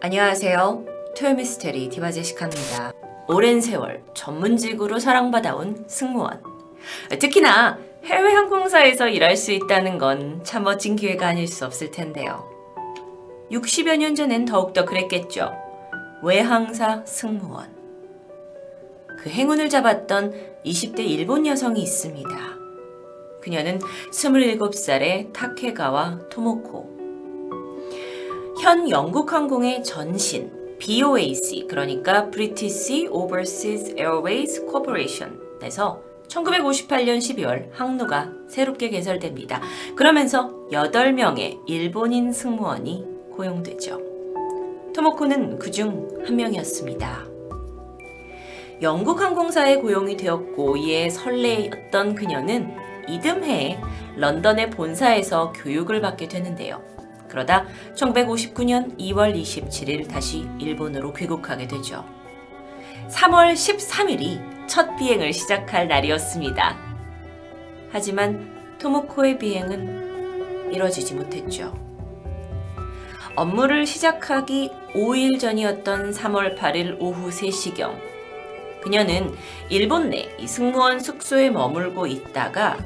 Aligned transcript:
안녕하세요. 0.00 0.84
토요미스테리 1.18 1.88
디바제시카입니다. 1.88 2.92
오랜 3.28 3.60
세월 3.60 4.02
전문직으로 4.14 4.98
사랑받아온 4.98 5.84
승무원. 5.88 6.42
특히나 7.18 7.78
해외 8.04 8.32
항공사에서 8.32 9.08
일할 9.08 9.36
수 9.36 9.52
있다는 9.52 9.98
건 9.98 10.40
참 10.44 10.64
멋진 10.64 10.96
기회가 10.96 11.28
아닐 11.28 11.48
수 11.48 11.64
없을 11.64 11.90
텐데요. 11.90 12.44
60여 13.50 13.96
년 13.96 14.14
전엔 14.14 14.44
더욱더 14.44 14.84
그랬겠죠. 14.84 15.52
외항사 16.22 17.04
승무원. 17.06 17.74
그 19.18 19.30
행운을 19.30 19.68
잡았던 19.70 20.34
20대 20.64 21.00
일본 21.00 21.46
여성이 21.46 21.82
있습니다. 21.82 22.28
그녀는 23.40 23.78
27살의 24.12 25.32
타케가와 25.32 26.28
토모코. 26.30 26.95
현 28.60 28.88
영국 28.88 29.34
항공의 29.34 29.84
전신 29.84 30.50
BOAC 30.78 31.66
그러니까 31.68 32.30
British 32.30 33.06
Overseas 33.10 33.94
Airways 33.98 34.64
Corporation에서 34.64 36.02
1958년 36.28 37.18
12월 37.18 37.68
항로가 37.72 38.32
새롭게 38.48 38.88
개설됩니다. 38.88 39.60
그러면서 39.94 40.50
8명의 40.72 41.60
일본인 41.66 42.32
승무원이 42.32 43.04
고용되죠. 43.32 44.00
토모코는 44.94 45.58
그중 45.58 46.24
한 46.26 46.34
명이었습니다. 46.34 47.26
영국 48.82 49.20
항공사에 49.20 49.76
고용이 49.76 50.16
되었고 50.16 50.78
이에 50.78 51.10
설레였던 51.10 52.14
그녀는 52.14 52.74
이듬해 53.06 53.78
런던의 54.16 54.70
본사에서 54.70 55.52
교육을 55.52 56.00
받게 56.00 56.28
되는데요. 56.28 56.95
그러다 57.36 57.66
1959년 57.94 58.98
2월 58.98 59.38
27일 59.38 60.08
다시 60.08 60.48
일본으로 60.58 61.12
귀국하게 61.12 61.68
되죠. 61.68 62.02
3월 63.10 63.52
13일이 63.52 64.66
첫 64.66 64.96
비행을 64.96 65.34
시작할 65.34 65.86
날이었습니다. 65.86 66.78
하지만 67.92 68.78
토모코의 68.78 69.38
비행은 69.38 70.72
이뤄지지 70.72 71.14
못했죠. 71.14 71.74
업무를 73.34 73.84
시작하기 73.84 74.70
5일 74.94 75.38
전이었던 75.38 76.12
3월 76.12 76.56
8일 76.56 76.96
오후 76.98 77.28
3시경 77.28 78.00
그녀는 78.80 79.34
일본 79.68 80.08
내 80.08 80.34
승무원 80.46 81.00
숙소에 81.00 81.50
머물고 81.50 82.06
있다가 82.06 82.78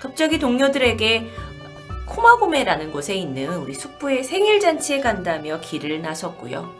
갑자기 0.00 0.38
동료들에게 0.38 1.28
코마고메라는 2.06 2.92
곳에 2.92 3.14
있는 3.14 3.56
우리 3.56 3.74
숙부의 3.74 4.24
생일 4.24 4.60
잔치에 4.60 5.00
간다며 5.00 5.60
길을 5.60 6.02
나섰고요. 6.02 6.72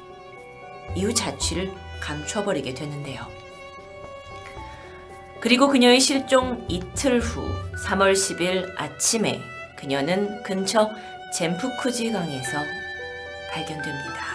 이후 0.95 1.15
자취를 1.15 1.73
감춰버리게 2.01 2.75
되는데요. 2.75 3.27
그리고 5.41 5.69
그녀의 5.69 6.01
실종 6.01 6.65
이틀 6.69 7.21
후 7.21 7.43
3월 7.87 8.13
10일 8.13 8.73
아침에 8.77 9.41
그녀는 9.77 10.43
근처 10.43 10.91
젠푸쿠지 11.35 12.13
강에서 12.13 12.59
발견됩니다. 13.53 14.35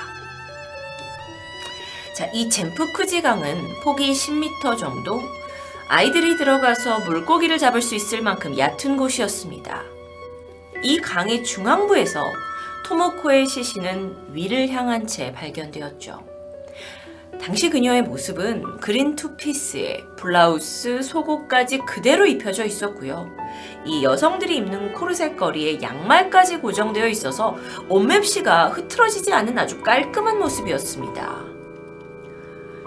자, 2.15 2.25
이 2.33 2.49
젠푸쿠지 2.49 3.21
강은 3.21 3.81
폭이 3.83 4.11
10m 4.11 4.77
정도 4.77 5.21
아이들이 5.87 6.37
들어가서 6.37 6.99
물고기를 6.99 7.57
잡을 7.57 7.81
수 7.81 7.95
있을 7.95 8.21
만큼 8.21 8.57
얕은 8.57 8.97
곳이었습니다. 8.97 9.98
이 10.81 10.99
강의 10.99 11.43
중앙부에서 11.43 12.23
토모코의 12.85 13.45
시신은 13.45 14.33
위를 14.33 14.69
향한 14.69 15.05
채 15.05 15.31
발견되었죠. 15.33 16.23
당시 17.41 17.69
그녀의 17.69 18.03
모습은 18.03 18.77
그린 18.77 19.15
투피스에 19.15 20.03
블라우스, 20.17 21.01
속옷까지 21.01 21.79
그대로 21.79 22.25
입혀져 22.25 22.65
있었고요. 22.65 23.29
이 23.85 24.03
여성들이 24.03 24.57
입는 24.57 24.93
코르셋 24.93 25.37
거리에 25.37 25.81
양말까지 25.81 26.57
고정되어 26.57 27.07
있어서 27.07 27.57
옷맵시가 27.87 28.69
흐트러지지 28.69 29.31
않은 29.33 29.57
아주 29.57 29.81
깔끔한 29.81 30.39
모습이었습니다. 30.39 31.58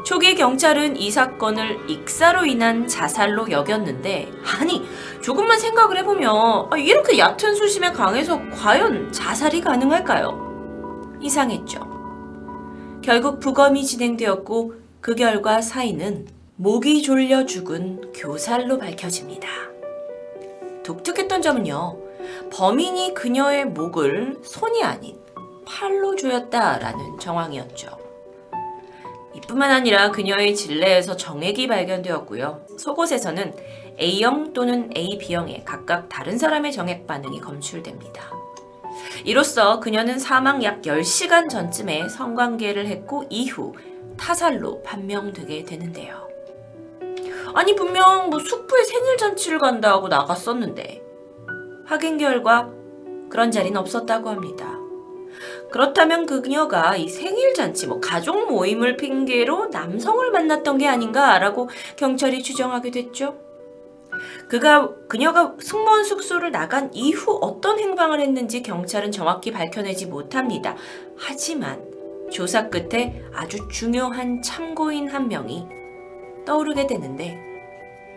초기 0.04 0.34
경찰은 0.34 0.96
이 0.96 1.10
사건을 1.10 1.88
익사로 1.88 2.44
인한 2.44 2.88
자살로 2.88 3.50
여겼는데 3.50 4.32
아니 4.44 4.82
조금만 5.20 5.58
생각을 5.58 5.96
해보면 5.98 6.68
아, 6.70 6.76
이렇게 6.76 7.18
얕은 7.18 7.54
수심의 7.54 7.92
강에서 7.92 8.40
과연 8.50 9.12
자살이 9.12 9.60
가능할까요? 9.60 11.18
이상했죠. 11.20 13.00
결국 13.00 13.38
부검이 13.38 13.84
진행되었고 13.84 14.74
그 15.00 15.14
결과 15.14 15.60
사인은 15.60 16.26
목이 16.56 17.02
졸려 17.02 17.46
죽은 17.46 18.12
교살로 18.12 18.78
밝혀집니다. 18.78 19.48
독특했던 20.84 21.42
점은요. 21.42 21.98
범인이 22.52 23.14
그녀의 23.14 23.66
목을 23.66 24.38
손이 24.42 24.82
아닌 24.82 25.16
팔로 25.64 26.14
조였다라는 26.16 27.18
정황이었죠. 27.18 28.01
이뿐만 29.44 29.70
아니라 29.70 30.10
그녀의 30.10 30.54
질내에서 30.54 31.16
정액이 31.16 31.66
발견되었고요. 31.68 32.62
속옷에서는 32.78 33.54
A형 34.00 34.52
또는 34.52 34.90
AB형의 34.96 35.64
각각 35.64 36.08
다른 36.08 36.38
사람의 36.38 36.72
정액 36.72 37.06
반응이 37.06 37.40
검출됩니다. 37.40 38.30
이로써 39.24 39.80
그녀는 39.80 40.18
사망 40.18 40.62
약 40.62 40.82
10시간 40.82 41.48
전쯤에 41.48 42.08
성관계를 42.08 42.86
했고 42.86 43.24
이후 43.30 43.74
타살로 44.16 44.82
판명되게 44.82 45.64
되는데요. 45.64 46.28
아니 47.54 47.74
분명 47.74 48.30
뭐 48.30 48.38
숙부의 48.38 48.84
생일 48.84 49.16
잔치를 49.16 49.58
간다고 49.58 50.08
나갔었는데 50.08 51.02
확인 51.84 52.16
결과 52.16 52.70
그런 53.28 53.50
자리는 53.50 53.76
없었다고 53.76 54.30
합니다. 54.30 54.81
그렇다면 55.72 56.26
그녀가 56.26 56.96
이 56.96 57.08
생일 57.08 57.54
잔치, 57.54 57.86
뭐 57.86 57.98
가족 57.98 58.48
모임을 58.50 58.96
핑계로 58.98 59.68
남성을 59.68 60.30
만났던 60.30 60.78
게 60.78 60.86
아닌가라고 60.86 61.70
경찰이 61.96 62.42
추정하게 62.42 62.90
됐죠. 62.90 63.38
그가 64.48 64.90
그녀가 65.08 65.54
승무원 65.58 66.04
숙소를 66.04 66.52
나간 66.52 66.92
이후 66.92 67.38
어떤 67.40 67.78
행방을 67.78 68.20
했는지 68.20 68.62
경찰은 68.62 69.10
정확히 69.10 69.50
밝혀내지 69.50 70.06
못합니다. 70.06 70.76
하지만 71.16 71.82
조사 72.30 72.68
끝에 72.68 73.22
아주 73.32 73.66
중요한 73.68 74.42
참고인 74.42 75.08
한 75.08 75.28
명이 75.28 75.66
떠오르게 76.44 76.86
되는데 76.86 77.38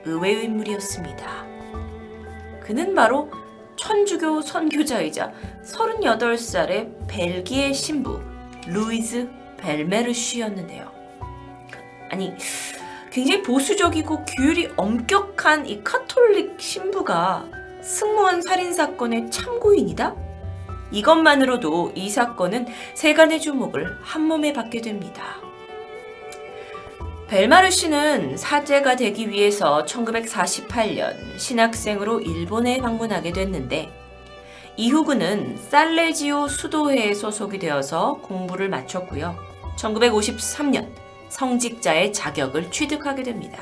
의외의 0.03 0.45
인물이었습니다. 0.45 1.45
그는 2.61 2.93
바로 2.93 3.29
천주교 3.75 4.41
선교자이자 4.41 5.31
38살의 5.63 7.07
벨기에 7.07 7.73
신부 7.73 8.21
루이즈 8.67 9.29
벨메르쉬였는데요. 9.57 10.91
아니 12.09 12.33
굉장히 13.11 13.41
보수적이고 13.43 14.25
규율이 14.25 14.69
엄격한 14.75 15.67
이 15.67 15.83
카톨릭 15.83 16.59
신부가 16.59 17.45
승무원 17.81 18.41
살인 18.41 18.73
사건의 18.73 19.29
참고인이다? 19.31 20.15
이것만으로도 20.91 21.93
이 21.95 22.09
사건은 22.09 22.67
세간의 22.93 23.41
주목을 23.41 23.97
한 24.01 24.23
몸에 24.23 24.53
받게 24.53 24.81
됩니다. 24.81 25.44
벨마르 27.27 27.71
씨는 27.71 28.37
사제가 28.37 28.95
되기 28.97 29.29
위해서 29.29 29.83
1948년 29.85 31.39
신학생으로 31.39 32.21
일본에 32.21 32.77
방문하게 32.77 33.33
됐는데 33.33 33.91
이후 34.77 35.03
그는 35.03 35.57
살레지오 35.57 36.47
수도회에 36.47 37.15
소속이 37.15 37.57
되어서 37.57 38.19
공부를 38.21 38.69
마쳤고요. 38.69 39.35
1953년 39.75 40.87
성직자의 41.29 42.13
자격을 42.13 42.69
취득하게 42.69 43.23
됩니다. 43.23 43.57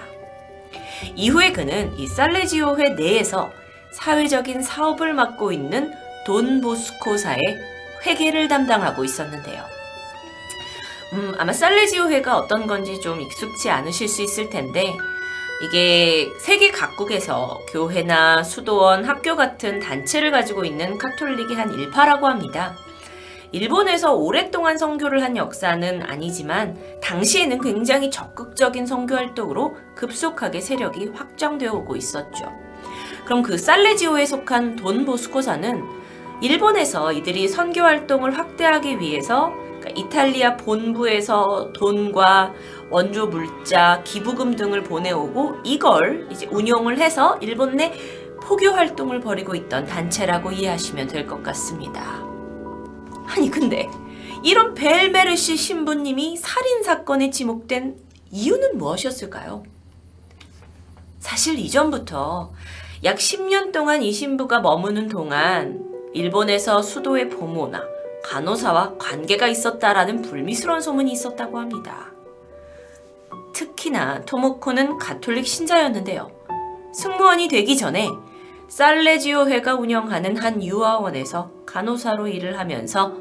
이후에 1.15 1.53
그는 1.53 1.97
이 1.97 2.05
살레지오회 2.05 2.95
내에서 2.95 3.49
사회적인 3.93 4.61
사업을 4.61 5.13
맡고 5.13 5.53
있는 5.53 5.93
돈 6.25 6.59
보스코사의 6.59 7.39
회계를 8.05 8.49
담당하고 8.49 9.05
있었는데요. 9.05 9.72
음, 11.13 11.35
아마 11.37 11.53
살레지오회가 11.53 12.35
어떤 12.35 12.65
건지 12.65 12.99
좀 12.99 13.21
익숙치 13.21 13.69
않으실 13.69 14.07
수 14.07 14.23
있을 14.23 14.49
텐데 14.49 14.97
이게 15.61 16.33
세계 16.39 16.71
각국에서 16.71 17.61
교회나 17.69 18.41
수도원, 18.41 19.05
학교 19.05 19.35
같은 19.35 19.79
단체를 19.79 20.31
가지고 20.31 20.65
있는 20.65 20.97
카톨릭의 20.97 21.55
한 21.55 21.71
일파라고 21.71 22.27
합니다. 22.27 22.75
일본에서 23.51 24.13
오랫동안 24.13 24.79
선교를 24.79 25.21
한 25.21 25.37
역사는 25.37 26.01
아니지만 26.01 26.75
당시에는 26.99 27.61
굉장히 27.61 28.09
적극적인 28.09 28.87
선교 28.87 29.15
활동으로 29.15 29.77
급속하게 29.93 30.59
세력이 30.59 31.11
확장되어 31.13 31.71
오고 31.73 31.95
있었죠. 31.95 32.51
그럼 33.25 33.43
그 33.43 33.59
살레지오에 33.59 34.25
속한 34.25 34.77
돈 34.77 35.05
보스코사는 35.05 35.83
일본에서 36.41 37.13
이들이 37.13 37.47
선교 37.47 37.81
활동을 37.83 38.35
확대하기 38.35 38.99
위해서 38.99 39.53
그러니까 39.83 39.89
이탈리아 39.99 40.55
본부에서 40.55 41.73
돈과 41.73 42.53
원조 42.89 43.27
물자, 43.27 44.01
기부금 44.05 44.55
등을 44.55 44.83
보내오고 44.83 45.57
이걸 45.65 46.27
이제 46.31 46.47
운용을 46.47 46.99
해서 46.99 47.37
일본 47.41 47.75
내 47.75 47.91
포교 48.41 48.69
활동을 48.69 49.19
벌이고 49.19 49.55
있던 49.55 49.85
단체라고 49.85 50.51
이해하시면 50.51 51.07
될 51.07 51.27
것 51.27 51.43
같습니다. 51.43 52.23
아니 53.27 53.49
근데 53.49 53.89
이런 54.43 54.73
벨메르시 54.73 55.57
신부님이 55.57 56.37
살인 56.37 56.83
사건에 56.83 57.29
지목된 57.29 57.97
이유는 58.31 58.77
무엇이었을까요? 58.77 59.63
사실 61.19 61.57
이전부터 61.59 62.51
약 63.05 63.17
10년 63.17 63.71
동안 63.71 64.01
이 64.01 64.11
신부가 64.11 64.59
머무는 64.59 65.07
동안 65.07 65.83
일본에서 66.13 66.81
수도의 66.81 67.29
보모나 67.29 67.92
간호사와 68.23 68.97
관계가 68.97 69.47
있었다라는 69.47 70.21
불미스러운 70.21 70.81
소문이 70.81 71.11
있었다고 71.11 71.59
합니다. 71.59 72.11
특히나 73.53 74.21
토모코는 74.25 74.97
가톨릭 74.97 75.45
신자였는데요. 75.45 76.31
승무원이 76.93 77.47
되기 77.47 77.77
전에 77.77 78.09
살레지오회가 78.67 79.75
운영하는 79.75 80.37
한 80.37 80.63
유아원에서 80.63 81.51
간호사로 81.65 82.27
일을 82.27 82.57
하면서 82.57 83.13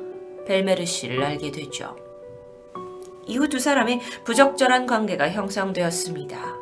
벨메르시를 0.47 1.23
알게 1.23 1.51
되죠. 1.51 1.97
이후 3.27 3.49
두 3.49 3.59
사람의 3.59 4.01
부적절한 4.25 4.87
관계가 4.87 5.31
형성되었습니다. 5.31 6.57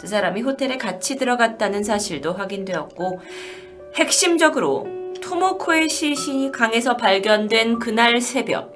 두 0.00 0.06
사람이 0.06 0.42
호텔에 0.42 0.76
같이 0.76 1.16
들어갔다는 1.16 1.82
사실도 1.82 2.32
확인되었고 2.32 3.20
핵심적으로 3.96 4.97
토모코의 5.20 5.88
시신이 5.88 6.52
강에서 6.52 6.96
발견된 6.96 7.78
그날 7.78 8.20
새벽 8.20 8.72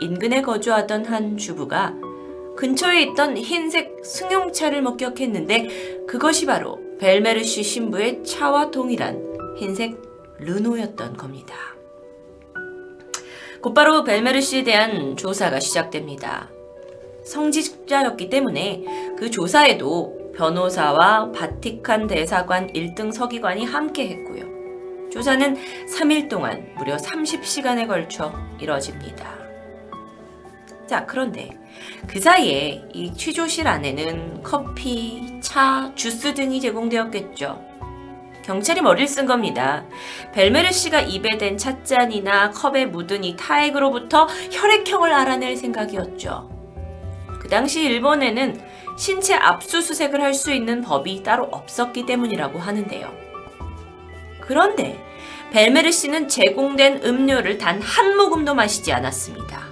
인근에 0.00 0.42
거주하던 0.42 1.06
한 1.06 1.36
주부가 1.36 1.94
근처에 2.56 3.02
있던 3.02 3.36
흰색 3.36 4.04
승용차를 4.04 4.82
목격했는데 4.82 6.06
그것이 6.06 6.46
바로 6.46 6.80
벨메르시 6.98 7.62
신부의 7.62 8.24
차와 8.24 8.70
동일한 8.70 9.22
흰색 9.56 9.96
르노였던 10.38 11.16
겁니다. 11.16 11.54
곧바로 13.60 14.04
벨메르시에 14.04 14.64
대한 14.64 15.16
조사가 15.16 15.60
시작됩니다. 15.60 16.50
성직자였기 17.24 18.30
때문에 18.30 18.84
그 19.18 19.30
조사에도 19.30 20.32
변호사와 20.34 21.32
바티칸 21.32 22.06
대사관 22.06 22.68
1등 22.68 23.12
서기관이 23.12 23.64
함께 23.64 24.08
했고요. 24.08 24.57
조사는 25.10 25.56
3일 25.86 26.28
동안 26.28 26.68
무려 26.76 26.96
30시간에 26.96 27.86
걸쳐 27.86 28.32
이뤄집니다. 28.60 29.36
자, 30.86 31.04
그런데 31.06 31.50
그 32.06 32.20
사이에 32.20 32.82
이 32.94 33.12
취조실 33.14 33.66
안에는 33.68 34.42
커피, 34.42 35.38
차, 35.40 35.92
주스 35.94 36.32
등이 36.34 36.60
제공되었겠죠. 36.60 37.66
경찰이 38.44 38.80
머리를 38.80 39.06
쓴 39.06 39.26
겁니다. 39.26 39.84
벨메르 40.32 40.72
씨가 40.72 41.00
입에 41.02 41.36
댄 41.36 41.58
찻잔이나 41.58 42.50
컵에 42.50 42.86
묻은 42.86 43.22
이 43.22 43.36
타액으로부터 43.36 44.26
혈액형을 44.50 45.12
알아낼 45.12 45.56
생각이었죠. 45.56 46.48
그 47.40 47.48
당시 47.48 47.82
일본에는 47.84 48.58
신체 48.96 49.34
압수수색을 49.34 50.22
할 50.22 50.32
수 50.32 50.52
있는 50.52 50.80
법이 50.80 51.22
따로 51.22 51.44
없었기 51.44 52.06
때문이라고 52.06 52.58
하는데요. 52.58 53.27
그런데 54.48 54.98
벨메르 55.52 55.92
씨는 55.92 56.28
제공된 56.28 57.02
음료를 57.04 57.58
단 57.58 57.80
한 57.82 58.16
모금도 58.16 58.54
마시지 58.54 58.92
않았습니다. 58.92 59.68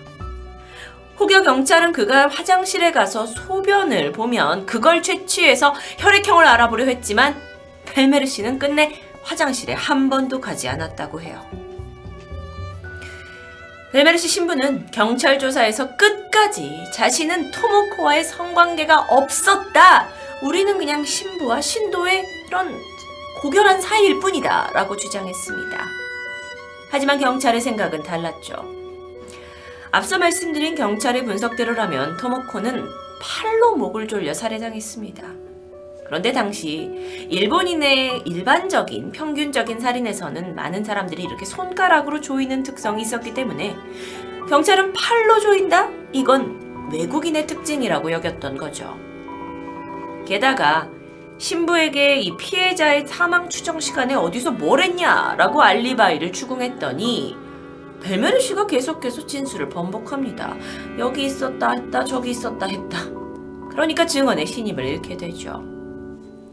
혹여 1.19 1.43
경찰은 1.43 1.93
그가 1.93 2.29
화장실에 2.29 2.93
가서 2.93 3.25
소변을 3.27 4.13
보면 4.13 4.67
그걸 4.67 5.03
채취해서 5.03 5.75
혈액형을 5.99 6.45
알아보려 6.45 6.85
했지만 6.85 7.35
펠메르 7.87 8.27
씨는 8.27 8.59
끝내 8.59 9.01
화장실에 9.23 9.73
한 9.73 10.11
번도 10.11 10.41
가지 10.43 10.69
않았다고 10.69 11.23
해요. 11.23 11.43
벨메르 13.93 14.19
씨 14.19 14.29
신부는 14.29 14.89
경찰 14.93 15.39
조사에서 15.39 15.97
끝까지 15.97 16.71
자신은 16.93 17.51
토모코와의 17.51 18.25
성관계가 18.25 19.07
없었다. 19.09 20.09
우리는 20.43 20.77
그냥 20.77 21.03
신부와 21.03 21.63
신도의 21.63 22.23
이런 22.47 22.75
고결한 23.47 23.81
사이일 23.81 24.19
뿐이다. 24.19 24.73
라고 24.75 24.97
주장했습니다. 24.97 25.79
하지만 26.91 27.21
경찰의 27.21 27.61
생각은 27.61 28.03
달랐죠. 28.03 28.57
앞서 29.93 30.19
말씀드린 30.19 30.75
경찰의 30.75 31.25
분석대로라면 31.25 32.17
토모코는 32.17 32.85
팔로 33.23 33.77
목을 33.77 34.09
졸려 34.09 34.35
살해당했습니다. 34.35 35.23
그런데 36.07 36.33
당시 36.33 36.91
일본인의 37.31 38.23
일반적인 38.25 39.13
평균적인 39.13 39.79
살인에서는 39.79 40.57
많은 40.57 40.83
사람들이 40.83 41.23
이렇게 41.23 41.45
손가락으로 41.45 42.21
조이는 42.21 42.65
특성이 42.65 43.03
있었기 43.03 43.33
때문에 43.33 43.77
경찰은 44.49 44.93
팔로 44.93 45.39
조인다? 45.39 45.89
이건 46.11 46.91
외국인의 46.93 47.47
특징이라고 47.47 48.11
여겼던 48.11 48.57
거죠. 48.57 48.99
게다가 50.27 50.96
신부에게 51.39 52.21
이 52.21 52.37
피해자의 52.37 53.07
사망 53.07 53.49
추정 53.49 53.79
시간에 53.79 54.15
어디서 54.15 54.53
뭘 54.53 54.81
했냐라고 54.81 55.63
알리바이를 55.63 56.33
추궁했더니 56.33 57.37
벨메르 58.03 58.41
씨가 58.41 58.67
계속해서 58.67 59.27
진술을 59.27 59.69
번복합니다. 59.69 60.57
여기 60.99 61.25
있었다 61.25 61.73
했다 61.73 62.05
저기 62.05 62.31
있었다 62.31 62.67
했다. 62.67 62.99
그러니까 63.71 64.07
증언의 64.07 64.47
신임을 64.47 64.85
잃게 64.85 65.17
되죠. 65.17 65.63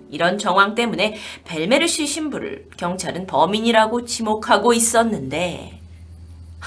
이런 0.09 0.38
정황 0.38 0.75
때문에 0.75 1.15
벨메르시 1.45 2.06
신부를 2.06 2.69
경찰은 2.77 3.25
범인이라고 3.25 4.06
지목하고 4.06 4.74
있었는데 4.74 5.79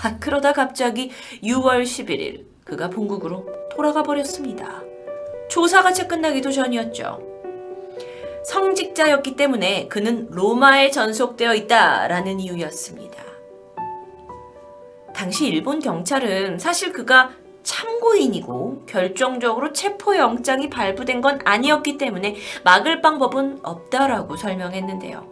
아, 0.03 0.19
그러다 0.19 0.53
갑자기 0.53 1.11
6월 1.43 1.83
11일 1.85 2.45
그가 2.65 2.91
본국으로 2.91 3.47
돌아가 3.71 4.03
버렸습니다. 4.03 4.83
조사가 5.49 5.93
채 5.93 6.07
끝나기도 6.07 6.51
전이었죠. 6.51 7.36
성직자였기 8.47 9.35
때문에 9.35 9.89
그는 9.89 10.29
로마에 10.31 10.91
전속되어 10.91 11.55
있다라는 11.55 12.39
이유였습니다. 12.41 13.25
당시 15.13 15.49
일본 15.49 15.81
경찰은 15.81 16.59
사실 16.59 16.93
그가 16.93 17.33
참고인이고 17.65 18.85
결정적으로 18.87 19.73
체포영장이 19.73 20.71
발부된 20.71 21.21
건 21.21 21.41
아니었기 21.45 21.99
때문에 21.99 22.37
막을 22.63 23.03
방법은 23.03 23.61
없다라고 23.65 24.37
설명했는데요. 24.37 25.27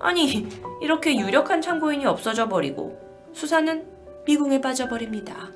아니, 0.00 0.48
이렇게 0.80 1.16
유력한 1.16 1.60
참고인이 1.60 2.04
없어져 2.06 2.48
버리고 2.48 2.98
수사는 3.32 3.86
미궁에 4.26 4.60
빠져버립니다. 4.60 5.52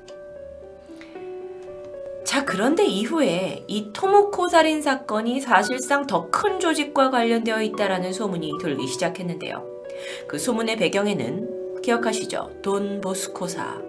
자, 2.25 2.45
그런데 2.45 2.85
이후에 2.85 3.63
이 3.67 3.91
토모코 3.93 4.47
살인 4.47 4.81
사건이 4.81 5.41
사실상 5.41 6.07
더 6.07 6.29
큰 6.31 6.59
조직과 6.59 7.09
관련되어 7.09 7.61
있다라는 7.61 8.13
소문이 8.13 8.53
돌기 8.61 8.87
시작했는데요. 8.87 9.63
그 10.27 10.39
소문의 10.39 10.77
배경에는 10.77 11.81
기억하시죠? 11.81 12.61
돈 12.61 13.01
보스코사 13.01 13.81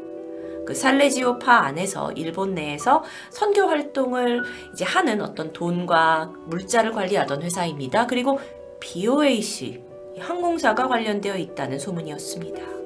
그 0.67 0.75
살레지오파 0.75 1.53
안에서 1.53 2.13
일본 2.13 2.55
내에서 2.55 3.03
선교 3.31 3.63
활동을 3.63 4.43
이제 4.73 4.85
하는 4.85 5.21
어떤 5.21 5.53
돈과 5.53 6.33
물자를 6.47 6.93
관리하던 6.93 7.43
회사입니다. 7.43 8.07
그리고 8.07 8.39
BOAC 8.81 9.81
항공사가 10.19 10.89
관련되어 10.89 11.37
있다는 11.37 11.79
소문이었습니다. 11.79 12.84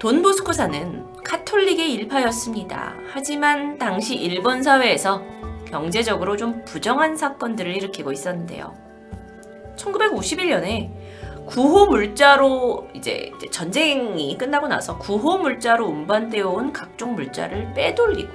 돈보스코사는 0.00 1.22
카톨릭의 1.22 1.92
일파였습니다. 1.92 2.94
하지만 3.12 3.76
당시 3.76 4.14
일본 4.16 4.62
사회에서 4.62 5.22
경제적으로 5.66 6.38
좀 6.38 6.64
부정한 6.64 7.16
사건들을 7.16 7.76
일으키고 7.76 8.10
있었는데요. 8.10 8.74
1951년에 9.76 10.90
구호 11.46 11.86
물자로 11.86 12.88
이제 12.94 13.30
전쟁이 13.50 14.38
끝나고 14.38 14.68
나서 14.68 14.96
구호 14.96 15.36
물자로 15.36 15.86
운반되어 15.86 16.48
온 16.48 16.72
각종 16.72 17.14
물자를 17.14 17.74
빼돌리고 17.74 18.32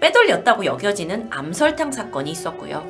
빼돌렸다고 0.00 0.66
여겨지는 0.66 1.28
암설탕 1.30 1.90
사건이 1.90 2.30
있었고요. 2.30 2.86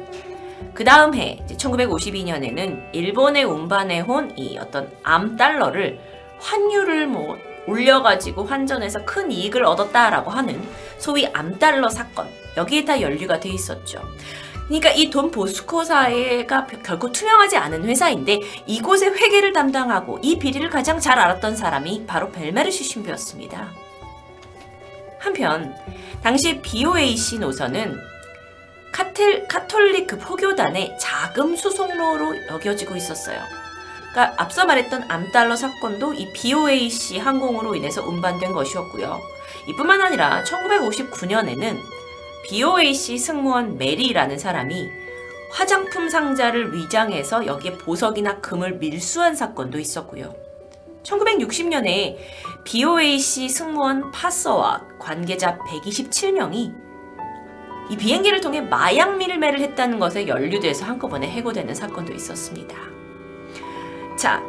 그 0.72 0.82
다음 0.82 1.14
해 1.14 1.44
1952년에는 1.46 2.88
일본에 2.92 3.44
운반해 3.44 4.00
온 4.08 4.32
이 4.36 4.58
어떤 4.58 4.90
암 5.04 5.36
달러를 5.36 6.13
환율을 6.44 7.06
뭐 7.06 7.38
올려가지고 7.66 8.44
환전해서 8.44 9.04
큰 9.06 9.32
이익을 9.32 9.64
얻었다라고 9.64 10.30
하는 10.30 10.62
소위 10.98 11.26
암달러 11.26 11.88
사건 11.88 12.28
여기에 12.56 12.84
다 12.84 13.00
연류가 13.00 13.40
돼 13.40 13.48
있었죠. 13.48 14.02
그러니까 14.66 14.90
이 14.90 15.10
돈 15.10 15.30
보스코사가 15.30 16.66
결코 16.82 17.10
투명하지 17.10 17.56
않은 17.56 17.84
회사인데 17.84 18.40
이곳의 18.66 19.10
회계를 19.14 19.52
담당하고 19.52 20.18
이 20.22 20.38
비리를 20.38 20.68
가장 20.70 21.00
잘 21.00 21.18
알았던 21.18 21.56
사람이 21.56 22.04
바로 22.06 22.30
벨메르시 22.30 22.84
신부였습니다. 22.84 23.72
한편 25.18 25.74
당시 26.22 26.60
BOAC 26.60 27.38
노선은 27.38 27.98
카톨릭 29.48 30.06
그 30.06 30.18
포교단의 30.18 30.96
자금 31.00 31.56
수송로로 31.56 32.46
여겨지고 32.50 32.94
있었어요. 32.96 33.40
그러니까 34.14 34.40
앞서 34.40 34.64
말했던 34.64 35.10
암달러 35.10 35.56
사건도 35.56 36.14
이 36.14 36.32
BOAC 36.32 37.18
항공으로 37.18 37.74
인해서 37.74 38.06
운반된 38.06 38.52
것이었고요. 38.52 39.20
이뿐만 39.66 40.00
아니라 40.00 40.44
1959년에는 40.44 41.80
BOAC 42.44 43.18
승무원 43.18 43.76
메리라는 43.76 44.38
사람이 44.38 44.88
화장품 45.50 46.08
상자를 46.08 46.74
위장해서 46.74 47.44
여기에 47.44 47.78
보석이나 47.78 48.40
금을 48.40 48.74
밀수한 48.74 49.34
사건도 49.34 49.80
있었고요. 49.80 50.32
1960년에 51.02 52.16
BOAC 52.62 53.48
승무원 53.48 54.12
파서와 54.12 54.82
관계자 55.00 55.58
127명이 55.58 56.72
이 57.90 57.96
비행기를 57.96 58.40
통해 58.40 58.60
마약 58.60 59.16
밀매를 59.16 59.60
했다는 59.60 59.98
것에 59.98 60.28
연루돼서 60.28 60.84
한꺼번에 60.84 61.28
해고되는 61.28 61.74
사건도 61.74 62.12
있었습니다. 62.14 63.03
자, 64.24 64.42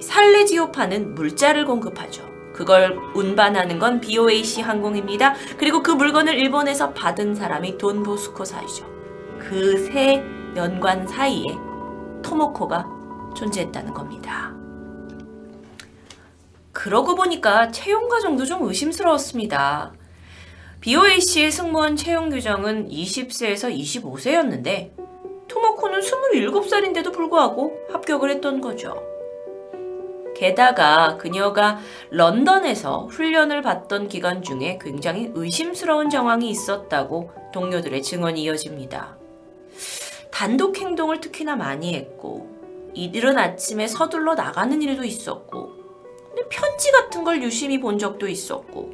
살레지오파는 0.00 1.14
물자를 1.14 1.66
공급하죠. 1.66 2.28
그걸 2.52 2.98
운반하는 3.14 3.78
건 3.78 4.00
BOAC 4.00 4.60
항공입니다. 4.60 5.36
그리고 5.56 5.84
그 5.84 5.92
물건을 5.92 6.34
일본에서 6.36 6.94
받은 6.94 7.36
사람이 7.36 7.78
돈보스코 7.78 8.44
사이죠. 8.44 8.86
그 9.38 9.86
세 9.86 10.20
연관 10.56 11.06
사이에 11.06 11.44
토모코가 12.24 12.88
존재했다는 13.36 13.94
겁니다. 13.94 14.52
그러고 16.72 17.14
보니까 17.14 17.70
채용 17.70 18.08
과정도 18.08 18.44
좀 18.44 18.64
의심스러웠습니다. 18.66 19.92
BOAC의 20.80 21.52
승무원 21.52 21.94
채용 21.94 22.30
규정은 22.30 22.88
20세에서 22.88 23.72
25세였는데 23.72 24.90
토모코는 25.48 26.00
27살인데도 26.00 27.12
불구하고 27.12 27.78
합격을 27.92 28.30
했던 28.30 28.60
거죠. 28.60 29.02
게다가 30.36 31.16
그녀가 31.16 31.78
런던에서 32.10 33.06
훈련을 33.06 33.60
받던 33.62 34.08
기간 34.08 34.42
중에 34.42 34.78
굉장히 34.80 35.32
의심스러운 35.34 36.10
정황이 36.10 36.48
있었다고 36.48 37.32
동료들의 37.52 38.02
증언이 38.02 38.42
이어집니다. 38.44 39.16
단독 40.30 40.78
행동을 40.78 41.20
특히나 41.20 41.56
많이 41.56 41.94
했고, 41.94 42.48
이른 42.94 43.36
아침에 43.36 43.88
서둘러 43.88 44.36
나가는 44.36 44.80
일도 44.80 45.02
있었고, 45.02 45.72
편지 46.48 46.92
같은 46.92 47.24
걸 47.24 47.42
유심히 47.42 47.80
본 47.80 47.98
적도 47.98 48.28
있었고, 48.28 48.92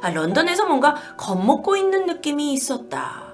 아, 0.00 0.10
런던에서 0.10 0.64
뭔가 0.64 0.94
겁먹고 1.18 1.76
있는 1.76 2.06
느낌이 2.06 2.54
있었다. 2.54 3.25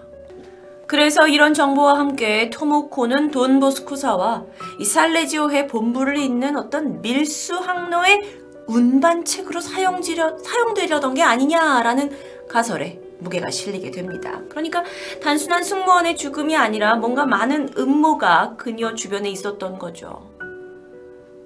그래서 0.93 1.27
이런 1.27 1.55
정보와 1.55 1.99
함께 1.99 2.51
토모코는 2.51 3.31
돈 3.31 3.61
보스쿠사와 3.61 4.45
이 4.79 4.85
살레지오해 4.85 5.67
본부를 5.67 6.19
잇는 6.19 6.59
어떤 6.59 7.01
밀수 7.01 7.55
항로의 7.55 8.21
운반책으로 8.67 9.63
사용지려, 9.63 10.37
사용되려던 10.41 11.15
게 11.15 11.23
아니냐라는 11.23 12.11
가설에 12.47 13.01
무게가 13.21 13.51
실리게 13.51 13.91
됩니다. 13.91 14.43
그러니까 14.51 14.85
단순한 15.23 15.65
승무원의 15.65 16.19
죽음이 16.19 16.55
아니라 16.57 16.97
뭔가 16.97 17.25
많은 17.25 17.71
음모가 17.79 18.57
그녀 18.59 18.95
주변에 18.95 19.31
있었던 19.31 19.79
거죠. 19.79 20.31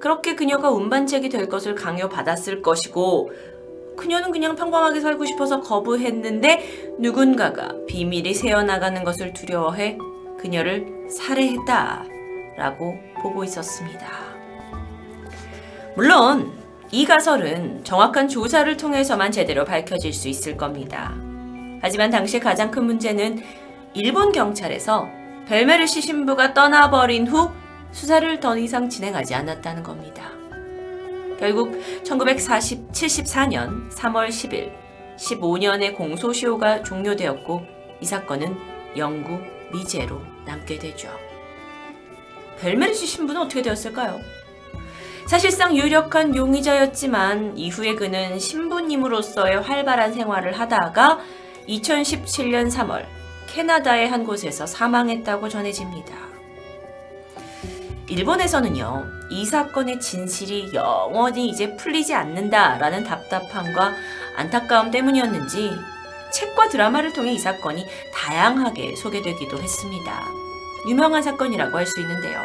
그렇게 0.01 0.35
그녀가 0.35 0.73
운반책이 0.73 1.29
될 1.29 1.49
것을 1.49 1.77
강요받았을 1.77 2.63
것이고 2.63 3.31
그녀는 3.97 4.31
그냥 4.31 4.55
평범하게 4.55 5.01
살고 5.01 5.25
싶어서 5.25 5.61
거부했는데 5.61 6.97
누군가가 6.99 7.75
비밀이 7.87 8.35
새어나가는 8.35 9.03
것을 9.05 9.33
두려워해 9.33 9.99
그녀를 10.39 11.09
살해했다 11.11 12.05
라고 12.57 12.95
보고 13.23 13.45
있었습니다. 13.45 14.07
물론 15.95 16.53
이 16.93 17.05
가설은 17.05 17.85
정확한 17.85 18.29
조사를 18.29 18.77
통해서만 18.77 19.33
제대로 19.33 19.65
밝혀질 19.65 20.13
수 20.13 20.29
있을 20.29 20.57
겁니다. 20.57 21.15
하지만 21.83 22.11
당시 22.11 22.39
가장 22.39 22.71
큰 22.71 22.85
문제는 22.85 23.43
일본 23.95 24.33
경찰에서 24.33 25.09
벨메르시 25.49 26.03
신부가 26.03 26.55
떠나버린 26.55 27.27
후 27.27 27.51
수사를 27.93 28.41
더 28.41 28.59
이상 28.59 28.89
진행하지 28.89 29.35
않았다는 29.35 29.83
겁니다. 29.83 30.36
결국 31.39 31.73
1974년 32.03 33.91
3월 33.91 34.29
10일 34.29 34.73
15년의 35.17 35.95
공소시효가 35.97 36.83
종료되었고 36.83 37.63
이 38.01 38.05
사건은 38.05 38.57
영구 38.97 39.39
미제로 39.73 40.21
남게 40.45 40.79
되죠. 40.79 41.09
벨메르시 42.59 43.07
신부는 43.07 43.43
어떻게 43.43 43.63
되었을까요? 43.63 44.21
사실상 45.27 45.77
유력한 45.77 46.37
용의자였지만 46.37 47.59
이후에 47.59 47.97
그는 47.97 48.39
신부님으로서의 48.39 49.61
활발한 49.61 50.13
생활을 50.13 50.59
하다가 50.59 51.19
2017년 51.69 52.71
3월 52.71 53.05
캐나다의 53.49 54.09
한 54.09 54.25
곳에서 54.25 54.67
사망했다고 54.67 55.49
전해집니다. 55.49 56.26
일본에서는요, 58.09 59.07
이 59.31 59.45
사건의 59.45 59.99
진실이 59.99 60.73
영원히 60.75 61.49
이제 61.49 61.75
풀리지 61.75 62.15
않는다라는 62.15 63.03
답답함과 63.03 63.95
안타까움 64.37 64.93
때문이었는지 64.93 65.73
책과 66.33 66.69
드라마를 66.69 67.13
통해 67.13 67.33
이 67.33 67.39
사건이 67.39 67.85
다양하게 68.15 68.95
소개되기도 68.97 69.59
했습니다. 69.59 70.25
유명한 70.89 71.23
사건이라고 71.23 71.77
할 71.77 71.87
수 71.87 72.01
있는데요. 72.01 72.41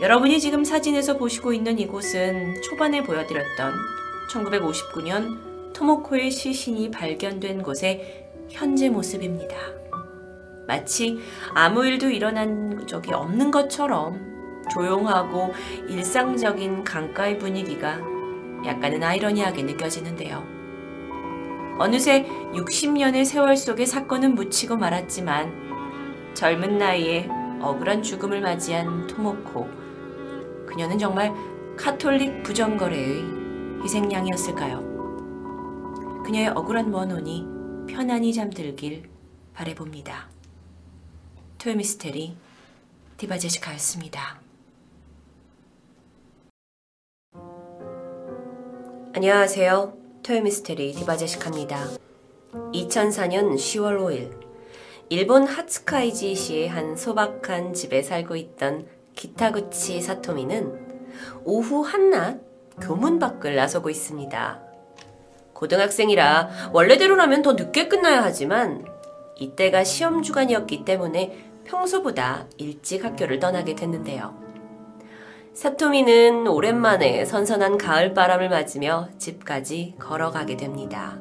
여러분이 0.00 0.40
지금 0.40 0.64
사진에서 0.64 1.16
보시고 1.16 1.52
있는 1.52 1.78
이곳은 1.78 2.62
초반에 2.62 3.02
보여드렸던 3.02 3.74
1959년 4.30 5.72
토모코의 5.72 6.30
시신이 6.30 6.90
발견된 6.90 7.62
곳의 7.62 8.26
현재 8.48 8.88
모습입니다. 8.88 9.77
마치 10.68 11.18
아무 11.54 11.84
일도 11.86 12.10
일어난 12.10 12.86
적이 12.86 13.14
없는 13.14 13.50
것처럼 13.50 14.62
조용하고 14.70 15.54
일상적인 15.88 16.84
강가의 16.84 17.38
분위기가 17.38 17.98
약간은 18.66 19.02
아이러니하게 19.02 19.62
느껴지는데요. 19.62 20.44
어느새 21.78 22.26
60년의 22.52 23.24
세월 23.24 23.56
속에 23.56 23.86
사건은 23.86 24.34
묻히고 24.34 24.76
말았지만 24.76 26.34
젊은 26.34 26.76
나이에 26.76 27.30
억울한 27.62 28.02
죽음을 28.02 28.42
맞이한 28.42 29.06
토모코. 29.06 29.70
그녀는 30.66 30.98
정말 30.98 31.32
카톨릭 31.78 32.42
부정거래의 32.42 33.24
희생양이었을까요? 33.84 34.82
그녀의 36.26 36.48
억울한 36.48 36.92
원혼이 36.92 37.46
편안히 37.88 38.34
잠들길 38.34 39.08
바래봅니다. 39.54 40.37
토요미스테리 41.58 42.36
디바제시카였습니다. 43.16 44.40
안녕하세요. 49.12 49.92
토요미스테리 50.22 50.92
디바제시카입니다. 50.92 51.84
2004년 52.52 53.56
10월 53.56 53.98
5일 53.98 54.40
일본 55.08 55.48
하츠카이지시의 55.48 56.68
한 56.68 56.96
소박한 56.96 57.74
집에 57.74 58.02
살고 58.02 58.36
있던 58.36 58.86
기타구치 59.16 60.00
사토미는 60.00 61.10
오후 61.44 61.80
한낮 61.80 62.40
교문 62.80 63.18
밖을 63.18 63.56
나서고 63.56 63.90
있습니다. 63.90 64.62
고등학생이라 65.54 66.70
원래대로라면 66.72 67.42
더 67.42 67.54
늦게 67.54 67.88
끝나야 67.88 68.22
하지만 68.22 68.86
이때가 69.38 69.84
시험 69.84 70.22
주간이었기 70.22 70.84
때문에 70.84 71.47
평소보다 71.68 72.46
일찍 72.56 73.04
학교를 73.04 73.38
떠나게 73.38 73.74
됐는데요. 73.74 74.34
사토미는 75.52 76.46
오랜만에 76.46 77.24
선선한 77.24 77.78
가을바람을 77.78 78.48
맞으며 78.48 79.08
집까지 79.18 79.94
걸어가게 79.98 80.56
됩니다. 80.56 81.18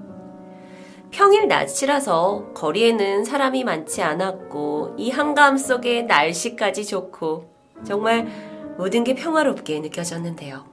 평일 1.11 1.47
낮이라서 1.47 2.53
거리에는 2.53 3.23
사람이 3.23 3.63
많지 3.63 4.01
않았고 4.01 4.95
이 4.97 5.09
한가함 5.09 5.57
속에 5.57 6.03
날씨까지 6.03 6.85
좋고 6.85 7.49
정말 7.85 8.27
모든 8.77 9.03
게 9.03 9.15
평화롭게 9.15 9.79
느껴졌는데요. 9.79 10.65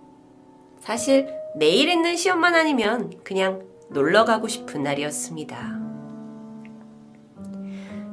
사실 0.80 1.28
내일 1.56 1.88
있는 1.88 2.16
시험만 2.16 2.54
아니면 2.54 3.12
그냥 3.22 3.62
놀러 3.90 4.24
가고 4.24 4.48
싶은 4.48 4.82
날이었습니다. 4.82 5.83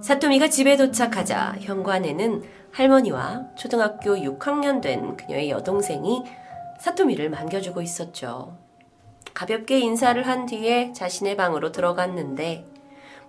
사토미가 0.02 0.50
집에 0.50 0.78
도착하자 0.78 1.58
현관에는 1.60 2.44
할머니와 2.72 3.56
초등학교 3.56 4.16
6학년 4.16 4.82
된 4.82 5.16
그녀의 5.16 5.52
여동생이 5.52 6.24
사토미를 6.80 7.30
만겨주고 7.30 7.84
있었죠. 7.84 8.58
가볍게 9.36 9.80
인사를 9.80 10.26
한 10.26 10.48
뒤에 10.48 10.92
자신의 10.94 11.38
방으로 11.38 11.72
들어갔는데 11.72 12.66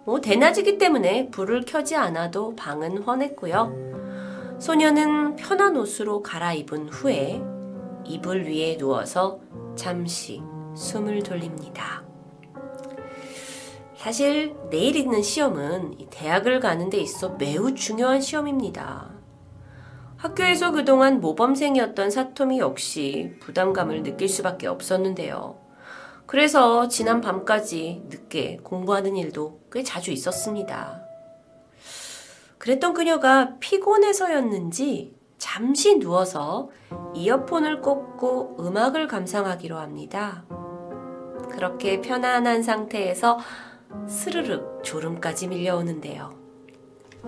뭐 0.05 0.21
대낮이기 0.21 0.79
때문에 0.79 1.29
불을 1.29 1.67
켜지 1.67 1.95
않아도 1.97 2.57
방은 2.57 3.03
훤했고요. 3.03 4.59
소녀는 4.59 5.37
편한 5.37 5.77
옷으로 5.77 6.23
갈아입은 6.23 6.89
후에 6.89 7.43
이불 8.05 8.47
위에 8.47 8.79
누워서 8.79 9.41
잠시 9.77 10.41
숨을 10.75 11.23
돌립니다. 11.23 12.12
사실 14.03 14.57
내일 14.69 14.97
있는 14.97 15.23
시험은 15.23 15.97
대학을 16.11 16.59
가는 16.59 16.91
데 16.91 16.99
있어 16.99 17.37
매우 17.39 17.73
중요한 17.73 18.21
시험입니다. 18.21 19.13
학교에서 20.17 20.73
그동안 20.73 21.21
모범생이었던 21.21 22.11
사토미 22.11 22.59
역시 22.59 23.37
부담감을 23.39 24.03
느낄 24.03 24.29
수밖에 24.29 24.67
없었는데요. 24.67 25.57
그래서 26.27 26.89
지난 26.89 27.21
밤까지 27.21 28.03
늦게 28.09 28.59
공부하는 28.65 29.15
일도 29.15 29.61
꽤 29.71 29.85
자주 29.85 30.11
있었습니다. 30.11 31.01
그랬던 32.59 32.95
그녀가 32.95 33.55
피곤해서였는지 33.61 35.15
잠시 35.39 36.01
누워서 36.01 36.71
이어폰을 37.15 37.81
꽂고 37.81 38.57
음악을 38.59 39.07
감상하기로 39.07 39.79
합니다. 39.79 40.45
그렇게 41.53 42.01
편안한 42.01 42.65
상태에서 42.65 43.39
스르륵 44.07 44.83
졸음까지 44.85 45.49
밀려오는데요. 45.49 46.31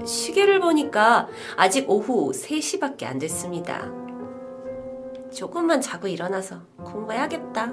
시계를 0.05 0.61
보니까 0.61 1.29
아직 1.57 1.89
오후 1.89 2.33
3시밖에 2.33 3.05
안 3.05 3.19
됐습니다. 3.19 3.93
조금만 5.33 5.81
자고 5.81 6.09
일어나서 6.09 6.61
공부해야겠다. 6.79 7.73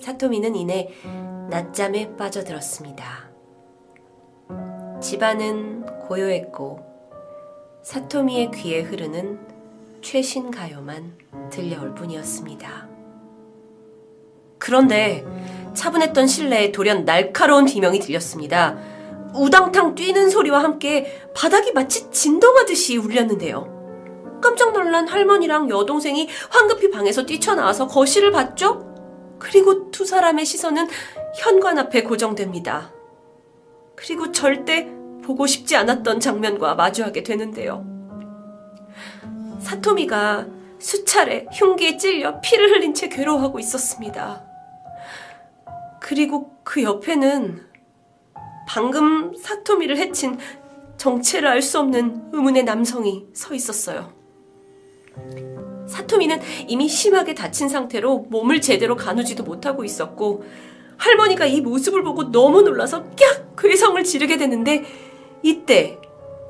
사토미는 0.00 0.54
이내 0.54 0.90
낮잠에 1.50 2.16
빠져들었습니다. 2.16 3.28
집안은 5.00 5.86
고요했고 6.06 6.80
사토미의 7.82 8.50
귀에 8.52 8.82
흐르는 8.82 9.38
최신 10.02 10.50
가요만 10.50 11.16
들려올 11.50 11.94
뿐이었습니다. 11.94 12.88
그런데 14.58 15.24
차분했던 15.78 16.26
실내에 16.26 16.72
돌연 16.72 17.04
날카로운 17.04 17.64
비명이 17.64 18.00
들렸습니다. 18.00 18.76
우당탕 19.34 19.94
뛰는 19.94 20.28
소리와 20.28 20.62
함께 20.62 21.20
바닥이 21.34 21.72
마치 21.72 22.10
진동하듯이 22.10 22.96
울렸는데요. 22.96 23.76
깜짝 24.42 24.72
놀란 24.72 25.06
할머니랑 25.06 25.70
여동생이 25.70 26.28
황급히 26.50 26.90
방에서 26.90 27.24
뛰쳐나와서 27.24 27.86
거실을 27.86 28.32
봤죠? 28.32 28.84
그리고 29.38 29.90
두 29.92 30.04
사람의 30.04 30.44
시선은 30.44 30.88
현관 31.36 31.78
앞에 31.78 32.02
고정됩니다. 32.02 32.92
그리고 33.94 34.32
절대 34.32 34.90
보고 35.24 35.46
싶지 35.46 35.76
않았던 35.76 36.18
장면과 36.18 36.74
마주하게 36.74 37.22
되는데요. 37.22 37.84
사토미가 39.60 40.46
수차례 40.78 41.46
흉기에 41.52 41.96
찔려 41.96 42.40
피를 42.40 42.70
흘린 42.70 42.94
채 42.94 43.08
괴로워하고 43.08 43.58
있었습니다. 43.60 44.47
그리고 46.08 46.56
그 46.64 46.82
옆에는 46.82 47.66
방금 48.66 49.36
사토미를 49.36 49.98
해친 49.98 50.38
정체를 50.96 51.46
알 51.46 51.60
수 51.60 51.78
없는 51.80 52.30
의문의 52.32 52.64
남성이 52.64 53.26
서 53.34 53.54
있었어요. 53.54 54.10
사토미는 55.86 56.40
이미 56.66 56.88
심하게 56.88 57.34
다친 57.34 57.68
상태로 57.68 58.20
몸을 58.30 58.62
제대로 58.62 58.96
가누지도 58.96 59.44
못하고 59.44 59.84
있었고 59.84 60.44
할머니가 60.96 61.44
이 61.44 61.60
모습을 61.60 62.02
보고 62.02 62.30
너무 62.30 62.62
놀라서 62.62 63.04
깍 63.10 63.56
괴성을 63.58 64.02
지르게 64.02 64.38
되는데 64.38 64.84
이때 65.42 65.98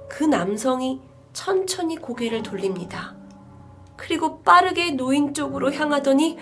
그 0.09 0.23
남성이 0.23 1.01
천천히 1.33 1.97
고개를 1.97 2.45
돌립니다. 2.45 3.17
그리고 3.97 4.41
빠르게 4.43 4.93
노인 4.93 5.35
쪽으로 5.35 5.73
향하더니 5.73 6.39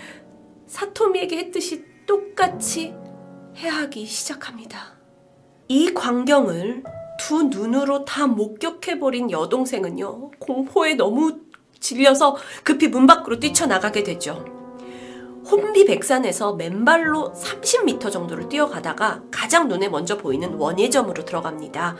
사토미에게 0.67 1.39
했듯이 1.39 1.83
똑같이 2.05 2.95
해하기 3.57 4.05
시작합니다. 4.05 4.97
이 5.69 5.95
광경을 5.95 6.85
두 7.19 7.45
눈으로 7.45 8.05
다 8.05 8.27
목격해버린 8.27 9.31
여동생은요, 9.31 10.33
공포에 10.39 10.95
너무 10.95 11.41
질려서 11.81 12.37
급히 12.63 12.89
문 12.89 13.07
밖으로 13.07 13.41
뛰쳐나가게 13.41 14.03
되죠. 14.03 14.45
혼비백산에서 15.51 16.55
맨발로 16.55 17.33
30m 17.35 18.11
정도를 18.13 18.49
뛰어가다가 18.49 19.23
가장 19.31 19.69
눈에 19.69 19.89
먼저 19.89 20.19
보이는 20.19 20.55
원예점으로 20.55 21.25
들어갑니다. 21.25 21.97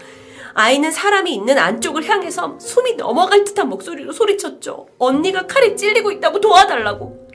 아이는 0.53 0.91
사람이 0.91 1.33
있는 1.33 1.57
안쪽을 1.57 2.09
향해서 2.09 2.59
숨이 2.59 2.97
넘어갈 2.97 3.45
듯한 3.45 3.69
목소리로 3.69 4.13
소리쳤죠. 4.13 4.89
언니가 4.99 5.47
칼에 5.47 5.75
찔리고 5.75 6.11
있다고 6.13 6.41
도와달라고. 6.41 7.26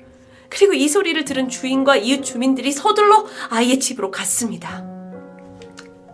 그리고 0.51 0.73
이 0.73 0.87
소리를 0.89 1.23
들은 1.23 1.47
주인과 1.47 1.95
이웃 1.95 2.23
주민들이 2.23 2.71
서둘러 2.73 3.25
아이의 3.49 3.79
집으로 3.79 4.11
갔습니다. 4.11 4.85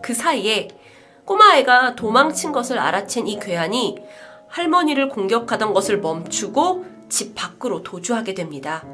그 0.00 0.14
사이에 0.14 0.68
꼬마아이가 1.24 1.96
도망친 1.96 2.52
것을 2.52 2.78
알아챈 2.78 3.28
이 3.28 3.38
괴한이 3.40 3.98
할머니를 4.46 5.08
공격하던 5.08 5.74
것을 5.74 5.98
멈추고 6.00 6.86
집 7.08 7.34
밖으로 7.34 7.82
도주하게 7.82 8.34
됩니다. 8.34 8.86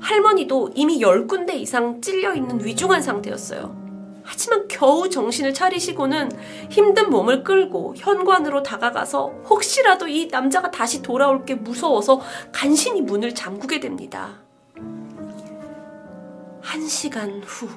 할머니도 0.00 0.70
이미 0.74 1.00
열 1.02 1.26
군데 1.26 1.54
이상 1.56 2.00
찔려 2.00 2.34
있는 2.34 2.64
위중한 2.64 3.02
상태였어요. 3.02 3.89
하지만 4.30 4.68
겨우 4.68 5.10
정신을 5.10 5.52
차리시고는 5.52 6.30
힘든 6.70 7.10
몸을 7.10 7.42
끌고 7.42 7.94
현관으로 7.96 8.62
다가가서 8.62 9.26
혹시라도 9.48 10.06
이 10.06 10.28
남자가 10.28 10.70
다시 10.70 11.02
돌아올 11.02 11.44
게 11.44 11.56
무서워서 11.56 12.20
간신히 12.52 13.02
문을 13.02 13.34
잠그게 13.34 13.80
됩니다. 13.80 14.38
한 16.62 16.86
시간 16.86 17.42
후. 17.42 17.68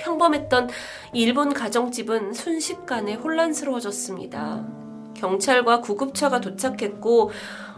평범했던 0.00 0.68
일본 1.14 1.54
가정집은 1.54 2.34
순식간에 2.34 3.14
혼란스러워졌습니다. 3.14 4.66
경찰과 5.14 5.80
구급차가 5.80 6.42
도착했고 6.42 7.30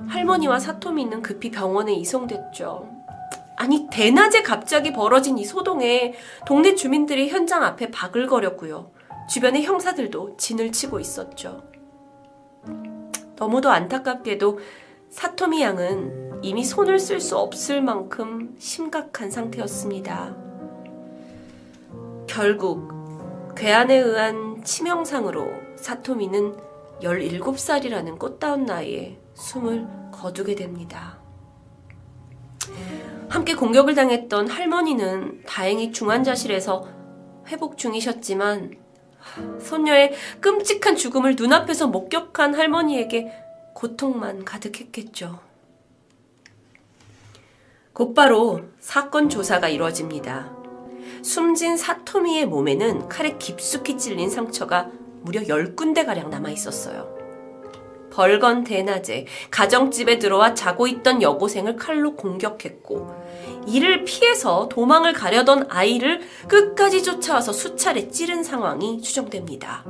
할머니와 0.08 0.58
사토미는 0.58 1.22
급히 1.22 1.52
병원에 1.52 1.94
이송됐죠. 1.94 2.93
아니 3.56 3.86
대낮에 3.90 4.42
갑자기 4.42 4.92
벌어진 4.92 5.38
이 5.38 5.44
소동에 5.44 6.14
동네 6.46 6.74
주민들이 6.74 7.28
현장 7.28 7.62
앞에 7.62 7.90
바글거렸고요. 7.90 8.90
주변의 9.30 9.64
형사들도 9.64 10.36
진을 10.36 10.72
치고 10.72 11.00
있었죠. 11.00 11.62
너무도 13.36 13.70
안타깝게도 13.70 14.58
사토미 15.10 15.62
양은 15.62 16.40
이미 16.42 16.64
손을 16.64 16.98
쓸 16.98 17.20
수 17.20 17.38
없을 17.38 17.80
만큼 17.80 18.54
심각한 18.58 19.30
상태였습니다. 19.30 20.36
결국 22.26 23.54
괴한에 23.54 23.96
의한 23.96 24.62
치명상으로 24.64 25.48
사토미는 25.76 26.56
17살이라는 27.00 28.18
꽃다운 28.18 28.64
나이에 28.64 29.18
숨을 29.34 29.86
거두게 30.12 30.54
됩니다. 30.54 31.23
함께 33.28 33.54
공격을 33.54 33.94
당했던 33.94 34.48
할머니는 34.48 35.42
다행히 35.46 35.92
중환자실에서 35.92 36.88
회복 37.48 37.78
중이셨지만 37.78 38.76
손녀의 39.60 40.14
끔찍한 40.40 40.96
죽음을 40.96 41.34
눈앞에서 41.36 41.88
목격한 41.88 42.54
할머니에게 42.54 43.32
고통만 43.74 44.44
가득했겠죠. 44.44 45.40
곧바로 47.92 48.62
사건 48.80 49.28
조사가 49.28 49.68
이루어집니다. 49.68 50.52
숨진 51.22 51.76
사토미의 51.76 52.46
몸에는 52.46 53.08
칼에 53.08 53.36
깊숙이 53.38 53.96
찔린 53.96 54.30
상처가 54.30 54.90
무려 55.22 55.40
10군데가량 55.42 56.28
남아 56.28 56.50
있었어요. 56.50 57.23
벌건 58.14 58.62
대낮에 58.62 59.26
가정집에 59.50 60.20
들어와 60.20 60.54
자고 60.54 60.86
있던 60.86 61.20
여고생을 61.20 61.74
칼로 61.74 62.14
공격했고 62.14 63.10
이를 63.66 64.04
피해서 64.04 64.68
도망을 64.68 65.12
가려던 65.12 65.66
아이를 65.68 66.20
끝까지 66.46 67.02
쫓아와서 67.02 67.52
수차례 67.52 68.08
찌른 68.08 68.44
상황이 68.44 69.02
추정됩니다. 69.02 69.84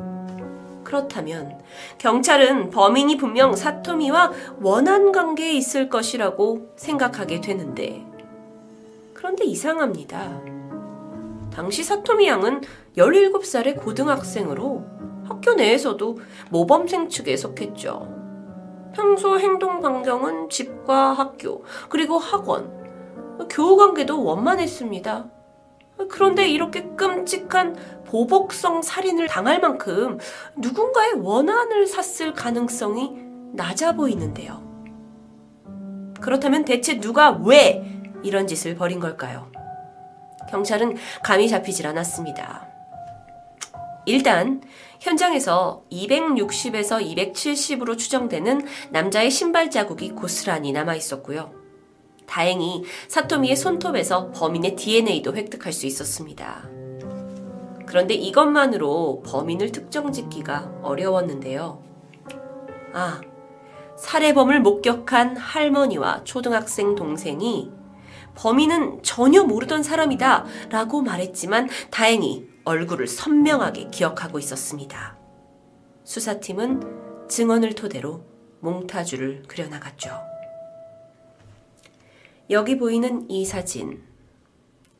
그렇다면 0.84 1.58
경찰은 1.98 2.70
범인이 2.70 3.18
분명 3.18 3.54
사토미와 3.54 4.32
원한 4.60 5.12
관계에 5.12 5.52
있을 5.52 5.90
것이라고 5.90 6.72
생각하게 6.76 7.40
되는데 7.42 8.06
그런데 9.12 9.44
이상합니다. 9.44 10.40
당시 11.52 11.84
사토미 11.84 12.26
양은 12.26 12.62
17살의 12.96 13.82
고등학생으로 13.82 14.84
학교 15.26 15.54
내에서도 15.54 16.18
모범생 16.50 17.08
측에 17.08 17.36
속했죠. 17.36 18.12
평소 18.94 19.38
행동 19.38 19.80
반경은 19.80 20.50
집과 20.50 21.12
학교, 21.12 21.64
그리고 21.88 22.18
학원, 22.18 23.48
교우 23.50 23.76
관계도 23.76 24.22
원만했습니다. 24.22 25.30
그런데 26.08 26.48
이렇게 26.48 26.82
끔찍한 26.96 27.76
보복성 28.06 28.82
살인을 28.82 29.26
당할 29.26 29.60
만큼 29.60 30.18
누군가의 30.56 31.14
원한을 31.14 31.86
샀을 31.86 32.32
가능성이 32.32 33.12
낮아 33.52 33.92
보이는데요. 33.92 34.62
그렇다면 36.20 36.64
대체 36.64 37.00
누가 37.00 37.30
왜 37.30 37.84
이런 38.22 38.46
짓을 38.46 38.74
벌인 38.76 39.00
걸까요? 39.00 39.50
경찰은 40.50 40.96
감이 41.22 41.48
잡히질 41.48 41.86
않았습니다. 41.86 42.68
일단 44.06 44.62
현장에서 45.04 45.84
260에서 45.92 47.04
270으로 47.14 47.98
추정되는 47.98 48.66
남자의 48.88 49.30
신발 49.30 49.70
자국이 49.70 50.12
고스란히 50.12 50.72
남아 50.72 50.94
있었고요. 50.94 51.52
다행히 52.26 52.84
사토미의 53.08 53.54
손톱에서 53.54 54.30
범인의 54.30 54.76
DNA도 54.76 55.34
획득할 55.34 55.74
수 55.74 55.84
있었습니다. 55.84 56.66
그런데 57.84 58.14
이것만으로 58.14 59.22
범인을 59.26 59.72
특정 59.72 60.10
짓기가 60.10 60.72
어려웠는데요. 60.82 61.82
아, 62.94 63.20
살해범을 63.98 64.62
목격한 64.62 65.36
할머니와 65.36 66.24
초등학생 66.24 66.94
동생이 66.94 67.70
범인은 68.36 69.02
전혀 69.02 69.44
모르던 69.44 69.82
사람이다 69.82 70.46
라고 70.70 71.02
말했지만 71.02 71.68
다행히 71.90 72.53
얼굴을 72.64 73.06
선명하게 73.06 73.90
기억하고 73.90 74.38
있었습니다. 74.38 75.18
수사팀은 76.04 77.28
증언을 77.28 77.74
토대로 77.74 78.24
몽타주를 78.60 79.44
그려나갔죠. 79.46 80.10
여기 82.50 82.78
보이는 82.78 83.28
이 83.30 83.44
사진. 83.44 84.02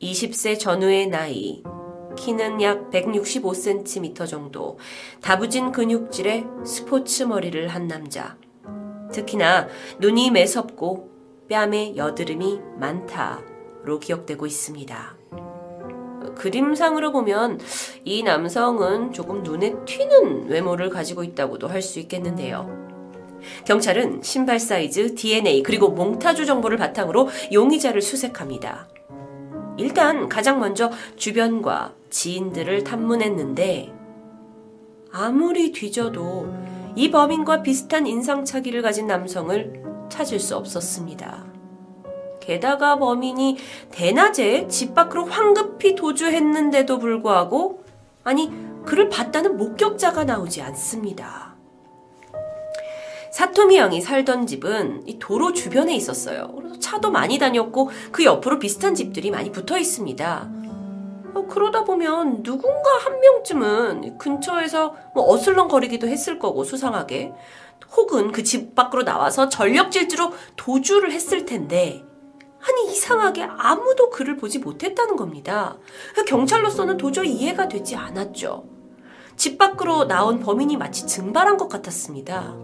20세 0.01 0.59
전후의 0.59 1.07
나이, 1.07 1.63
키는 2.17 2.61
약 2.61 2.89
165cm 2.91 4.27
정도, 4.27 4.77
다부진 5.21 5.71
근육질의 5.71 6.45
스포츠 6.65 7.23
머리를 7.23 7.67
한 7.67 7.87
남자. 7.87 8.37
특히나 9.11 9.67
눈이 9.99 10.31
매섭고 10.31 11.11
뺨에 11.49 11.95
여드름이 11.95 12.59
많다로 12.79 13.99
기억되고 13.99 14.45
있습니다. 14.45 15.14
그림상으로 16.35 17.11
보면 17.11 17.59
이 18.03 18.23
남성은 18.23 19.13
조금 19.13 19.43
눈에 19.43 19.73
튀는 19.85 20.47
외모를 20.47 20.89
가지고 20.89 21.23
있다고도 21.23 21.67
할 21.67 21.81
수 21.81 21.99
있겠는데요. 21.99 22.85
경찰은 23.65 24.21
신발 24.23 24.59
사이즈, 24.59 25.13
DNA, 25.13 25.61
그리고 25.63 25.89
몽타주 25.89 26.45
정보를 26.45 26.77
바탕으로 26.77 27.29
용의자를 27.53 28.01
수색합니다. 28.01 28.87
일단 29.77 30.29
가장 30.29 30.59
먼저 30.59 30.89
주변과 31.15 31.93
지인들을 32.09 32.83
탐문했는데 32.83 33.93
아무리 35.11 35.71
뒤져도 35.71 36.51
이 36.95 37.11
범인과 37.11 37.61
비슷한 37.61 38.07
인상차기를 38.07 38.81
가진 38.81 39.05
남성을 39.05 39.83
찾을 40.09 40.39
수 40.39 40.55
없었습니다. 40.55 41.54
게다가 42.45 42.97
범인이 42.97 43.57
대낮에 43.91 44.67
집 44.67 44.93
밖으로 44.93 45.25
황급히 45.25 45.95
도주했는데도 45.95 46.99
불구하고 46.99 47.83
아니 48.23 48.51
그를 48.85 49.09
봤다는 49.09 49.57
목격자가 49.57 50.25
나오지 50.25 50.61
않습니다. 50.61 51.55
사토미 53.31 53.77
양이 53.77 53.99
살던 53.99 54.47
집은 54.47 55.03
이 55.07 55.19
도로 55.19 55.51
주변에 55.51 55.93
있었어요. 55.95 56.53
그래서 56.55 56.79
차도 56.79 57.11
많이 57.11 57.37
다녔고 57.37 57.89
그 58.11 58.23
옆으로 58.23 58.59
비슷한 58.59 58.95
집들이 58.95 59.29
많이 59.29 59.51
붙어 59.51 59.77
있습니다. 59.77 60.49
어, 61.33 61.45
그러다 61.49 61.83
보면 61.83 62.43
누군가 62.43 62.91
한 63.03 63.19
명쯤은 63.19 64.17
근처에서 64.19 64.95
뭐 65.13 65.29
어슬렁거리기도 65.33 66.07
했을 66.07 66.39
거고 66.39 66.63
수상하게 66.63 67.33
혹은 67.97 68.31
그 68.31 68.41
집 68.43 68.73
밖으로 68.73 69.03
나와서 69.03 69.49
전력 69.49 69.91
질주로 69.91 70.31
도주를 70.55 71.11
했을 71.11 71.45
텐데 71.45 72.05
아니 72.67 72.91
이상하게 72.91 73.43
아무도 73.43 74.09
그를 74.09 74.37
보지 74.37 74.59
못했다는 74.59 75.15
겁니다. 75.15 75.77
경찰로서는 76.27 76.97
도저히 76.97 77.31
이해가 77.31 77.67
되지 77.67 77.95
않았죠. 77.95 78.65
집 79.35 79.57
밖으로 79.57 80.05
나온 80.05 80.39
범인이 80.39 80.77
마치 80.77 81.05
증발한 81.05 81.57
것 81.57 81.67
같았습니다. 81.67 82.55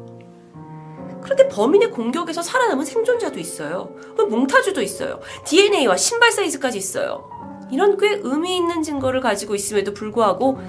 그런데 1.21 1.47
범인의 1.49 1.91
공격에서 1.91 2.41
살아남은 2.41 2.83
생존자도 2.85 3.39
있어요. 3.39 3.95
몽타주도 4.17 4.81
있어요. 4.81 5.19
DNA와 5.45 5.97
신발 5.97 6.31
사이즈까지 6.31 6.77
있어요. 6.79 7.29
이런 7.71 7.97
꽤 7.97 8.19
의미 8.23 8.57
있는 8.57 8.81
증거를 8.81 9.21
가지고 9.21 9.53
있음에도 9.53 9.93
불구하고 9.93 10.59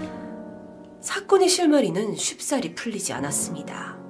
사건의 1.00 1.48
실마리는 1.48 2.14
쉽사리 2.16 2.74
풀리지 2.74 3.12
않았습니다. 3.12 4.01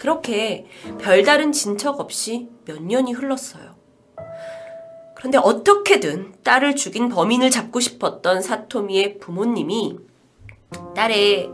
그렇게 0.00 0.64
별다른 0.98 1.52
진척 1.52 2.00
없이 2.00 2.48
몇 2.64 2.82
년이 2.82 3.12
흘렀어요. 3.12 3.74
그런데 5.14 5.36
어떻게든 5.36 6.36
딸을 6.42 6.74
죽인 6.74 7.10
범인을 7.10 7.50
잡고 7.50 7.80
싶었던 7.80 8.40
사토미의 8.40 9.18
부모님이 9.18 9.98
딸의 10.96 11.50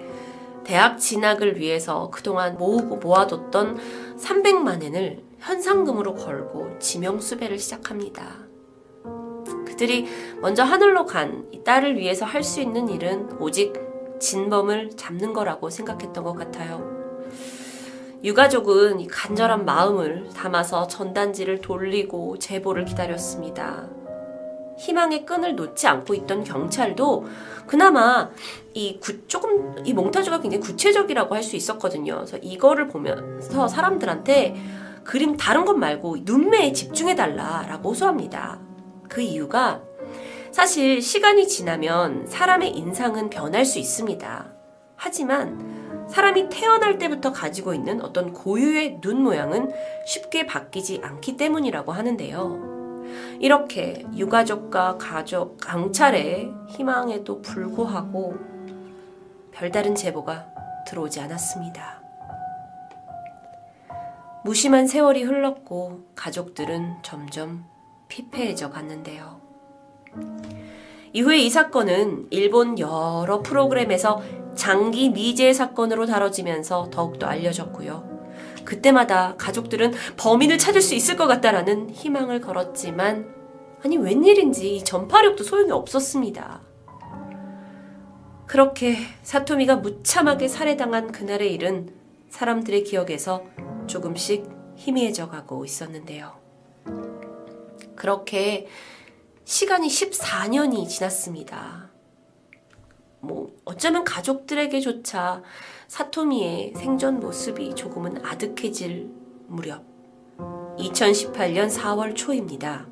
대학 0.62 0.98
진학을 0.98 1.58
위해서 1.58 2.08
그동안 2.10 2.56
모으고 2.56 2.98
모아뒀던 2.98 4.16
300만 4.16 4.84
엔을 4.84 5.24
현상금으로 5.40 6.14
걸고 6.14 6.78
지명수배를 6.78 7.58
시작합니다. 7.58 8.46
그들이 9.66 10.06
먼저 10.40 10.62
하늘로 10.62 11.04
간 11.04 11.50
딸을 11.64 11.98
위해서 11.98 12.24
할 12.24 12.44
수 12.44 12.60
있는 12.60 12.88
일은 12.88 13.40
오직 13.40 13.72
진범을 14.20 14.90
잡는 14.90 15.32
거라고 15.32 15.68
생각했던 15.68 16.22
것 16.22 16.34
같아요. 16.34 16.95
유가족은 18.24 19.06
간절한 19.08 19.64
마음을 19.64 20.28
담아서 20.34 20.86
전단지를 20.86 21.60
돌리고 21.60 22.38
제보를 22.38 22.84
기다렸습니다. 22.84 23.88
희망의 24.78 25.24
끈을 25.24 25.56
놓지 25.56 25.86
않고 25.86 26.14
있던 26.14 26.44
경찰도 26.44 27.26
그나마 27.66 28.30
이 28.74 28.98
구, 29.00 29.26
조금 29.26 29.74
이 29.84 29.92
몽타주가 29.92 30.40
굉장히 30.40 30.62
구체적이라고 30.62 31.34
할 31.34 31.42
수 31.42 31.56
있었거든요. 31.56 32.16
그래서 32.16 32.36
이거를 32.38 32.88
보면서 32.88 33.68
사람들한테 33.68 34.56
그림 35.04 35.36
다른 35.36 35.64
것 35.64 35.74
말고 35.74 36.18
눈매에 36.22 36.72
집중해 36.72 37.14
달라라고 37.14 37.90
호소합니다. 37.90 38.58
그 39.08 39.20
이유가 39.20 39.80
사실 40.50 41.00
시간이 41.00 41.46
지나면 41.48 42.26
사람의 42.26 42.76
인상은 42.76 43.30
변할 43.30 43.64
수 43.64 43.78
있습니다. 43.78 44.46
하지만 44.96 45.75
사람이 46.08 46.48
태어날 46.48 46.98
때부터 46.98 47.32
가지고 47.32 47.74
있는 47.74 48.00
어떤 48.00 48.32
고유의 48.32 49.00
눈 49.00 49.22
모양은 49.22 49.72
쉽게 50.06 50.46
바뀌지 50.46 51.00
않기 51.02 51.36
때문이라고 51.36 51.92
하는데요. 51.92 52.76
이렇게 53.40 54.04
유가족과 54.14 54.98
가족, 54.98 55.58
강찰의 55.58 56.52
희망에도 56.68 57.42
불구하고 57.42 58.36
별다른 59.52 59.94
제보가 59.94 60.46
들어오지 60.86 61.20
않았습니다. 61.20 62.02
무심한 64.44 64.86
세월이 64.86 65.24
흘렀고 65.24 66.04
가족들은 66.14 66.98
점점 67.02 67.64
피폐해져 68.08 68.70
갔는데요. 68.70 69.40
이후에 71.16 71.38
이 71.38 71.48
사건은 71.48 72.26
일본 72.28 72.78
여러 72.78 73.40
프로그램에서 73.42 74.20
장기 74.54 75.08
미제 75.08 75.54
사건으로 75.54 76.04
다뤄지면서 76.04 76.90
더욱더 76.90 77.26
알려졌고요. 77.26 78.26
그때마다 78.66 79.34
가족들은 79.38 79.94
범인을 80.18 80.58
찾을 80.58 80.82
수 80.82 80.94
있을 80.94 81.16
것 81.16 81.26
같다라는 81.26 81.88
희망을 81.88 82.42
걸었지만 82.42 83.34
아니 83.82 83.96
웬일인지 83.96 84.84
전파력도 84.84 85.42
소용이 85.42 85.72
없었습니다. 85.72 86.60
그렇게 88.46 88.96
사토미가 89.22 89.76
무참하게 89.76 90.48
살해당한 90.48 91.12
그날의 91.12 91.50
일은 91.54 91.94
사람들의 92.28 92.84
기억에서 92.84 93.42
조금씩 93.86 94.50
희미해져 94.76 95.30
가고 95.30 95.64
있었는데요. 95.64 96.32
그렇게 97.94 98.66
시간이 99.46 99.86
14년이 99.86 100.88
지났습니다. 100.88 101.88
뭐 103.20 103.52
어쩌면 103.64 104.02
가족들에게조차 104.02 105.40
사토미의 105.86 106.72
생전 106.76 107.20
모습이 107.20 107.76
조금은 107.76 108.26
아득해질 108.26 109.08
무렵 109.46 109.84
2018년 110.78 111.70
4월 111.72 112.16
초입니다. 112.16 112.88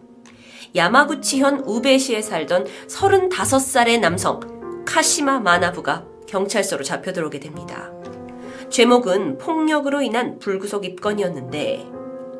야마구치현 0.76 1.64
우베시에 1.66 2.22
살던 2.22 2.66
35살의 2.86 3.98
남성 3.98 4.84
카시마 4.84 5.40
마나부가 5.40 6.06
경찰서로 6.28 6.84
잡혀 6.84 7.12
들어오게 7.12 7.40
됩니다. 7.40 7.90
제목은 8.70 9.38
폭력으로 9.38 10.02
인한 10.02 10.38
불구속 10.38 10.84
입건이었는데 10.84 11.93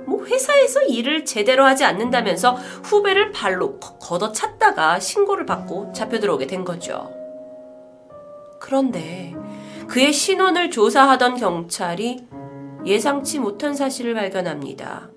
뭐 0.07 0.25
회사에서 0.25 0.83
일을 0.83 1.25
제대로 1.25 1.64
하지 1.64 1.85
않는다면서 1.85 2.53
후배를 2.85 3.33
발로 3.33 3.79
걷어찼다가 3.79 5.01
신고를 5.01 5.47
받고 5.47 5.93
잡혀 5.93 6.21
들어오게 6.21 6.47
된 6.47 6.64
거죠. 6.64 7.12
그런데 8.61 9.35
그의 9.88 10.12
신원을 10.12 10.71
조사하던 10.71 11.37
경찰이 11.37 12.27
예상치 12.87 13.38
못한 13.38 13.75
사실을 13.75 14.14
발견합니다. 14.14 15.11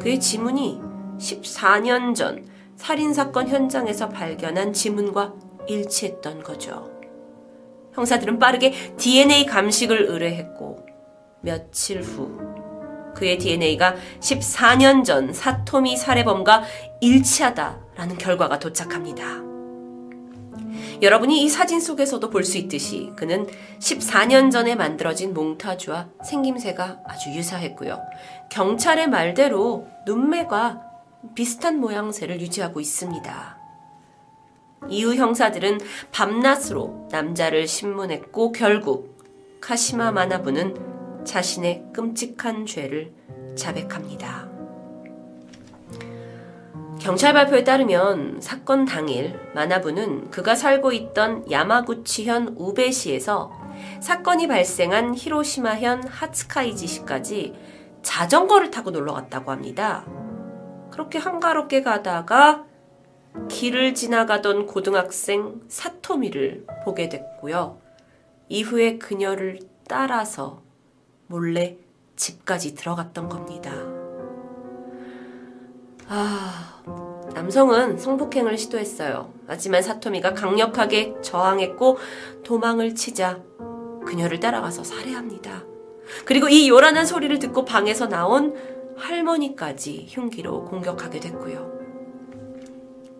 그의 0.00 0.20
지문이 0.20 0.80
14년 1.18 2.14
전 2.14 2.46
살인사건 2.76 3.48
현장에서 3.48 4.08
발견한 4.08 4.72
지문과 4.72 5.34
일치했던 5.68 6.42
거죠. 6.42 6.90
형사들은 7.92 8.38
빠르게 8.38 8.94
DNA 8.96 9.46
감식을 9.46 10.06
의뢰했고 10.08 10.86
며칠 11.42 12.00
후 12.00 12.57
그의 13.18 13.36
DNA가 13.38 13.96
14년 14.20 15.04
전 15.04 15.32
사토미 15.32 15.96
살해범과 15.96 16.62
일치하다라는 17.00 18.16
결과가 18.16 18.58
도착합니다. 18.60 19.48
여러분이 21.02 21.42
이 21.42 21.48
사진 21.48 21.80
속에서도 21.80 22.30
볼 22.30 22.44
수 22.44 22.58
있듯이 22.58 23.12
그는 23.16 23.46
14년 23.80 24.50
전에 24.50 24.74
만들어진 24.74 25.34
몽타주와 25.34 26.08
생김새가 26.24 27.00
아주 27.04 27.30
유사했고요. 27.30 28.00
경찰의 28.50 29.08
말대로 29.08 29.86
눈매가 30.06 30.80
비슷한 31.34 31.78
모양새를 31.78 32.40
유지하고 32.40 32.80
있습니다. 32.80 33.58
이후 34.88 35.14
형사들은 35.16 35.80
밤낮으로 36.12 37.08
남자를 37.10 37.66
신문했고 37.66 38.52
결국 38.52 39.18
카시마 39.60 40.12
마나부는 40.12 40.97
자신의 41.28 41.84
끔찍한 41.92 42.64
죄를 42.64 43.12
자백합니다. 43.54 44.48
경찰 46.98 47.34
발표에 47.34 47.64
따르면 47.64 48.40
사건 48.40 48.86
당일 48.86 49.38
마나부는 49.54 50.30
그가 50.30 50.54
살고 50.54 50.92
있던 50.92 51.50
야마구치현 51.50 52.54
우베시에서 52.56 53.52
사건이 54.00 54.48
발생한 54.48 55.14
히로시마현 55.14 56.04
하츠카이지시까지 56.04 57.54
자전거를 58.02 58.70
타고 58.70 58.90
놀러 58.90 59.12
갔다고 59.12 59.52
합니다. 59.52 60.06
그렇게 60.90 61.18
한가롭게 61.18 61.82
가다가 61.82 62.64
길을 63.48 63.94
지나가던 63.94 64.66
고등학생 64.66 65.60
사토미를 65.68 66.66
보게 66.84 67.08
됐고요. 67.08 67.78
이후에 68.48 68.96
그녀를 68.96 69.60
따라서 69.86 70.67
몰래 71.28 71.76
집까지 72.16 72.74
들어갔던 72.74 73.28
겁니다. 73.28 73.70
아, 76.08 76.82
남성은 77.34 77.98
성폭행을 77.98 78.56
시도했어요. 78.56 79.30
하지만 79.46 79.82
사토미가 79.82 80.32
강력하게 80.32 81.14
저항했고 81.22 81.98
도망을 82.44 82.94
치자 82.94 83.40
그녀를 84.06 84.40
따라가서 84.40 84.84
살해합니다. 84.84 85.64
그리고 86.24 86.48
이 86.48 86.68
요란한 86.68 87.04
소리를 87.04 87.38
듣고 87.38 87.66
방에서 87.66 88.08
나온 88.08 88.54
할머니까지 88.96 90.06
흉기로 90.08 90.64
공격하게 90.64 91.20
됐고요. 91.20 91.78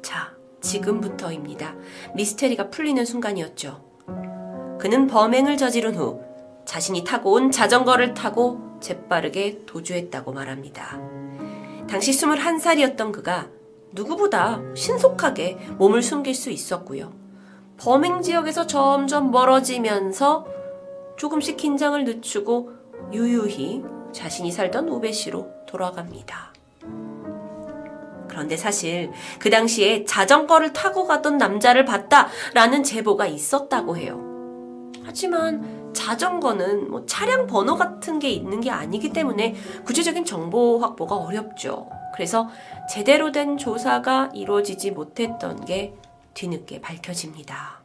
자, 0.01 0.35
지금부터입니다. 0.63 1.77
미스테리가 2.15 2.71
풀리는 2.71 3.05
순간이었죠. 3.05 3.85
그는 4.81 5.07
범행을 5.07 5.59
저지른 5.59 5.95
후 5.95 6.28
자신이 6.69 7.03
타고 7.03 7.33
온 7.33 7.51
자전거를 7.51 8.13
타고 8.13 8.61
재빠르게 8.81 9.63
도주했다고 9.65 10.35
말합니다. 10.35 11.01
당시 11.89 12.11
21살이었던 12.11 13.11
그가 13.11 13.49
누구보다 13.93 14.61
신속하게 14.77 15.57
몸을 15.79 16.03
숨길 16.03 16.35
수 16.35 16.51
있었고요. 16.51 17.15
범행 17.79 18.21
지역에서 18.21 18.67
점점 18.67 19.31
멀어지면서 19.31 20.47
조금씩 21.17 21.57
긴장을 21.57 22.05
늦추고 22.05 22.71
유유히 23.15 23.83
자신이 24.13 24.53
살던 24.53 24.91
우베시로 24.91 25.49
돌아갑니다. 25.67 26.53
그런데 28.29 28.59
사실 28.59 29.11
그 29.39 29.49
당시에 29.49 30.05
자전거를 30.05 30.75
타고 30.75 31.07
가던 31.07 31.39
남자를 31.39 31.87
봤다라는 31.87 32.83
제보가 32.83 33.27
있었다고 33.27 33.97
해요. 33.97 34.23
하지만 35.03 35.78
자전거는 36.09 36.91
뭐 36.91 37.05
차량 37.05 37.47
번호 37.47 37.77
같은 37.77 38.19
게 38.19 38.31
있는 38.31 38.63
게 38.63 38.71
아니기 38.71 39.13
때문에 39.13 39.55
구체적인 39.85 40.25
정보 40.25 40.79
확보가 40.79 41.17
어렵죠. 41.17 41.91
그래서 42.15 42.49
제대로 42.89 43.31
된 43.31 43.59
조사가 43.59 44.31
이루어지지 44.33 44.93
못했던 44.93 45.63
게 45.67 45.95
뒤늦게 46.33 46.81
밝혀집니다. 46.81 47.83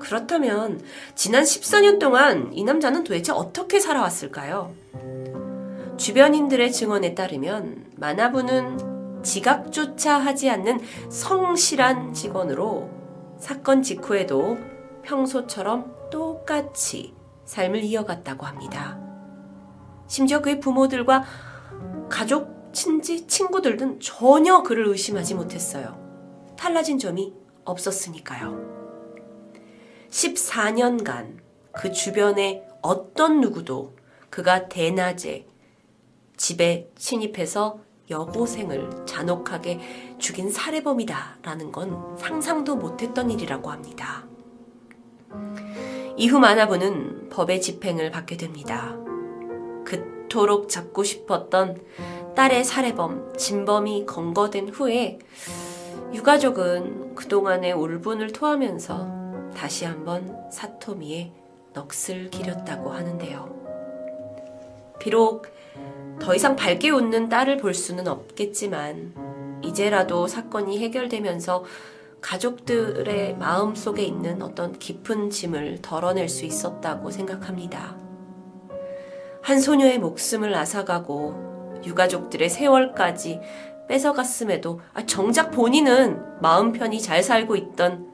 그렇다면 0.00 0.82
지난 1.14 1.44
14년 1.44 1.98
동안 1.98 2.50
이 2.52 2.62
남자는 2.62 3.04
도대체 3.04 3.32
어떻게 3.32 3.80
살아왔을까요? 3.80 4.74
주변인들의 5.96 6.72
증언에 6.72 7.14
따르면 7.14 7.86
마나부는 7.96 9.22
지각조차 9.22 10.18
하지 10.18 10.50
않는 10.50 10.80
성실한 11.08 12.12
직원으로 12.12 12.90
사건 13.38 13.82
직후에도 13.82 14.58
평소처럼 15.02 15.97
똑같이 16.10 17.14
삶을 17.44 17.82
이어갔다고 17.82 18.46
합니다. 18.46 18.98
심지어 20.06 20.40
그의 20.40 20.60
부모들과 20.60 21.24
가족, 22.08 22.70
친지, 22.72 23.26
친구들 23.26 23.76
등 23.76 23.98
전혀 24.00 24.62
그를 24.62 24.86
의심하지 24.86 25.34
못했어요. 25.34 25.98
달라진 26.56 26.98
점이 26.98 27.32
없었으니까요. 27.64 28.78
14년간 30.10 31.38
그 31.72 31.92
주변에 31.92 32.66
어떤 32.82 33.40
누구도 33.40 33.96
그가 34.30 34.68
대낮에 34.68 35.46
집에 36.36 36.90
침입해서 36.96 37.80
여고생을 38.10 39.04
잔혹하게 39.06 40.16
죽인 40.18 40.50
살해범이다라는 40.50 41.72
건 41.72 42.16
상상도 42.16 42.76
못했던 42.76 43.30
일이라고 43.30 43.70
합니다. 43.70 44.27
이후 46.18 46.40
마나부는 46.40 47.28
법의 47.28 47.60
집행을 47.60 48.10
받게 48.10 48.36
됩니다. 48.36 48.96
그토록 49.84 50.68
잡고 50.68 51.04
싶었던 51.04 51.80
딸의 52.34 52.64
살해범 52.64 53.34
진범이 53.36 54.04
검거된 54.04 54.70
후에 54.70 55.20
유가족은 56.12 57.14
그동안의 57.14 57.72
울분을 57.72 58.32
토하면서 58.32 59.52
다시 59.56 59.84
한번 59.84 60.36
사토미에 60.50 61.30
넋을 61.72 62.30
기렸다고 62.30 62.90
하는데요. 62.90 63.56
비록 64.98 65.46
더 66.18 66.34
이상 66.34 66.56
밝게 66.56 66.90
웃는 66.90 67.28
딸을 67.28 67.58
볼 67.58 67.74
수는 67.74 68.08
없겠지만 68.08 69.60
이제라도 69.62 70.26
사건이 70.26 70.80
해결되면서 70.80 71.64
가족들의 72.20 73.36
마음 73.36 73.74
속에 73.74 74.02
있는 74.02 74.42
어떤 74.42 74.78
깊은 74.78 75.30
짐을 75.30 75.80
덜어낼 75.82 76.28
수 76.28 76.44
있었다고 76.44 77.10
생각합니다. 77.10 77.96
한 79.42 79.60
소녀의 79.60 79.98
목숨을 79.98 80.54
앗아가고 80.54 81.80
유가족들의 81.84 82.48
세월까지 82.50 83.40
뺏어갔음에도 83.88 84.80
아, 84.92 85.06
정작 85.06 85.50
본인은 85.50 86.40
마음 86.40 86.72
편히 86.72 87.00
잘 87.00 87.22
살고 87.22 87.56
있던 87.56 88.12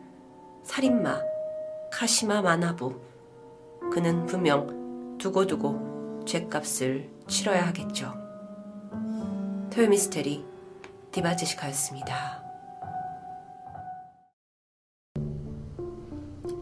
살인마 0.63 1.21
카시마 1.93 2.43
마나부 2.43 3.01
그는 3.93 4.27
분명 4.27 5.17
두고두고 5.19 6.25
죗값을 6.27 7.11
치러야 7.27 7.67
하겠죠. 7.67 8.15
토요미스테리 9.73 10.45
디바제시카였습니다. 11.11 12.44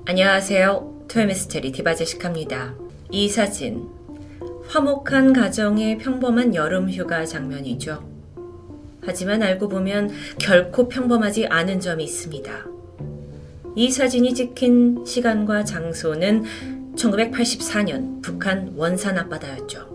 안녕하세요. 0.05 1.05
토요미스테리 1.07 1.71
디바제시카입니다. 1.71 2.75
이 3.13 3.29
사진, 3.29 3.89
화목한 4.67 5.33
가정의 5.33 5.99
평범한 5.99 6.57
여름 6.57 6.91
휴가 6.91 7.25
장면이죠. 7.25 8.03
하지만 9.01 9.45
알고 9.45 9.69
보면 9.69 10.11
결코 10.41 10.89
평범하지 10.89 11.47
않은 11.47 11.79
점이 11.79 12.03
있습니다. 12.03 12.67
이 13.77 13.91
사진이 13.93 14.35
찍힌 14.35 15.05
시간과 15.07 15.63
장소는 15.63 16.43
1984년 16.97 18.23
북한 18.23 18.73
원산 18.75 19.17
앞바다였죠. 19.19 19.93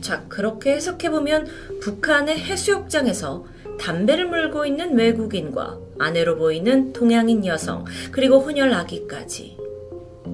자, 0.00 0.24
그렇게 0.28 0.72
해석해보면 0.72 1.46
북한의 1.80 2.36
해수욕장에서 2.36 3.44
담배를 3.78 4.26
물고 4.26 4.64
있는 4.66 4.96
외국인과 4.96 5.78
아내로 5.98 6.36
보이는 6.36 6.92
동양인 6.92 7.46
여성, 7.46 7.84
그리고 8.10 8.40
혼혈 8.40 8.72
아기까지. 8.72 9.56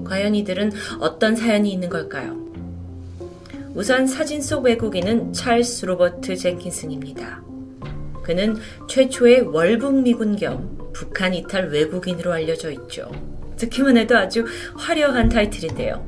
과연 0.05 0.35
이들은 0.35 0.72
어떤 1.01 1.37
사연이 1.37 1.72
있는 1.72 1.88
걸까요? 1.88 2.37
우선 3.74 4.07
사진 4.07 4.40
속 4.40 4.64
외국인은 4.64 5.33
찰스 5.33 5.87
로버트 5.87 6.37
젠킨슨입니다. 6.37 7.42
그는 8.22 8.57
최초의 8.88 9.42
월북 9.42 10.03
미군 10.03 10.37
겸 10.37 10.77
북한 10.92 11.33
이탈 11.33 11.68
외국인으로 11.68 12.33
알려져 12.33 12.70
있죠. 12.72 13.11
듣기만 13.57 13.96
해도 13.96 14.16
아주 14.16 14.44
화려한 14.77 15.29
타이틀인데요. 15.29 16.07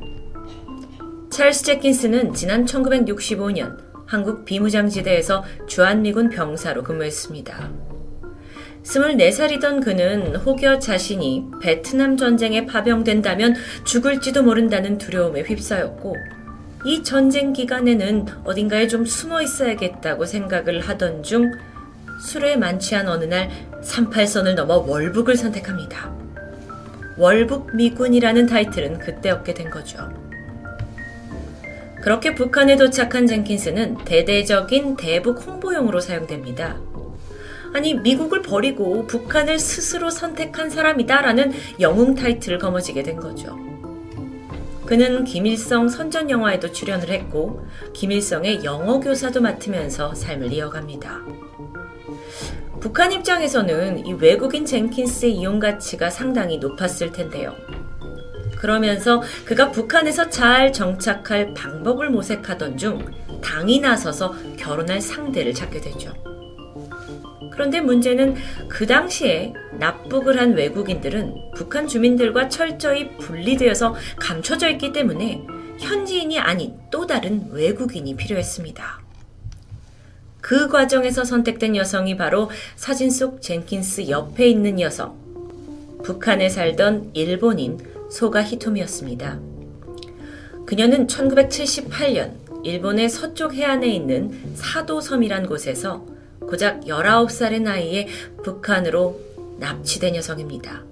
찰스 1.29 1.63
제킨스는 1.63 2.33
지난 2.33 2.65
1965년 2.65 3.90
한국 4.11 4.43
비무장지대에서 4.43 5.41
주한미군 5.67 6.31
병사로 6.31 6.83
근무했습니다. 6.83 7.71
24살이던 8.83 9.81
그는 9.81 10.35
혹여 10.35 10.79
자신이 10.79 11.45
베트남 11.61 12.17
전쟁에 12.17 12.65
파병된다면 12.65 13.55
죽을지도 13.85 14.43
모른다는 14.43 14.97
두려움에 14.97 15.43
휩싸였고, 15.43 16.17
이 16.83 17.03
전쟁 17.03 17.53
기간에는 17.53 18.25
어딘가에 18.43 18.89
좀 18.89 19.05
숨어 19.05 19.41
있어야겠다고 19.43 20.25
생각을 20.25 20.81
하던 20.81 21.23
중 21.23 21.49
술에 22.19 22.57
만취한 22.57 23.07
어느 23.07 23.23
날 23.23 23.49
38선을 23.81 24.55
넘어 24.55 24.75
월북을 24.75 25.37
선택합니다. 25.37 26.13
월북 27.17 27.73
미군이라는 27.77 28.45
타이틀은 28.47 28.99
그때 28.99 29.29
얻게 29.29 29.53
된 29.53 29.69
거죠. 29.69 30.20
그렇게 32.01 32.33
북한에 32.33 32.77
도착한 32.77 33.27
젠킨스는 33.27 33.99
대대적인 34.05 34.97
대북 34.97 35.45
홍보용으로 35.45 35.99
사용됩니다. 35.99 36.79
아니, 37.73 37.93
미국을 37.93 38.41
버리고 38.41 39.05
북한을 39.07 39.59
스스로 39.59 40.09
선택한 40.09 40.69
사람이다 40.69 41.21
라는 41.21 41.51
영웅 41.79 42.15
타이틀을 42.15 42.57
거머쥐게 42.57 43.03
된 43.03 43.17
거죠. 43.17 43.57
그는 44.85 45.23
김일성 45.23 45.87
선전 45.87 46.29
영화에도 46.29 46.71
출연을 46.71 47.09
했고, 47.09 47.65
김일성의 47.93 48.65
영어 48.65 48.99
교사도 48.99 49.39
맡으면서 49.39 50.13
삶을 50.15 50.51
이어갑니다. 50.51 51.21
북한 52.81 53.11
입장에서는 53.13 54.05
이 54.05 54.13
외국인 54.13 54.65
젠킨스의 54.65 55.33
이용 55.33 55.59
가치가 55.59 56.09
상당히 56.09 56.57
높았을 56.57 57.11
텐데요. 57.11 57.55
그러면서 58.61 59.23
그가 59.43 59.71
북한에서 59.71 60.29
잘 60.29 60.71
정착할 60.71 61.51
방법을 61.55 62.11
모색하던 62.11 62.77
중 62.77 63.03
당이 63.41 63.79
나서서 63.79 64.35
결혼할 64.55 65.01
상대를 65.01 65.55
찾게 65.55 65.81
되죠. 65.81 66.13
그런데 67.51 67.81
문제는 67.81 68.35
그 68.69 68.85
당시에 68.85 69.53
납북을 69.79 70.39
한 70.39 70.53
외국인들은 70.53 71.33
북한 71.55 71.87
주민들과 71.87 72.49
철저히 72.49 73.17
분리되어서 73.17 73.95
감춰져 74.19 74.69
있기 74.69 74.93
때문에 74.93 75.41
현지인이 75.79 76.37
아닌 76.39 76.77
또 76.91 77.07
다른 77.07 77.49
외국인이 77.51 78.15
필요했습니다. 78.15 79.01
그 80.39 80.67
과정에서 80.69 81.23
선택된 81.23 81.75
여성이 81.75 82.15
바로 82.15 82.51
사진 82.75 83.09
속 83.09 83.41
젠킨스 83.41 84.09
옆에 84.09 84.47
있는 84.47 84.79
여성, 84.79 85.17
북한에 86.03 86.47
살던 86.49 87.11
일본인 87.15 87.79
소가 88.11 88.43
히토미였습니다. 88.43 89.39
그녀는 90.65 91.07
1978년 91.07 92.33
일본의 92.63 93.09
서쪽 93.09 93.53
해안에 93.53 93.87
있는 93.87 94.53
사도섬이란 94.55 95.47
곳에서 95.47 96.05
고작 96.41 96.81
19살의 96.81 97.61
나이에 97.61 98.07
북한으로 98.43 99.19
납치된 99.59 100.15
여성입니다. 100.15 100.83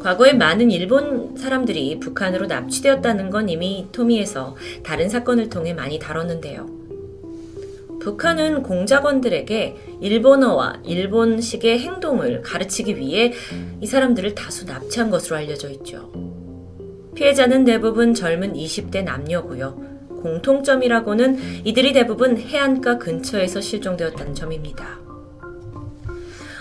과거에 0.00 0.32
많은 0.32 0.70
일본 0.70 1.36
사람들이 1.36 2.00
북한으로 2.00 2.46
납치되었다는 2.46 3.30
건 3.30 3.48
이미 3.48 3.86
토미에서 3.92 4.56
다른 4.82 5.08
사건을 5.08 5.50
통해 5.50 5.74
많이 5.74 5.98
다뤘는데요. 5.98 6.87
북한은 8.00 8.62
공작원들에게 8.62 9.76
일본어와 10.00 10.80
일본식의 10.84 11.80
행동을 11.80 12.42
가르치기 12.42 12.96
위해 12.96 13.32
이 13.80 13.86
사람들을 13.86 14.34
다수 14.34 14.64
납치한 14.66 15.10
것으로 15.10 15.36
알려져 15.36 15.68
있죠. 15.70 16.10
피해자는 17.14 17.64
대부분 17.64 18.14
젊은 18.14 18.52
20대 18.52 19.02
남녀고요. 19.02 19.88
공통점이라고는 20.22 21.64
이들이 21.64 21.92
대부분 21.92 22.36
해안가 22.36 22.98
근처에서 22.98 23.60
실종되었다는 23.60 24.34
점입니다. 24.34 25.00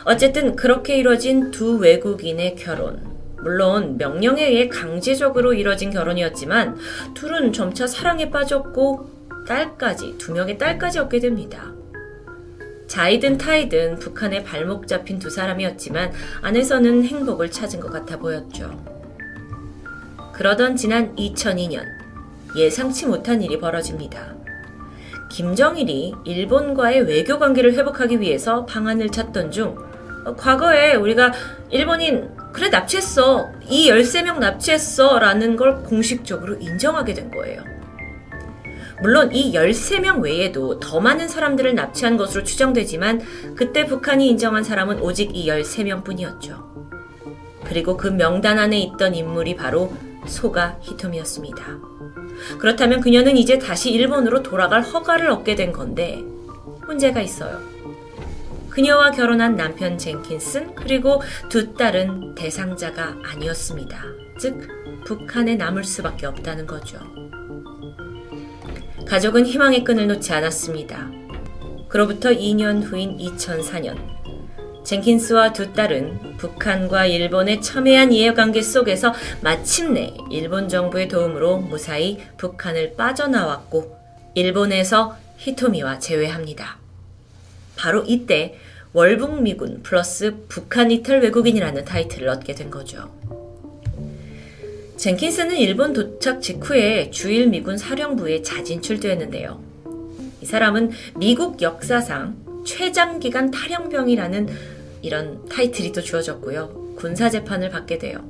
어쨌든 0.05 0.55
그렇게 0.55 0.97
이뤄진 0.97 1.51
두 1.51 1.77
외국인의 1.77 2.55
결혼. 2.55 3.17
물론 3.41 3.97
명령에 3.97 4.45
의해 4.45 4.67
강제적으로 4.67 5.53
이뤄진 5.53 5.91
결혼이었지만 5.91 6.77
둘은 7.13 7.53
점차 7.53 7.85
사랑에 7.85 8.29
빠졌고 8.29 9.16
딸까지, 9.47 10.17
두 10.17 10.33
명의 10.33 10.57
딸까지 10.57 10.99
얻게 10.99 11.19
됩니다. 11.19 11.73
자이든 12.87 13.37
타이든 13.37 13.99
북한에 13.99 14.43
발목 14.43 14.87
잡힌 14.87 15.19
두 15.19 15.29
사람이었지만 15.29 16.11
안에서는 16.41 17.03
행복을 17.03 17.51
찾은 17.51 17.79
것 17.79 17.91
같아 17.91 18.17
보였죠. 18.17 18.71
그러던 20.33 20.75
지난 20.75 21.15
2002년 21.15 21.83
예상치 22.55 23.05
못한 23.05 23.41
일이 23.41 23.59
벌어집니다. 23.59 24.35
김정일이 25.29 26.13
일본과의 26.25 27.01
외교 27.01 27.37
관계를 27.37 27.73
회복하기 27.73 28.21
위해서 28.21 28.65
방안을 28.65 29.09
찾던 29.09 29.51
중 29.51 29.77
어, 30.25 30.35
과거에 30.35 30.95
우리가 30.95 31.33
일본인 31.69 32.29
그래 32.53 32.69
납치했어 32.69 33.51
이 33.67 33.89
13명 33.89 34.39
납치했어 34.39 35.19
라는 35.19 35.57
걸 35.57 35.83
공식적으로 35.83 36.55
인정하게 36.55 37.13
된 37.13 37.29
거예요. 37.31 37.76
물론 39.01 39.33
이 39.33 39.53
13명 39.53 40.21
외에도 40.21 40.79
더 40.79 40.99
많은 40.99 41.27
사람들을 41.27 41.75
납치한 41.75 42.17
것으로 42.17 42.43
추정되지만 42.43 43.21
그때 43.55 43.85
북한이 43.85 44.27
인정한 44.27 44.63
사람은 44.63 45.01
오직 45.01 45.35
이 45.35 45.47
13명 45.47 46.03
뿐이었죠. 46.03 46.67
그리고 47.65 47.97
그 47.97 48.07
명단 48.07 48.59
안에 48.59 48.79
있던 48.79 49.13
인물이 49.13 49.55
바로 49.55 49.93
소가 50.25 50.77
히토미였습니다. 50.81 51.79
그렇다면 52.59 53.01
그녀는 53.01 53.37
이제 53.37 53.57
다시 53.57 53.91
일본으로 53.91 54.41
돌아갈 54.43 54.81
허가를 54.81 55.29
얻게 55.29 55.55
된 55.55 55.71
건데 55.71 56.23
문제가 56.85 57.21
있어요. 57.21 57.59
그녀와 58.69 59.11
결혼한 59.11 59.55
남편 59.55 59.97
젠킨슨 59.97 60.75
그리고 60.75 61.21
두 61.49 61.73
딸은 61.73 62.35
대상자가 62.35 63.17
아니었습니다. 63.25 64.03
즉 64.39 64.67
북한에 65.03 65.55
남을 65.55 65.83
수밖에 65.83 66.27
없다는 66.27 66.67
거죠. 66.67 66.99
가족은 69.07 69.45
희망의 69.45 69.83
끈을 69.85 70.07
놓지 70.07 70.33
않았습니다. 70.33 71.09
그로부터 71.87 72.29
2년 72.29 72.83
후인 72.83 73.17
2004년, 73.17 73.97
젠킨스와 74.83 75.53
두 75.53 75.71
딸은 75.71 76.37
북한과 76.37 77.05
일본의 77.05 77.61
첨예한 77.61 78.11
이해관계 78.11 78.61
속에서 78.61 79.13
마침내 79.41 80.13
일본 80.29 80.67
정부의 80.67 81.07
도움으로 81.07 81.57
무사히 81.57 82.19
북한을 82.37 82.95
빠져나왔고 82.95 83.97
일본에서 84.35 85.15
히토미와 85.37 85.99
재회합니다. 85.99 86.77
바로 87.77 88.03
이때 88.03 88.57
월북미군 88.91 89.83
플러스 89.83 90.35
북한 90.49 90.91
이탈 90.91 91.21
외국인이라는 91.21 91.85
타이틀을 91.85 92.27
얻게 92.27 92.53
된 92.55 92.69
거죠. 92.69 93.09
젠킨스는 94.97 95.57
일본 95.57 95.93
도착 95.93 96.41
직후에 96.41 97.11
주일 97.11 97.47
미군 97.47 97.77
사령부에 97.77 98.41
자진 98.41 98.81
출두했는데요. 98.81 99.61
이 100.41 100.45
사람은 100.45 100.89
미국 101.17 101.61
역사상 101.61 102.35
최장기간 102.65 103.51
탈영병이라는 103.51 104.47
이런 105.03 105.45
타이틀이 105.45 105.91
또 105.91 106.01
주어졌고요. 106.01 106.95
군사 106.95 107.29
재판을 107.29 107.69
받게 107.69 107.99
돼요. 107.99 108.25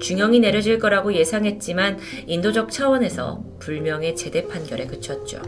중형이 0.00 0.40
내려질 0.40 0.78
거라고 0.78 1.14
예상했지만 1.14 1.98
인도적 2.26 2.70
차원에서 2.70 3.42
불명의 3.58 4.14
제대 4.14 4.46
판결에 4.46 4.86
그쳤죠. 4.86 5.40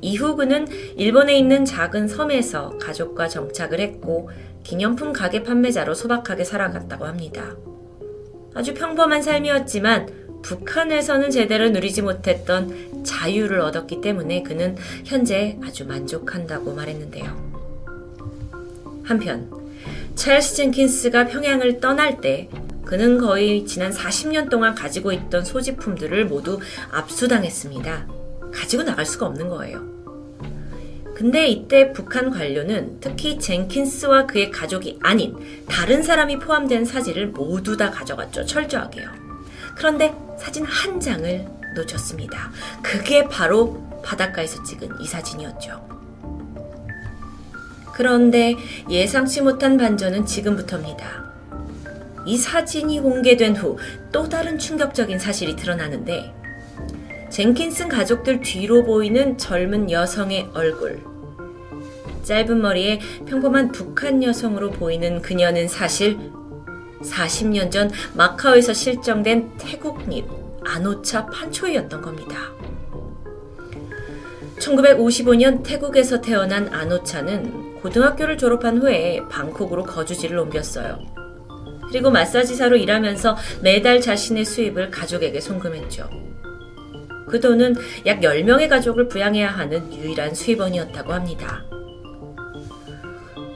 이후 0.00 0.34
그는 0.34 0.66
일본에 0.96 1.36
있는 1.36 1.66
작은 1.66 2.08
섬에서 2.08 2.78
가족과 2.78 3.28
정착을 3.28 3.80
했고 3.80 4.30
기념품 4.64 5.12
가게 5.12 5.42
판매자로 5.42 5.92
소박하게 5.94 6.44
살아갔다고 6.44 7.04
합니다. 7.04 7.54
아주 8.54 8.74
평범한 8.74 9.22
삶이었지만 9.22 10.40
북한에서는 10.42 11.30
제대로 11.30 11.70
누리지 11.70 12.02
못했던 12.02 13.04
자유를 13.04 13.60
얻었기 13.60 14.00
때문에 14.00 14.42
그는 14.42 14.76
현재 15.04 15.58
아주 15.64 15.86
만족한다고 15.86 16.74
말했는데요. 16.74 17.52
한편 19.04 19.50
찰스 20.14 20.56
젠킨스가 20.56 21.26
평양을 21.26 21.80
떠날 21.80 22.20
때 22.20 22.48
그는 22.84 23.18
거의 23.18 23.64
지난 23.64 23.90
40년 23.90 24.50
동안 24.50 24.74
가지고 24.74 25.12
있던 25.12 25.44
소지품들을 25.44 26.26
모두 26.26 26.58
압수당했습니다. 26.90 28.08
가지고 28.52 28.82
나갈 28.82 29.06
수가 29.06 29.26
없는 29.26 29.48
거예요. 29.48 30.01
근데 31.22 31.46
이때 31.46 31.92
북한 31.92 32.30
관료는 32.30 32.98
특히 33.00 33.38
젠킨스와 33.38 34.26
그의 34.26 34.50
가족이 34.50 34.98
아닌 35.04 35.36
다른 35.68 36.02
사람이 36.02 36.40
포함된 36.40 36.84
사진을 36.84 37.28
모두 37.28 37.76
다 37.76 37.92
가져갔죠. 37.92 38.44
철저하게요. 38.44 39.08
그런데 39.76 40.12
사진 40.36 40.64
한 40.64 40.98
장을 40.98 41.46
놓쳤습니다. 41.76 42.50
그게 42.82 43.28
바로 43.28 43.80
바닷가에서 44.02 44.64
찍은 44.64 45.00
이 45.00 45.06
사진이었죠. 45.06 46.02
그런데 47.94 48.56
예상치 48.90 49.42
못한 49.42 49.76
반전은 49.76 50.26
지금부터입니다. 50.26 51.06
이 52.26 52.36
사진이 52.36 52.98
공개된 52.98 53.54
후 53.54 53.78
또 54.10 54.28
다른 54.28 54.58
충격적인 54.58 55.20
사실이 55.20 55.54
드러나는데 55.54 56.34
젠킨슨 57.30 57.88
가족들 57.88 58.40
뒤로 58.40 58.82
보이는 58.82 59.38
젊은 59.38 59.88
여성의 59.88 60.50
얼굴. 60.52 61.11
짧은 62.22 62.60
머리에 62.60 63.00
평범한 63.26 63.72
북한 63.72 64.22
여성으로 64.22 64.70
보이는 64.70 65.20
그녀는 65.22 65.68
사실 65.68 66.18
40년 67.02 67.70
전 67.70 67.90
마카오에서 68.14 68.72
실종된 68.72 69.56
태국립 69.58 70.26
아노차 70.64 71.26
판초이였던 71.26 72.00
겁니다. 72.00 72.52
1955년 74.58 75.62
태국에서 75.64 76.20
태어난 76.20 76.72
아노차는 76.72 77.80
고등학교를 77.80 78.38
졸업한 78.38 78.78
후에 78.78 79.20
방콕으로 79.28 79.82
거주지를 79.82 80.38
옮겼어요. 80.38 81.00
그리고 81.88 82.10
마사지사로 82.10 82.76
일하면서 82.76 83.36
매달 83.60 84.00
자신의 84.00 84.44
수입을 84.44 84.90
가족에게 84.90 85.40
송금했죠. 85.40 86.08
그 87.28 87.40
돈은 87.40 87.74
약 88.06 88.20
10명의 88.20 88.68
가족을 88.68 89.08
부양해야 89.08 89.48
하는 89.48 89.92
유일한 89.92 90.34
수입원이었다고 90.34 91.12
합니다. 91.12 91.64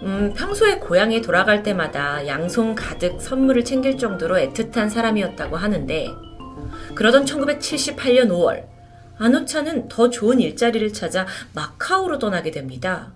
음, 0.07 0.33
평소에 0.37 0.79
고향에 0.79 1.21
돌아갈 1.21 1.65
때마다 1.65 2.29
양손 2.29 2.77
가득 2.77 3.21
선물을 3.21 3.65
챙길 3.65 3.99
정도로 3.99 4.37
애틋한 4.37 4.89
사람이었다고 4.89 5.57
하는데, 5.57 6.15
그러던 6.95 7.25
1978년 7.25 8.29
5월, 8.29 8.67
아노차는 9.19 9.89
더 9.89 10.09
좋은 10.09 10.39
일자리를 10.39 10.93
찾아 10.93 11.27
마카오로 11.55 12.21
떠나게 12.21 12.53
됩니다. 12.53 13.13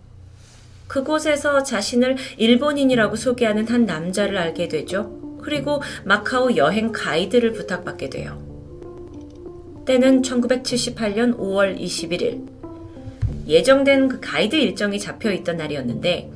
그곳에서 0.88 1.62
자신을 1.62 2.16
일본인이라고 2.38 3.14
소개하는 3.14 3.68
한 3.68 3.84
남자를 3.84 4.36
알게 4.36 4.66
되죠. 4.66 5.38
그리고 5.44 5.80
마카오 6.04 6.56
여행 6.56 6.90
가이드를 6.90 7.52
부탁받게 7.52 8.10
돼요. 8.10 8.42
때는 9.86 10.22
1978년 10.22 11.38
5월 11.38 11.78
21일. 11.78 12.48
예정된 13.46 14.08
그 14.08 14.20
가이드 14.20 14.56
일정이 14.56 14.98
잡혀 14.98 15.30
있던 15.30 15.56
날이었는데, 15.56 16.30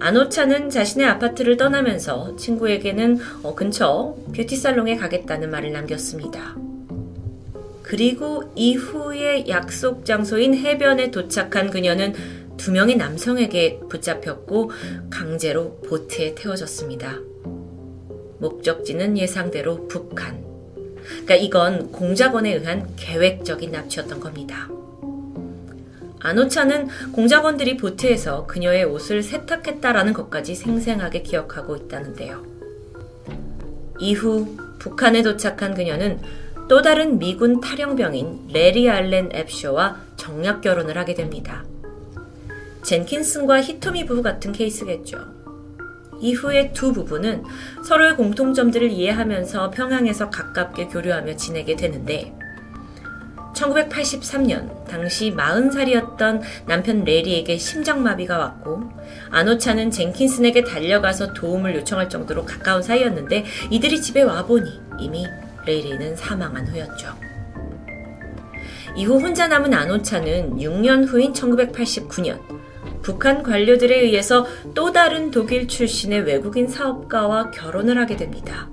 아노차는 0.00 0.70
자신의 0.70 1.06
아파트를 1.06 1.56
떠나면서 1.56 2.36
친구에게는 2.36 3.18
어, 3.42 3.54
근처 3.54 4.14
뷰티살롱에 4.34 4.96
가겠다는 4.96 5.50
말을 5.50 5.72
남겼습니다. 5.72 6.56
그리고 7.82 8.52
이후에 8.54 9.46
약속 9.48 10.04
장소인 10.04 10.54
해변에 10.54 11.10
도착한 11.10 11.70
그녀는 11.70 12.12
두 12.56 12.70
명의 12.70 12.96
남성에게 12.96 13.80
붙잡혔고 13.88 14.70
강제로 15.10 15.76
보트에 15.80 16.34
태워졌습니다. 16.34 17.18
목적지는 18.40 19.16
예상대로 19.16 19.88
북한. 19.88 20.44
그러니까 21.02 21.34
이건 21.36 21.90
공작원에 21.90 22.52
의한 22.52 22.88
계획적인 22.96 23.72
납치였던 23.72 24.20
겁니다. 24.20 24.68
아노차는 26.20 26.88
공작원들이 27.12 27.76
보트에서 27.76 28.46
그녀의 28.46 28.84
옷을 28.84 29.22
세탁했다라는 29.22 30.12
것까지 30.12 30.54
생생하게 30.54 31.22
기억하고 31.22 31.76
있다는데요. 31.76 32.44
이후 34.00 34.56
북한에 34.78 35.22
도착한 35.22 35.74
그녀는 35.74 36.20
또 36.68 36.82
다른 36.82 37.18
미군 37.18 37.60
탈영병인 37.60 38.48
레리 38.52 38.88
알렌 38.90 39.30
앱쇼와 39.34 39.96
정략 40.16 40.60
결혼을 40.60 40.98
하게 40.98 41.14
됩니다. 41.14 41.64
젠킨슨과 42.82 43.62
히토미 43.62 44.06
부부 44.06 44.22
같은 44.22 44.52
케이스겠죠. 44.52 45.18
이후에 46.20 46.72
두 46.72 46.92
부부는 46.92 47.44
서로의 47.84 48.16
공통점들을 48.16 48.90
이해하면서 48.90 49.70
평양에서 49.70 50.30
가깝게 50.30 50.86
교류하며 50.86 51.36
지내게 51.36 51.76
되는데 51.76 52.34
1983년 53.58 54.86
당시 54.86 55.32
40살이었던 55.34 56.40
남편 56.66 57.04
레리에게 57.04 57.58
심장마비가 57.58 58.38
왔고 58.38 58.90
아노차는 59.30 59.90
젠킨슨에게 59.90 60.64
달려가서 60.64 61.32
도움을 61.32 61.74
요청할 61.76 62.08
정도로 62.08 62.44
가까운 62.44 62.82
사이였는데 62.82 63.44
이들이 63.70 64.00
집에 64.00 64.22
와보니 64.22 64.70
이미 65.00 65.26
레리는 65.66 66.16
사망한 66.16 66.68
후였죠. 66.68 67.14
이후 68.96 69.20
혼자 69.20 69.46
남은 69.46 69.74
아노차는 69.74 70.58
6년 70.58 71.06
후인 71.06 71.32
1989년 71.32 72.40
북한 73.02 73.42
관료들에 73.42 74.00
의해서 74.00 74.46
또 74.74 74.92
다른 74.92 75.30
독일 75.30 75.68
출신의 75.68 76.22
외국인 76.22 76.66
사업가와 76.68 77.50
결혼을 77.50 77.98
하게 77.98 78.16
됩니다. 78.16 78.68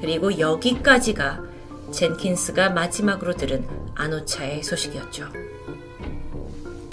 그리고 0.00 0.38
여기까지가 0.38 1.45
젠킨스가 1.96 2.70
마지막으로 2.70 3.34
들은 3.34 3.66
아노차의 3.94 4.62
소식이었죠. 4.62 5.28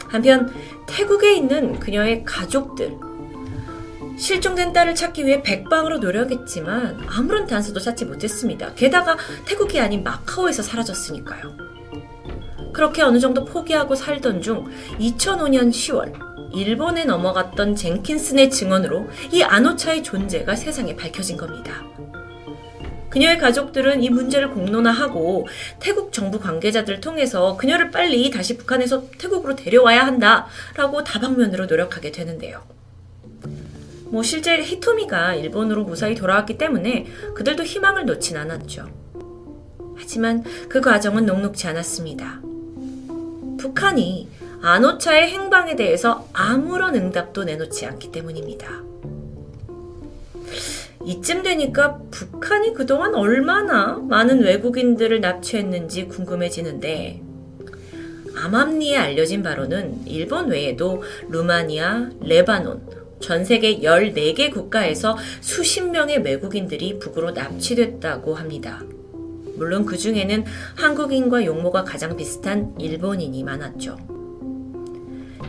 한편 0.08 0.52
태국에 0.88 1.34
있는 1.36 1.80
그녀의 1.80 2.24
가족들 2.24 2.98
실종된 4.18 4.74
딸을 4.74 4.96
찾기 4.96 5.26
위해 5.26 5.42
백방으로 5.42 5.98
노력했지만 5.98 7.06
아무런 7.08 7.48
단서도 7.48 7.80
찾지 7.80 8.06
못했습니다. 8.06 8.74
게다가 8.76 9.18
태국이 9.46 9.80
아닌 9.80 10.04
마카오에서 10.04 10.64
사라졌으니까요. 10.64 11.58
그렇게 12.72 13.02
어느 13.02 13.20
정도 13.20 13.44
포기하고 13.44 13.96
살던 13.96 14.42
중 14.42 14.66
2005년 15.00 15.70
10월 15.70 16.14
일본에 16.54 17.04
넘어갔던 17.06 17.76
젠킨슨의 17.76 18.52
증언으로 18.52 19.08
이 19.32 19.44
아노차의 19.44 20.04
존재가 20.04 20.56
세상에 20.56 20.96
밝혀진 20.96 21.36
겁니다. 21.36 21.84
그녀의 23.14 23.38
가족들은 23.38 24.02
이 24.02 24.10
문제를 24.10 24.50
공론화하고 24.50 25.48
태국 25.80 26.12
정부 26.12 26.40
관계자들을 26.40 27.00
통해서 27.00 27.56
그녀를 27.58 27.92
빨리 27.92 28.32
다시 28.32 28.58
북한에서 28.58 29.04
태국으로 29.20 29.56
데려와야 29.56 30.04
한다라고 30.04 31.04
다방면으로 31.04 31.68
노력하게 31.68 32.12
되는데요. 32.12 32.64
뭐 34.06 34.24
실제 34.24 34.60
히토미가 34.60 35.36
일본으로 35.36 35.84
무사히 35.84 36.16
돌아왔기 36.16 36.58
때문에 36.58 37.06
그들도 37.36 37.64
희망을 37.64 38.08
놓진 38.08 38.36
않았죠. 38.36 38.88
하지만 39.96 40.44
그 40.68 40.82
과정은 40.82 41.28
녹록지 41.28 41.68
않았습니다. 41.68 42.42
북한이 43.60 44.28
아노차의 44.64 45.30
행방에 45.30 45.76
대해서 45.76 46.28
아무런 46.34 46.96
응답도 46.96 47.44
내놓지 47.44 47.86
않기 47.86 48.12
때문입니다. 48.12 48.82
이쯤 51.06 51.44
되니까 51.44 52.00
북한이 52.12 52.74
그동안 52.74 53.14
얼마나 53.16 53.98
많은 53.98 54.42
외국인들을 54.42 55.20
납치했는지 55.22 56.08
궁금해지는데 56.08 57.22
암암리에 58.36 58.98
알려진 58.98 59.44
바로는 59.44 60.08
일본 60.08 60.50
외에도 60.50 61.04
루마니아, 61.30 62.10
레바논, 62.22 62.82
전 63.20 63.46
세계 63.46 63.80
14개 63.80 64.52
국가에서 64.52 65.18
수십 65.40 65.82
명의 65.82 66.18
외국인들이 66.18 67.00
북으로 67.00 67.32
납치됐다고 67.32 68.36
합니다. 68.36 68.84
물론 69.56 69.86
그 69.86 69.98
중에는 69.98 70.46
한국인과 70.76 71.46
용모가 71.46 71.84
가장 71.84 72.18
비슷한 72.18 72.74
일본인이 72.80 73.44
많았죠. 73.44 73.98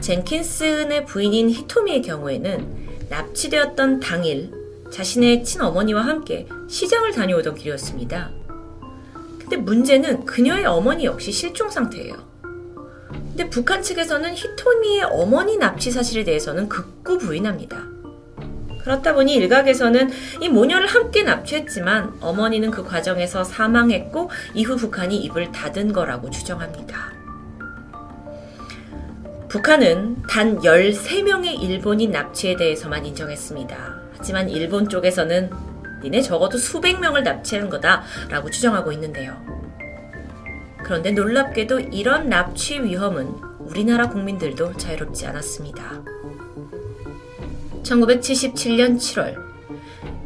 젠킨슨의 0.01 1.07
부인인 1.07 1.49
히토미의 1.49 2.03
경우에는 2.03 2.85
납치되었던 3.09 4.01
당일 4.01 4.64
자신의 4.95 5.43
친어머니와 5.43 6.03
함께 6.03 6.47
시장을 6.69 7.11
다녀오던 7.11 7.57
길이었습니다. 7.57 8.31
근데 9.41 9.57
문제는 9.57 10.25
그녀의 10.25 10.67
어머니 10.67 11.05
역시 11.05 11.33
실종 11.33 11.69
상태예요. 11.69 12.15
근데 13.11 13.51
북한 13.51 13.83
측에서는 13.83 14.35
히토미의 14.35 15.03
어머니 15.11 15.57
납치 15.57 15.91
사실에 15.91 16.23
대해서는 16.23 16.69
극구 16.69 17.19
부인합니다. 17.19 17.89
그렇다 18.85 19.15
보니 19.15 19.35
일각에서는 19.35 20.11
이 20.41 20.49
모녀를 20.49 20.87
함께 20.87 21.25
납치했지만 21.25 22.19
어머니는 22.21 22.71
그 22.71 22.85
과정에서 22.85 23.43
사망했고 23.43 24.31
이후 24.55 24.77
북한이 24.77 25.17
입을 25.25 25.51
닫은 25.51 25.93
거라고 25.93 26.31
추정합니다. 26.31 27.13
북한은 29.49 30.23
단 30.29 30.61
13명의 30.61 31.61
일본인 31.61 32.13
납치에 32.13 32.55
대해서만 32.55 33.05
인정했습니다. 33.07 34.04
하지만 34.25 34.49
일본 34.49 34.89
쪽에서는 34.89 35.51
니네 36.03 36.23
적어도 36.23 36.57
수백 36.57 36.99
명을 36.99 37.25
납치한 37.25 37.69
거다라고 37.69 38.49
추정하고 38.49 38.91
있는데요. 38.93 39.37
그런데 40.83 41.11
놀랍게도 41.11 41.81
이런 41.81 42.31
납치 42.31 42.83
위험은 42.83 43.27
우리나라 43.59 44.09
국민들도 44.09 44.79
자유롭지 44.79 45.27
않았습니다. 45.27 46.03
1977년 47.83 48.97
7월 48.97 49.37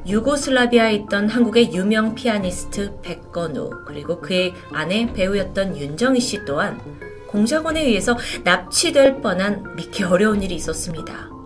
유고슬라비아에 0.07 0.95
있던 0.95 1.29
한국의 1.29 1.75
유명 1.75 2.15
피아니스트 2.15 3.01
백건우 3.03 3.83
그리고 3.85 4.21
그의 4.21 4.55
아내 4.73 5.13
배우였던 5.13 5.77
윤정희 5.77 6.21
씨 6.21 6.45
또한 6.45 6.81
공작원에 7.27 7.83
의해서 7.83 8.17
납치될 8.45 9.23
뻔한 9.23 9.75
믿기 9.75 10.05
어려운 10.05 10.41
일이 10.41 10.55
있었습니다. 10.55 11.38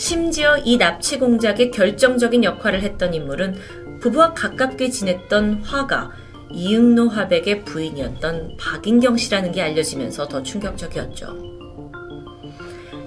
심지어 0.00 0.56
이 0.56 0.78
납치 0.78 1.18
공작의 1.18 1.70
결정적인 1.72 2.42
역할을 2.42 2.80
했던 2.80 3.12
인물은 3.12 3.54
부부와 4.00 4.32
가깝게 4.32 4.88
지냈던 4.88 5.60
화가 5.62 6.10
이응노 6.50 7.08
화백의 7.08 7.66
부인이었던 7.66 8.56
박인경 8.56 9.18
씨라는 9.18 9.52
게 9.52 9.60
알려지면서 9.60 10.26
더 10.26 10.42
충격적이었죠. 10.42 11.36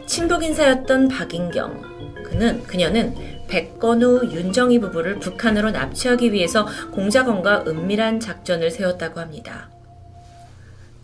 친북 0.05 0.43
인사였던 0.43 1.07
박인경. 1.07 1.81
그는 2.25 2.61
그녀는 2.61 3.15
백건우 3.47 4.25
윤정희 4.31 4.79
부부를 4.79 5.17
북한으로 5.17 5.71
납치하기 5.71 6.31
위해서 6.31 6.67
공작원과 6.91 7.63
은밀한 7.65 8.19
작전을 8.19 8.69
세웠다고 8.69 9.19
합니다. 9.19 9.72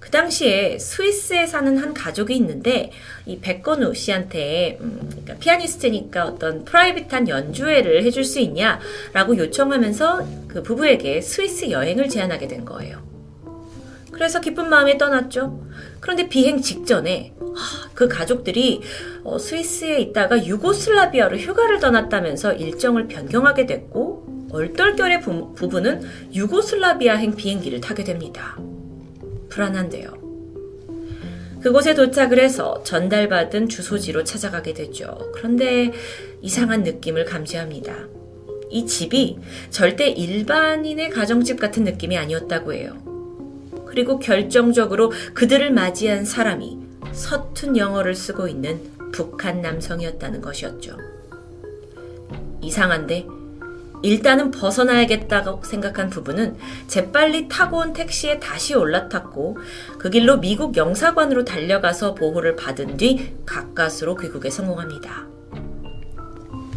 그 0.10 0.12
당시에 0.12 0.80
스위스에 0.80 1.46
사는 1.46 1.78
한 1.78 1.94
가족이 1.94 2.36
있는데 2.38 2.92
이 3.28 3.38
백건우 3.38 3.94
씨한테 3.94 4.80
음, 4.82 5.08
그러니까 5.08 5.36
피아니스트니까 5.36 6.26
어떤 6.26 6.66
프라이빗한 6.66 7.30
연주회를 7.30 8.04
해줄 8.04 8.24
수 8.24 8.40
있냐라고 8.40 9.38
요청하면서 9.38 10.28
그 10.48 10.64
부부에게 10.64 11.22
스위스 11.22 11.70
여행을 11.70 12.10
제안하게 12.10 12.48
된 12.48 12.66
거예요. 12.66 13.04
그래서 14.12 14.42
기쁜 14.42 14.68
마음에 14.68 14.98
떠났죠. 14.98 15.64
그런데 16.00 16.28
비행 16.28 16.60
직전에 16.60 17.36
그 17.94 18.08
가족들이 18.08 18.82
어, 19.24 19.38
스위스에 19.38 20.00
있다가 20.00 20.44
유고슬라비아로 20.44 21.38
휴가를 21.38 21.80
떠났다면서 21.80 22.54
일정을 22.54 23.08
변경하게 23.08 23.68
됐고 23.68 24.50
얼떨결에 24.52 25.20
부, 25.20 25.54
부부는 25.54 26.02
유고슬라비아행 26.34 27.36
비행기를 27.36 27.80
타게 27.80 28.04
됩니다. 28.04 28.58
불안한데요. 29.50 30.30
그곳에 31.62 31.94
도착을 31.94 32.40
해서 32.40 32.82
전달받은 32.84 33.68
주소지로 33.68 34.24
찾아가게 34.24 34.74
되죠. 34.74 35.32
그런데 35.34 35.92
이상한 36.42 36.84
느낌을 36.84 37.26
감지합니다. 37.26 38.08
이 38.70 38.86
집이 38.86 39.40
절대 39.70 40.10
일반인의 40.10 41.10
가정집 41.10 41.60
같은 41.60 41.84
느낌이 41.84 42.18
아니었다고 42.18 42.74
해요. 42.74 42.94
그리고 43.88 44.20
결정적으로 44.20 45.12
그들을 45.34 45.72
맞이한 45.72 46.24
사람이 46.24 46.78
서툰 47.12 47.76
영어를 47.76 48.16
쓰고 48.16 48.48
있는 48.48 48.80
북한 49.12 49.62
남성이었다는 49.62 50.42
것이었죠. 50.42 50.98
이상한데 52.62 53.26
일단은 54.02 54.52
벗어나야겠다고 54.52 55.64
생각한 55.64 56.10
부부는 56.10 56.58
재빨리 56.88 57.48
타고 57.48 57.78
온 57.78 57.94
택시에 57.94 58.40
다시 58.40 58.74
올라탔고 58.76 59.58
그 59.98 60.10
길로 60.10 60.38
미국 60.38 60.78
영사관으로 60.78 61.44
달려가서 61.44 62.16
보호를 62.16 62.56
받은 62.56 62.98
뒤 62.98 63.36
가까스로 63.46 64.16
귀국에 64.16 64.50
성공합니다. 64.50 65.28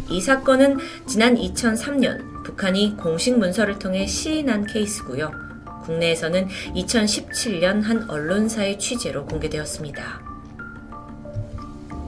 이 0.09 0.19
사건은 0.21 0.77
지난 1.05 1.35
2003년 1.35 2.43
북한이 2.43 2.97
공식 2.97 3.37
문서를 3.37 3.79
통해 3.79 4.05
시인한 4.05 4.65
케이스고요. 4.65 5.31
국내에서는 5.85 6.47
2017년 6.75 7.83
한 7.83 8.09
언론사의 8.09 8.79
취재로 8.79 9.25
공개되었습니다. 9.25 10.32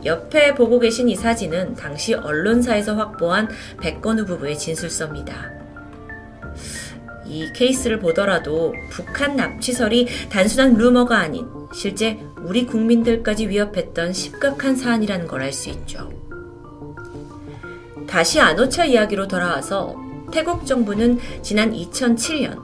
옆에 0.05 0.53
보고 0.53 0.79
계신 0.79 1.09
이 1.09 1.15
사진은 1.15 1.75
당시 1.75 2.13
언론사에서 2.13 2.95
확보한 2.95 3.49
백건우 3.81 4.25
부부의 4.25 4.57
진술서입니다. 4.57 5.51
이 7.25 7.51
케이스를 7.53 7.99
보더라도 7.99 8.73
북한 8.91 9.35
납치설이 9.35 10.07
단순한 10.29 10.75
루머가 10.75 11.17
아닌 11.17 11.47
실제 11.73 12.19
우리 12.43 12.65
국민들까지 12.67 13.49
위협했던 13.49 14.13
심각한 14.13 14.75
사안이라는 14.75 15.27
걸 15.27 15.41
알 15.41 15.51
수 15.51 15.69
있죠. 15.69 16.11
다시 18.07 18.39
아노차 18.39 18.85
이야기로 18.85 19.27
돌아와서 19.27 19.95
태국 20.31 20.65
정부는 20.65 21.19
지난 21.41 21.73
2007년 21.73 22.63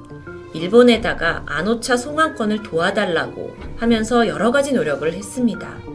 일본에다가 0.54 1.44
아노차 1.48 1.98
송환권을 1.98 2.62
도와달라고 2.64 3.56
하면서 3.78 4.28
여러 4.28 4.52
가지 4.52 4.74
노력을 4.74 5.12
했습니다. 5.12 5.91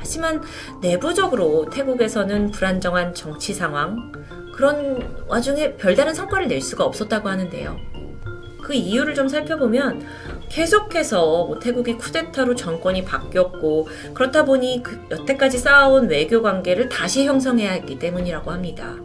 하지만 0.00 0.42
내부적으로 0.80 1.68
태국에서는 1.70 2.50
불안정한 2.50 3.14
정치 3.14 3.54
상황, 3.54 4.10
그런 4.54 5.24
와중에 5.28 5.76
별다른 5.76 6.12
성과를 6.14 6.48
낼 6.48 6.60
수가 6.60 6.84
없었다고 6.84 7.28
하는데요. 7.28 7.76
그 8.62 8.74
이유를 8.74 9.14
좀 9.14 9.28
살펴보면 9.28 10.06
계속해서 10.48 11.46
뭐 11.46 11.58
태국이 11.58 11.94
쿠데타로 11.94 12.54
정권이 12.56 13.04
바뀌었고 13.04 13.88
그렇다 14.14 14.44
보니 14.44 14.82
그 14.82 15.00
여태까지 15.10 15.58
쌓아온 15.58 16.08
외교 16.08 16.42
관계를 16.42 16.88
다시 16.88 17.24
형성해야 17.24 17.72
했기 17.72 17.98
때문이라고 17.98 18.50
합니다. 18.50 18.96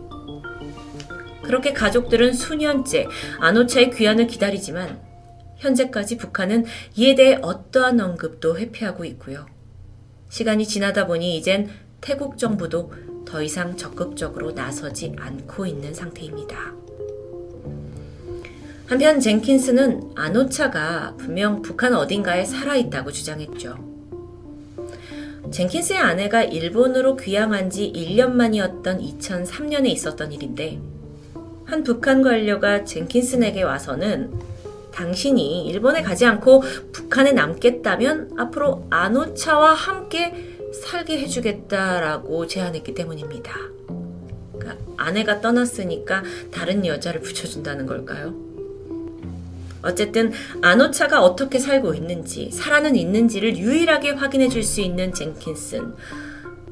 그렇게 1.43 1.73
가족들은 1.73 2.33
수년째 2.33 3.07
아노차의 3.39 3.91
귀환을 3.91 4.27
기다리지만 4.27 4.99
현재까지 5.57 6.17
북한은 6.17 6.65
이에 6.95 7.15
대해 7.15 7.37
어떠한 7.41 7.99
언급도 7.99 8.57
회피하고 8.57 9.05
있고요. 9.05 9.45
시간이 10.35 10.67
지나다 10.67 11.07
보니 11.07 11.37
이젠 11.37 11.69
태국 12.01 12.37
정부도 12.37 12.91
더 13.23 13.41
이상 13.41 13.77
적극적으로 13.77 14.51
나서지 14.51 15.15
않고 15.17 15.65
있는 15.65 15.93
상태입니다. 15.93 16.73
한편 18.85 19.21
젠킨스는 19.21 20.11
아노차가 20.13 21.15
분명 21.17 21.61
북한 21.61 21.93
어딘가에 21.93 22.43
살아있다고 22.43 23.13
주장했죠. 23.13 23.77
젠킨스의 25.51 25.99
아내가 25.99 26.43
일본으로 26.43 27.15
귀향한 27.15 27.69
지 27.69 27.93
1년 27.95 28.31
만이었던 28.31 28.99
2003년에 28.99 29.85
있었던 29.85 30.33
일인데, 30.33 30.81
한 31.63 31.81
북한 31.81 32.21
관료가 32.21 32.83
젠킨슨에게 32.83 33.63
와서는 33.63 34.33
당신이 34.95 35.67
일본에 35.67 36.01
가지 36.01 36.25
않고 36.25 36.63
북한에 36.93 37.33
남겠다면 37.33 38.35
앞으로 38.37 38.87
아노차와 38.89 39.73
함께 39.73 40.55
살게 40.73 41.19
해주겠다라고 41.19 42.47
제안했기 42.47 42.93
때문입니다. 42.93 43.53
그러니까 44.57 44.77
아내가 44.97 45.41
떠났으니까 45.41 46.23
다른 46.51 46.85
여자를 46.85 47.21
붙여준다는 47.21 47.85
걸까요? 47.85 48.33
어쨌든 49.81 50.31
아노차가 50.61 51.21
어떻게 51.21 51.59
살고 51.59 51.93
있는지, 51.93 52.49
살아는 52.51 52.95
있는지를 52.95 53.57
유일하게 53.57 54.11
확인해 54.11 54.49
줄 54.49 54.63
수 54.63 54.81
있는 54.81 55.13
젠킨슨. 55.13 55.93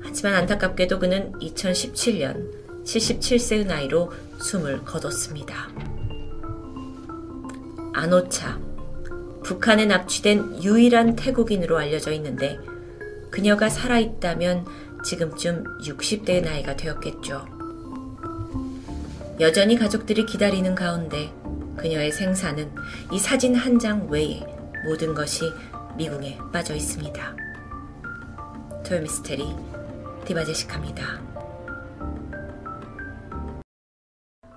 하지만 0.02 0.34
안타깝게도 0.36 1.00
그는 1.00 1.32
2017년 1.34 2.50
77세의 2.86 3.68
나이로 3.68 4.12
숨을 4.40 4.84
거뒀습니다. 4.84 5.70
아노차. 7.94 8.60
북한에 9.44 9.86
납치된 9.86 10.64
유일한 10.64 11.16
태국인으로 11.16 11.78
알려져 11.78 12.12
있는데 12.14 12.58
그녀가 13.30 13.70
살아있다면 13.70 14.66
지금쯤 15.04 15.64
60대의 15.82 16.44
나이가 16.44 16.76
되었겠죠. 16.76 17.46
여전히 19.40 19.78
가족들이 19.78 20.26
기다리는 20.26 20.74
가운데 20.76 21.34
그녀의 21.78 22.12
생사는 22.12 22.72
이 23.12 23.20
사진 23.20 23.56
한 23.56 23.80
장 23.80 24.08
외에 24.10 24.46
모든 24.86 25.14
것이 25.14 25.52
미궁에 25.98 26.38
빠져 26.52 26.76
있습니다. 26.76 27.36
토요미스테리 28.86 29.46
디바제시카입니다. 30.26 31.22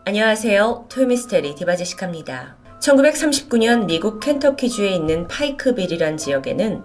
안녕하세요. 0.05 0.87
토요미스테리 0.89 1.55
디바제시카입니다. 1.57 2.65
1939년 2.81 3.87
미국 3.87 4.20
켄터키주에 4.20 4.91
있는 4.91 5.27
파이크빌이란 5.29 6.16
지역에는 6.16 6.83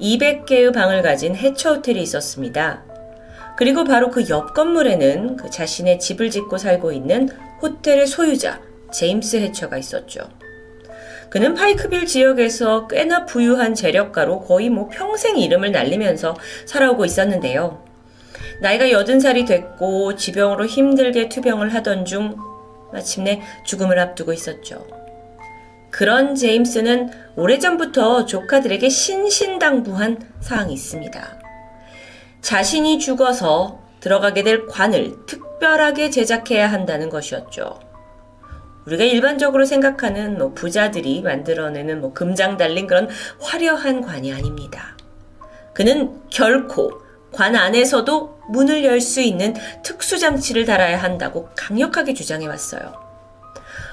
200개의 0.00 0.72
방을 0.72 1.02
가진 1.02 1.36
해처 1.36 1.74
호텔이 1.74 2.02
있었습니다. 2.02 2.82
그리고 3.56 3.84
바로 3.84 4.10
그 4.10 4.24
옆 4.28 4.54
건물에는 4.54 5.36
그 5.36 5.50
자신의 5.50 6.00
집을 6.00 6.30
짓고 6.30 6.58
살고 6.58 6.92
있는 6.92 7.28
호텔의 7.62 8.06
소유자 8.06 8.60
제임스 8.92 9.36
해처가 9.36 9.78
있었죠. 9.78 10.28
그는 11.30 11.54
파이크빌 11.54 12.06
지역에서 12.06 12.86
꽤나 12.88 13.24
부유한 13.26 13.74
재력가로 13.74 14.40
거의 14.40 14.70
뭐 14.70 14.88
평생 14.88 15.36
이름을 15.36 15.72
날리면서 15.72 16.36
살아오고 16.66 17.04
있었는데요. 17.04 17.82
나이가 18.60 18.86
80살이 18.86 19.46
됐고 19.46 20.16
지병으로 20.16 20.66
힘들게 20.66 21.28
투병을 21.28 21.74
하던 21.74 22.04
중 22.04 22.36
마침내 22.92 23.42
죽음을 23.64 23.98
앞두고 23.98 24.32
있었죠. 24.32 25.03
그런 25.94 26.34
제임스는 26.34 27.10
오래전부터 27.36 28.26
조카들에게 28.26 28.88
신신당부한 28.88 30.18
사항이 30.40 30.74
있습니다. 30.74 31.38
자신이 32.40 32.98
죽어서 32.98 33.80
들어가게 34.00 34.42
될 34.42 34.66
관을 34.66 35.24
특별하게 35.26 36.10
제작해야 36.10 36.72
한다는 36.72 37.10
것이었죠. 37.10 37.78
우리가 38.86 39.04
일반적으로 39.04 39.64
생각하는 39.64 40.36
뭐 40.36 40.52
부자들이 40.52 41.22
만들어내는 41.22 42.00
뭐 42.00 42.12
금장 42.12 42.56
달린 42.56 42.88
그런 42.88 43.08
화려한 43.40 44.02
관이 44.02 44.32
아닙니다. 44.32 44.96
그는 45.74 46.20
결코 46.28 46.90
관 47.30 47.54
안에서도 47.54 48.40
문을 48.50 48.84
열 48.84 49.00
수 49.00 49.20
있는 49.20 49.54
특수장치를 49.84 50.64
달아야 50.64 51.00
한다고 51.00 51.50
강력하게 51.56 52.14
주장해 52.14 52.48
왔어요. 52.48 53.03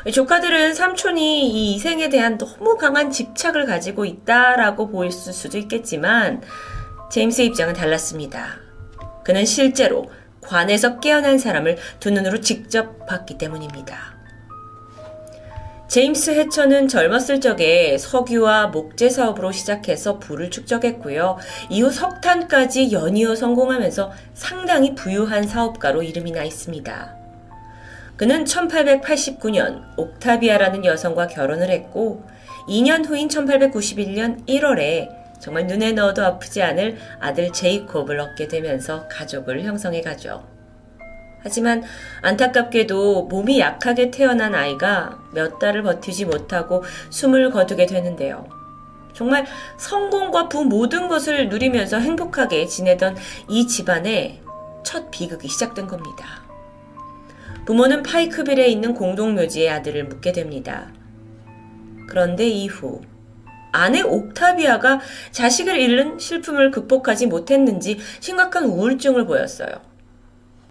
조카들은 0.10 0.74
삼촌이 0.74 1.50
이 1.50 1.76
이생에 1.76 2.10
대한 2.10 2.38
너무 2.40 2.76
강한 2.78 3.12
집착을 3.12 3.68
가지고 3.68 4.06
있다라고 4.06 4.90
보일 4.90 5.12
수도 5.12 5.60
있겠지만 5.60 6.42
제임스의 7.12 7.48
입장은 7.50 7.74
달랐습니다. 7.74 8.60
그는 9.24 9.46
실제로 9.46 10.10
관에서 10.42 11.00
깨어난 11.00 11.38
사람을 11.38 11.78
두 12.00 12.10
눈으로 12.10 12.42
직접 12.42 13.06
봤기 13.06 13.38
때문입니다. 13.38 14.20
제임스 15.88 16.32
해처는 16.32 16.88
젊었을 16.88 17.42
적에 17.42 17.98
석유와 17.98 18.68
목재 18.68 19.10
사업으로 19.10 19.52
시작해서 19.52 20.20
부를 20.20 20.50
축적했고요. 20.50 21.38
이후 21.70 21.92
석탄까지 21.92 22.94
연이어 22.94 23.36
성공하면서 23.36 24.12
상당히 24.34 24.96
부유한 24.96 25.46
사업가로 25.46 26.02
이름이 26.02 26.32
나 26.32 26.44
있습니다. 26.44 27.21
그는 28.22 28.44
1889년 28.44 29.82
옥타비아라는 29.98 30.86
여성과 30.86 31.26
결혼을 31.26 31.72
했고 31.72 32.24
2년 32.68 33.04
후인 33.04 33.30
1891년 33.30 34.48
1월에 34.48 35.10
정말 35.40 35.66
눈에 35.66 35.94
넣어도 35.94 36.24
아프지 36.24 36.62
않을 36.62 37.00
아들 37.20 37.52
제이콥을 37.52 38.20
얻게 38.20 38.48
되면서 38.48 39.08
가족을 39.08 39.64
형성해 39.64 40.02
가죠. 40.02 40.48
하지만 41.42 41.82
안타깝게도 42.22 43.24
몸이 43.24 43.60
약하게 43.60 44.12
태어난 44.12 44.54
아이가 44.54 45.18
몇 45.34 45.58
달을 45.58 45.82
버티지 45.82 46.26
못하고 46.26 46.84
숨을 47.10 47.50
거두게 47.50 47.88
되는데요. 47.88 48.48
정말 49.14 49.48
성공과 49.80 50.48
부 50.48 50.64
모든 50.64 51.08
것을 51.08 51.50
누리면서 51.50 51.98
행복하게 51.98 52.68
지내던 52.68 53.18
이 53.50 53.66
집안의 53.66 54.42
첫 54.84 55.10
비극이 55.10 55.48
시작된 55.48 55.88
겁니다. 55.88 56.41
부모는 57.72 58.04
파이크빌에 58.04 58.68
있는 58.68 58.94
공동묘지의 58.94 59.70
아들을 59.70 60.04
묻게 60.04 60.34
됩니다. 60.34 60.92
그런데 62.06 62.46
이후 62.46 63.00
아내 63.72 64.02
옥타비아가 64.02 65.00
자식을 65.32 65.80
잃는 65.80 66.20
슬픔을 66.20 66.72
극복하지 66.72 67.28
못했는지 67.28 67.98
심각한 68.20 68.66
우울증을 68.66 69.26
보였어요. 69.26 69.70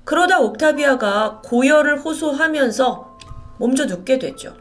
그러다 0.05 0.41
옥타비아가 0.41 1.41
고열을 1.43 2.01
호소하면서 2.01 3.19
몸져 3.59 3.87
눕게 3.87 4.19
됐죠. 4.19 4.55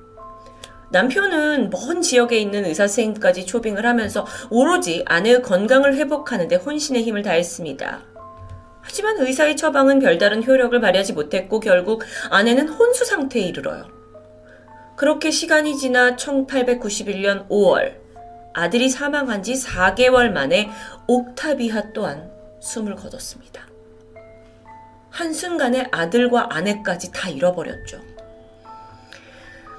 남편은 0.91 1.71
먼 1.71 2.01
지역에 2.01 2.39
있는 2.39 2.63
의사 2.63 2.87
선생님까지 2.87 3.47
초빙을 3.47 3.85
하면서 3.85 4.25
오로지 4.49 5.03
아내의 5.05 5.41
건강을 5.41 5.95
회복하는데 5.95 6.55
혼신의 6.55 7.03
힘을 7.03 7.21
다했습니다. 7.21 8.08
하지만 8.89 9.19
의사의 9.19 9.55
처방은 9.55 9.99
별다른 9.99 10.43
효력을 10.43 10.77
발휘하지 10.81 11.13
못했고 11.13 11.59
결국 11.59 12.01
아내는 12.31 12.67
혼수 12.69 13.05
상태에 13.05 13.43
이르러요. 13.43 13.85
그렇게 14.95 15.29
시간이 15.29 15.77
지나 15.77 16.15
1891년 16.15 17.47
5월 17.49 17.99
아들이 18.55 18.89
사망한 18.89 19.43
지 19.43 19.53
4개월 19.53 20.31
만에 20.31 20.71
옥타비아 21.05 21.93
또한 21.93 22.31
숨을 22.61 22.95
거뒀습니다. 22.95 23.67
한순간에 25.11 25.87
아들과 25.91 26.55
아내까지 26.55 27.11
다 27.11 27.29
잃어버렸죠. 27.29 28.01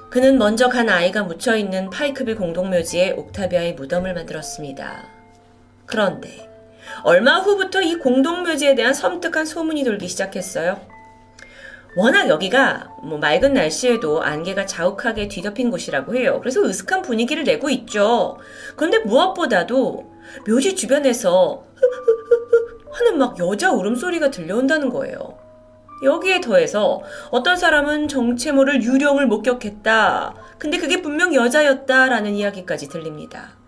그는 0.09 0.37
먼저 0.37 0.69
간 0.69 0.87
아이가 0.87 1.23
묻혀있는 1.23 1.89
파이크빌 1.89 2.37
공동묘지에 2.37 3.11
옥타비아의 3.11 3.73
무덤을 3.73 4.13
만들었습니다. 4.13 5.03
그런데 5.85 6.50
얼마 7.03 7.39
후부터 7.39 7.81
이 7.81 7.95
공동묘지에 7.95 8.75
대한 8.75 8.93
섬뜩한 8.93 9.45
소문이 9.45 9.83
돌기 9.83 10.07
시작했어요. 10.07 10.79
워낙 11.95 12.29
여기가 12.29 12.89
뭐 13.03 13.17
맑은 13.17 13.53
날씨에도 13.53 14.21
안개가 14.21 14.65
자욱하게 14.65 15.27
뒤덮인 15.27 15.69
곳이라고 15.69 16.15
해요. 16.15 16.37
그래서 16.39 16.61
으슥한 16.63 17.01
분위기를 17.01 17.43
내고 17.43 17.69
있죠. 17.69 18.37
그런데 18.77 18.99
무엇보다도 18.99 20.09
묘지 20.47 20.75
주변에서 20.75 21.65
하는 22.91 23.17
막 23.17 23.37
여자 23.39 23.71
울음소리가 23.71 24.31
들려온다는 24.31 24.89
거예요. 24.89 25.37
여기에 26.03 26.41
더해서 26.41 27.01
어떤 27.29 27.57
사람은 27.57 28.07
정체 28.07 28.51
모를 28.51 28.81
유령을 28.81 29.27
목격했다. 29.27 30.33
근데 30.57 30.77
그게 30.77 31.01
분명 31.01 31.35
여자였다라는 31.35 32.33
이야기까지 32.35 32.87
들립니다. 32.87 33.60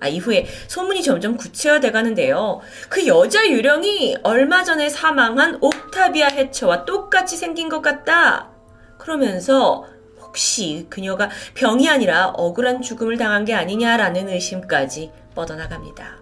아, 0.00 0.08
이후에 0.08 0.46
소문이 0.68 1.02
점점 1.02 1.36
구체화돼 1.36 1.90
가는데요. 1.90 2.60
그 2.88 3.06
여자 3.06 3.48
유령이 3.48 4.18
얼마 4.22 4.62
전에 4.62 4.88
사망한 4.88 5.58
옥타비아 5.60 6.28
해처와 6.28 6.84
똑같이 6.84 7.36
생긴 7.36 7.68
것 7.68 7.80
같다. 7.80 8.50
그러면서 8.98 9.86
혹시 10.20 10.86
그녀가 10.90 11.30
병이 11.54 11.88
아니라 11.88 12.28
억울한 12.28 12.82
죽음을 12.82 13.16
당한 13.16 13.44
게 13.44 13.54
아니냐라는 13.54 14.28
의심까지 14.28 15.12
뻗어나갑니다. 15.34 16.18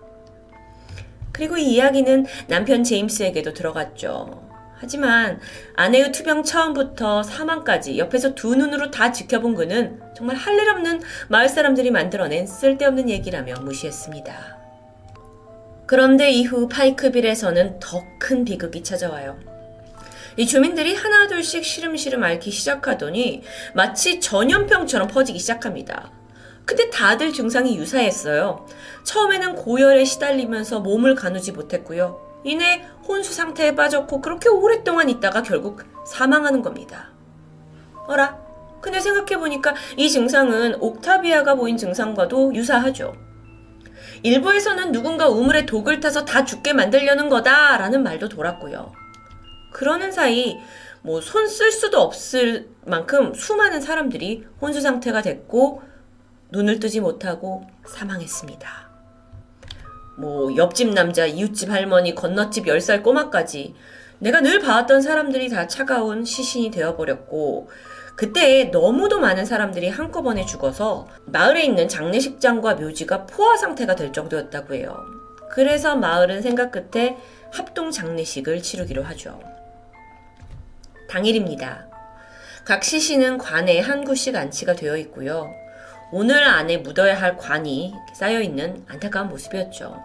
그리고 1.32 1.56
이 1.56 1.74
이야기는 1.74 2.26
남편 2.46 2.84
제임스에게도 2.84 3.54
들어갔죠. 3.54 4.43
하지만 4.84 5.40
아내의 5.76 6.12
투병 6.12 6.42
처음부터 6.42 7.22
사망까지 7.22 7.96
옆에서 7.96 8.34
두 8.34 8.54
눈으로 8.54 8.90
다 8.90 9.12
지켜본 9.12 9.54
그는 9.54 9.98
정말 10.14 10.36
할 10.36 10.54
일 10.54 10.68
없는 10.68 11.00
마을 11.28 11.48
사람들이 11.48 11.90
만들어낸 11.90 12.46
쓸데없는 12.46 13.08
얘기라며 13.08 13.54
무시했습니다. 13.62 14.58
그런데 15.86 16.30
이후 16.30 16.68
파이크빌에서는 16.68 17.80
더 17.80 18.04
큰 18.18 18.44
비극이 18.44 18.82
찾아와요. 18.82 19.38
이 20.36 20.46
주민들이 20.46 20.94
하나둘씩 20.94 21.64
시름시름 21.64 22.22
앓기 22.22 22.50
시작하더니 22.50 23.42
마치 23.74 24.20
전염병처럼 24.20 25.08
퍼지기 25.08 25.38
시작합니다. 25.38 26.10
근데 26.66 26.90
다들 26.90 27.32
증상이 27.32 27.76
유사했어요. 27.78 28.66
처음에는 29.04 29.54
고열에 29.56 30.04
시달리면서 30.04 30.80
몸을 30.80 31.14
가누지 31.14 31.52
못했고요. 31.52 32.23
이내 32.44 32.86
혼수 33.06 33.32
상태에 33.32 33.74
빠졌고 33.74 34.20
그렇게 34.20 34.48
오랫동안 34.48 35.08
있다가 35.08 35.42
결국 35.42 35.82
사망하는 36.06 36.62
겁니다. 36.62 37.08
어라? 38.06 38.38
근데 38.80 39.00
생각해보니까 39.00 39.74
이 39.96 40.10
증상은 40.10 40.76
옥타비아가 40.78 41.54
보인 41.54 41.76
증상과도 41.76 42.54
유사하죠. 42.54 43.14
일부에서는 44.22 44.92
누군가 44.92 45.28
우물에 45.28 45.66
독을 45.66 46.00
타서 46.00 46.24
다 46.24 46.44
죽게 46.44 46.72
만들려는 46.74 47.28
거다라는 47.28 48.02
말도 48.02 48.28
돌았고요. 48.28 48.92
그러는 49.72 50.12
사이 50.12 50.58
뭐 51.02 51.20
손 51.20 51.46
쓸 51.48 51.70
수도 51.72 52.00
없을 52.00 52.68
만큼 52.86 53.34
수많은 53.34 53.80
사람들이 53.80 54.46
혼수 54.60 54.80
상태가 54.80 55.20
됐고 55.20 55.82
눈을 56.50 56.80
뜨지 56.80 57.00
못하고 57.00 57.66
사망했습니다. 57.86 58.83
뭐 60.16 60.54
옆집 60.56 60.94
남자, 60.94 61.26
이웃집 61.26 61.70
할머니, 61.70 62.14
건너집 62.14 62.66
10살 62.66 63.02
꼬마까지 63.02 63.74
내가 64.18 64.40
늘 64.40 64.60
봐왔던 64.60 65.02
사람들이 65.02 65.48
다 65.48 65.66
차가운 65.66 66.24
시신이 66.24 66.70
되어버렸고 66.70 67.68
그때 68.16 68.64
너무도 68.64 69.18
많은 69.18 69.44
사람들이 69.44 69.88
한꺼번에 69.88 70.46
죽어서 70.46 71.08
마을에 71.26 71.64
있는 71.64 71.88
장례식장과 71.88 72.76
묘지가 72.76 73.26
포화 73.26 73.56
상태가 73.56 73.96
될 73.96 74.12
정도였다고 74.12 74.74
해요. 74.74 74.96
그래서 75.50 75.96
마을은 75.96 76.42
생각 76.42 76.70
끝에 76.70 77.16
합동 77.52 77.90
장례식을 77.90 78.62
치르기로 78.62 79.02
하죠. 79.02 79.40
당일입니다. 81.08 81.88
각 82.64 82.82
시신은 82.82 83.38
관에 83.38 83.80
한 83.80 84.04
구씩 84.04 84.34
안치가 84.36 84.74
되어 84.74 84.96
있고요. 84.96 85.50
오늘 86.16 86.44
안에 86.44 86.76
묻어야 86.76 87.20
할 87.20 87.36
관이 87.36 87.92
쌓여있는 88.12 88.84
안타까운 88.86 89.30
모습이었죠. 89.30 90.00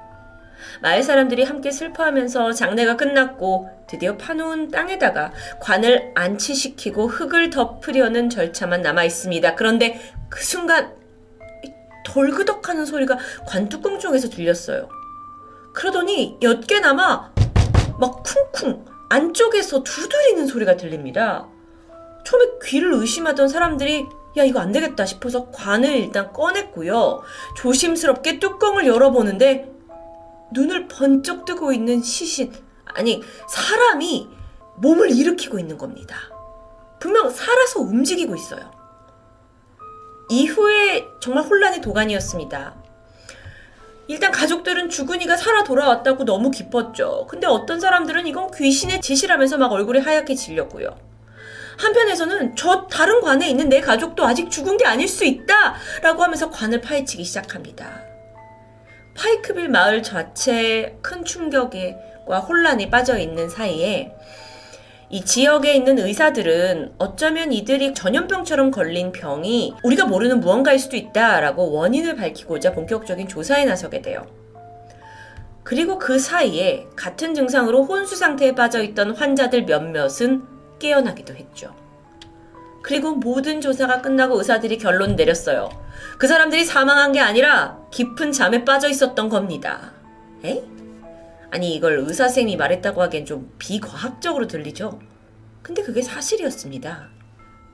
마을 0.82 1.03
사람들이 1.03 1.43
함께 1.43 1.70
슬퍼하면서 1.70 2.53
장례가 2.53 2.97
끝났고 2.97 3.70
드디어 3.88 4.18
파놓은 4.18 4.72
땅에다가 4.72 5.32
관을 5.60 6.12
안치시키고 6.16 7.05
흙을 7.05 7.51
덮으려는 7.51 8.32
절차만 8.32 8.82
남아 8.82 9.03
있습니다. 9.03 9.53
그런데 9.53 10.01
그 10.30 10.43
순간 10.43 10.95
덜그덕하는 12.07 12.88
소리가 12.88 13.20
관뚜껑 13.45 13.99
쪽에서 13.99 14.30
들렸어요. 14.30 14.89
그러더니 15.76 16.39
몇 16.41 16.62
개 16.66 16.80
남아 16.80 17.34
막 17.99 18.24
쿵쿵 18.51 18.84
안쪽에서 19.10 19.84
두드리는 19.84 20.47
소리가 20.47 20.76
들립니다. 20.76 21.47
처음에 22.26 22.45
귀를 22.64 22.93
의심하던 22.93 23.47
사람들이 23.47 24.07
야, 24.39 24.43
이거 24.45 24.59
안 24.59 24.71
되겠다 24.71 25.05
싶어서 25.05 25.51
관을 25.51 25.89
일단 25.89 26.31
꺼냈고요. 26.31 27.21
조심스럽게 27.57 28.39
뚜껑을 28.39 28.87
열어보는데 28.87 29.69
눈을 30.51 30.87
번쩍 30.87 31.45
뜨고 31.45 31.73
있는 31.73 32.01
시신, 32.01 32.51
아니, 32.85 33.21
사람이 33.49 34.29
몸을 34.77 35.11
일으키고 35.11 35.59
있는 35.59 35.77
겁니다. 35.77 36.17
분명 36.99 37.29
살아서 37.29 37.81
움직이고 37.81 38.35
있어요. 38.35 38.71
이후에 40.29 41.05
정말 41.21 41.43
혼란의 41.43 41.81
도가니였습니다. 41.81 42.75
일단 44.07 44.31
가족들은 44.31 44.89
주근이가 44.89 45.37
살아 45.37 45.63
돌아왔다고 45.63 46.25
너무 46.25 46.49
기뻤죠. 46.49 47.27
근데 47.29 47.45
어떤 47.45 47.79
사람들은 47.79 48.25
이건 48.25 48.51
귀신의 48.51 49.01
짓이라면서 49.01 49.57
막 49.57 49.71
얼굴이 49.71 49.99
하얗게 49.99 50.33
질렸고요. 50.33 50.97
한편에서는 51.80 52.55
저 52.57 52.88
다른 52.88 53.21
관에 53.21 53.49
있는 53.49 53.69
내 53.69 53.80
가족도 53.80 54.25
아직 54.25 54.51
죽은 54.51 54.77
게 54.77 54.86
아닐 54.86 55.07
수 55.07 55.23
있다! 55.23 55.75
라고 56.01 56.23
하면서 56.23 56.49
관을 56.49 56.82
파헤치기 56.82 57.23
시작합니다. 57.23 58.03
파이크빌 59.15 59.69
마을 59.69 60.03
자체에 60.03 60.97
큰 61.01 61.23
충격과 61.23 62.39
혼란이 62.39 62.89
빠져 62.89 63.17
있는 63.17 63.49
사이에 63.49 64.13
이 65.09 65.25
지역에 65.25 65.73
있는 65.73 65.97
의사들은 65.97 66.95
어쩌면 66.99 67.51
이들이 67.51 67.93
전염병처럼 67.93 68.71
걸린 68.71 69.11
병이 69.11 69.75
우리가 69.82 70.05
모르는 70.05 70.41
무언가일 70.41 70.77
수도 70.80 70.97
있다라고 70.97 71.71
원인을 71.71 72.15
밝히고자 72.15 72.73
본격적인 72.73 73.27
조사에 73.27 73.65
나서게 73.65 74.01
돼요. 74.01 74.27
그리고 75.63 75.97
그 75.97 76.19
사이에 76.19 76.88
같은 76.95 77.34
증상으로 77.34 77.86
혼수 77.86 78.15
상태에 78.15 78.53
빠져 78.53 78.84
있던 78.84 79.11
환자들 79.11 79.63
몇몇은 79.63 80.59
깨어나기도 80.80 81.36
했죠. 81.36 81.75
그리고 82.82 83.11
모든 83.13 83.61
조사가 83.61 84.01
끝나고 84.01 84.38
의사들이 84.38 84.77
결론 84.77 85.15
내렸어요. 85.15 85.69
그 86.17 86.27
사람들이 86.27 86.63
사망한 86.65 87.11
게 87.11 87.19
아니라 87.19 87.77
깊은 87.91 88.32
잠에 88.32 88.63
빠져 88.63 88.88
있었던 88.89 89.30
겁니다. 89.30 89.91
에? 90.45 90.63
아니 91.51 91.75
이걸 91.75 91.99
의사쌤이 91.99 92.55
말했다고 92.57 93.01
하기엔 93.03 93.25
좀 93.25 93.53
비과학적으로 93.59 94.47
들리죠? 94.47 94.99
근데 95.61 95.84
그게 95.84 96.01
사실이었습니다. 96.01 97.09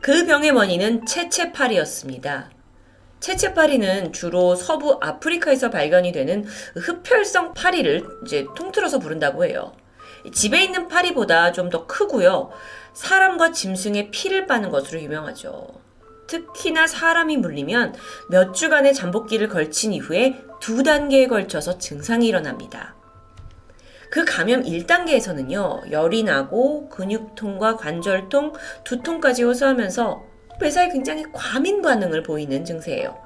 그 0.01 0.25
병의 0.25 0.51
원인은 0.51 1.05
체체파리였습니다. 1.05 2.49
체체파리는 3.19 4.13
주로 4.13 4.55
서부 4.55 4.99
아프리카에서 5.01 5.69
발견이 5.69 6.11
되는 6.11 6.45
흡혈성 6.75 7.53
파리를 7.53 8.03
이제 8.25 8.45
통틀어서 8.55 8.99
부른다고 8.99 9.45
해요. 9.45 9.73
집에 10.33 10.63
있는 10.63 10.87
파리보다 10.87 11.51
좀 11.51 11.69
더 11.69 11.85
크고요. 11.87 12.51
사람과 12.95 13.51
짐승의 13.51 14.09
피를 14.09 14.47
빠는 14.47 14.71
것으로 14.71 15.01
유명하죠. 15.01 15.67
특히나 16.27 16.87
사람이 16.87 17.37
물리면 17.37 17.93
몇 18.29 18.53
주간의 18.53 18.93
잠복기를 18.95 19.49
걸친 19.49 19.93
이후에 19.93 20.41
두 20.59 20.81
단계에 20.81 21.27
걸쳐서 21.27 21.77
증상이 21.77 22.27
일어납니다. 22.27 22.95
그 24.09 24.23
감염 24.25 24.63
1단계에서는요, 24.63 25.91
열이 25.91 26.23
나고 26.23 26.89
근육통과 26.89 27.75
관절통, 27.75 28.53
두통까지 28.85 29.43
호소하면서 29.43 30.23
배사에 30.61 30.89
굉장히 30.89 31.25
과민 31.33 31.81
반응을 31.81 32.23
보이는 32.23 32.63
증세예요. 32.63 33.19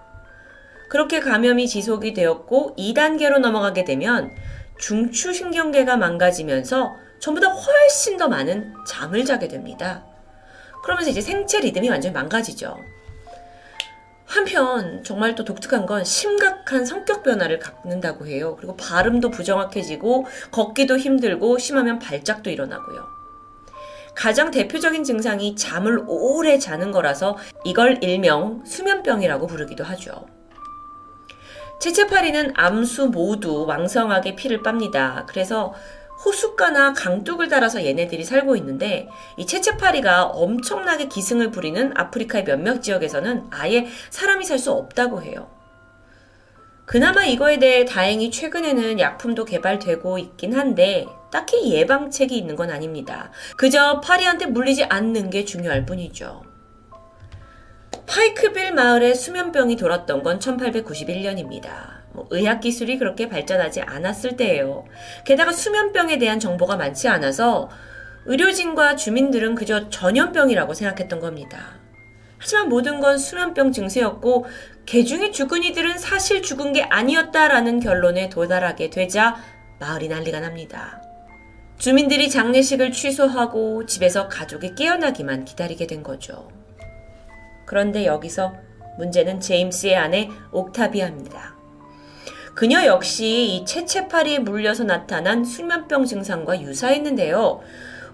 그렇게 0.89 1.19
감염이 1.19 1.67
지속이 1.67 2.13
되었고 2.15 2.75
2단계로 2.75 3.37
넘어가게 3.37 3.85
되면 3.85 4.31
중추신경계가 4.79 5.97
망가지면서 5.97 6.95
전보다 7.19 7.47
훨씬 7.47 8.17
더 8.17 8.27
많은 8.27 8.73
잠을 8.87 9.25
자게 9.25 9.47
됩니다. 9.47 10.03
그러면서 10.83 11.09
이제 11.09 11.21
생체 11.21 11.59
리듬이 11.59 11.89
완전히 11.89 12.13
망가지죠. 12.13 12.77
한편 14.25 15.03
정말 15.03 15.33
또 15.33 15.43
독특한 15.43 15.87
건 15.87 16.03
심각한 16.03 16.85
성격 16.85 17.23
변화를 17.23 17.57
갖는다고 17.57 18.27
해요. 18.27 18.55
그리고 18.57 18.77
발음도 18.77 19.31
부정확해지고 19.31 20.27
걷기도 20.51 20.97
힘들고 20.97 21.57
심하면 21.57 21.97
발작도 21.97 22.51
일어나고요. 22.51 23.07
가장 24.15 24.51
대표적인 24.51 25.03
증상이 25.03 25.55
잠을 25.55 26.03
오래 26.07 26.59
자는 26.59 26.91
거라서 26.91 27.37
이걸 27.63 28.03
일명 28.03 28.63
수면병이라고 28.65 29.47
부르기도 29.47 29.83
하죠. 29.83 30.27
체체파리는 31.79 32.53
암수 32.55 33.07
모두 33.07 33.65
왕성하게 33.65 34.35
피를 34.35 34.61
빱니다. 34.61 35.25
그래서 35.27 35.73
호숫가나 36.25 36.93
강둑을 36.93 37.47
달아서 37.47 37.85
얘네들이 37.85 38.23
살고 38.23 38.55
있는데 38.57 39.07
이 39.37 39.45
채채파리가 39.45 40.25
엄청나게 40.25 41.07
기승을 41.07 41.51
부리는 41.51 41.93
아프리카의 41.95 42.43
몇몇 42.45 42.81
지역에서는 42.81 43.47
아예 43.51 43.87
사람이 44.09 44.45
살 44.45 44.59
수 44.59 44.71
없다고 44.71 45.21
해요. 45.23 45.49
그나마 46.85 47.23
이거에 47.23 47.59
대해 47.59 47.85
다행히 47.85 48.29
최근에는 48.31 48.99
약품도 48.99 49.45
개발되고 49.45 50.17
있긴 50.17 50.53
한데 50.53 51.05
딱히 51.31 51.71
예방책이 51.71 52.37
있는 52.37 52.57
건 52.57 52.71
아닙니다. 52.71 53.31
그저 53.55 54.01
파리한테 54.01 54.47
물리지 54.47 54.85
않는 54.85 55.29
게 55.29 55.45
중요할 55.45 55.85
뿐이죠. 55.85 56.43
파이크빌 58.07 58.73
마을에 58.73 59.13
수면병이 59.13 59.77
돌았던 59.77 60.23
건 60.23 60.39
1891년입니다. 60.39 61.98
뭐 62.13 62.27
의학 62.31 62.59
기술이 62.59 62.97
그렇게 62.97 63.29
발전하지 63.29 63.81
않았을 63.81 64.37
때예요. 64.37 64.85
게다가 65.25 65.51
수면병에 65.51 66.17
대한 66.17 66.39
정보가 66.39 66.77
많지 66.77 67.07
않아서 67.07 67.69
의료진과 68.25 68.95
주민들은 68.95 69.55
그저 69.55 69.89
전염병이라고 69.89 70.73
생각했던 70.73 71.19
겁니다. 71.19 71.79
하지만 72.37 72.69
모든 72.69 72.99
건 72.99 73.17
수면병 73.17 73.71
증세였고 73.71 74.45
개중에 74.85 75.31
죽은 75.31 75.63
이들은 75.63 75.97
사실 75.97 76.41
죽은 76.41 76.73
게 76.73 76.83
아니었다라는 76.83 77.79
결론에 77.79 78.29
도달하게 78.29 78.89
되자 78.89 79.35
마을이 79.79 80.07
난리가 80.07 80.39
납니다. 80.39 81.01
주민들이 81.77 82.29
장례식을 82.29 82.91
취소하고 82.91 83.85
집에서 83.85 84.27
가족이 84.27 84.75
깨어나기만 84.75 85.45
기다리게 85.45 85.87
된 85.87 86.03
거죠. 86.03 86.49
그런데 87.65 88.05
여기서 88.05 88.53
문제는 88.97 89.39
제임스의 89.39 89.95
아내 89.95 90.29
옥타비아입니다. 90.51 91.58
그녀 92.53 92.85
역시 92.85 93.55
이 93.55 93.65
체체파리에 93.65 94.39
물려서 94.39 94.83
나타난 94.83 95.43
수면병 95.43 96.05
증상과 96.05 96.61
유사했는데요. 96.61 97.61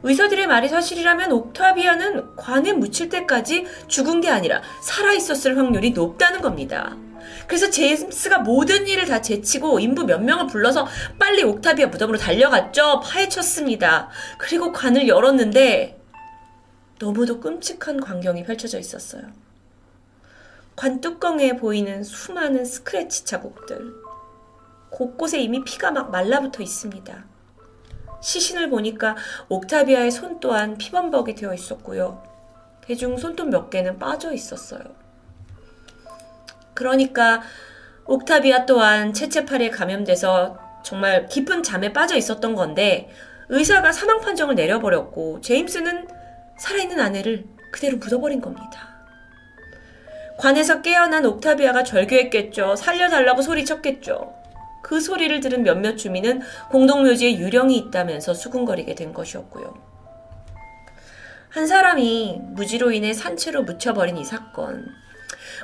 의사들의 0.04 0.46
말이 0.48 0.70
사실이라면 0.70 1.32
옥타비아는 1.32 2.36
관에 2.36 2.74
묻힐 2.74 3.10
때까지 3.10 3.66
죽은 3.88 4.22
게 4.22 4.30
아니라 4.30 4.62
살아있었을 4.84 5.58
확률이 5.58 5.92
높다는 5.92 6.42
겁니다. 6.42 6.96
그래서 7.48 7.70
제임스가 7.70 8.40
모든 8.40 8.88
일을 8.88 9.06
다 9.06 9.22
제치고 9.22 9.80
인부 9.80 10.04
몇 10.04 10.22
명을 10.22 10.48
불러서 10.48 10.88
빨리 11.18 11.44
옥타비아 11.44 11.88
무덤으로 11.88 12.18
달려갔죠. 12.18 13.02
파헤쳤습니다. 13.02 14.10
그리고 14.38 14.72
관을 14.72 15.08
열었는데 15.08 16.00
너무도 17.00 17.40
끔찍한 17.40 18.00
광경이 18.00 18.44
펼쳐져 18.44 18.80
있었어요. 18.80 19.24
관 20.76 21.02
뚜껑에 21.02 21.56
보이는 21.56 22.04
수많은 22.04 22.66
스크래치 22.66 23.26
자국들. 23.26 24.05
곳곳에 24.96 25.40
이미 25.42 25.62
피가 25.62 25.92
막 25.92 26.10
말라붙어 26.10 26.64
있습니다. 26.64 27.26
시신을 28.22 28.70
보니까 28.70 29.18
옥타비아의 29.50 30.10
손 30.10 30.40
또한 30.40 30.78
피범벅이 30.78 31.36
되어 31.36 31.54
있었고요. 31.54 32.24
대중 32.80 33.18
손톱 33.18 33.50
몇 33.50 33.70
개는 33.70 34.00
빠져 34.00 34.32
있었어요. 34.32 34.82
그러니까 36.74 37.42
옥타비아 38.06 38.66
또한 38.66 39.14
체체팔에 39.14 39.70
감염돼서 39.70 40.58
정말 40.82 41.28
깊은 41.28 41.64
잠에 41.64 41.92
빠져 41.92 42.16
있었던 42.16 42.56
건데 42.56 43.10
의사가 43.50 43.92
사망 43.92 44.22
판정을 44.22 44.56
내려버렸고 44.56 45.42
제임스는 45.42 46.08
살아있는 46.58 47.02
아내를 47.02 47.44
그대로 47.74 47.98
묻어버린 47.98 48.40
겁니다. 48.40 48.96
관에서 50.38 50.82
깨어난 50.82 51.26
옥타비아가 51.26 51.84
절규했겠죠. 51.84 52.78
살려달라고 52.78 53.42
소리쳤겠죠. 53.42 54.45
그 54.86 55.02
소리를 55.02 55.40
들은 55.40 55.64
몇몇 55.64 55.96
주민은 55.96 56.42
공동묘지에 56.70 57.40
유령이 57.40 57.76
있다면서 57.76 58.36
수군거리게 58.36 58.94
된 58.94 59.14
것이었고요. 59.14 59.74
한 61.50 61.66
사람이 61.66 62.40
무지로 62.52 62.92
인해 62.92 63.12
산채로 63.12 63.64
묻혀버린 63.64 64.16
이 64.18 64.24
사건. 64.24 64.86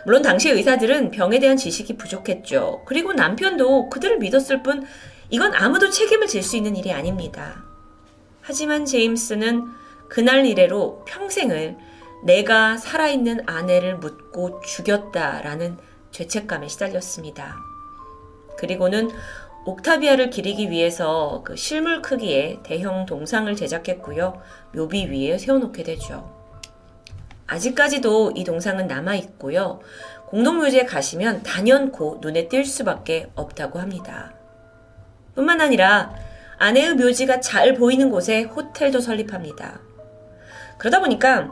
물론 0.07 0.23
당시 0.23 0.49
의사들은 0.49 1.11
병에 1.11 1.37
대한 1.37 1.55
지식이 1.55 1.97
부족했죠. 1.97 2.81
그리고 2.87 3.13
남편도 3.13 3.89
그들을 3.89 4.17
믿었을 4.17 4.63
뿐 4.63 4.87
이건 5.29 5.53
아무도 5.53 5.91
책임을 5.91 6.25
질 6.25 6.41
수 6.41 6.57
있는 6.57 6.75
일이 6.75 6.91
아닙니다. 6.91 7.63
하지만 8.41 8.85
제임스는 8.85 9.67
그날 10.09 10.47
이래로 10.47 11.05
평생을 11.05 11.77
내가 12.25 12.75
살아있는 12.75 13.41
아내를 13.45 13.97
묻고 13.97 14.61
죽였다라는 14.61 15.77
죄책감에 16.09 16.67
시달렸습니다. 16.69 17.70
그리고는 18.61 19.09
옥타비아를 19.65 20.29
기리기 20.29 20.69
위해서 20.69 21.41
그 21.43 21.55
실물 21.55 22.03
크기의 22.03 22.59
대형 22.61 23.07
동상을 23.07 23.53
제작했고요. 23.55 24.39
묘비 24.75 25.07
위에 25.07 25.39
세워놓게 25.39 25.81
되죠. 25.81 26.31
아직까지도 27.47 28.33
이 28.35 28.43
동상은 28.43 28.85
남아 28.85 29.15
있고요. 29.15 29.79
공동묘지에 30.27 30.85
가시면 30.85 31.41
단연코 31.41 32.19
눈에 32.21 32.47
띌 32.47 32.63
수밖에 32.63 33.31
없다고 33.33 33.79
합니다. 33.79 34.33
뿐만 35.33 35.59
아니라 35.59 36.13
아내의 36.59 36.93
묘지가 36.93 37.39
잘 37.39 37.73
보이는 37.73 38.11
곳에 38.11 38.43
호텔도 38.43 38.99
설립합니다. 38.99 39.81
그러다 40.77 40.99
보니까 40.99 41.51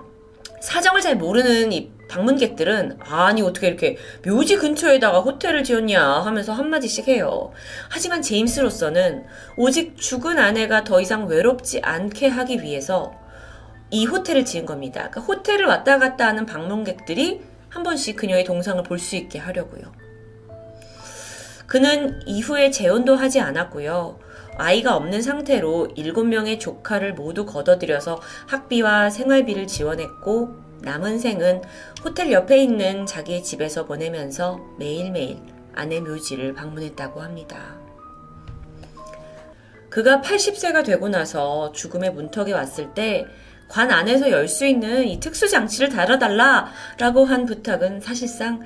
사정을 0.61 1.01
잘 1.01 1.15
모르는 1.15 1.73
이 1.73 1.91
방문객들은 2.09 2.97
아니 2.99 3.41
어떻게 3.41 3.67
이렇게 3.67 3.97
묘지 4.25 4.57
근처에다가 4.57 5.21
호텔을 5.21 5.63
지었냐 5.63 6.01
하면서 6.01 6.51
한마디씩 6.51 7.07
해요. 7.07 7.51
하지만 7.89 8.21
제임스로서는 8.21 9.25
오직 9.55 9.95
죽은 9.97 10.37
아내가 10.37 10.83
더 10.83 10.99
이상 10.99 11.27
외롭지 11.27 11.81
않게 11.81 12.27
하기 12.27 12.61
위해서 12.63 13.13
이 13.91 14.05
호텔을 14.05 14.43
지은 14.45 14.65
겁니다. 14.65 15.09
그러니까 15.09 15.21
호텔을 15.21 15.65
왔다 15.65 15.97
갔다 15.97 16.27
하는 16.27 16.45
방문객들이 16.45 17.41
한 17.69 17.83
번씩 17.83 18.17
그녀의 18.17 18.43
동상을 18.43 18.83
볼 18.83 18.99
수 18.99 19.15
있게 19.15 19.39
하려고요. 19.39 19.83
그는 21.67 22.19
이후에 22.25 22.71
재혼도 22.71 23.15
하지 23.15 23.39
않았고요. 23.39 24.19
아이가 24.57 24.95
없는 24.95 25.21
상태로 25.21 25.89
7명의 25.95 26.59
조카를 26.59 27.13
모두 27.13 27.45
걷어들여서 27.45 28.19
학비와 28.47 29.09
생활비를 29.11 29.67
지원했고 29.67 30.68
남은 30.81 31.19
생은 31.19 31.61
호텔 32.03 32.31
옆에 32.31 32.61
있는 32.61 33.05
자기의 33.05 33.43
집에서 33.43 33.85
보내면서 33.85 34.59
매일매일 34.77 35.39
아내 35.75 35.99
묘지를 35.99 36.53
방문했다고 36.53 37.21
합니다. 37.21 37.77
그가 39.89 40.21
80세가 40.21 40.85
되고 40.85 41.09
나서 41.09 41.71
죽음의 41.71 42.13
문턱에 42.13 42.53
왔을 42.53 42.93
때 42.93 43.25
관 43.69 43.91
안에서 43.91 44.31
열 44.31 44.47
수 44.47 44.65
있는 44.65 45.07
이 45.07 45.19
특수 45.19 45.47
장치를 45.47 45.89
달아달라 45.89 46.71
라고 46.97 47.23
한 47.23 47.45
부탁은 47.45 48.01
사실상 48.01 48.65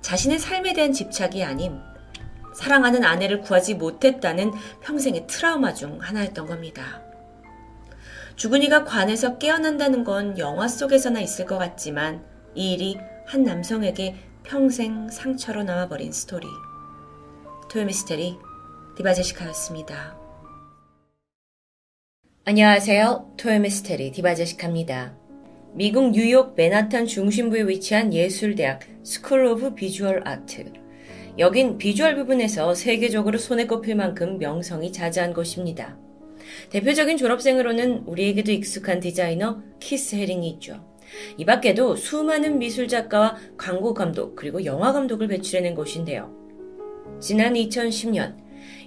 자신의 0.00 0.38
삶에 0.38 0.72
대한 0.72 0.94
집착이 0.94 1.44
아닌 1.44 1.78
사랑하는 2.54 3.04
아내를 3.04 3.42
구하지 3.42 3.74
못했다는 3.74 4.52
평생의 4.80 5.26
트라우마 5.26 5.74
중 5.74 5.98
하나였던 6.00 6.46
겁니다. 6.46 7.02
죽은 8.40 8.62
이가 8.62 8.84
관에서 8.84 9.36
깨어난다는 9.36 10.02
건 10.02 10.38
영화 10.38 10.66
속에서나 10.66 11.20
있을 11.20 11.44
것 11.44 11.58
같지만 11.58 12.24
이 12.54 12.72
일이 12.72 12.96
한 13.26 13.44
남성에게 13.44 14.14
평생 14.44 15.10
상처로 15.10 15.62
남아버린 15.62 16.10
스토리. 16.10 16.46
토요미스테리 17.70 18.38
디바제시카였습니다. 18.96 20.16
안녕하세요. 22.46 23.34
토요미스테리 23.36 24.10
디바제시카입니다. 24.12 25.14
미국 25.74 26.12
뉴욕 26.12 26.54
맨하탄 26.56 27.04
중심부에 27.04 27.68
위치한 27.68 28.14
예술대학 28.14 28.80
스쿨 29.02 29.44
오브 29.44 29.74
비주얼 29.74 30.26
아트. 30.26 30.72
여긴 31.38 31.76
비주얼 31.76 32.16
부분에서 32.16 32.74
세계적으로 32.74 33.36
손에 33.36 33.66
꼽힐 33.66 33.96
만큼 33.96 34.38
명성이 34.38 34.92
자자한 34.92 35.34
곳입니다. 35.34 35.98
대표적인 36.70 37.16
졸업생으로는 37.16 38.04
우리에게도 38.06 38.52
익숙한 38.52 39.00
디자이너 39.00 39.62
키스 39.80 40.16
헤링이 40.16 40.48
있죠. 40.50 40.84
이 41.36 41.44
밖에도 41.44 41.96
수많은 41.96 42.58
미술 42.58 42.88
작가와 42.88 43.36
광고 43.56 43.94
감독 43.94 44.36
그리고 44.36 44.64
영화 44.64 44.92
감독을 44.92 45.28
배출해낸 45.28 45.74
곳인데요. 45.74 46.34
지난 47.20 47.54
2010년 47.54 48.36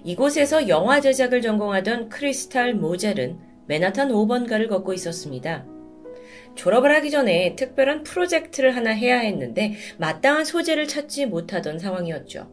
이곳에서 0.03 0.67
영화 0.67 1.01
제작을 1.01 1.41
전공하던 1.41 2.09
크리스탈 2.09 2.73
모젤은 2.75 3.39
맨하탄 3.67 4.09
5번가를 4.09 4.67
걷고 4.69 4.93
있었습니다. 4.93 5.65
졸업을 6.55 6.93
하기 6.95 7.09
전에 7.09 7.55
특별한 7.55 8.03
프로젝트를 8.03 8.75
하나 8.75 8.91
해야 8.91 9.19
했는데 9.19 9.75
마땅한 9.97 10.45
소재를 10.45 10.87
찾지 10.87 11.25
못하던 11.27 11.79
상황이었죠. 11.79 12.51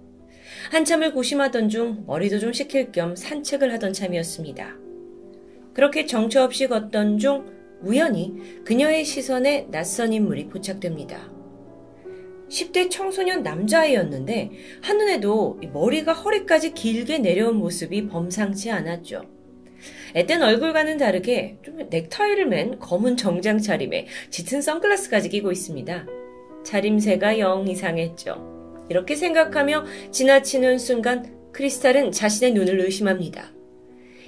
한참을 0.70 1.12
고심하던 1.12 1.68
중 1.68 2.04
머리도 2.06 2.38
좀 2.38 2.52
식힐 2.52 2.92
겸 2.92 3.16
산책을 3.16 3.72
하던 3.74 3.92
참이었습니다. 3.92 4.89
그렇게 5.74 6.06
정처 6.06 6.42
없이 6.42 6.66
걷던 6.68 7.18
중 7.18 7.46
우연히 7.82 8.34
그녀의 8.64 9.04
시선에 9.04 9.66
낯선 9.70 10.12
인물이 10.12 10.48
포착됩니다. 10.48 11.30
10대 12.48 12.90
청소년 12.90 13.42
남자아이였는데 13.42 14.50
한눈에도 14.82 15.60
머리가 15.72 16.12
허리까지 16.12 16.74
길게 16.74 17.18
내려온 17.18 17.56
모습이 17.56 18.08
범상치 18.08 18.70
않았죠. 18.70 19.22
앳된 20.14 20.42
얼굴과는 20.42 20.98
다르게 20.98 21.58
좀 21.62 21.78
넥타이를 21.88 22.46
맨 22.46 22.78
검은 22.78 23.16
정장 23.16 23.58
차림에 23.58 24.06
짙은 24.30 24.60
선글라스까지 24.60 25.28
끼고 25.28 25.52
있습니다. 25.52 26.06
차림새가 26.64 27.38
영 27.38 27.66
이상했죠. 27.68 28.86
이렇게 28.90 29.14
생각하며 29.14 29.84
지나치는 30.10 30.78
순간 30.78 31.52
크리스탈은 31.52 32.12
자신의 32.12 32.52
눈을 32.54 32.80
의심합니다. 32.80 33.59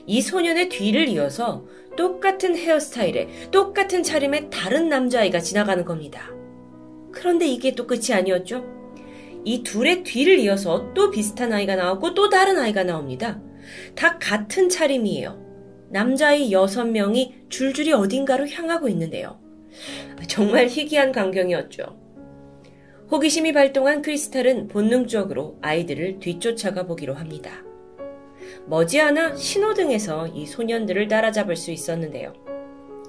이 0.07 0.21
소년의 0.21 0.69
뒤를 0.69 1.09
이어서 1.09 1.65
똑같은 1.97 2.57
헤어스타일에 2.57 3.51
똑같은 3.51 4.03
차림의 4.03 4.51
다른 4.51 4.89
남자아이가 4.89 5.41
지나가는 5.41 5.85
겁니다. 5.85 6.31
그런데 7.13 7.47
이게 7.47 7.75
또 7.75 7.87
끝이 7.87 8.13
아니었죠? 8.13 8.65
이 9.45 9.63
둘의 9.63 10.03
뒤를 10.05 10.39
이어서 10.39 10.93
또 10.95 11.11
비슷한 11.11 11.53
아이가 11.53 11.77
나왔고 11.77 12.15
또 12.15 12.29
다른 12.29 12.59
아이가 12.59 12.85
나옵니다. 12.85 13.41
다 13.95 14.19
같은 14.19 14.69
차림이에요. 14.69 15.41
남자의 15.91 16.53
여섯 16.53 16.85
명이 16.85 17.35
줄줄이 17.49 17.93
어딘가로 17.93 18.49
향하고 18.49 18.89
있는데요. 18.89 19.39
정말 20.27 20.69
희귀한 20.69 21.13
광경이었죠. 21.13 22.01
호기심이 23.11 23.53
발동한 23.53 24.01
크리스탈은 24.01 24.69
본능적으로 24.69 25.59
아이들을 25.61 26.19
뒤쫓아가 26.21 26.87
보기로 26.87 27.15
합니다. 27.15 27.63
머지않아 28.67 29.37
신호등에서 29.37 30.29
이 30.29 30.47
소년들을 30.47 31.09
따라잡을 31.09 31.57
수 31.57 31.71
있었는데요. 31.71 32.33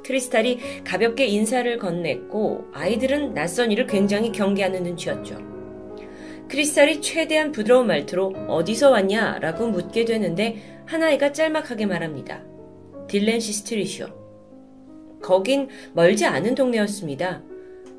크리스탈이 0.06 0.84
가볍게 0.84 1.26
인사를 1.26 1.78
건넸고 1.78 2.74
아이들은 2.74 3.34
낯선 3.34 3.72
이를 3.72 3.88
굉장히 3.88 4.32
경계하는 4.32 4.84
눈치였죠. 4.84 5.38
크리스탈이 6.50 7.02
최대한 7.02 7.52
부드러운 7.52 7.88
말투로 7.88 8.34
어디서 8.48 8.92
왔냐 8.92 9.40
라고 9.40 9.68
묻게 9.68 10.06
되는데 10.06 10.82
하나이가 10.86 11.32
짤막하게 11.32 11.86
말합니다. 11.86 12.44
딜렌시 13.08 13.54
스트리시오. 13.54 14.08
거긴 15.22 15.70
멀지 15.94 16.26
않은 16.26 16.54
동네였습니다. 16.54 17.42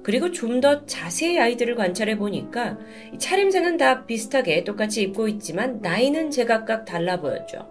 그리고 0.04 0.30
좀 0.30 0.60
더 0.60 0.86
자세히 0.86 1.38
아이들을 1.40 1.74
관찰해 1.74 2.16
보니까 2.16 2.78
차림새는 3.18 3.76
다 3.76 4.06
비슷하게 4.06 4.62
똑같이 4.62 5.02
입고 5.02 5.26
있지만 5.28 5.80
나이는 5.80 6.30
제각각 6.30 6.84
달라 6.84 7.20
보였죠. 7.20 7.68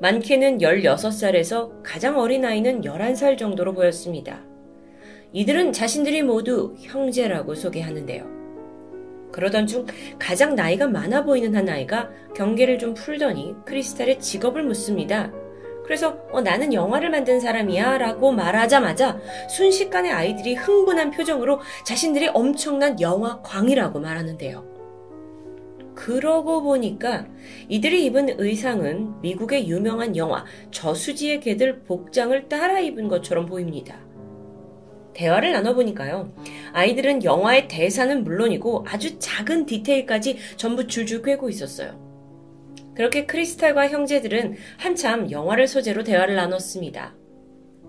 많게는 0.00 0.58
16살에서 0.58 1.82
가장 1.82 2.18
어린 2.18 2.44
아이는 2.44 2.82
11살 2.82 3.38
정도로 3.38 3.72
보였습니다. 3.72 4.42
이들은 5.32 5.72
자신들이 5.72 6.22
모두 6.22 6.74
형제라고 6.80 7.54
소개하는데요. 7.54 8.34
그러던 9.32 9.66
중 9.66 9.86
가장 10.18 10.54
나이가 10.54 10.86
많아 10.86 11.24
보이는 11.24 11.54
한 11.56 11.68
아이가 11.68 12.10
경계를 12.36 12.78
좀 12.78 12.94
풀더니 12.94 13.54
크리스탈의 13.64 14.20
직업을 14.20 14.62
묻습니다. 14.64 15.32
그래서 15.84 16.16
어, 16.32 16.40
나는 16.40 16.72
영화를 16.72 17.10
만든 17.10 17.38
사람이야 17.40 17.98
라고 17.98 18.32
말하자마자 18.32 19.18
순식간에 19.48 20.10
아이들이 20.10 20.54
흥분한 20.54 21.10
표정으로 21.10 21.60
자신들이 21.84 22.28
엄청난 22.28 23.00
영화 23.00 23.40
광이라고 23.42 24.00
말하는데요. 24.00 24.74
그러고 25.94 26.62
보니까 26.62 27.26
이들이 27.68 28.04
입은 28.06 28.40
의상은 28.40 29.20
미국의 29.20 29.68
유명한 29.68 30.16
영화 30.16 30.44
저수지의 30.70 31.40
개들 31.40 31.82
복장을 31.82 32.48
따라 32.48 32.80
입은 32.80 33.08
것처럼 33.08 33.46
보입니다. 33.46 33.98
대화를 35.12 35.52
나눠보니까요. 35.52 36.32
아이들은 36.72 37.22
영화의 37.22 37.68
대사는 37.68 38.24
물론이고 38.24 38.84
아주 38.88 39.18
작은 39.20 39.66
디테일까지 39.66 40.38
전부 40.56 40.88
줄줄 40.88 41.22
꿰고 41.22 41.48
있었어요. 41.48 42.03
그렇게 42.94 43.26
크리스탈과 43.26 43.88
형제들은 43.88 44.56
한참 44.78 45.30
영화를 45.30 45.66
소재로 45.66 46.04
대화를 46.04 46.36
나눴습니다. 46.36 47.14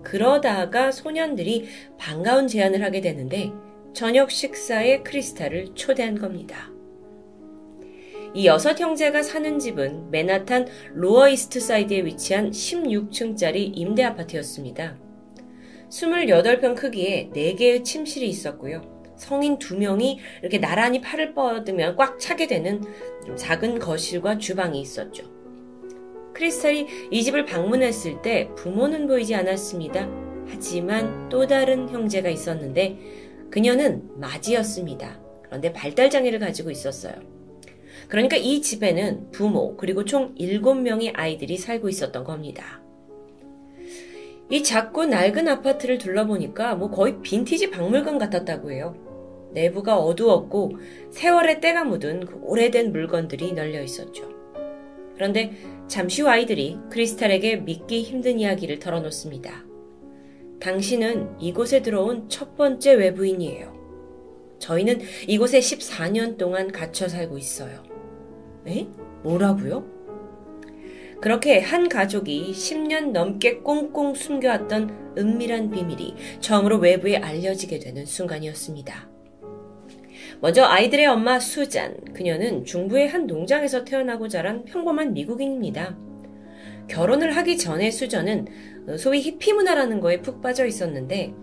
그러다가 0.02 0.92
소년들이 0.92 1.66
반가운 1.98 2.46
제안을 2.48 2.82
하게 2.82 3.00
되는데 3.00 3.50
저녁 3.92 4.30
식사에 4.30 5.02
크리스탈을 5.02 5.74
초대한 5.74 6.18
겁니다. 6.18 6.70
이 8.34 8.46
여섯 8.46 8.78
형제가 8.78 9.22
사는 9.22 9.58
집은 9.58 10.10
맨하탄 10.10 10.66
로어 10.92 11.28
이스트 11.28 11.58
사이드에 11.58 12.04
위치한 12.04 12.50
16층짜리 12.50 13.72
임대 13.74 14.04
아파트였습니다. 14.04 14.98
28평 15.88 16.76
크기에 16.76 17.30
4개의 17.34 17.82
침실이 17.82 18.28
있었고요. 18.28 18.95
성인 19.16 19.58
두 19.58 19.76
명이 19.76 20.18
이렇게 20.42 20.58
나란히 20.58 21.00
팔을 21.00 21.34
뻗으면 21.34 21.96
꽉 21.96 22.18
차게 22.18 22.46
되는 22.46 22.82
작은 23.36 23.78
거실과 23.78 24.38
주방이 24.38 24.80
있었죠. 24.80 25.24
크리스탈이 26.34 26.86
이 27.10 27.24
집을 27.24 27.46
방문했을 27.46 28.20
때 28.20 28.50
부모는 28.56 29.06
보이지 29.06 29.34
않았습니다. 29.34 30.06
하지만 30.48 31.28
또 31.28 31.46
다른 31.46 31.88
형제가 31.88 32.28
있었는데 32.28 32.98
그녀는 33.50 34.08
맞이였습니다. 34.16 35.18
그런데 35.42 35.72
발달장애를 35.72 36.38
가지고 36.38 36.70
있었어요. 36.70 37.14
그러니까 38.08 38.36
이 38.36 38.60
집에는 38.60 39.30
부모, 39.30 39.76
그리고 39.76 40.04
총 40.04 40.34
7명의 40.34 41.12
아이들이 41.14 41.56
살고 41.56 41.88
있었던 41.88 42.22
겁니다. 42.22 42.82
이 44.48 44.62
작고 44.62 45.06
낡은 45.06 45.48
아파트를 45.48 45.98
둘러보니까 45.98 46.76
뭐 46.76 46.90
거의 46.90 47.20
빈티지 47.20 47.70
박물관 47.70 48.18
같았다고 48.18 48.70
해요. 48.70 48.94
내부가 49.56 49.98
어두웠고 49.98 50.72
세월의 51.10 51.60
때가 51.62 51.84
묻은 51.84 52.26
그 52.26 52.38
오래된 52.42 52.92
물건들이 52.92 53.52
널려 53.52 53.82
있었죠. 53.82 54.28
그런데 55.14 55.52
잠시 55.88 56.20
후 56.20 56.28
아이들이 56.28 56.76
크리스탈에게 56.90 57.56
믿기 57.56 58.02
힘든 58.02 58.38
이야기를 58.38 58.78
털어놓습니다. 58.78 59.64
당신은 60.60 61.40
이곳에 61.40 61.80
들어온 61.80 62.28
첫 62.28 62.54
번째 62.56 62.94
외부인이에요. 62.94 63.74
저희는 64.58 65.00
이곳에 65.26 65.58
14년 65.58 66.36
동안 66.36 66.70
갇혀 66.70 67.08
살고 67.08 67.38
있어요. 67.38 67.82
에? 68.66 68.86
뭐라고요? 69.22 69.84
그렇게 71.20 71.60
한 71.60 71.88
가족이 71.88 72.52
10년 72.52 73.12
넘게 73.12 73.58
꽁꽁 73.60 74.14
숨겨왔던 74.14 75.14
은밀한 75.16 75.70
비밀이 75.70 76.14
처음으로 76.40 76.76
외부에 76.78 77.16
알려지게 77.16 77.78
되는 77.78 78.04
순간이었습니다. 78.04 79.15
먼저 80.40 80.64
아이들의 80.64 81.06
엄마 81.06 81.38
수잔. 81.38 81.96
그녀는 82.12 82.64
중부의 82.64 83.08
한 83.08 83.26
농장에서 83.26 83.84
태어나고 83.84 84.28
자란 84.28 84.64
평범한 84.64 85.14
미국인입니다. 85.14 85.96
결혼을 86.88 87.36
하기 87.36 87.58
전에 87.58 87.90
수전은 87.90 88.46
소위 88.98 89.20
히피 89.20 89.52
문화라는 89.54 90.00
거에 90.00 90.20
푹 90.20 90.40
빠져 90.40 90.66
있었는데 90.66 91.34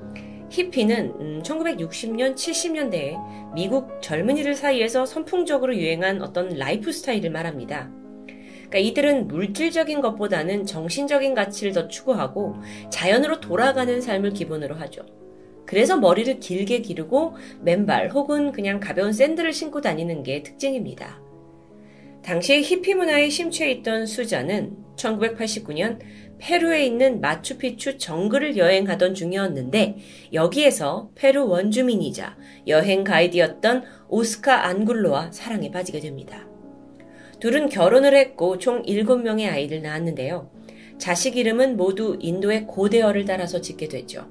히피는 0.50 1.42
1960년, 1.44 2.22
음, 2.22 2.36
70년대에 2.36 3.54
미국 3.54 4.02
젊은이들 4.02 4.54
사이에서 4.56 5.06
선풍적으로 5.06 5.76
유행한 5.76 6.22
어떤 6.22 6.50
라이프 6.50 6.92
스타일을 6.92 7.32
말합니다. 7.32 7.90
그러니까 8.70 8.78
이들은 8.78 9.28
물질적인 9.28 10.02
것보다는 10.02 10.66
정신적인 10.66 11.34
가치를 11.34 11.74
더 11.74 11.88
추구하고 11.88 12.56
자연으로 12.90 13.40
돌아가는 13.40 14.00
삶을 14.00 14.34
기본으로 14.34 14.76
하죠. 14.76 15.04
그래서 15.66 15.98
머리를 15.98 16.40
길게 16.40 16.80
기르고 16.80 17.36
맨발 17.62 18.10
혹은 18.10 18.52
그냥 18.52 18.80
가벼운 18.80 19.14
샌들을 19.14 19.54
신고 19.54 19.82
다니는 19.82 20.24
게 20.24 20.44
특징입니다. 20.44 21.22
당시 22.24 22.62
히피 22.62 22.94
문화에 22.96 23.30
심취해 23.30 23.70
있던 23.72 24.06
수자는 24.06 24.78
1989년 24.96 26.00
페루에 26.40 26.86
있는 26.86 27.22
마추픽추 27.22 27.98
정글을 27.98 28.58
여행하던 28.58 29.14
중이었는데 29.14 29.98
여기에서 30.34 31.10
페루 31.16 31.48
원주민이자 31.48 32.38
여행 32.68 33.04
가이드였던 33.04 33.84
오스카 34.10 34.66
안굴로와 34.66 35.32
사랑에 35.32 35.72
빠지게 35.72 36.00
됩니다. 36.00 36.48
둘은 37.40 37.70
결혼을 37.70 38.16
했고 38.16 38.58
총 38.58 38.84
7명의 38.84 39.52
아이를 39.52 39.82
낳았는데요. 39.82 40.50
자식 40.98 41.36
이름은 41.36 41.76
모두 41.76 42.18
인도의 42.20 42.68
고대어를 42.68 43.26
따라서 43.26 43.60
짓게 43.60 43.90
되죠. 43.90 44.28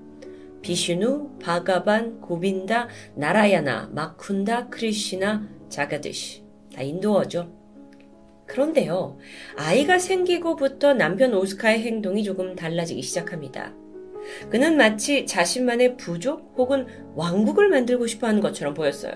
비슈누, 0.63 1.39
바가반, 1.41 2.21
고빈다, 2.21 2.89
나라야나, 3.15 3.91
마쿤다, 3.95 4.71
크리시나, 4.71 5.49
자가드시. 5.69 6.43
다 6.75 6.83
인도어죠. 6.83 7.53
그런데요, 8.47 9.19
아이가 9.57 9.99
생기고부터 9.99 10.95
남편 10.95 11.35
오스카의 11.35 11.83
행동이 11.83 12.25
조금 12.25 12.55
달라지기 12.55 13.03
시작합니다. 13.03 13.73
그는 14.51 14.77
마치 14.77 15.27
자신만의 15.27 15.97
부족 15.97 16.55
혹은 16.57 16.87
왕국을 17.15 17.69
만들고 17.69 18.07
싶어 18.07 18.27
하는 18.27 18.41
것처럼 18.41 18.75
보였어요. 18.75 19.13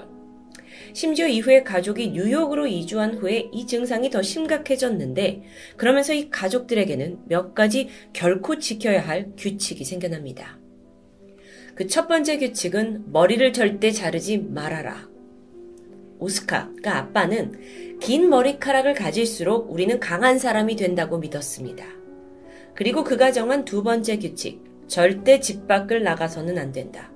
심지어 0.93 1.27
이후에 1.27 1.63
가족이 1.63 2.11
뉴욕으로 2.11 2.67
이주한 2.67 3.15
후에 3.15 3.49
이 3.53 3.67
증상이 3.67 4.11
더 4.11 4.23
심각해졌는데 4.23 5.43
그러면서 5.77 6.13
이 6.13 6.31
가족들에게는 6.31 7.21
몇 7.27 7.55
가지 7.55 7.89
결코 8.13 8.59
지켜야 8.59 9.07
할 9.07 9.31
규칙이 9.37 9.85
생겨납니다. 9.85 10.59
그 11.77 11.87
첫 11.87 12.09
번째 12.09 12.39
규칙은 12.39 13.13
머리를 13.13 13.53
절대 13.53 13.91
자르지 13.91 14.39
말아라. 14.39 15.09
오스카, 16.19 16.69
그러니까 16.69 16.97
아빠는 16.97 17.99
긴 18.01 18.31
머리카락을 18.31 18.95
가질수록 18.95 19.71
우리는 19.71 20.01
강한 20.01 20.39
사람이 20.39 20.77
된다고 20.77 21.19
믿었습니다. 21.19 21.85
그리고 22.75 23.05
그가 23.05 23.31
정한 23.31 23.67
두 23.67 23.83
번째 23.83 24.19
규칙, 24.19 24.65
절대 24.87 25.39
집 25.41 25.69
밖을 25.69 26.03
나가서는 26.03 26.57
안 26.57 26.73
된다. 26.73 27.13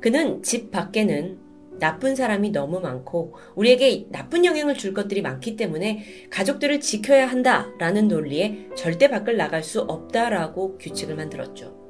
그는 0.00 0.42
집 0.42 0.72
밖에는 0.72 1.38
나쁜 1.78 2.16
사람이 2.16 2.50
너무 2.50 2.80
많고 2.80 3.34
우리에게 3.54 4.06
나쁜 4.10 4.44
영향을 4.44 4.74
줄 4.74 4.92
것들이 4.92 5.22
많기 5.22 5.54
때문에 5.54 6.04
가족들을 6.30 6.80
지켜야 6.80 7.28
한다라는 7.28 8.08
논리에 8.08 8.70
절대 8.74 9.08
밖을 9.08 9.36
나갈 9.36 9.62
수 9.62 9.82
없다라고 9.82 10.78
규칙을 10.78 11.14
만들었죠. 11.14 11.81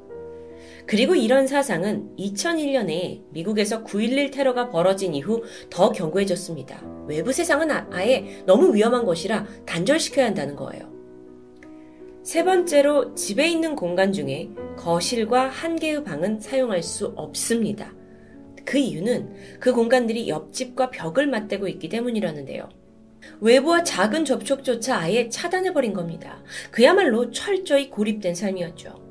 그리고 0.86 1.14
이런 1.14 1.46
사상은 1.46 2.14
2001년에 2.18 3.22
미국에서 3.30 3.84
9.11 3.84 4.32
테러가 4.32 4.68
벌어진 4.70 5.14
이후 5.14 5.42
더 5.70 5.92
견고해졌습니다. 5.92 6.82
외부 7.06 7.32
세상은 7.32 7.70
아, 7.70 7.86
아예 7.90 8.42
너무 8.46 8.74
위험한 8.74 9.04
것이라 9.04 9.46
단절시켜야 9.66 10.26
한다는 10.26 10.56
거예요. 10.56 10.90
세 12.22 12.44
번째로 12.44 13.14
집에 13.14 13.48
있는 13.48 13.74
공간 13.74 14.12
중에 14.12 14.50
거실과 14.76 15.48
한 15.48 15.76
개의 15.76 16.04
방은 16.04 16.40
사용할 16.40 16.82
수 16.82 17.12
없습니다. 17.16 17.92
그 18.64 18.78
이유는 18.78 19.58
그 19.58 19.72
공간들이 19.72 20.28
옆집과 20.28 20.90
벽을 20.90 21.26
맞대고 21.26 21.66
있기 21.66 21.88
때문이라는데요. 21.88 22.68
외부와 23.40 23.82
작은 23.82 24.24
접촉조차 24.24 24.98
아예 24.98 25.28
차단해버린 25.28 25.92
겁니다. 25.92 26.42
그야말로 26.70 27.30
철저히 27.30 27.90
고립된 27.90 28.34
삶이었죠. 28.34 29.01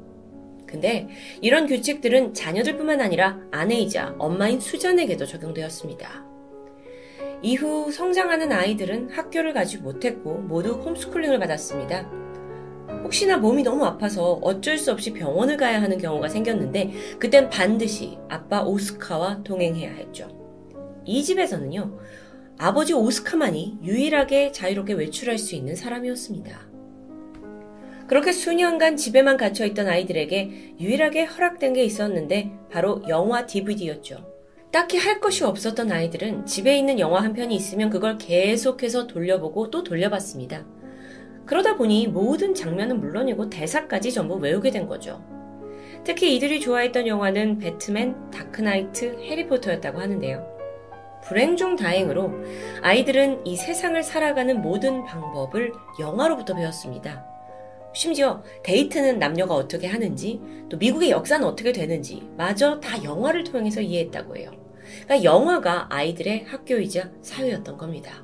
근데 0.71 1.09
이런 1.41 1.67
규칙들은 1.67 2.33
자녀들뿐만 2.33 3.01
아니라 3.01 3.39
아내이자 3.51 4.15
엄마인 4.17 4.59
수잔에게도 4.61 5.25
적용되었습니다. 5.25 6.25
이후 7.43 7.91
성장하는 7.91 8.51
아이들은 8.51 9.09
학교를 9.09 9.53
가지 9.53 9.79
못했고 9.79 10.35
모두 10.35 10.73
홈스쿨링을 10.73 11.39
받았습니다. 11.39 12.09
혹시나 13.03 13.37
몸이 13.37 13.63
너무 13.63 13.83
아파서 13.85 14.39
어쩔 14.41 14.77
수 14.77 14.91
없이 14.91 15.11
병원을 15.11 15.57
가야 15.57 15.81
하는 15.81 15.97
경우가 15.97 16.29
생겼는데 16.29 16.91
그땐 17.19 17.49
반드시 17.49 18.17
아빠 18.29 18.63
오스카와 18.63 19.43
동행해야 19.43 19.91
했죠. 19.91 20.29
이 21.03 21.23
집에서는요. 21.23 21.99
아버지 22.57 22.93
오스카만이 22.93 23.79
유일하게 23.83 24.51
자유롭게 24.51 24.93
외출할 24.93 25.37
수 25.39 25.55
있는 25.55 25.75
사람이었습니다. 25.75 26.70
그렇게 28.11 28.33
수년간 28.33 28.97
집에만 28.97 29.37
갇혀있던 29.37 29.87
아이들에게 29.87 30.75
유일하게 30.81 31.23
허락된 31.23 31.71
게 31.71 31.85
있었는데 31.85 32.51
바로 32.69 33.01
영화 33.07 33.45
DVD였죠. 33.45 34.17
딱히 34.69 34.97
할 34.97 35.21
것이 35.21 35.45
없었던 35.45 35.89
아이들은 35.89 36.45
집에 36.45 36.77
있는 36.77 36.99
영화 36.99 37.21
한 37.21 37.31
편이 37.31 37.55
있으면 37.55 37.89
그걸 37.89 38.17
계속해서 38.17 39.07
돌려보고 39.07 39.71
또 39.71 39.85
돌려봤습니다. 39.85 40.65
그러다 41.45 41.77
보니 41.77 42.09
모든 42.09 42.53
장면은 42.53 42.99
물론이고 42.99 43.49
대사까지 43.49 44.11
전부 44.11 44.35
외우게 44.35 44.71
된 44.71 44.87
거죠. 44.87 45.23
특히 46.03 46.35
이들이 46.35 46.59
좋아했던 46.59 47.07
영화는 47.07 47.59
배트맨, 47.59 48.31
다크나이트, 48.31 49.21
해리포터였다고 49.21 50.01
하는데요. 50.01 50.45
불행 51.23 51.55
중 51.55 51.77
다행으로 51.77 52.33
아이들은 52.81 53.45
이 53.45 53.55
세상을 53.55 54.03
살아가는 54.03 54.61
모든 54.61 55.05
방법을 55.05 55.71
영화로부터 56.01 56.55
배웠습니다. 56.55 57.31
심지어 57.93 58.43
데이트는 58.63 59.19
남녀가 59.19 59.55
어떻게 59.55 59.87
하는지, 59.87 60.39
또 60.69 60.77
미국의 60.77 61.11
역사는 61.11 61.45
어떻게 61.45 61.71
되는지, 61.71 62.23
마저 62.37 62.79
다 62.79 63.03
영화를 63.03 63.43
통해서 63.43 63.81
이해했다고 63.81 64.37
해요. 64.37 64.51
그러니까 65.03 65.23
영화가 65.23 65.87
아이들의 65.89 66.45
학교이자 66.45 67.11
사회였던 67.21 67.77
겁니다. 67.77 68.23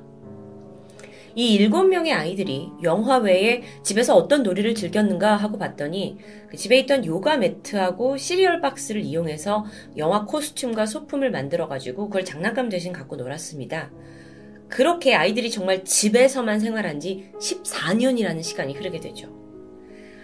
이 1.34 1.54
일곱 1.54 1.84
명의 1.84 2.12
아이들이 2.12 2.70
영화 2.82 3.18
외에 3.18 3.62
집에서 3.84 4.16
어떤 4.16 4.42
놀이를 4.42 4.74
즐겼는가 4.74 5.36
하고 5.36 5.56
봤더니 5.56 6.18
그 6.50 6.56
집에 6.56 6.78
있던 6.80 7.04
요가 7.04 7.36
매트하고 7.36 8.16
시리얼 8.16 8.60
박스를 8.60 9.02
이용해서 9.02 9.64
영화 9.98 10.24
코스튬과 10.24 10.86
소품을 10.86 11.30
만들어가지고 11.30 12.06
그걸 12.06 12.24
장난감 12.24 12.68
대신 12.68 12.92
갖고 12.92 13.14
놀았습니다. 13.14 13.92
그렇게 14.68 15.14
아이들이 15.14 15.50
정말 15.50 15.84
집에서만 15.84 16.58
생활한 16.58 16.98
지 16.98 17.30
14년이라는 17.38 18.42
시간이 18.42 18.74
흐르게 18.74 18.98
되죠. 18.98 19.47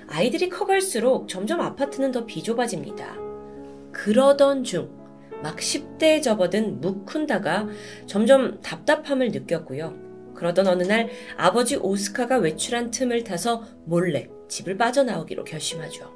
아이들이 0.08 0.48
커갈수록 0.48 1.28
점점 1.28 1.60
아파트는 1.60 2.12
더 2.12 2.26
비좁아집니다. 2.26 3.16
그러던 3.92 4.64
중, 4.64 4.90
막 5.42 5.56
10대에 5.56 6.22
접어든 6.22 6.80
무쿤다가 6.80 7.68
점점 8.06 8.60
답답함을 8.62 9.30
느꼈고요. 9.30 9.94
그러던 10.34 10.66
어느 10.66 10.82
날 10.82 11.08
아버지 11.36 11.76
오스카가 11.76 12.38
외출한 12.38 12.90
틈을 12.90 13.24
타서 13.24 13.62
몰래 13.84 14.28
집을 14.48 14.76
빠져나오기로 14.76 15.44
결심하죠. 15.44 16.12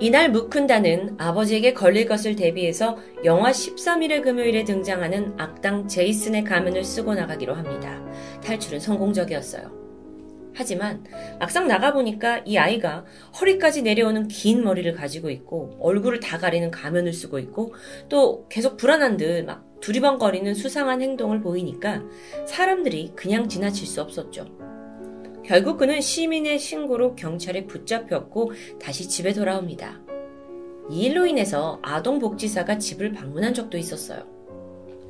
이날 0.00 0.32
무쿤다는 0.32 1.16
아버지에게 1.18 1.74
걸릴 1.74 2.06
것을 2.06 2.34
대비해서 2.34 2.98
영화 3.24 3.50
13일의 3.50 4.22
금요일에 4.22 4.64
등장하는 4.64 5.34
악당 5.36 5.88
제이슨의 5.88 6.44
가면을 6.44 6.84
쓰고 6.84 7.14
나가기로 7.14 7.54
합니다. 7.54 8.02
탈출은 8.42 8.80
성공적이었어요. 8.80 9.89
하지만 10.60 11.02
막상 11.38 11.66
나가보니까 11.66 12.42
이 12.44 12.58
아이가 12.58 13.06
허리까지 13.40 13.80
내려오는 13.80 14.28
긴 14.28 14.62
머리를 14.62 14.92
가지고 14.92 15.30
있고 15.30 15.78
얼굴을 15.80 16.20
다 16.20 16.36
가리는 16.36 16.70
가면을 16.70 17.14
쓰고 17.14 17.38
있고 17.38 17.72
또 18.10 18.46
계속 18.50 18.76
불안한 18.76 19.16
듯 19.16 19.46
막 19.46 19.64
두리번거리는 19.80 20.52
수상한 20.54 21.00
행동을 21.00 21.40
보이니까 21.40 22.02
사람들이 22.46 23.12
그냥 23.16 23.48
지나칠 23.48 23.86
수 23.86 24.02
없었죠. 24.02 24.44
결국 25.46 25.78
그는 25.78 26.02
시민의 26.02 26.58
신고로 26.58 27.16
경찰에 27.16 27.66
붙잡혔고 27.66 28.52
다시 28.78 29.08
집에 29.08 29.32
돌아옵니다. 29.32 29.98
이 30.90 31.06
일로 31.06 31.24
인해서 31.24 31.78
아동복지사가 31.80 32.76
집을 32.76 33.12
방문한 33.12 33.54
적도 33.54 33.78
있었어요. 33.78 34.26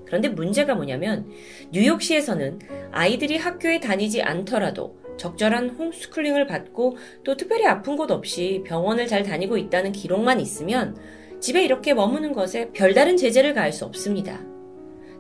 그런데 0.07 0.29
문제가 0.29 0.77
뭐냐면 0.77 1.29
뉴욕시에서는 1.73 2.61
아이들이 2.93 3.37
학교에 3.37 3.81
다니지 3.81 4.23
않더라도 4.23 5.00
적절한 5.21 5.71
홈스쿨링을 5.71 6.47
받고 6.47 6.97
또 7.25 7.37
특별히 7.37 7.67
아픈 7.67 7.97
곳 7.97 8.11
없이 8.11 8.63
병원을 8.67 9.07
잘 9.07 9.23
다니고 9.23 9.59
있다는 9.59 9.93
기록만 9.93 10.41
있으면 10.41 10.97
집에 11.41 11.63
이렇게 11.63 11.93
머무는 11.93 12.33
것에 12.33 12.71
별다른 12.73 13.19
제재를 13.19 13.53
가할 13.53 13.71
수 13.71 13.85
없습니다. 13.85 14.41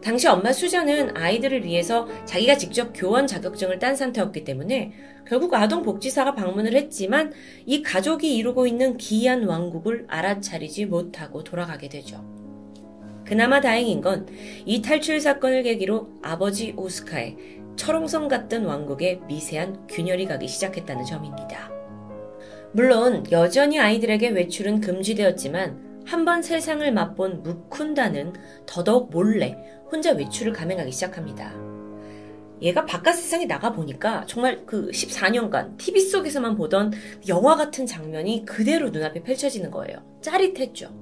당시 0.03 0.27
엄마 0.27 0.55
수자는 0.55 1.15
아이들을 1.15 1.67
위해서 1.67 2.09
자기가 2.25 2.57
직접 2.57 2.93
교원 2.95 3.27
자격증을 3.27 3.79
딴 3.79 3.95
상태였기 3.95 4.45
때문에 4.45 4.93
결국 5.27 5.53
아동복지사가 5.53 6.35
방문을 6.35 6.73
했지만 6.73 7.35
이 7.67 7.83
가족이 7.83 8.35
이루고 8.35 8.67
있는 8.67 8.97
기이한 8.97 9.45
왕국을 9.45 10.07
알아차리지 10.09 10.87
못하고 10.87 11.45
돌아가게 11.45 11.91
되죠. 11.91 12.25
그나마 13.27 13.61
다행인 13.61 14.01
건 14.01 14.27
이 14.65 14.83
탈출 14.83 15.21
사건을 15.21 15.63
계기로 15.63 16.09
아버지 16.23 16.73
오스카의 16.77 17.60
철옹성 17.81 18.29
같던 18.29 18.67
왕국에 18.67 19.21
미세한 19.27 19.87
균열이 19.89 20.27
가기 20.27 20.47
시작했다는 20.47 21.07
점입니다. 21.07 21.71
물론 22.73 23.25
여전히 23.33 23.81
아이들에게 23.81 24.29
외출은 24.29 24.83
금지되었지만 24.83 26.05
한 26.05 26.27
번 26.27 26.43
세상을 26.43 26.93
맛본 26.93 27.43
무쿤다는 27.43 28.35
더더욱 28.67 29.11
몰래 29.11 29.57
혼자 29.91 30.13
외출을 30.13 30.53
감행하기 30.53 30.93
시작합니다. 30.93 31.55
얘가 32.61 32.85
바깥 32.85 33.15
세상에 33.15 33.47
나가 33.47 33.73
보니까 33.73 34.27
정말 34.27 34.67
그 34.67 34.91
14년간 34.91 35.79
TV 35.79 36.03
속에서만 36.03 36.57
보던 36.57 36.93
영화 37.29 37.57
같은 37.57 37.87
장면이 37.87 38.45
그대로 38.45 38.91
눈앞에 38.91 39.23
펼쳐지는 39.23 39.71
거예요. 39.71 40.05
짜릿했죠. 40.21 40.95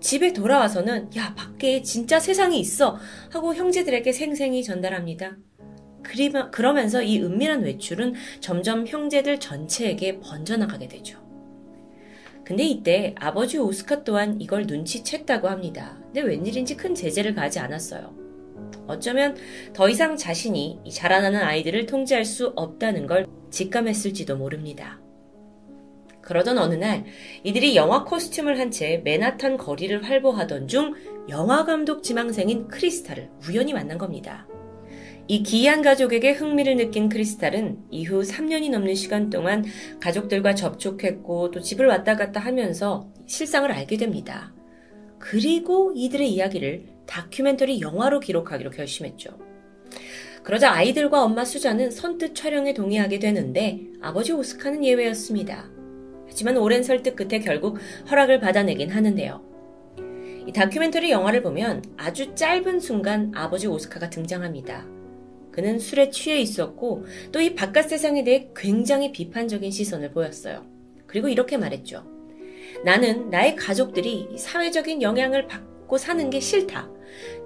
집에 0.00 0.32
돌아와서는 0.32 1.10
야, 1.16 1.32
밖에 1.36 1.82
진짜 1.82 2.18
세상이 2.18 2.58
있어! 2.58 2.96
하고 3.30 3.54
형제들에게 3.54 4.10
생생히 4.10 4.64
전달합니다. 4.64 5.36
그러면서 6.50 7.02
이 7.02 7.20
은밀한 7.22 7.62
외출은 7.62 8.14
점점 8.40 8.86
형제들 8.86 9.40
전체에게 9.40 10.20
번져나가게 10.20 10.88
되죠. 10.88 11.18
근데 12.44 12.64
이때 12.64 13.14
아버지 13.18 13.58
오스카 13.58 14.04
또한 14.04 14.40
이걸 14.40 14.66
눈치챘다고 14.66 15.44
합니다. 15.44 15.98
근데 16.04 16.22
웬일인지 16.22 16.76
큰 16.76 16.94
제재를 16.94 17.34
가하지 17.34 17.58
않았어요. 17.58 18.14
어쩌면 18.86 19.36
더 19.74 19.88
이상 19.90 20.16
자신이 20.16 20.80
자라나는 20.90 21.40
아이들을 21.42 21.84
통제할 21.86 22.24
수 22.24 22.52
없다는 22.56 23.06
걸 23.06 23.26
직감했을지도 23.50 24.36
모릅니다. 24.36 24.98
그러던 26.22 26.58
어느 26.58 26.74
날 26.74 27.04
이들이 27.44 27.76
영화 27.76 28.04
코스튬을 28.04 28.58
한 28.58 28.70
채 28.70 29.00
맨하탄 29.04 29.56
거리를 29.56 30.02
활보하던 30.04 30.68
중 30.68 30.94
영화 31.28 31.64
감독 31.64 32.02
지망생인 32.02 32.68
크리스탈을 32.68 33.30
우연히 33.48 33.72
만난 33.72 33.98
겁니다. 33.98 34.46
이 35.30 35.42
기이한 35.42 35.82
가족에게 35.82 36.32
흥미를 36.32 36.76
느낀 36.76 37.10
크리스탈은 37.10 37.76
이후 37.90 38.22
3년이 38.22 38.70
넘는 38.70 38.94
시간 38.94 39.28
동안 39.28 39.62
가족들과 40.00 40.54
접촉했고 40.54 41.50
또 41.50 41.60
집을 41.60 41.86
왔다 41.86 42.16
갔다 42.16 42.40
하면서 42.40 43.12
실상을 43.26 43.70
알게 43.70 43.98
됩니다. 43.98 44.54
그리고 45.18 45.92
이들의 45.94 46.32
이야기를 46.32 46.86
다큐멘터리 47.06 47.82
영화로 47.82 48.20
기록하기로 48.20 48.70
결심했죠. 48.70 49.38
그러자 50.42 50.72
아이들과 50.72 51.22
엄마 51.22 51.44
수자는 51.44 51.90
선뜻 51.90 52.34
촬영에 52.34 52.72
동의하게 52.72 53.18
되는데 53.18 53.80
아버지 54.00 54.32
오스카는 54.32 54.82
예외였습니다. 54.82 55.68
하지만 56.26 56.56
오랜 56.56 56.82
설득 56.82 57.16
끝에 57.16 57.40
결국 57.40 57.76
허락을 58.10 58.40
받아내긴 58.40 58.88
하는데요. 58.88 59.44
이 60.46 60.52
다큐멘터리 60.52 61.10
영화를 61.10 61.42
보면 61.42 61.84
아주 61.98 62.34
짧은 62.34 62.80
순간 62.80 63.30
아버지 63.34 63.66
오스카가 63.66 64.08
등장합니다. 64.08 64.97
그는 65.58 65.80
술에 65.80 66.10
취해 66.10 66.38
있었고 66.38 67.04
또 67.32 67.40
이 67.40 67.56
바깥 67.56 67.88
세상에 67.88 68.22
대해 68.22 68.48
굉장히 68.54 69.10
비판적인 69.10 69.72
시선을 69.72 70.12
보였어요. 70.12 70.64
그리고 71.06 71.26
이렇게 71.28 71.56
말했죠. 71.56 72.04
나는 72.84 73.28
나의 73.30 73.56
가족들이 73.56 74.28
사회적인 74.38 75.02
영향을 75.02 75.48
받고 75.48 75.98
사는 75.98 76.30
게 76.30 76.38
싫다. 76.38 76.88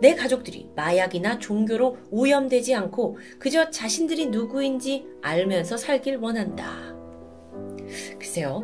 내 0.02 0.14
가족들이 0.14 0.68
마약이나 0.76 1.38
종교로 1.38 1.96
오염되지 2.10 2.74
않고 2.74 3.16
그저 3.38 3.70
자신들이 3.70 4.26
누구인지 4.26 5.06
알면서 5.22 5.78
살길 5.78 6.16
원한다. 6.16 6.94
글쎄요. 8.18 8.62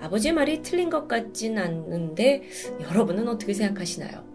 아버지의 0.00 0.34
말이 0.34 0.62
틀린 0.62 0.90
것 0.90 1.06
같진 1.06 1.58
않는데 1.58 2.42
여러분은 2.80 3.28
어떻게 3.28 3.54
생각하시나요? 3.54 4.33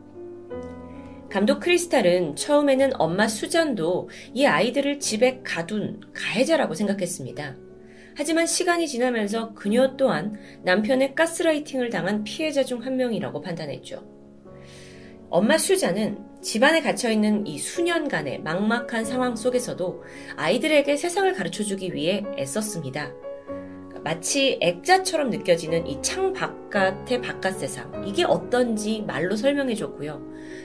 감독 1.29 1.59
크리스탈은 1.59 2.35
처음에는 2.35 2.99
엄마 2.99 3.27
수잔도 3.27 4.09
이 4.33 4.45
아이들을 4.45 4.99
집에 4.99 5.41
가둔 5.43 6.01
가해자라고 6.13 6.73
생각했습니다. 6.73 7.55
하지만 8.15 8.47
시간이 8.47 8.87
지나면서 8.87 9.53
그녀 9.53 9.95
또한 9.95 10.37
남편의 10.63 11.15
가스라이팅을 11.15 11.89
당한 11.89 12.23
피해자 12.23 12.63
중 12.63 12.79
한 12.81 12.97
명이라고 12.97 13.41
판단했죠. 13.41 14.03
엄마 15.29 15.57
수잔은 15.57 16.17
집안에 16.41 16.81
갇혀있는 16.81 17.45
이 17.45 17.59
수년간의 17.59 18.41
막막한 18.41 19.05
상황 19.05 19.35
속에서도 19.35 20.03
아이들에게 20.35 20.95
세상을 20.97 21.31
가르쳐 21.33 21.63
주기 21.63 21.93
위해 21.93 22.23
애썼습니다. 22.37 23.11
마치 24.03 24.57
액자처럼 24.61 25.29
느껴지는 25.29 25.85
이 25.85 26.01
창 26.01 26.33
바깥의 26.33 27.21
바깥 27.21 27.59
세상. 27.59 28.03
이게 28.07 28.23
어떤지 28.23 29.03
말로 29.05 29.35
설명해 29.35 29.75
줬고요. 29.75 30.21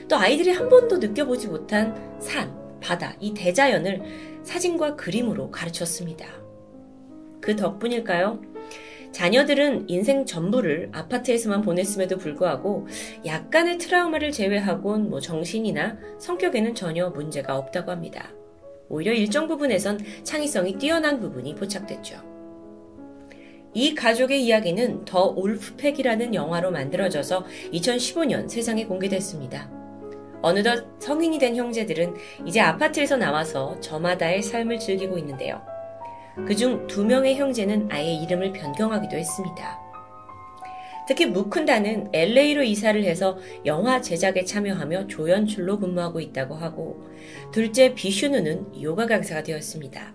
또 0.07 0.15
아이들이 0.17 0.51
한 0.51 0.69
번도 0.69 0.97
느껴보지 0.97 1.47
못한 1.47 2.19
산, 2.19 2.53
바다, 2.79 3.15
이 3.19 3.33
대자연을 3.33 4.01
사진과 4.43 4.95
그림으로 4.95 5.49
가르쳤습니다. 5.49 6.27
그 7.41 7.55
덕분일까요? 7.55 8.41
자녀들은 9.11 9.89
인생 9.89 10.25
전부를 10.25 10.89
아파트에서만 10.91 11.61
보냈음에도 11.61 12.17
불구하고 12.17 12.87
약간의 13.25 13.77
트라우마를 13.77 14.31
제외하곤 14.31 15.09
뭐 15.09 15.21
정신이나 15.21 15.97
성격에는 16.19 16.75
전혀 16.75 17.09
문제가 17.09 17.57
없다고 17.57 17.91
합니다. 17.91 18.29
오히려 18.89 19.13
일정 19.13 19.47
부분에선 19.47 19.99
창의성이 20.23 20.77
뛰어난 20.77 21.19
부분이 21.19 21.55
포착됐죠. 21.55 22.21
이 23.73 23.95
가족의 23.95 24.43
이야기는 24.45 25.05
더 25.05 25.27
올프팩이라는 25.27 26.33
영화로 26.33 26.71
만들어져서 26.71 27.45
2015년 27.73 28.49
세상에 28.49 28.85
공개됐습니다. 28.85 29.84
어느덧 30.45 30.85
성인이 30.99 31.39
된 31.39 31.55
형제들은 31.55 32.13
이제 32.45 32.59
아파트에서 32.59 33.17
나와서 33.17 33.79
저마다의 33.79 34.43
삶을 34.43 34.77
즐기고 34.77 35.17
있는데요. 35.17 35.59
그중 36.45 36.85
두 36.85 37.03
명의 37.03 37.35
형제는 37.35 37.89
아예 37.91 38.13
이름을 38.13 38.53
변경하기도 38.53 39.17
했습니다. 39.17 39.79
특히 41.07 41.25
무쿤다는 41.25 42.09
LA로 42.13 42.61
이사를 42.61 43.03
해서 43.03 43.39
영화 43.65 44.01
제작에 44.01 44.45
참여하며 44.45 45.07
조연출로 45.07 45.79
근무하고 45.79 46.19
있다고 46.19 46.53
하고, 46.53 47.03
둘째 47.51 47.95
비슈누는 47.95 48.83
요가 48.83 49.07
강사가 49.07 49.41
되었습니다. 49.41 50.13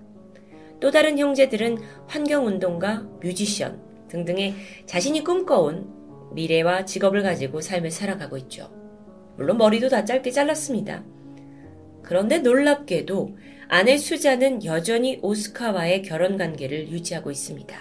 또 0.79 0.93
다른 0.93 1.19
형제들은 1.19 1.79
환경운동가, 2.07 3.05
뮤지션 3.21 3.83
등등의 4.07 4.55
자신이 4.87 5.25
꿈꿔온 5.25 6.33
미래와 6.35 6.85
직업을 6.85 7.25
가지고 7.25 7.61
삶을 7.61 7.91
살아가고 7.91 8.37
있죠. 8.39 8.80
물론 9.41 9.57
머리도 9.57 9.89
다 9.89 10.05
짧게 10.05 10.33
잘랐습니다. 10.33 11.03
그런데 12.03 12.41
놀랍게도 12.41 13.39
아내 13.69 13.97
수자는 13.97 14.67
여전히 14.67 15.19
오스카와의 15.23 16.03
결혼 16.03 16.37
관계를 16.37 16.91
유지하고 16.91 17.31
있습니다. 17.31 17.75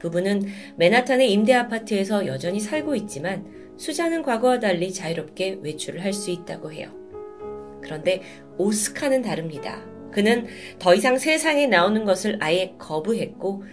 부부는 0.00 0.42
맨하탄의 0.76 1.32
임대 1.32 1.54
아파트에서 1.54 2.26
여전히 2.26 2.60
살고 2.60 2.94
있지만 2.96 3.46
수자는 3.78 4.20
과거와 4.22 4.60
달리 4.60 4.92
자유롭게 4.92 5.60
외출을 5.62 6.04
할 6.04 6.12
수 6.12 6.30
있다고 6.30 6.70
해요. 6.70 6.90
그런데 7.82 8.20
오스카는 8.58 9.22
다릅니다. 9.22 9.82
그는 10.12 10.46
더 10.78 10.94
이상 10.94 11.16
세상에 11.16 11.68
나오는 11.68 12.04
것을 12.04 12.36
아예 12.38 12.74
거부했고 12.76 13.64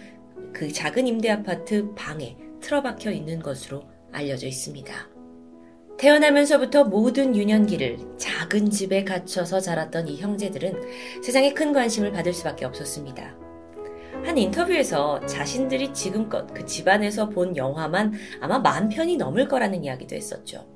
그 0.54 0.72
작은 0.72 1.06
임대 1.06 1.28
아파트 1.28 1.92
방에 1.94 2.38
틀어박혀 2.62 3.10
있는 3.10 3.40
것으로 3.40 3.84
알려져 4.10 4.46
있습니다. 4.46 5.09
태어나면서부터 6.00 6.84
모든 6.84 7.36
유년기를 7.36 7.98
작은 8.16 8.70
집에 8.70 9.04
갇혀서 9.04 9.60
자랐던 9.60 10.08
이 10.08 10.16
형제들은 10.18 11.22
세상에 11.22 11.52
큰 11.52 11.74
관심을 11.74 12.10
받을 12.10 12.32
수밖에 12.32 12.64
없었습니다. 12.64 13.36
한 14.24 14.38
인터뷰에서 14.38 15.20
자신들이 15.26 15.92
지금껏 15.92 16.46
그 16.54 16.64
집안에서 16.64 17.28
본 17.28 17.54
영화만 17.54 18.14
아마 18.40 18.58
만 18.58 18.88
편이 18.88 19.18
넘을 19.18 19.46
거라는 19.46 19.84
이야기도 19.84 20.16
했었죠. 20.16 20.66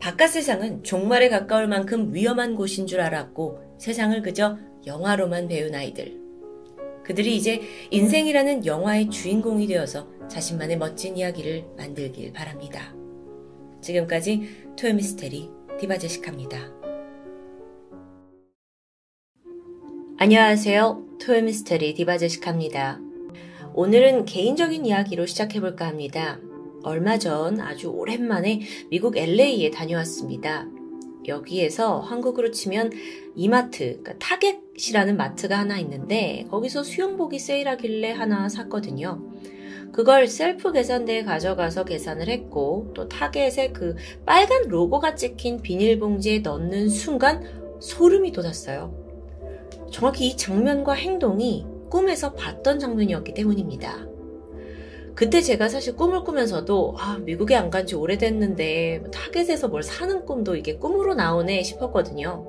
바깥 0.00 0.28
세상은 0.28 0.82
종말에 0.82 1.30
가까울 1.30 1.66
만큼 1.66 2.12
위험한 2.12 2.56
곳인 2.56 2.86
줄 2.86 3.00
알았고 3.00 3.78
세상을 3.78 4.20
그저 4.20 4.58
영화로만 4.86 5.48
배운 5.48 5.74
아이들. 5.74 6.20
그들이 7.04 7.36
이제 7.36 7.62
인생이라는 7.90 8.66
영화의 8.66 9.08
주인공이 9.08 9.66
되어서 9.66 10.06
자신만의 10.28 10.76
멋진 10.76 11.16
이야기를 11.16 11.64
만들길 11.78 12.34
바랍니다. 12.34 12.94
지금까지 13.84 14.72
토요미스테리 14.76 15.50
디바제시카입니다. 15.78 16.72
안녕하세요. 20.16 21.18
토요미스테리 21.20 21.94
디바제시카입니다. 21.94 22.98
오늘은 23.74 24.24
개인적인 24.24 24.86
이야기로 24.86 25.26
시작해볼까 25.26 25.86
합니다. 25.86 26.38
얼마 26.82 27.18
전 27.18 27.60
아주 27.60 27.88
오랜만에 27.88 28.62
미국 28.88 29.16
LA에 29.16 29.70
다녀왔습니다. 29.70 30.66
여기에서 31.26 32.00
한국으로 32.00 32.50
치면 32.50 32.92
이마트, 33.34 34.00
그러니까 34.02 34.14
타겟이라는 34.18 35.16
마트가 35.16 35.58
하나 35.58 35.78
있는데 35.78 36.46
거기서 36.50 36.82
수영복이 36.84 37.38
세일하길래 37.38 38.12
하나 38.12 38.48
샀거든요. 38.48 39.22
그걸 39.94 40.26
셀프 40.26 40.72
계산대에 40.72 41.22
가져가서 41.22 41.84
계산을 41.84 42.28
했고 42.28 42.90
또 42.94 43.06
타겟에 43.06 43.70
그 43.72 43.94
빨간 44.26 44.66
로고가 44.66 45.14
찍힌 45.14 45.62
비닐봉지에 45.62 46.40
넣는 46.40 46.88
순간 46.88 47.44
소름이 47.78 48.32
돋았어요. 48.32 48.92
정확히 49.92 50.26
이 50.26 50.36
장면과 50.36 50.94
행동이 50.94 51.64
꿈에서 51.90 52.32
봤던 52.32 52.80
장면이었기 52.80 53.34
때문입니다. 53.34 54.08
그때 55.14 55.40
제가 55.40 55.68
사실 55.68 55.94
꿈을 55.94 56.24
꾸면서도 56.24 56.96
아, 56.98 57.18
미국에 57.18 57.54
안 57.54 57.70
간 57.70 57.86
지 57.86 57.94
오래됐는데 57.94 59.04
타겟에서 59.12 59.68
뭘 59.68 59.84
사는 59.84 60.24
꿈도 60.26 60.56
이게 60.56 60.76
꿈으로 60.76 61.14
나오네 61.14 61.62
싶었거든요. 61.62 62.44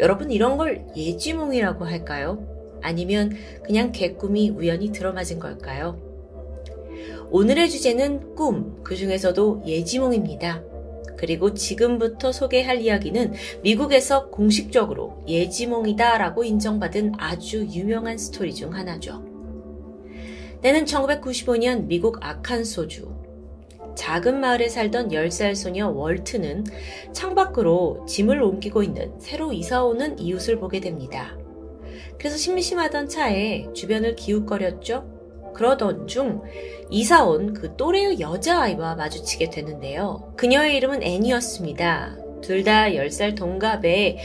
여러분 0.00 0.32
이런 0.32 0.56
걸 0.56 0.84
예지몽이라고 0.96 1.84
할까요? 1.84 2.44
아니면 2.82 3.36
그냥 3.62 3.92
개꿈이 3.92 4.50
우연히 4.50 4.90
들어맞은 4.90 5.38
걸까요? 5.38 6.09
오늘의 7.32 7.70
주제는 7.70 8.34
꿈, 8.34 8.82
그 8.82 8.96
중에서도 8.96 9.62
예지몽입니다. 9.64 10.64
그리고 11.16 11.54
지금부터 11.54 12.32
소개할 12.32 12.80
이야기는 12.80 13.34
미국에서 13.62 14.30
공식적으로 14.30 15.22
예지몽이다 15.28 16.18
라고 16.18 16.42
인정받은 16.42 17.12
아주 17.18 17.66
유명한 17.66 18.18
스토리 18.18 18.52
중 18.52 18.74
하나죠. 18.74 19.22
때는 20.60 20.84
1995년 20.86 21.86
미국 21.86 22.18
아칸소주. 22.20 23.14
작은 23.94 24.40
마을에 24.40 24.68
살던 24.68 25.10
10살 25.10 25.54
소녀 25.54 25.88
월트는 25.88 26.64
창밖으로 27.12 28.06
짐을 28.08 28.42
옮기고 28.42 28.82
있는 28.82 29.12
새로 29.20 29.52
이사 29.52 29.84
오는 29.84 30.18
이웃을 30.18 30.58
보게 30.58 30.80
됩니다. 30.80 31.36
그래서 32.18 32.36
심심하던 32.36 33.08
차에 33.08 33.72
주변을 33.72 34.16
기웃거렸죠. 34.16 35.19
그러던 35.54 36.06
중 36.06 36.42
이사 36.90 37.24
온 37.24 37.52
그 37.54 37.76
또래의 37.76 38.20
여자아이와 38.20 38.94
마주치게 38.96 39.50
되는데요. 39.50 40.32
그녀의 40.36 40.76
이름은 40.76 41.02
애니였습니다. 41.02 42.16
둘 42.42 42.64
다 42.64 42.86
10살 42.88 43.36
동갑에 43.36 44.18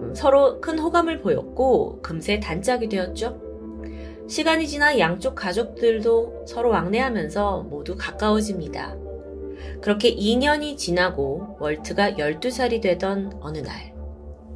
음, 0.00 0.14
서로 0.14 0.60
큰 0.60 0.78
호감을 0.78 1.20
보였고 1.22 2.00
금세 2.02 2.40
단짝이 2.40 2.88
되었죠. 2.88 3.40
시간이 4.28 4.66
지나 4.66 4.98
양쪽 4.98 5.34
가족들도 5.34 6.44
서로 6.46 6.70
왕래하면서 6.70 7.64
모두 7.70 7.94
가까워집니다. 7.96 8.96
그렇게 9.80 10.14
2년이 10.14 10.76
지나고 10.78 11.56
월트가 11.60 12.12
12살이 12.12 12.80
되던 12.80 13.32
어느 13.40 13.58
날, 13.58 13.94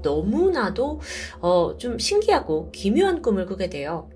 너무나도 0.03 1.01
어, 1.40 1.77
좀 1.77 1.99
신기하고 1.99 2.70
기묘한 2.73 3.20
꿈을 3.23 3.47
꾸게 3.47 3.69
돼요. 3.69 4.09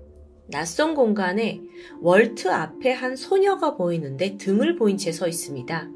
낯선 0.47 0.93
공간에 0.95 1.61
월트 2.01 2.49
앞에 2.51 2.91
한 2.91 3.15
소녀가 3.15 3.75
보이는데 3.75 4.37
등을 4.37 4.75
보인 4.75 4.97
채 4.97 5.11
서 5.11 5.27
있습니다. 5.27 5.89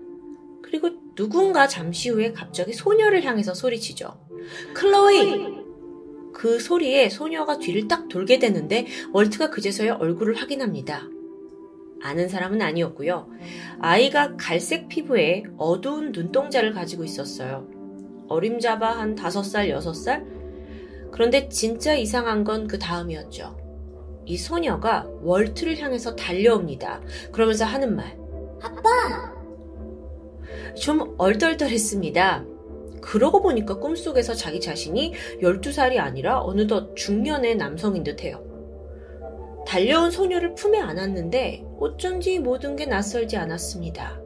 그리고 0.62 0.90
누군가 1.16 1.68
잠시 1.68 2.10
후에 2.10 2.32
갑자기 2.34 2.74
소녀를 2.74 3.24
향해서 3.24 3.54
소리치죠. 3.54 4.20
클로이! 4.74 5.58
그 6.34 6.60
소리에 6.60 7.10
소녀가 7.10 7.58
뒤를 7.58 7.88
딱 7.88 8.08
돌게 8.10 8.38
되는데 8.40 8.86
월트가 9.12 9.50
그제서야 9.50 9.96
얼굴을 9.96 10.36
확인합니다. 10.36 11.08
아는 12.02 12.30
사람은 12.30 12.62
아니었고요. 12.62 13.28
아이가 13.80 14.36
갈색 14.38 14.88
피부에 14.88 15.44
어두운 15.58 16.12
눈동자를 16.12 16.74
가지고 16.74 17.04
있었어요. 17.04 17.68
어림잡아 18.28 18.92
한 19.00 19.16
5살, 19.16 19.70
6살? 19.74 21.12
그런데 21.12 21.50
진짜 21.50 21.96
이상한 21.96 22.44
건 22.44 22.68
그 22.68 22.78
다음이었죠. 22.78 23.67
이 24.28 24.36
소녀가 24.36 25.08
월트를 25.22 25.80
향해서 25.80 26.16
달려옵니다. 26.16 27.02
그러면서 27.32 27.64
하는 27.64 27.96
말. 27.96 28.18
아빠! 28.62 29.34
좀 30.76 31.16
얼떨떨했습니다. 31.18 32.46
그러고 33.02 33.42
보니까 33.42 33.80
꿈속에서 33.80 34.34
자기 34.34 34.60
자신이 34.60 35.14
12살이 35.42 35.98
아니라 35.98 36.42
어느덧 36.42 36.94
중년의 36.96 37.56
남성인 37.56 38.04
듯 38.04 38.24
해요. 38.24 38.44
달려온 39.66 40.12
소녀를 40.12 40.56
품에 40.56 40.78
안았는데 40.78 41.64
어쩐지 41.80 42.40
모든 42.40 42.76
게 42.76 42.86
낯설지 42.86 43.38
않았습니다. 43.38 44.20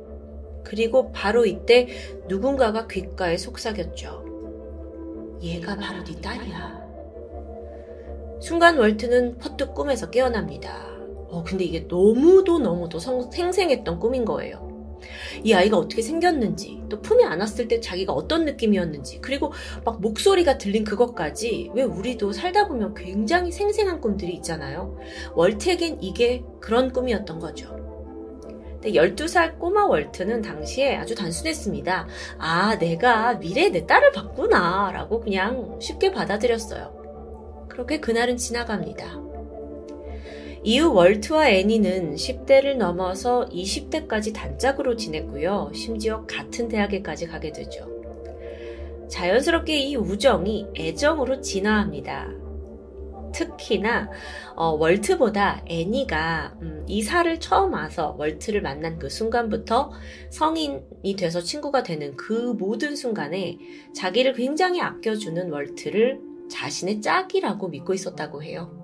그리고 0.63 1.11
바로 1.11 1.45
이때 1.45 1.87
누군가가 2.27 2.87
귓가에 2.87 3.37
속삭였죠. 3.37 5.39
얘가 5.43 5.75
바로 5.75 6.03
네 6.03 6.19
딸이야. 6.19 6.80
순간 8.41 8.79
월트는 8.79 9.37
퍼뜩 9.37 9.75
꿈에서 9.75 10.09
깨어납니다. 10.09 10.91
어, 11.29 11.43
근데 11.45 11.63
이게 11.63 11.85
너무도 11.87 12.59
너무도 12.59 12.99
성, 12.99 13.29
생생했던 13.31 13.99
꿈인 13.99 14.25
거예요. 14.25 14.69
이 15.43 15.53
아이가 15.53 15.77
어떻게 15.77 16.01
생겼는지, 16.01 16.81
또 16.89 17.01
품에 17.01 17.23
안았을 17.23 17.67
때 17.67 17.79
자기가 17.79 18.13
어떤 18.13 18.45
느낌이었는지, 18.45 19.19
그리고 19.21 19.53
막 19.85 20.01
목소리가 20.01 20.57
들린 20.57 20.83
그것까지 20.83 21.71
왜 21.73 21.83
우리도 21.83 22.33
살다 22.33 22.67
보면 22.67 22.95
굉장히 22.95 23.51
생생한 23.51 24.01
꿈들이 24.01 24.33
있잖아요. 24.35 24.97
월트에겐 25.35 26.01
이게 26.01 26.43
그런 26.59 26.91
꿈이었던 26.91 27.39
거죠. 27.39 27.75
근데 28.81 28.93
12살 28.93 29.59
꼬마 29.59 29.85
월트는 29.85 30.41
당시에 30.41 30.95
아주 30.95 31.13
단순했습니다. 31.13 32.07
아, 32.39 32.77
내가 32.79 33.35
미래에 33.35 33.69
내 33.69 33.85
딸을 33.85 34.11
봤구나. 34.11 34.91
라고 34.91 35.19
그냥 35.19 35.77
쉽게 35.79 36.11
받아들였어요. 36.11 37.00
그렇게 37.71 37.99
그날은 37.99 38.37
지나갑니다. 38.37 39.21
이후 40.63 40.93
월트와 40.93 41.49
애니는 41.49 42.15
10대를 42.15 42.75
넘어서 42.75 43.47
20대까지 43.51 44.33
단짝으로 44.33 44.95
지냈고요. 44.95 45.71
심지어 45.73 46.25
같은 46.27 46.67
대학에까지 46.67 47.27
가게 47.27 47.51
되죠. 47.51 47.89
자연스럽게 49.09 49.79
이 49.79 49.95
우정이 49.95 50.67
애정으로 50.77 51.41
진화합니다. 51.41 52.29
특히나 53.33 54.09
어, 54.55 54.71
월트보다 54.71 55.63
애니가 55.65 56.57
음, 56.61 56.85
이사를 56.87 57.39
처음 57.39 57.73
와서 57.73 58.15
월트를 58.19 58.61
만난 58.61 58.99
그 58.99 59.09
순간부터 59.09 59.91
성인이 60.29 61.15
돼서 61.17 61.41
친구가 61.41 61.83
되는 61.83 62.15
그 62.17 62.33
모든 62.33 62.95
순간에 62.95 63.57
자기를 63.95 64.33
굉장히 64.33 64.81
아껴주는 64.81 65.49
월트를 65.49 66.30
자신의 66.51 67.01
짝이라고 67.01 67.69
믿고 67.69 67.93
있었다고 67.93 68.43
해요. 68.43 68.77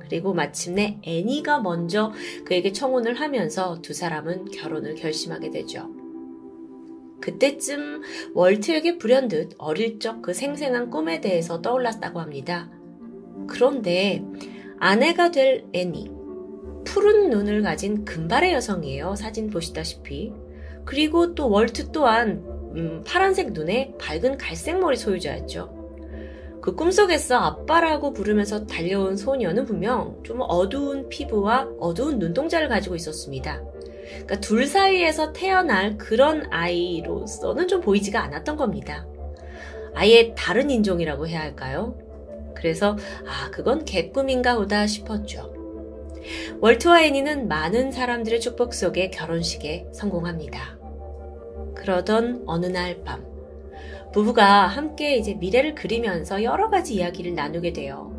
그리고 0.00 0.34
마침내 0.34 0.98
애니가 1.02 1.60
먼저 1.60 2.12
그에게 2.44 2.72
청혼을 2.72 3.14
하면서 3.20 3.80
두 3.80 3.94
사람은 3.94 4.46
결혼을 4.46 4.96
결심하게 4.96 5.50
되죠. 5.50 5.88
그때쯤 7.20 8.02
월트에게 8.34 8.98
불현듯 8.98 9.54
어릴 9.58 9.98
적 10.00 10.22
그 10.22 10.34
생생한 10.34 10.90
꿈에 10.90 11.20
대해서 11.20 11.62
떠올랐다고 11.62 12.18
합니다. 12.18 12.70
그런데 13.46 14.24
아내가 14.78 15.30
될 15.30 15.64
애니, 15.72 16.10
푸른 16.84 17.30
눈을 17.30 17.62
가진 17.62 18.04
금발의 18.04 18.52
여성이에요. 18.54 19.14
사진 19.14 19.50
보시다시피. 19.50 20.32
그리고 20.84 21.34
또 21.34 21.50
월트 21.50 21.92
또한 21.92 22.42
음, 22.74 23.04
파란색 23.06 23.52
눈에 23.52 23.94
밝은 23.98 24.38
갈색 24.38 24.78
머리 24.80 24.96
소유자였죠. 24.96 25.79
그 26.60 26.74
꿈속에서 26.74 27.36
아빠라고 27.36 28.12
부르면서 28.12 28.66
달려온 28.66 29.16
소녀는 29.16 29.64
분명 29.64 30.18
좀 30.22 30.40
어두운 30.42 31.08
피부와 31.08 31.68
어두운 31.78 32.18
눈동자를 32.18 32.68
가지고 32.68 32.96
있었습니다. 32.96 33.62
그러니까 34.10 34.40
둘 34.40 34.66
사이에서 34.66 35.32
태어날 35.32 35.96
그런 35.96 36.46
아이로서는 36.50 37.68
좀 37.68 37.80
보이지가 37.80 38.22
않았던 38.22 38.56
겁니다. 38.56 39.06
아예 39.94 40.34
다른 40.36 40.70
인종이라고 40.70 41.26
해야 41.26 41.40
할까요? 41.40 41.96
그래서 42.54 42.96
아 43.26 43.50
그건 43.50 43.84
개꿈인가 43.84 44.56
보다 44.56 44.86
싶었죠. 44.86 45.54
월트와 46.60 47.04
애니는 47.04 47.48
많은 47.48 47.90
사람들의 47.90 48.40
축복 48.40 48.74
속에 48.74 49.10
결혼식에 49.10 49.86
성공합니다. 49.92 50.78
그러던 51.74 52.42
어느 52.46 52.66
날 52.66 53.02
밤, 53.02 53.24
부부가 54.12 54.66
함께 54.66 55.16
이제 55.16 55.34
미래를 55.34 55.74
그리면서 55.74 56.42
여러 56.42 56.68
가지 56.68 56.94
이야기를 56.94 57.34
나누게 57.34 57.72
돼요. 57.72 58.14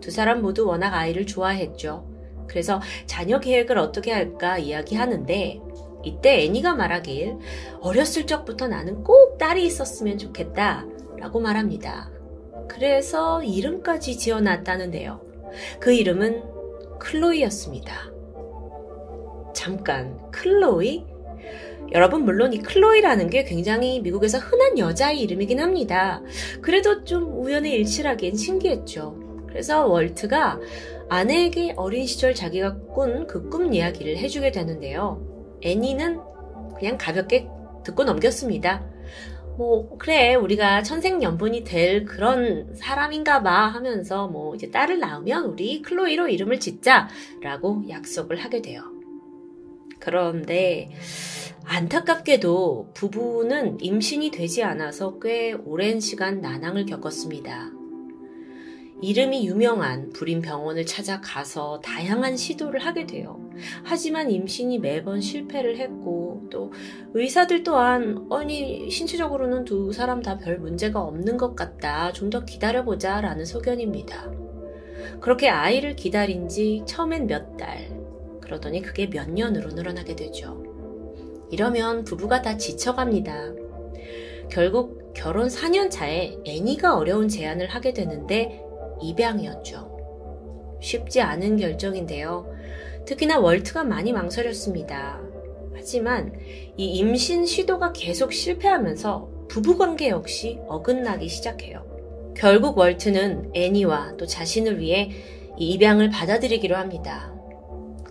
두 0.00 0.10
사람 0.10 0.42
모두 0.42 0.66
워낙 0.66 0.94
아이를 0.94 1.26
좋아했죠. 1.26 2.06
그래서 2.46 2.80
자녀 3.06 3.40
계획을 3.40 3.78
어떻게 3.78 4.12
할까 4.12 4.58
이야기하는데 4.58 5.60
이때 6.02 6.44
애니가 6.44 6.74
말하길 6.74 7.38
어렸을 7.80 8.26
적부터 8.26 8.68
나는 8.68 9.02
꼭 9.02 9.38
딸이 9.38 9.64
있었으면 9.64 10.18
좋겠다 10.18 10.86
라고 11.18 11.40
말합니다. 11.40 12.10
그래서 12.68 13.42
이름까지 13.42 14.18
지어놨다는데요. 14.18 15.20
그 15.80 15.92
이름은 15.92 16.42
클로이였습니다. 16.98 17.94
잠깐, 19.54 20.30
클로이? 20.30 21.13
여러분, 21.94 22.24
물론 22.24 22.52
이 22.52 22.58
클로이라는 22.58 23.30
게 23.30 23.44
굉장히 23.44 24.00
미국에서 24.00 24.38
흔한 24.38 24.78
여자의 24.78 25.20
이름이긴 25.20 25.60
합니다. 25.60 26.20
그래도 26.60 27.04
좀 27.04 27.40
우연의 27.40 27.72
일치라기엔 27.72 28.34
신기했죠. 28.34 29.16
그래서 29.46 29.86
월트가 29.86 30.58
아내에게 31.08 31.74
어린 31.76 32.04
시절 32.06 32.34
자기가 32.34 32.78
꾼 32.94 33.26
그 33.28 33.48
꿈 33.48 33.72
이야기를 33.72 34.16
해주게 34.16 34.50
되는데요. 34.50 35.22
애니는 35.62 36.18
그냥 36.76 36.98
가볍게 36.98 37.46
듣고 37.84 38.02
넘겼습니다. 38.02 38.84
뭐, 39.56 39.96
그래, 39.98 40.34
우리가 40.34 40.82
천생연분이 40.82 41.62
될 41.62 42.04
그런 42.04 42.74
사람인가 42.74 43.44
봐 43.44 43.68
하면서 43.68 44.26
뭐, 44.26 44.56
이제 44.56 44.68
딸을 44.68 44.98
낳으면 44.98 45.44
우리 45.44 45.80
클로이로 45.80 46.26
이름을 46.26 46.58
짓자 46.58 47.08
라고 47.40 47.84
약속을 47.88 48.38
하게 48.38 48.62
돼요. 48.62 48.93
그런데, 50.04 50.90
안타깝게도 51.64 52.90
부부는 52.94 53.78
임신이 53.80 54.30
되지 54.30 54.62
않아서 54.62 55.18
꽤 55.18 55.52
오랜 55.54 55.98
시간 55.98 56.40
난항을 56.42 56.84
겪었습니다. 56.84 57.70
이름이 59.02 59.46
유명한 59.46 60.10
불임 60.12 60.40
병원을 60.40 60.86
찾아가서 60.86 61.80
다양한 61.80 62.36
시도를 62.36 62.80
하게 62.80 63.06
돼요. 63.06 63.50
하지만 63.82 64.30
임신이 64.30 64.78
매번 64.78 65.20
실패를 65.20 65.78
했고 65.78 66.46
또 66.50 66.72
의사들 67.14 67.64
또한 67.64 68.26
아니 68.30 68.88
신체적으로는 68.90 69.64
두 69.64 69.92
사람 69.92 70.22
다 70.22 70.38
별 70.38 70.58
문제가 70.58 71.00
없는 71.00 71.36
것 71.38 71.54
같다. 71.56 72.12
좀 72.12 72.30
더 72.30 72.44
기다려보자 72.44 73.20
라는 73.20 73.44
소견입니다. 73.44 74.30
그렇게 75.20 75.48
아이를 75.48 75.96
기다린 75.96 76.48
지 76.48 76.82
처음엔 76.86 77.26
몇 77.26 77.56
달, 77.56 78.03
그러더니 78.44 78.82
그게 78.82 79.08
몇 79.08 79.30
년으로 79.30 79.70
늘어나게 79.70 80.14
되죠. 80.16 80.62
이러면 81.50 82.04
부부가 82.04 82.42
다 82.42 82.56
지쳐갑니다. 82.56 83.52
결국 84.50 85.12
결혼 85.14 85.48
4년 85.48 85.90
차에 85.90 86.36
애니가 86.44 86.96
어려운 86.96 87.28
제안을 87.28 87.68
하게 87.68 87.92
되는데 87.92 88.62
입양이었죠. 89.00 90.78
쉽지 90.80 91.20
않은 91.20 91.56
결정인데요. 91.56 92.52
특히나 93.06 93.38
월트가 93.38 93.84
많이 93.84 94.12
망설였습니다. 94.12 95.20
하지만 95.74 96.32
이 96.76 96.86
임신 96.96 97.46
시도가 97.46 97.92
계속 97.92 98.32
실패하면서 98.32 99.46
부부관계 99.48 100.08
역시 100.08 100.58
어긋나기 100.66 101.28
시작해요. 101.28 101.84
결국 102.36 102.78
월트는 102.78 103.50
애니와 103.54 104.16
또 104.16 104.26
자신을 104.26 104.80
위해 104.80 105.10
이 105.56 105.70
입양을 105.70 106.10
받아들이기로 106.10 106.76
합니다. 106.76 107.33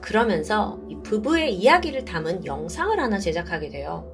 그러면서 0.03 0.81
이 0.89 0.97
부부의 1.01 1.55
이야기를 1.55 2.03
담은 2.03 2.45
영상을 2.45 2.99
하나 2.99 3.17
제작하게 3.19 3.69
돼요. 3.69 4.05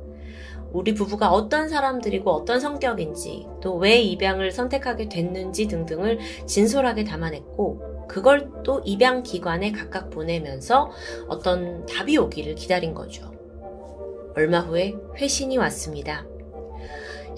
우리 0.71 0.93
부부가 0.93 1.31
어떤 1.31 1.67
사람들이고 1.67 2.29
어떤 2.29 2.59
성격인지 2.59 3.47
또 3.59 3.77
왜 3.77 3.99
입양을 3.99 4.51
선택하게 4.51 5.09
됐는지 5.09 5.67
등등을 5.67 6.19
진솔하게 6.45 7.05
담아냈고 7.05 8.07
그걸 8.07 8.51
또 8.63 8.83
입양 8.85 9.23
기관에 9.23 9.71
각각 9.71 10.11
보내면서 10.11 10.91
어떤 11.27 11.87
답이 11.87 12.19
오기를 12.19 12.53
기다린 12.53 12.93
거죠. 12.93 13.31
얼마 14.35 14.59
후에 14.59 14.93
회신이 15.17 15.57
왔습니다. 15.57 16.27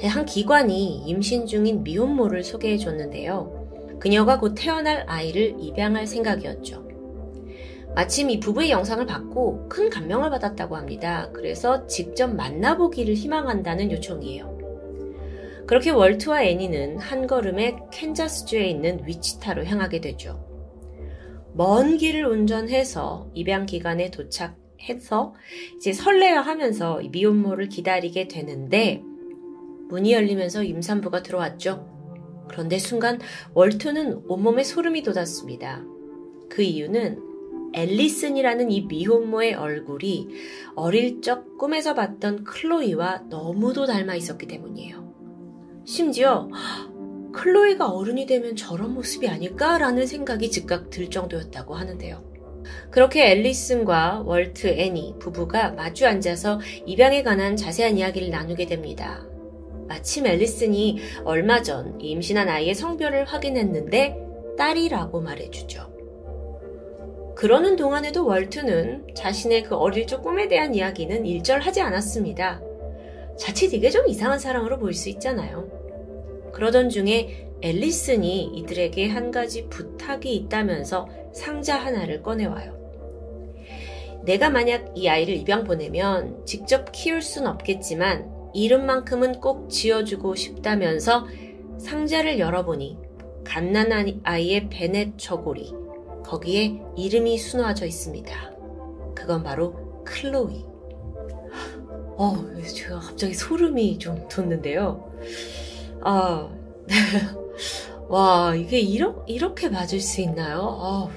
한 0.04 0.26
기관이 0.26 1.04
임신 1.06 1.46
중인 1.46 1.84
미혼모를 1.84 2.44
소개해 2.44 2.78
줬는데요. 2.78 3.98
그녀가 4.02 4.40
곧 4.40 4.56
태어날 4.58 5.06
아이를 5.08 5.56
입양할 5.58 6.06
생각이었죠. 6.06 6.81
마침 7.96 8.30
이 8.30 8.40
부부의 8.40 8.72
영상을 8.72 9.06
받고 9.06 9.68
큰 9.68 9.90
감명을 9.90 10.30
받았다고 10.30 10.78
합니다. 10.78 11.30
그래서 11.34 11.86
직접 11.88 12.34
만나보기를 12.34 13.16
희망한다는 13.16 13.92
요청이에요. 13.92 14.52
그렇게 15.68 15.90
월트와 15.90 16.44
애니는 16.44 17.00
한 17.00 17.28
걸음에 17.28 17.78
캔자스주에 17.92 18.66
있는 18.66 19.06
위치타로 19.06 19.66
향하게 19.66 20.02
되죠. 20.02 20.46
먼 21.54 21.98
길을 21.98 22.26
운전해서 22.26 23.30
입양 23.34 23.66
기간에 23.66 24.10
도착해서 24.10 25.34
이제 25.76 25.92
설레어 25.92 26.40
하면서 26.40 27.02
미혼모를 27.12 27.68
기다리게 27.68 28.30
되는데 28.30 29.04
문이 29.90 30.14
열리면서 30.14 30.64
임산부가 30.64 31.24
들어왔죠. 31.24 31.90
그런데 32.48 32.78
순간 32.78 33.20
월트는 33.54 34.24
온몸에 34.28 34.64
소름이 34.64 35.04
돋았습니다. 35.04 35.84
그 36.50 36.62
이유는 36.62 37.31
앨리슨이라는 37.74 38.72
이 38.72 38.82
미혼모의 38.82 39.54
얼굴이 39.56 40.30
어릴 40.76 41.22
적 41.22 41.58
꿈에서 41.58 41.94
봤던 41.94 42.44
클로이와 42.44 43.24
너무도 43.30 43.86
닮아 43.86 44.16
있었기 44.16 44.48
때문이에요. 44.48 45.12
심지어 45.86 46.50
클로이가 47.34 47.90
어른이 47.90 48.26
되면 48.26 48.56
저런 48.56 48.94
모습이 48.94 49.28
아닐까라는 49.28 50.06
생각이 50.06 50.52
즉각 50.52 50.90
들 50.90 51.10
정도였다고 51.10 51.76
하는데요. 51.76 52.32
그렇게 52.92 53.32
앨리슨과 53.32 54.24
월트 54.26 54.68
애니 54.68 55.16
부부가 55.20 55.72
마주 55.72 56.06
앉아서 56.06 56.60
입양에 56.86 57.24
관한 57.24 57.56
자세한 57.56 57.98
이야기를 57.98 58.30
나누게 58.30 58.66
됩니다. 58.66 59.26
마침 59.88 60.26
앨리슨이 60.26 61.00
얼마 61.26 61.62
전 61.62 62.00
임신한 62.00 62.48
아이의 62.48 62.76
성별을 62.76 63.26
확인했는데 63.26 64.18
딸이라고 64.58 65.22
말해주죠. 65.22 65.91
그러는 67.42 67.76
동안에도 67.76 68.28
월트는 68.28 69.16
자신의 69.16 69.64
그 69.64 69.76
어릴 69.76 70.06
적 70.06 70.22
꿈에 70.22 70.48
대한 70.48 70.76
이야기는 70.76 71.26
일절하지 71.26 71.82
않았습니다. 71.82 72.62
자칫 73.36 73.74
이게 73.74 73.90
좀 73.90 74.08
이상한 74.08 74.38
사랑으로 74.38 74.78
보일 74.78 74.94
수 74.94 75.10
있잖아요. 75.10 75.68
그러던 76.54 76.92
중에 76.92 77.50
앨리슨이 77.64 78.44
이들에게 78.44 79.10
한 79.10 79.32
가지 79.32 79.66
부탁이 79.70 80.36
있다면서 80.36 81.10
상자 81.34 81.78
하나를 81.78 82.22
꺼내와요. 82.22 82.78
내가 84.24 84.52
만약 84.52 84.92
이 84.94 85.10
아이를 85.10 85.34
입양 85.34 85.64
보내면 85.64 86.46
직접 86.46 86.92
키울 86.92 87.24
순 87.24 87.48
없겠지만 87.48 88.52
이름만큼은 88.54 89.40
꼭 89.40 89.68
지어주고 89.68 90.36
싶다면서 90.36 91.26
상자를 91.80 92.38
열어보니 92.38 93.00
갓난 93.44 93.92
아이 93.92 94.20
아이의 94.22 94.70
베넷 94.70 95.18
저고리, 95.18 95.81
거기에 96.32 96.82
이름이 96.96 97.38
수놓아져 97.38 97.86
있습니다. 97.86 98.34
그건 99.14 99.44
바로 99.44 100.04
클로이. 100.06 100.64
어, 102.16 102.46
제가 102.64 103.00
갑자기 103.00 103.34
소름이 103.34 104.00
좀 104.00 104.30
돋는데요. 104.30 105.12
아, 106.00 106.50
와, 108.08 108.56
이게 108.56 108.80
이러, 108.80 109.26
이렇게 109.28 109.68
맞을 109.68 110.00
수 110.00 110.22
있나요? 110.22 110.78
아, 110.80 111.10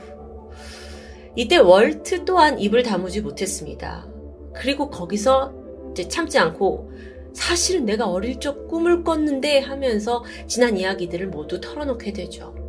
이때 1.37 1.59
월트 1.59 2.25
또한 2.25 2.59
입을 2.59 2.83
다무지 2.83 3.21
못했습니다. 3.21 4.09
그리고 4.53 4.91
거기서 4.91 5.55
이제 5.93 6.09
참지 6.09 6.41
않고 6.41 6.91
사실은 7.33 7.85
내가 7.85 8.09
어릴 8.09 8.41
적 8.41 8.67
꿈을 8.67 9.05
꿨는데 9.05 9.61
하면서 9.61 10.25
지난 10.49 10.77
이야기들을 10.77 11.29
모두 11.29 11.61
털어놓게 11.61 12.13
되죠. 12.13 12.64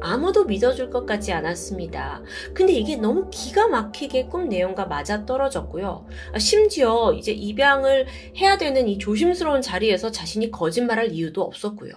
아무도 0.00 0.44
믿어줄 0.44 0.90
것 0.90 1.06
같지 1.06 1.32
않았습니다. 1.32 2.22
근데 2.54 2.72
이게 2.72 2.96
너무 2.96 3.28
기가 3.30 3.68
막히게 3.68 4.26
꿈 4.26 4.48
내용과 4.48 4.86
맞아 4.86 5.24
떨어졌고요. 5.26 6.06
아, 6.32 6.38
심지어 6.38 7.12
이제 7.12 7.32
입양을 7.32 8.06
해야 8.38 8.58
되는 8.58 8.88
이 8.88 8.98
조심스러운 8.98 9.62
자리에서 9.62 10.10
자신이 10.10 10.50
거짓말할 10.50 11.12
이유도 11.12 11.42
없었고요. 11.42 11.92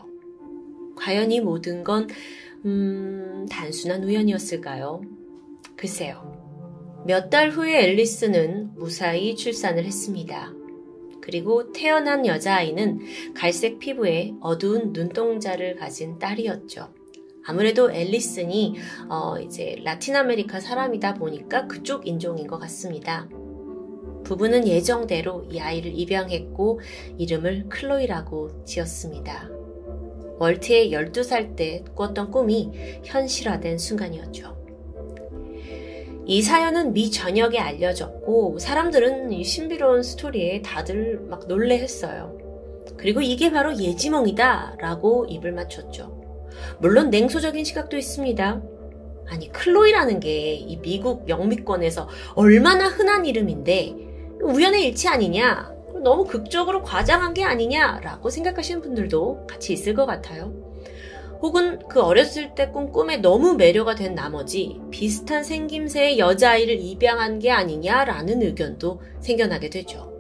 과연 0.95 1.31
이 1.31 1.39
모든 1.41 1.83
건, 1.83 2.07
음, 2.65 3.45
단순한 3.49 4.03
우연이었을까요? 4.03 5.01
글쎄요. 5.75 6.41
몇 7.05 7.29
달 7.29 7.49
후에 7.49 7.83
앨리슨은 7.83 8.75
무사히 8.75 9.35
출산을 9.35 9.83
했습니다. 9.85 10.53
그리고 11.21 11.71
태어난 11.71 12.25
여자아이는 12.25 13.33
갈색 13.33 13.79
피부에 13.79 14.33
어두운 14.41 14.91
눈동자를 14.93 15.75
가진 15.75 16.19
딸이었죠. 16.19 16.93
아무래도 17.45 17.91
앨리슨이 17.91 18.75
어 19.09 19.37
이제 19.39 19.75
라틴 19.83 20.15
아메리카 20.15 20.59
사람이다 20.59 21.15
보니까 21.15 21.67
그쪽 21.67 22.07
인종인 22.07 22.47
것 22.47 22.57
같습니다. 22.59 23.27
부부는 24.23 24.67
예정대로 24.67 25.45
이 25.51 25.59
아이를 25.59 25.91
입양했고 25.93 26.79
이름을 27.17 27.67
클로이라고 27.69 28.63
지었습니다. 28.65 29.49
월트의 30.39 30.91
12살 30.91 31.55
때 31.55 31.83
꿨던 31.95 32.31
꿈이 32.31 32.71
현실화된 33.03 33.77
순간이었죠. 33.77 34.53
이 36.25 36.41
사연은 36.41 36.93
미 36.93 37.11
전역에 37.11 37.59
알려졌고 37.59 38.57
사람들은 38.59 39.33
이 39.33 39.43
신비로운 39.43 40.03
스토리에 40.03 40.61
다들 40.61 41.19
막 41.29 41.47
놀래했어요. 41.47 42.37
그리고 42.95 43.21
이게 43.21 43.51
바로 43.51 43.77
예지몽이다 43.77 44.77
라고 44.79 45.25
입을 45.27 45.51
맞췄죠. 45.51 46.22
물론 46.79 47.09
냉소적인 47.09 47.63
시각도 47.65 47.97
있습니다. 47.97 48.61
아니 49.29 49.51
클로이라는 49.51 50.19
게 50.19 50.55
이 50.55 50.77
미국 50.81 51.27
영미권에서 51.29 52.07
얼마나 52.35 52.87
흔한 52.87 53.25
이름인데 53.25 53.95
우연의 54.41 54.85
일치 54.87 55.07
아니냐 55.07 55.71
너무 56.03 56.25
극적으로 56.25 56.83
과장한 56.83 57.33
게 57.33 57.43
아니냐라고 57.45 58.29
생각하시는 58.29 58.81
분들도 58.81 59.47
같이 59.47 59.71
있을 59.73 59.93
것 59.93 60.05
같아요. 60.05 60.51
혹은 61.41 61.79
그 61.89 62.01
어렸을 62.01 62.55
때 62.55 62.69
꾼 62.71 62.91
꿈에 62.91 63.17
너무 63.17 63.53
매료가 63.55 63.95
된 63.95 64.15
나머지 64.15 64.79
비슷한 64.91 65.43
생김새의 65.43 66.19
여자아이를 66.19 66.79
입양한 66.79 67.39
게 67.39 67.51
아니냐라는 67.51 68.41
의견도 68.41 69.01
생겨나게 69.21 69.69
되죠. 69.69 70.11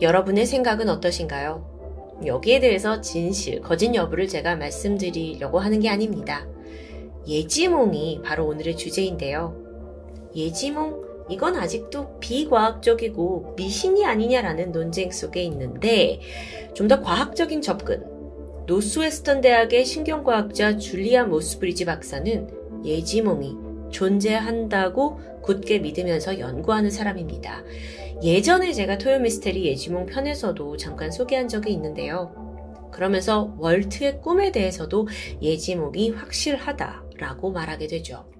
여러분의 0.00 0.46
생각은 0.46 0.88
어떠신가요? 0.88 1.75
여기에 2.24 2.60
대해서 2.60 3.00
진실, 3.00 3.60
거짓 3.60 3.94
여부를 3.94 4.28
제가 4.28 4.56
말씀드리려고 4.56 5.58
하는 5.58 5.80
게 5.80 5.88
아닙니다. 5.88 6.46
예지몽이 7.26 8.20
바로 8.24 8.46
오늘의 8.46 8.76
주제인데요. 8.76 9.54
예지몽, 10.34 11.04
이건 11.28 11.56
아직도 11.56 12.20
비과학적이고 12.20 13.54
미신이 13.56 14.04
아니냐라는 14.04 14.70
논쟁 14.72 15.10
속에 15.10 15.42
있는데 15.42 16.20
좀 16.74 16.88
더 16.88 17.00
과학적인 17.00 17.62
접근, 17.62 18.04
노스웨스턴 18.66 19.40
대학의 19.40 19.84
신경과학자 19.84 20.76
줄리아 20.76 21.24
모스브리지 21.24 21.84
박사는 21.84 22.48
예지몽이 22.84 23.56
존재한다고 23.90 25.20
굳게 25.42 25.78
믿으면서 25.78 26.38
연구하는 26.38 26.90
사람입니다. 26.90 27.62
예전에 28.22 28.72
제가 28.72 28.98
토요미스테리 28.98 29.66
예지몽 29.66 30.06
편에서도 30.06 30.76
잠깐 30.78 31.10
소개한 31.10 31.48
적이 31.48 31.72
있는데요. 31.72 32.90
그러면서 32.92 33.54
월트의 33.58 34.20
꿈에 34.22 34.52
대해서도 34.52 35.06
예지몽이 35.42 36.10
확실하다라고 36.10 37.52
말하게 37.52 37.86
되죠. 37.88 38.30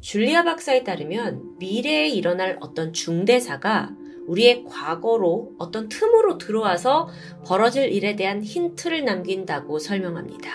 줄리아 0.00 0.44
박사에 0.44 0.82
따르면 0.82 1.58
미래에 1.58 2.08
일어날 2.08 2.56
어떤 2.60 2.92
중대사가 2.92 3.94
우리의 4.26 4.64
과거로 4.64 5.52
어떤 5.58 5.88
틈으로 5.88 6.38
들어와서 6.38 7.08
벌어질 7.46 7.92
일에 7.92 8.16
대한 8.16 8.42
힌트를 8.42 9.04
남긴다고 9.04 9.78
설명합니다. 9.78 10.50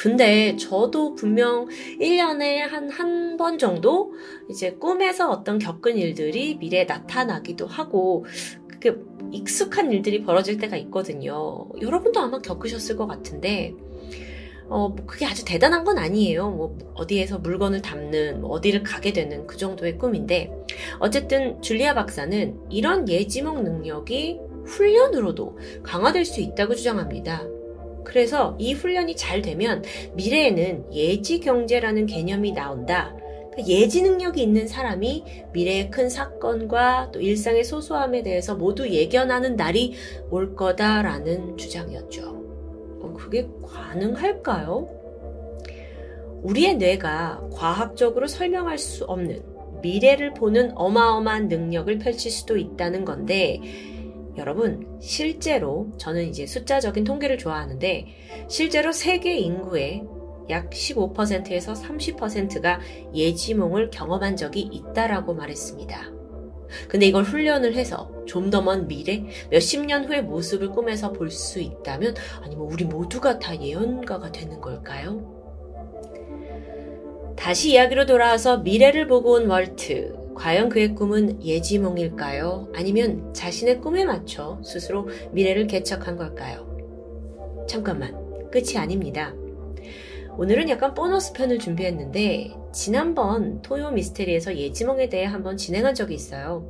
근데 0.00 0.56
저도 0.56 1.14
분명 1.14 1.66
1년에 2.00 2.58
한 2.58 2.90
한 2.90 3.36
번 3.36 3.58
정도 3.58 4.12
이제 4.50 4.72
꿈에서 4.72 5.30
어떤 5.30 5.58
겪은 5.58 5.96
일들이 5.96 6.56
미래에 6.56 6.84
나타나기도 6.84 7.66
하고 7.66 8.26
그게 8.68 8.94
익숙한 9.32 9.92
일들이 9.92 10.22
벌어질 10.22 10.58
때가 10.58 10.76
있거든요. 10.76 11.66
여러분도 11.80 12.20
아마 12.20 12.38
겪으셨을 12.38 12.96
것 12.96 13.06
같은데 13.06 13.74
어, 14.68 14.88
뭐 14.90 15.06
그게 15.06 15.24
아주 15.26 15.44
대단한 15.44 15.84
건 15.84 15.96
아니에요. 15.98 16.50
뭐 16.50 16.78
어디에서 16.94 17.38
물건을 17.38 17.82
담는, 17.82 18.40
뭐 18.42 18.50
어디를 18.50 18.82
가게 18.82 19.12
되는 19.12 19.46
그 19.46 19.56
정도의 19.56 19.98
꿈인데 19.98 20.52
어쨌든 20.98 21.60
줄리아 21.62 21.94
박사는 21.94 22.60
이런 22.70 23.08
예지몽 23.08 23.64
능력이 23.64 24.38
훈련으로도 24.66 25.58
강화될 25.82 26.24
수 26.24 26.40
있다고 26.40 26.74
주장합니다. 26.74 27.59
그래서 28.10 28.56
이 28.58 28.72
훈련이 28.72 29.14
잘 29.14 29.40
되면 29.40 29.84
미래에는 30.14 30.92
예지 30.92 31.38
경제라는 31.38 32.06
개념이 32.06 32.50
나온다. 32.50 33.14
그러니까 33.52 33.68
예지 33.68 34.02
능력이 34.02 34.42
있는 34.42 34.66
사람이 34.66 35.24
미래의 35.52 35.92
큰 35.92 36.08
사건과 36.08 37.10
또 37.12 37.20
일상의 37.20 37.62
소소함에 37.62 38.24
대해서 38.24 38.56
모두 38.56 38.88
예견하는 38.90 39.54
날이 39.54 39.94
올 40.28 40.56
거다라는 40.56 41.56
주장이었죠. 41.56 42.40
그게 43.16 43.48
가능할까요? 43.64 44.88
우리의 46.42 46.78
뇌가 46.78 47.48
과학적으로 47.52 48.26
설명할 48.26 48.76
수 48.76 49.04
없는 49.04 49.40
미래를 49.82 50.34
보는 50.34 50.72
어마어마한 50.74 51.46
능력을 51.46 51.96
펼칠 51.98 52.32
수도 52.32 52.56
있다는 52.56 53.04
건데, 53.04 53.60
여러분, 54.36 54.98
실제로, 55.00 55.88
저는 55.98 56.28
이제 56.28 56.46
숫자적인 56.46 57.04
통계를 57.04 57.36
좋아하는데, 57.38 58.06
실제로 58.48 58.92
세계 58.92 59.36
인구의 59.36 60.04
약 60.50 60.70
15%에서 60.70 61.74
30%가 61.74 62.80
예지몽을 63.14 63.90
경험한 63.90 64.36
적이 64.36 64.60
있다라고 64.72 65.34
말했습니다. 65.34 66.12
근데 66.88 67.06
이걸 67.06 67.24
훈련을 67.24 67.74
해서 67.74 68.10
좀 68.26 68.50
더 68.50 68.62
먼 68.62 68.86
미래, 68.86 69.24
몇십 69.50 69.84
년 69.86 70.04
후의 70.04 70.22
모습을 70.22 70.70
꿈에서 70.70 71.12
볼 71.12 71.30
수 71.30 71.60
있다면, 71.60 72.14
아니면 72.42 72.66
우리 72.66 72.84
모두가 72.84 73.38
다 73.38 73.60
예언가가 73.60 74.30
되는 74.30 74.60
걸까요? 74.60 75.38
다시 77.36 77.72
이야기로 77.72 78.06
돌아와서 78.06 78.58
미래를 78.58 79.06
보고 79.06 79.32
온 79.32 79.48
월트. 79.48 80.19
과연 80.40 80.70
그의 80.70 80.94
꿈은 80.94 81.44
예지몽일까요? 81.44 82.72
아니면 82.74 83.34
자신의 83.34 83.82
꿈에 83.82 84.06
맞춰 84.06 84.58
스스로 84.64 85.06
미래를 85.32 85.66
개척한 85.66 86.16
걸까요? 86.16 86.66
잠깐만, 87.68 88.14
끝이 88.50 88.78
아닙니다. 88.78 89.34
오늘은 90.38 90.70
약간 90.70 90.94
보너스 90.94 91.34
편을 91.34 91.58
준비했는데 91.58 92.54
지난번 92.72 93.60
토요 93.60 93.90
미스테리에서 93.90 94.56
예지몽에 94.56 95.10
대해 95.10 95.26
한번 95.26 95.58
진행한 95.58 95.94
적이 95.94 96.14
있어요. 96.14 96.66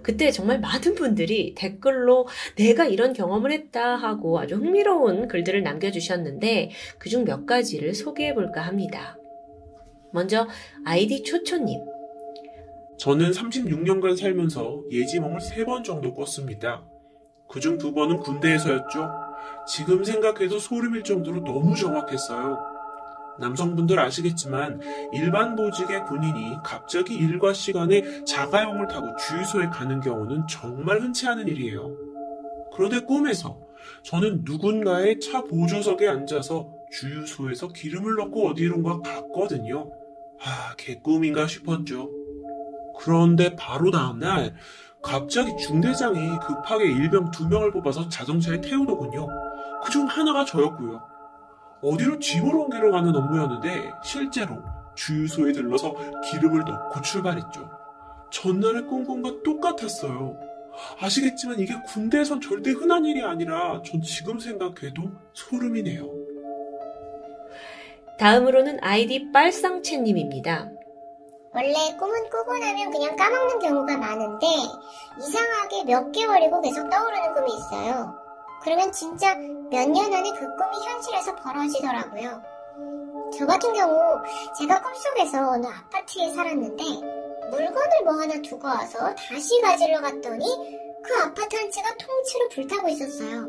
그때 0.00 0.30
정말 0.30 0.58
많은 0.60 0.94
분들이 0.94 1.54
댓글로 1.54 2.26
내가 2.56 2.86
이런 2.86 3.12
경험을 3.12 3.52
했다 3.52 3.94
하고 3.94 4.40
아주 4.40 4.54
흥미로운 4.54 5.28
글들을 5.28 5.62
남겨주셨는데 5.62 6.70
그중 6.96 7.26
몇 7.26 7.44
가지를 7.44 7.92
소개해 7.92 8.32
볼까 8.32 8.62
합니다. 8.62 9.18
먼저 10.12 10.48
아이디 10.86 11.22
초초님. 11.22 11.91
저는 13.02 13.32
36년간 13.32 14.16
살면서 14.16 14.84
예지몽을 14.88 15.40
3번 15.40 15.82
정도 15.82 16.14
꿨습니다. 16.14 16.84
그중 17.48 17.76
두 17.76 17.92
번은 17.92 18.18
군대에서였죠. 18.18 19.10
지금 19.66 20.04
생각해도 20.04 20.60
소름일 20.60 21.02
정도로 21.02 21.42
너무 21.42 21.74
정확했어요. 21.74 22.60
남성분들 23.40 23.98
아시겠지만 23.98 24.80
일반 25.12 25.56
보직의 25.56 26.04
군인이 26.04 26.58
갑자기 26.64 27.14
일과 27.16 27.52
시간에 27.52 28.22
자가용을 28.22 28.86
타고 28.86 29.08
주유소에 29.16 29.66
가는 29.66 30.00
경우는 30.00 30.46
정말 30.46 31.00
흔치 31.00 31.26
않은 31.26 31.48
일이에요. 31.48 31.96
그런데 32.72 33.00
꿈에서 33.00 33.58
저는 34.04 34.42
누군가의 34.44 35.18
차 35.18 35.42
보조석에 35.42 36.06
앉아서 36.06 36.72
주유소에서 36.92 37.72
기름을 37.72 38.14
넣고 38.14 38.50
어디론가 38.50 39.00
갔거든요. 39.00 39.90
아, 40.44 40.76
개꿈인가 40.76 41.48
싶었죠. 41.48 42.21
그런데 42.98 43.54
바로 43.56 43.90
다음날 43.90 44.54
갑자기 45.02 45.56
중대장이 45.56 46.38
급하게 46.46 46.84
일병 46.84 47.30
두 47.32 47.48
명을 47.48 47.72
뽑아서 47.72 48.08
자동차에 48.08 48.60
태우더군요. 48.60 49.26
그 49.84 49.90
중 49.90 50.06
하나가 50.06 50.44
저였고요. 50.44 51.02
어디로 51.82 52.20
짐을 52.20 52.54
옮기러 52.54 52.92
가는 52.92 53.14
업무였는데 53.14 53.90
실제로 54.04 54.62
주유소에 54.94 55.52
들러서 55.52 55.92
기름을 56.30 56.60
넣고 56.60 57.00
출발했죠. 57.02 57.68
전날의 58.30 58.86
꽁꽁과 58.86 59.42
똑같았어요. 59.42 60.36
아시겠지만 61.00 61.58
이게 61.58 61.74
군대에선 61.88 62.40
절대 62.40 62.70
흔한 62.70 63.04
일이 63.04 63.22
아니라 63.22 63.82
전 63.82 64.00
지금 64.00 64.38
생각해도 64.38 65.02
소름이네요. 65.32 66.08
다음으로는 68.18 68.78
아이디 68.82 69.32
빨상채님입니다. 69.32 70.70
원래 71.54 71.74
꿈은 71.98 72.30
꾸고 72.30 72.56
나면 72.56 72.90
그냥 72.90 73.14
까먹는 73.16 73.58
경우가 73.58 73.96
많은데 73.98 74.46
이상하게 75.18 75.84
몇 75.84 76.10
개월이고 76.12 76.60
계속 76.62 76.88
떠오르는 76.88 77.34
꿈이 77.34 77.52
있어요. 77.54 78.14
그러면 78.62 78.90
진짜 78.92 79.34
몇 79.34 79.88
년 79.88 80.12
안에 80.12 80.30
그 80.30 80.38
꿈이 80.56 80.86
현실에서 80.86 81.34
벌어지더라고요. 81.36 82.42
저 83.36 83.46
같은 83.46 83.72
경우 83.74 83.96
제가 84.58 84.80
꿈속에서 84.82 85.50
어느 85.50 85.66
아파트에 85.66 86.30
살았는데 86.30 86.84
물건을 87.50 88.02
뭐 88.04 88.14
하나 88.14 88.40
두고 88.40 88.66
와서 88.66 89.14
다시 89.14 89.60
가지러 89.60 90.00
갔더니 90.00 90.44
그 91.02 91.14
아파트 91.22 91.56
한 91.56 91.70
채가 91.70 91.90
통째로 91.96 92.48
불타고 92.50 92.88
있었어요. 92.88 93.46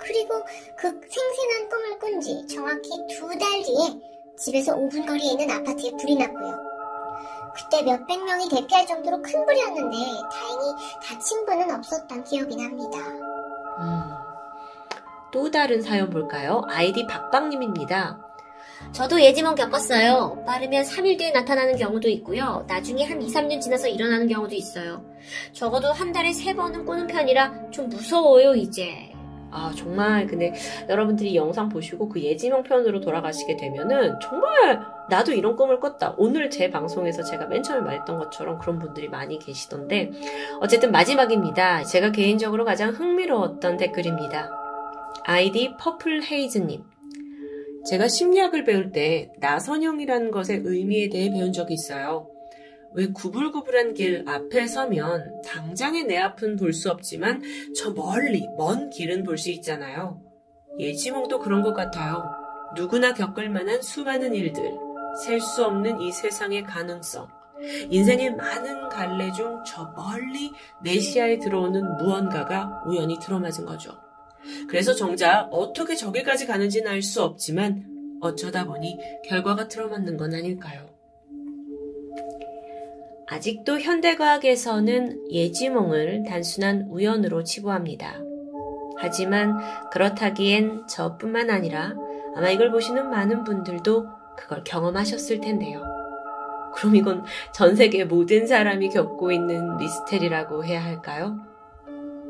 그리고 0.00 0.42
그 0.76 0.88
생생한 1.08 1.68
꿈을 1.70 1.98
꾼 1.98 2.20
지 2.20 2.46
정확히 2.46 2.90
두 3.08 3.28
달 3.38 3.62
뒤에 3.62 4.00
집에서 4.38 4.74
5분 4.74 5.06
거리에 5.06 5.30
있는 5.32 5.50
아파트에 5.50 5.90
불이 5.98 6.16
났고요. 6.16 6.65
그때 7.56 7.82
몇백 7.82 8.22
명이 8.24 8.48
대피할 8.50 8.86
정도로 8.86 9.22
큰 9.22 9.44
불이었는데 9.46 9.96
다행히 10.30 10.74
다친 11.02 11.46
분은 11.46 11.74
없었던 11.74 12.24
기억이 12.24 12.54
납니다. 12.56 12.98
음, 13.78 14.02
또 15.32 15.50
다른 15.50 15.80
사연 15.80 16.10
볼까요? 16.10 16.62
아이디 16.68 17.06
박박님입니다. 17.06 18.20
저도 18.92 19.20
예지몽 19.20 19.54
겪었어요. 19.54 20.44
빠르면 20.46 20.84
3일 20.84 21.18
뒤에 21.18 21.30
나타나는 21.30 21.76
경우도 21.76 22.08
있고요. 22.10 22.64
나중에 22.68 23.04
한 23.04 23.20
2, 23.22 23.26
3년 23.26 23.60
지나서 23.60 23.88
일어나는 23.88 24.28
경우도 24.28 24.54
있어요. 24.54 25.02
적어도 25.52 25.92
한 25.92 26.12
달에 26.12 26.30
3번은 26.30 26.84
꾸는 26.84 27.06
편이라 27.06 27.70
좀 27.70 27.88
무서워요, 27.88 28.54
이제. 28.54 29.15
아, 29.56 29.72
정말, 29.74 30.26
근데 30.26 30.52
여러분들이 30.86 31.34
영상 31.34 31.70
보시고 31.70 32.10
그 32.10 32.22
예지명 32.22 32.62
편으로 32.62 33.00
돌아가시게 33.00 33.56
되면은 33.56 34.20
정말 34.20 34.82
나도 35.08 35.32
이런 35.32 35.56
꿈을 35.56 35.80
꿨다. 35.80 36.14
오늘 36.18 36.50
제 36.50 36.70
방송에서 36.70 37.22
제가 37.22 37.46
맨 37.46 37.62
처음에 37.62 37.80
말했던 37.80 38.18
것처럼 38.18 38.58
그런 38.58 38.78
분들이 38.78 39.08
많이 39.08 39.38
계시던데, 39.38 40.10
어쨌든 40.60 40.92
마지막입니다. 40.92 41.84
제가 41.84 42.12
개인적으로 42.12 42.66
가장 42.66 42.90
흥미로웠던 42.90 43.78
댓글입니다. 43.78 44.50
아이디 45.24 45.74
퍼플 45.78 46.22
헤이즈님. 46.22 46.82
제가 47.88 48.08
심리학을 48.08 48.64
배울 48.64 48.92
때 48.92 49.32
나선형이라는 49.38 50.32
것의 50.32 50.62
의미에 50.64 51.08
대해 51.08 51.30
배운 51.30 51.52
적이 51.52 51.74
있어요. 51.74 52.28
왜 52.96 53.08
구불구불한 53.12 53.92
길 53.94 54.24
앞에 54.26 54.66
서면 54.66 55.42
당장에 55.42 56.02
내 56.04 56.16
앞은 56.16 56.56
볼 56.56 56.72
수 56.72 56.90
없지만 56.90 57.42
저 57.76 57.92
멀리 57.92 58.48
먼 58.56 58.88
길은 58.90 59.22
볼 59.24 59.36
수 59.38 59.50
있잖아요. 59.50 60.22
예지몽도 60.78 61.38
그런 61.40 61.62
것 61.62 61.74
같아요. 61.74 62.24
누구나 62.74 63.12
겪을 63.14 63.48
만한 63.50 63.80
수많은 63.82 64.34
일들, 64.34 64.62
셀 65.24 65.40
수 65.40 65.64
없는 65.64 66.00
이 66.00 66.10
세상의 66.12 66.64
가능성, 66.64 67.28
인생의 67.90 68.34
많은 68.34 68.88
갈래 68.88 69.30
중 69.32 69.62
저 69.66 69.92
멀리 69.96 70.50
내 70.82 70.98
시야에 70.98 71.38
들어오는 71.38 71.96
무언가가 71.98 72.82
우연히 72.86 73.18
들어맞은 73.18 73.64
거죠. 73.66 73.92
그래서 74.68 74.94
정작 74.94 75.48
어떻게 75.52 75.94
저기까지 75.96 76.46
가는지는 76.46 76.90
알 76.90 77.02
수 77.02 77.22
없지만 77.22 78.18
어쩌다 78.22 78.64
보니 78.64 78.98
결과가 79.28 79.68
들어맞는 79.68 80.16
건 80.16 80.32
아닐까요? 80.34 80.95
아직도 83.28 83.80
현대과학에서는 83.80 85.32
예지몽을 85.32 86.24
단순한 86.28 86.86
우연으로 86.90 87.42
치부합니다. 87.42 88.20
하지만 88.98 89.58
그렇다기엔 89.90 90.86
저뿐만 90.86 91.50
아니라 91.50 91.94
아마 92.36 92.50
이걸 92.50 92.70
보시는 92.70 93.10
많은 93.10 93.44
분들도 93.44 94.06
그걸 94.36 94.62
경험하셨을 94.64 95.40
텐데요. 95.40 95.82
그럼 96.74 96.94
이건 96.94 97.24
전 97.54 97.74
세계 97.74 98.04
모든 98.04 98.46
사람이 98.46 98.90
겪고 98.90 99.32
있는 99.32 99.76
미스테리라고 99.78 100.64
해야 100.64 100.84
할까요? 100.84 101.38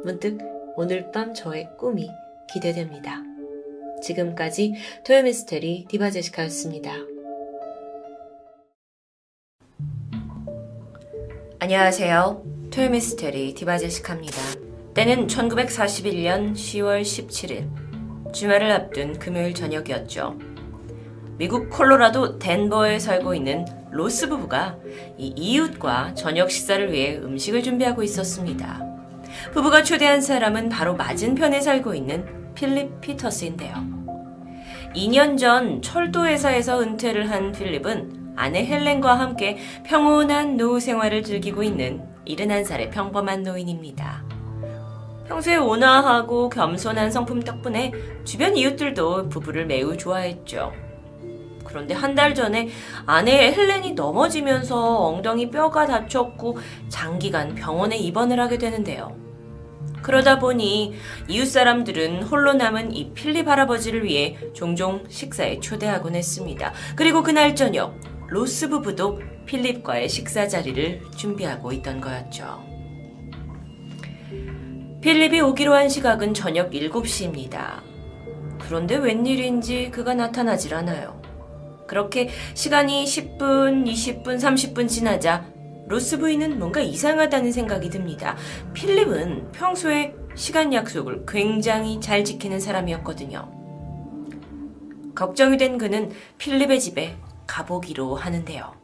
문득 0.04 0.38
오늘 0.76 1.10
밤 1.10 1.34
저의 1.34 1.68
꿈이 1.76 2.08
기대됩니다. 2.48 3.22
지금까지 4.02 4.74
토요미스테리 5.04 5.86
디바제시카였습니다. 5.88 7.15
안녕하세요. 11.58 12.42
토요미스테리 12.70 13.54
디바제시카입니다. 13.54 14.36
때는 14.92 15.26
1941년 15.26 16.52
10월 16.52 17.00
17일 17.00 18.34
주말을 18.34 18.70
앞둔 18.70 19.18
금요일 19.18 19.54
저녁이었죠. 19.54 20.38
미국 21.38 21.70
콜로라도 21.70 22.38
덴버에 22.38 22.98
살고 22.98 23.34
있는 23.34 23.64
로스 23.90 24.28
부부가 24.28 24.76
이 25.16 25.32
이웃과 25.34 26.12
저녁 26.12 26.50
식사를 26.50 26.92
위해 26.92 27.16
음식을 27.16 27.62
준비하고 27.62 28.02
있었습니다. 28.02 28.82
부부가 29.54 29.82
초대한 29.82 30.20
사람은 30.20 30.68
바로 30.68 30.94
맞은편에 30.94 31.62
살고 31.62 31.94
있는 31.94 32.52
필립 32.54 33.00
피터스인데요. 33.00 33.74
2년 34.94 35.38
전 35.38 35.80
철도 35.80 36.26
회사에서 36.26 36.82
은퇴를 36.82 37.30
한 37.30 37.52
필립은 37.52 38.25
아내 38.36 38.64
헬렌과 38.66 39.18
함께 39.18 39.56
평온한 39.84 40.56
노후 40.56 40.78
생활을 40.78 41.22
즐기고 41.22 41.62
있는 41.62 42.02
71살의 42.28 42.90
평범한 42.90 43.42
노인입니다. 43.42 44.24
평소에 45.28 45.56
온화하고 45.56 46.48
겸손한 46.50 47.10
성품 47.10 47.40
덕분에 47.40 47.92
주변 48.24 48.56
이웃들도 48.56 49.28
부부를 49.28 49.66
매우 49.66 49.96
좋아했죠. 49.96 50.72
그런데 51.64 51.94
한 51.94 52.14
달 52.14 52.34
전에 52.34 52.68
아내 53.06 53.52
헬렌이 53.52 53.92
넘어지면서 53.92 54.98
엉덩이 55.08 55.50
뼈가 55.50 55.84
다쳤고 55.86 56.58
장기간 56.88 57.54
병원에 57.56 57.96
입원을 57.96 58.38
하게 58.40 58.56
되는데요. 58.56 59.16
그러다 60.00 60.38
보니 60.38 60.94
이웃 61.28 61.46
사람들은 61.46 62.22
홀로 62.22 62.52
남은 62.52 62.94
이 62.94 63.12
필립 63.12 63.48
할아버지를 63.48 64.04
위해 64.04 64.38
종종 64.54 65.02
식사에 65.08 65.58
초대하곤 65.58 66.14
했습니다. 66.14 66.72
그리고 66.94 67.22
그날 67.24 67.56
저녁 67.56 67.94
로스 68.28 68.68
부부도 68.68 69.20
필립과의 69.46 70.08
식사 70.08 70.48
자리를 70.48 71.02
준비하고 71.16 71.72
있던 71.72 72.00
거였죠. 72.00 72.64
필립이 75.00 75.40
오기로 75.40 75.72
한 75.72 75.88
시각은 75.88 76.34
저녁 76.34 76.70
7시입니다. 76.70 77.80
그런데 78.58 78.96
웬일인지 78.96 79.90
그가 79.92 80.14
나타나질 80.14 80.74
않아요. 80.74 81.22
그렇게 81.86 82.28
시간이 82.54 83.04
10분, 83.04 83.86
20분, 83.86 84.24
30분 84.24 84.88
지나자 84.88 85.46
로스 85.86 86.18
부인은 86.18 86.58
뭔가 86.58 86.80
이상하다는 86.80 87.52
생각이 87.52 87.90
듭니다. 87.90 88.36
필립은 88.74 89.52
평소에 89.52 90.14
시간 90.34 90.72
약속을 90.72 91.24
굉장히 91.28 92.00
잘 92.00 92.24
지키는 92.24 92.58
사람이었거든요. 92.58 93.52
걱정이 95.14 95.56
된 95.56 95.78
그는 95.78 96.10
필립의 96.38 96.80
집에 96.80 97.16
가보기로 97.46 98.16
하는데요. 98.16 98.74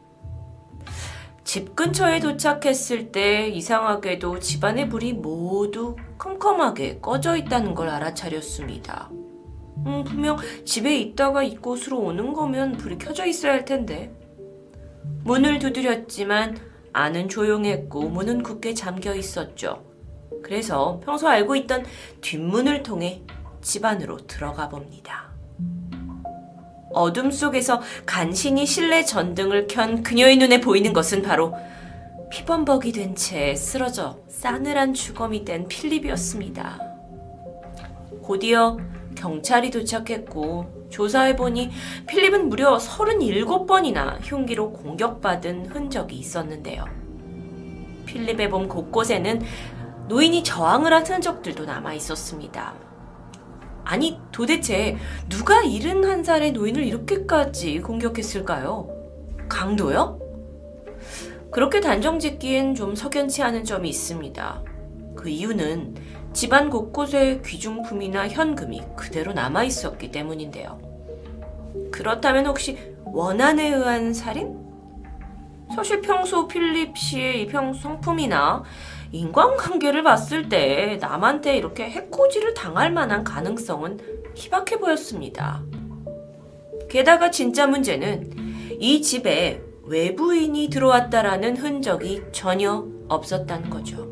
집 1.43 1.75
근처에 1.75 2.19
도착했을 2.19 3.11
때 3.11 3.47
이상하게도 3.47 4.39
집안의 4.39 4.89
불이 4.89 5.13
모두 5.13 5.95
컴컴하게 6.17 6.99
꺼져 6.99 7.35
있다는 7.35 7.75
걸 7.75 7.89
알아차렸습니다. 7.89 9.09
음, 9.85 10.03
분명 10.03 10.37
집에 10.65 10.97
있다가 10.97 11.43
이곳으로 11.43 11.99
오는 11.99 12.33
거면 12.33 12.77
불이 12.77 12.97
켜져 12.97 13.25
있어야 13.25 13.53
할 13.53 13.65
텐데. 13.65 14.11
문을 15.25 15.59
두드렸지만 15.59 16.57
안은 16.93 17.27
조용했고 17.27 18.09
문은 18.09 18.43
굳게 18.43 18.73
잠겨 18.73 19.13
있었죠. 19.13 19.83
그래서 20.43 21.01
평소 21.03 21.27
알고 21.27 21.55
있던 21.57 21.85
뒷문을 22.21 22.83
통해 22.83 23.21
집 23.61 23.85
안으로 23.85 24.17
들어가 24.27 24.69
봅니다. 24.69 25.32
어둠 26.93 27.31
속에서 27.31 27.81
간신히 28.05 28.65
실내 28.65 29.03
전등을 29.03 29.67
켠 29.67 30.03
그녀의 30.03 30.37
눈에 30.37 30.61
보이는 30.61 30.93
것은 30.93 31.21
바로 31.21 31.55
피범벅이 32.31 32.91
된 32.91 33.15
채 33.15 33.55
쓰러져 33.55 34.17
싸늘한 34.27 34.93
주검이 34.93 35.45
된 35.45 35.67
필립이었습니다. 35.67 36.79
곧이어 38.23 38.77
경찰이 39.15 39.69
도착했고 39.69 40.87
조사해보니 40.89 41.69
필립은 42.07 42.49
무려 42.49 42.77
37번이나 42.77 44.17
흉기로 44.21 44.71
공격받은 44.73 45.67
흔적이 45.67 46.17
있었는데요. 46.17 46.85
필립의 48.05 48.49
몸 48.49 48.67
곳곳에는 48.67 49.41
노인이 50.07 50.43
저항을 50.43 50.91
한 50.93 51.05
흔적들도 51.05 51.65
남아 51.65 51.93
있었습니다. 51.93 52.73
아니, 53.85 54.19
도대체 54.31 54.97
누가 55.29 55.61
71살의 55.61 56.53
노인을 56.53 56.83
이렇게까지 56.83 57.79
공격했을까요? 57.81 58.89
강도요? 59.49 60.19
그렇게 61.51 61.81
단정 61.81 62.19
짓기엔 62.19 62.75
좀 62.75 62.95
석연치 62.95 63.43
않은 63.43 63.63
점이 63.63 63.87
있습니다. 63.89 64.63
그 65.15 65.29
이유는 65.29 65.95
집안 66.33 66.69
곳곳에 66.69 67.41
귀중품이나 67.45 68.27
현금이 68.27 68.81
그대로 68.95 69.33
남아 69.33 69.63
있었기 69.65 70.11
때문인데요. 70.11 70.81
그렇다면 71.91 72.47
혹시 72.47 72.95
원한에 73.05 73.69
의한 73.69 74.13
살인? 74.13 74.57
사실 75.75 76.01
평소 76.01 76.47
필립 76.47 76.97
씨의 76.97 77.43
이평 77.43 77.73
성품이나 77.73 78.63
인간관계를 79.13 80.01
봤을 80.01 80.49
때 80.49 80.97
남한테 80.99 81.55
이렇게 81.55 81.83
해코지를 81.83 82.55
당할 82.55 82.91
만한 82.91 83.23
가능성은 83.23 83.99
희박해 84.35 84.79
보였습니다. 84.79 85.63
게다가 86.89 87.29
진짜 87.29 87.67
문제는 87.67 88.31
이 88.79 89.01
집에 89.03 89.61
외부인이 89.83 90.67
들어왔다라는 90.69 91.57
흔적이 91.57 92.23
전혀 92.31 92.87
없었다는 93.07 93.69
거죠. 93.69 94.11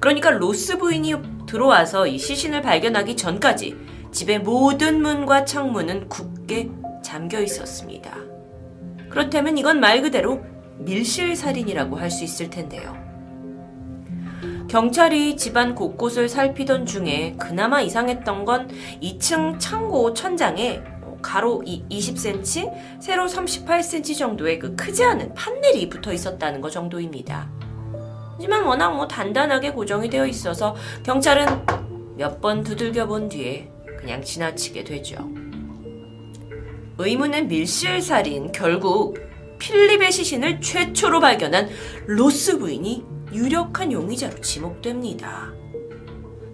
그러니까 0.00 0.30
로스 0.30 0.78
부인이 0.78 1.14
들어와서 1.46 2.06
이 2.06 2.18
시신을 2.18 2.62
발견하기 2.62 3.14
전까지 3.14 3.76
집의 4.10 4.38
모든 4.40 5.02
문과 5.02 5.44
창문은 5.44 6.08
굳게 6.08 6.70
잠겨 7.04 7.40
있었습니다. 7.42 8.16
그렇다면 9.10 9.58
이건 9.58 9.80
말 9.80 10.00
그대로 10.00 10.40
밀실살인이라고 10.78 11.96
할 11.96 12.10
수 12.10 12.24
있을 12.24 12.48
텐데요. 12.48 13.07
경찰이 14.68 15.36
집안 15.36 15.74
곳곳을 15.74 16.28
살피던 16.28 16.84
중에 16.84 17.34
그나마 17.38 17.80
이상했던 17.80 18.44
건 18.44 18.68
2층 19.02 19.58
창고 19.58 20.12
천장에 20.12 20.82
가로 21.22 21.62
20cm, 21.66 23.00
세로 23.00 23.26
38cm 23.26 24.16
정도의 24.16 24.58
그 24.58 24.76
크지 24.76 25.02
않은 25.04 25.34
판넬이 25.34 25.88
붙어 25.88 26.12
있었다는 26.12 26.60
것 26.60 26.70
정도입니다. 26.70 27.50
하지만 28.36 28.64
워낙 28.64 28.90
뭐 28.94 29.08
단단하게 29.08 29.72
고정이 29.72 30.10
되어 30.10 30.26
있어서 30.26 30.76
경찰은 31.02 31.46
몇 32.16 32.40
번 32.40 32.62
두들겨 32.62 33.06
본 33.06 33.28
뒤에 33.28 33.70
그냥 33.98 34.22
지나치게 34.22 34.84
되죠. 34.84 35.28
의문의 36.98 37.46
밀실살인 37.46 38.52
결국 38.52 39.18
필립의 39.58 40.12
시신을 40.12 40.60
최초로 40.60 41.20
발견한 41.20 41.68
로스 42.06 42.58
부인이 42.58 43.04
유력한 43.32 43.92
용의자로 43.92 44.40
지목됩니다. 44.40 45.52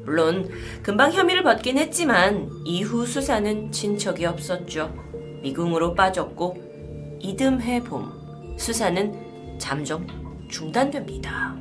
물론 0.05 0.49
금방 0.83 1.13
혐의를 1.13 1.43
받긴 1.43 1.79
했지만 1.79 2.51
이후 2.65 3.07
수사는 3.07 3.73
진척이 3.73 4.27
없었죠. 4.27 4.93
미궁으로 5.43 5.95
빠졌고 5.95 7.19
이듬해 7.21 7.83
봄 7.83 8.13
수사는 8.59 9.59
잠정 9.59 10.07
중단됩니다. 10.49 11.57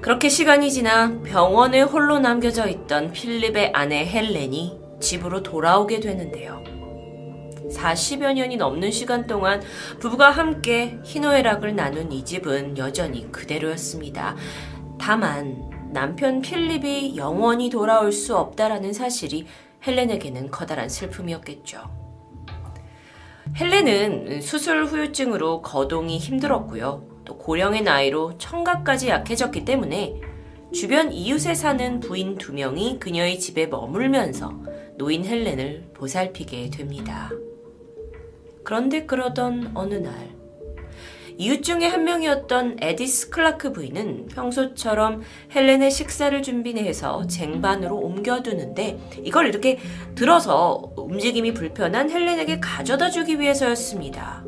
그렇게 0.00 0.28
시간이 0.28 0.70
지나 0.70 1.20
병원에 1.22 1.82
홀로 1.82 2.20
남겨져 2.20 2.68
있던 2.68 3.10
필립의 3.10 3.72
아내 3.74 4.06
헬렌이 4.06 4.78
집으로 5.00 5.42
돌아오게 5.42 5.98
되는데요. 5.98 6.75
40여 7.70 8.34
년이 8.34 8.56
넘는 8.56 8.90
시간 8.90 9.26
동안 9.26 9.62
부부가 9.98 10.30
함께 10.30 10.98
희노애락을 11.04 11.74
나눈 11.74 12.12
이 12.12 12.24
집은 12.24 12.78
여전히 12.78 13.30
그대로였습니다. 13.30 14.36
다만 14.98 15.70
남편 15.92 16.40
필립이 16.40 17.16
영원히 17.16 17.70
돌아올 17.70 18.12
수 18.12 18.36
없다라는 18.36 18.92
사실이 18.92 19.46
헬렌에게는 19.86 20.50
커다란 20.50 20.88
슬픔이었겠죠. 20.88 22.06
헬렌은 23.58 24.40
수술 24.40 24.84
후유증으로 24.84 25.62
거동이 25.62 26.18
힘들었고요. 26.18 27.04
또 27.24 27.38
고령의 27.38 27.82
나이로 27.82 28.38
청각까지 28.38 29.08
약해졌기 29.08 29.64
때문에 29.64 30.20
주변 30.72 31.12
이웃에 31.12 31.54
사는 31.54 32.00
부인 32.00 32.36
두 32.36 32.52
명이 32.52 32.98
그녀의 32.98 33.38
집에 33.38 33.66
머물면서 33.66 34.52
노인 34.98 35.24
헬렌을 35.24 35.90
보살피게 35.94 36.70
됩니다. 36.70 37.30
그런데 38.66 39.06
그러던 39.06 39.70
어느 39.74 39.94
날, 39.94 40.12
이웃 41.38 41.62
중에 41.62 41.86
한 41.86 42.02
명이었던 42.02 42.78
에디스 42.80 43.30
클라크 43.30 43.72
부인은 43.72 44.26
평소처럼 44.26 45.22
헬렌의 45.54 45.92
식사를 45.92 46.42
준비해서 46.42 47.28
쟁반으로 47.28 47.96
옮겨두는데 47.96 48.98
이걸 49.22 49.46
이렇게 49.46 49.78
들어서 50.16 50.82
움직임이 50.96 51.54
불편한 51.54 52.10
헬렌에게 52.10 52.58
가져다 52.58 53.08
주기 53.10 53.38
위해서였습니다. 53.38 54.44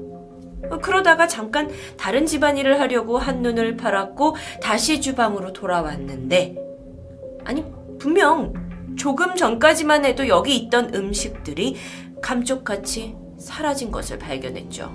그러다가 0.83 1.29
잠깐 1.29 1.71
다른 1.97 2.27
집안일을 2.27 2.81
하려고 2.81 3.19
한눈을 3.19 3.77
팔았고 3.77 4.35
다시 4.61 5.01
주방으로 5.01 5.53
돌아왔는데 5.53 6.57
아니 7.45 7.65
분명 8.01 8.53
조금 8.97 9.37
전까지만 9.37 10.05
해도 10.05 10.27
여기 10.27 10.57
있던 10.57 10.93
음식들이 10.93 11.77
감쪽같이 12.21 13.28
사라진 13.49 13.91
것을 13.91 14.19
발견했죠. 14.19 14.93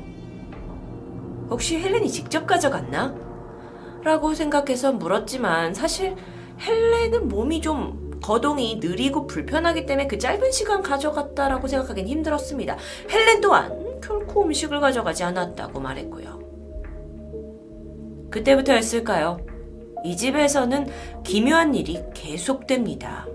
혹시 1.50 1.80
헬렌이 1.80 2.10
직접 2.10 2.46
가져갔나? 2.46 3.16
라고 4.04 4.34
생각해서 4.34 4.94
물었지만 4.94 5.74
사실 5.74 6.16
헬렌은 6.62 7.30
몸이 7.30 7.62
좀 7.62 8.20
거동이 8.22 8.80
느리고 8.82 9.28
불편하기 9.28 9.86
때문에 9.86 10.08
그 10.08 10.18
짧은 10.18 10.52
시간 10.52 10.82
가져갔다라고 10.82 11.68
생각하기는 11.68 12.10
힘들었습니다. 12.10 12.78
헬렌 13.10 13.42
또한 13.42 14.00
결코 14.02 14.44
음식을 14.44 14.80
가져가지 14.80 15.24
않았다고 15.24 15.80
말했고요. 15.80 16.40
그때부터였을까요? 18.30 19.40
이 20.06 20.16
집에서는 20.16 20.88
기묘한 21.24 21.76
일이 21.76 22.04
계속됩니다. 22.14 23.26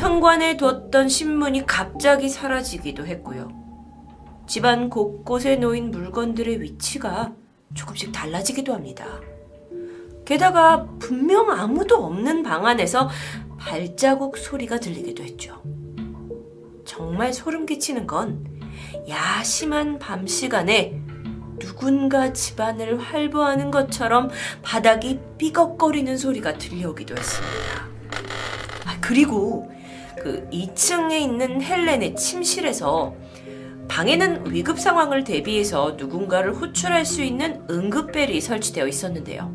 현관에 0.00 0.56
뒀던 0.56 1.08
신문이 1.08 1.66
갑자기 1.66 2.28
사라지기도 2.28 3.06
했고요. 3.06 3.61
집안 4.52 4.90
곳곳에 4.90 5.56
놓인 5.56 5.90
물건들의 5.90 6.60
위치가 6.60 7.32
조금씩 7.72 8.12
달라지기도 8.12 8.74
합니다. 8.74 9.06
게다가 10.26 10.84
분명 10.98 11.50
아무도 11.50 12.04
없는 12.04 12.42
방 12.42 12.66
안에서 12.66 13.08
발자국 13.56 14.36
소리가 14.36 14.78
들리기도 14.78 15.22
했죠. 15.22 15.62
정말 16.84 17.32
소름 17.32 17.64
끼치는 17.64 18.06
건 18.06 18.44
야심한 19.08 19.98
밤 19.98 20.26
시간에 20.26 21.00
누군가 21.58 22.34
집안을 22.34 23.00
활보하는 23.00 23.70
것처럼 23.70 24.28
바닥이 24.60 25.18
삐걱거리는 25.38 26.14
소리가 26.18 26.58
들려오기도 26.58 27.16
했습니다. 27.16 27.88
아, 28.84 28.98
그리고 29.00 29.72
그 30.22 30.46
2층에 30.52 31.18
있는 31.18 31.62
헬렌의 31.62 32.16
침실에서 32.16 33.21
방에는 33.92 34.50
위급 34.50 34.80
상황을 34.80 35.22
대비해서 35.22 35.96
누군가를 35.98 36.54
호출할 36.54 37.04
수 37.04 37.22
있는 37.22 37.62
응급벨이 37.68 38.40
설치되어 38.40 38.86
있었는데요. 38.86 39.54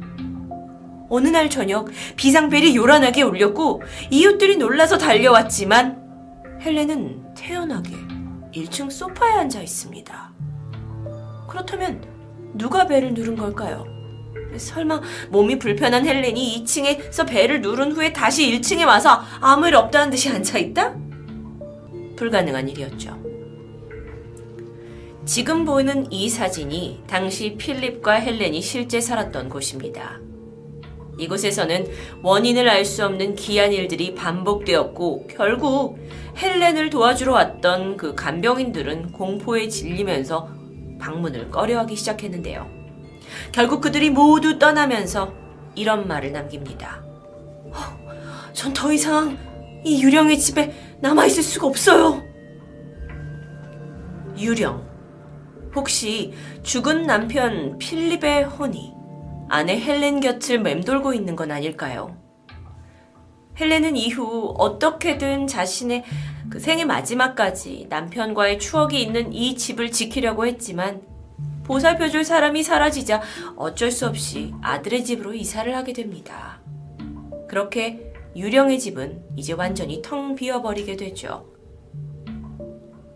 어느 1.09 1.27
날 1.29 1.49
저녁 1.49 1.89
비상벨이 2.17 2.75
요란하게 2.75 3.23
울렸고 3.23 3.81
이웃들이 4.11 4.57
놀라서 4.57 4.99
달려왔지만 4.99 6.59
헬렌은 6.61 7.33
태연하게 7.33 7.95
1층 8.53 8.91
소파에 8.91 9.39
앉아 9.39 9.59
있습니다. 9.59 10.31
그렇다면 11.49 12.03
누가 12.53 12.85
벨을 12.85 13.15
누른 13.15 13.37
걸까요? 13.37 13.85
설마 14.55 15.01
몸이 15.31 15.57
불편한 15.57 16.05
헬렌이 16.05 16.63
2층에서 16.63 17.27
벨을 17.27 17.61
누른 17.61 17.93
후에 17.93 18.13
다시 18.13 18.51
1층에 18.51 18.85
와서 18.85 19.19
아무 19.41 19.67
일 19.67 19.75
없다는 19.75 20.11
듯이 20.11 20.29
앉아 20.29 20.59
있다? 20.59 20.93
불가능한 22.15 22.69
일이었죠. 22.69 23.26
지금 25.27 25.65
보이는 25.65 26.09
이 26.09 26.29
사진이 26.29 27.03
당시 27.05 27.57
필립과 27.57 28.13
헬렌이 28.13 28.61
실제 28.61 29.01
살았던 29.01 29.49
곳입니다. 29.49 30.21
이곳에서는 31.19 31.85
원인을 32.23 32.69
알 32.69 32.85
수 32.85 33.03
없는 33.05 33.35
기한 33.35 33.73
일들이 33.73 34.15
반복되었고 34.15 35.27
결국 35.27 35.99
헬렌을 36.37 36.89
도와주러 36.89 37.33
왔던 37.33 37.97
그 37.97 38.15
간병인들은 38.15 39.11
공포에 39.11 39.67
질리면서 39.67 40.49
방문을 40.97 41.51
꺼려하기 41.51 41.97
시작했는데요. 41.97 42.65
결국 43.51 43.81
그들이 43.81 44.09
모두 44.09 44.57
떠나면서 44.57 45.33
이런 45.75 46.07
말을 46.07 46.31
남깁니다. 46.31 47.03
어, 47.65 48.53
전더 48.53 48.93
이상 48.93 49.37
이 49.83 50.01
유령의 50.01 50.39
집에 50.39 50.73
남아있을 51.01 51.43
수가 51.43 51.67
없어요. 51.67 52.23
유령. 54.39 54.86
혹시 55.77 56.33
죽은 56.63 57.03
남편 57.03 57.77
필립의 57.77 58.45
혼이 58.45 58.95
아내 59.47 59.79
헬렌 59.79 60.19
곁을 60.19 60.59
맴돌고 60.59 61.13
있는 61.13 61.35
건 61.35 61.51
아닐까요? 61.51 62.17
헬렌은 63.59 63.95
이후 63.95 64.55
어떻게든 64.57 65.45
자신의 65.45 66.03
그 66.49 66.59
생의 66.59 66.85
마지막까지 66.85 67.85
남편과의 67.89 68.57
추억이 68.57 68.99
있는 68.99 69.31
이 69.33 69.55
집을 69.55 69.91
지키려고 69.91 70.47
했지만 70.47 71.03
보살펴줄 71.63 72.23
사람이 72.23 72.63
사라지자 72.63 73.21
어쩔 73.55 73.91
수 73.91 74.07
없이 74.07 74.53
아들의 74.61 75.05
집으로 75.05 75.35
이사를 75.35 75.75
하게 75.75 75.93
됩니다. 75.93 76.59
그렇게 77.47 78.13
유령의 78.35 78.79
집은 78.79 79.23
이제 79.35 79.53
완전히 79.53 80.01
텅 80.01 80.33
비어버리게 80.33 80.97
되죠. 80.97 81.45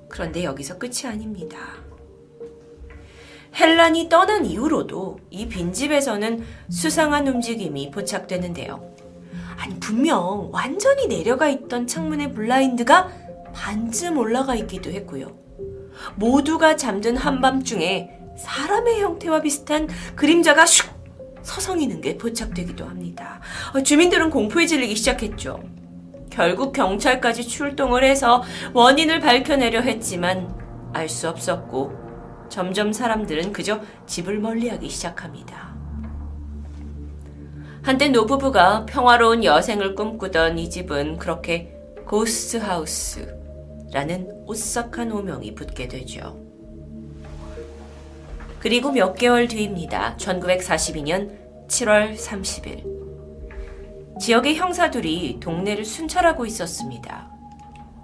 그런데 0.09 0.43
여기서 0.43 0.77
끝이 0.77 1.05
아닙니다. 1.05 1.57
헬란이 3.55 4.09
떠난 4.09 4.45
이후로도 4.45 5.19
이 5.29 5.47
빈집에서는 5.47 6.43
수상한 6.69 7.27
움직임이 7.27 7.91
포착되는데요. 7.91 8.91
아니, 9.57 9.79
분명 9.79 10.49
완전히 10.51 11.07
내려가 11.07 11.47
있던 11.49 11.85
창문의 11.85 12.33
블라인드가 12.33 13.09
반쯤 13.53 14.17
올라가 14.17 14.55
있기도 14.55 14.89
했고요. 14.91 15.27
모두가 16.15 16.77
잠든 16.77 17.17
한밤중에 17.17 18.09
사람의 18.37 19.01
형태와 19.01 19.41
비슷한 19.41 19.87
그림자가 20.15 20.63
슉 20.63 20.89
서성이는 21.43 22.01
게 22.01 22.17
포착되기도 22.17 22.85
합니다. 22.85 23.41
어, 23.75 23.81
주민들은 23.83 24.29
공포에 24.29 24.65
질리기 24.65 24.95
시작했죠. 24.95 25.61
결국 26.29 26.71
경찰까지 26.71 27.47
출동을 27.47 28.03
해서 28.03 28.41
원인을 28.73 29.19
밝혀내려 29.19 29.81
했지만 29.81 30.55
알 30.93 31.09
수 31.09 31.27
없었고 31.29 32.10
점점 32.51 32.91
사람들은 32.91 33.53
그저 33.53 33.79
집을 34.05 34.39
멀리하기 34.39 34.89
시작합니다. 34.89 35.73
한때 37.81 38.09
노부부가 38.09 38.85
평화로운 38.85 39.43
여생을 39.43 39.95
꿈꾸던 39.95 40.59
이 40.59 40.69
집은 40.69 41.17
그렇게 41.17 41.73
고스트 42.05 42.57
하우스라는 42.57 44.43
오싹한 44.45 45.11
오명이 45.11 45.55
붙게 45.55 45.87
되죠. 45.87 46.39
그리고 48.59 48.91
몇 48.91 49.15
개월 49.15 49.47
뒤입니다. 49.47 50.17
1942년 50.17 51.67
7월 51.67 52.15
30일. 52.15 54.19
지역의 54.19 54.57
형사들이 54.57 55.39
동네를 55.39 55.85
순찰하고 55.85 56.45
있었습니다. 56.45 57.31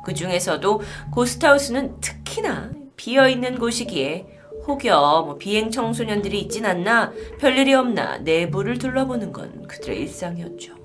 그 0.03 0.13
중에서도 0.13 0.81
고스트하우스는 1.11 1.99
특히나 1.99 2.71
비어있는 2.95 3.59
곳이기에 3.59 4.36
혹여 4.67 5.23
뭐 5.25 5.37
비행 5.37 5.71
청소년들이 5.71 6.39
있진 6.41 6.65
않나 6.65 7.11
별일이 7.39 7.73
없나 7.73 8.17
내부를 8.17 8.77
둘러보는 8.77 9.31
건 9.31 9.65
그들의 9.67 9.99
일상이었죠. 10.01 10.75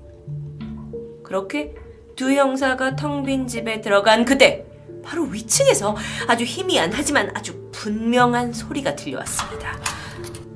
그렇게 1.23 1.75
두 2.15 2.31
형사가 2.31 2.95
텅 2.95 3.23
빈 3.23 3.47
집에 3.47 3.81
들어간 3.81 4.23
그때 4.25 4.65
바로 5.03 5.23
위층에서 5.23 5.95
아주 6.27 6.45
희미한 6.45 6.91
하지만 6.93 7.29
아주 7.35 7.69
분명한 7.71 8.53
소리가 8.53 8.95
들려왔습니다. 8.95 9.77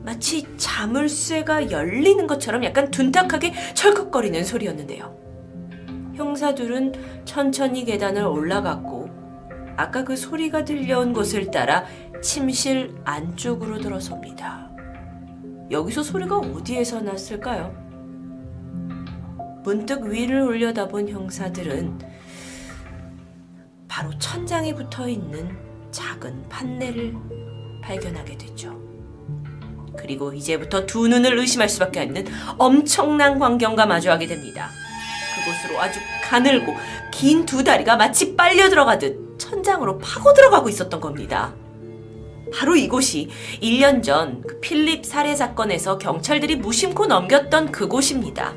마치 0.04 0.48
자물쇠가 0.56 1.70
열리는 1.70 2.26
것처럼 2.28 2.64
약간 2.64 2.90
둔탁하게 2.92 3.54
철컥거리는 3.74 4.42
소리였는데요. 4.46 5.18
형사들은 6.16 6.94
천천히 7.26 7.84
계단을 7.84 8.24
올라갔고 8.24 8.97
아까 9.78 10.04
그 10.04 10.16
소리가 10.18 10.66
들려온 10.66 11.14
곳을 11.14 11.52
따라 11.52 11.86
침실 12.22 12.96
안쪽으로 13.06 13.80
들어섭니다. 13.80 14.70
여기서 15.70 16.02
소리가 16.02 16.38
어디에서 16.40 17.02
났을까요? 17.02 17.76
문득 19.64 20.04
위를 20.06 20.42
올려다본 20.42 21.10
형사들은 21.10 22.00
바로 23.88 24.18
천장에 24.18 24.74
붙어 24.74 25.08
있는 25.08 25.56
작은 25.92 26.50
판넬을 26.50 27.14
발견하게 27.84 28.38
되죠. 28.38 28.78
그리고 29.98 30.34
이제부터 30.34 30.86
두 30.86 31.08
눈을 31.08 31.38
의심할 31.38 31.70
수밖에 31.70 32.02
없는 32.02 32.26
엄청난 32.58 33.38
광경과 33.40 33.86
마주하게 33.86 34.28
됩니다. 34.28 34.70
그곳으로 35.36 35.80
아주 35.82 36.00
가늘고 36.24 36.74
긴 37.12 37.46
두 37.46 37.64
다리가 37.64 37.96
마치 37.98 38.36
빨려 38.36 38.70
들어가듯 38.70 39.27
천장으로 39.38 39.98
파고 40.00 40.34
들어가고 40.34 40.70
있었던 40.70 41.00
겁니다. 41.00 41.54
바로 42.54 42.76
이곳이 42.76 43.30
1년 43.62 44.02
전그 44.04 44.60
필립 44.62 45.06
살해 45.06 45.36
사건에서 45.36 45.98
경찰들이 45.98 46.56
무심코 46.58 47.06
넘겼던 47.08 47.72
그곳입니다. 47.72 48.54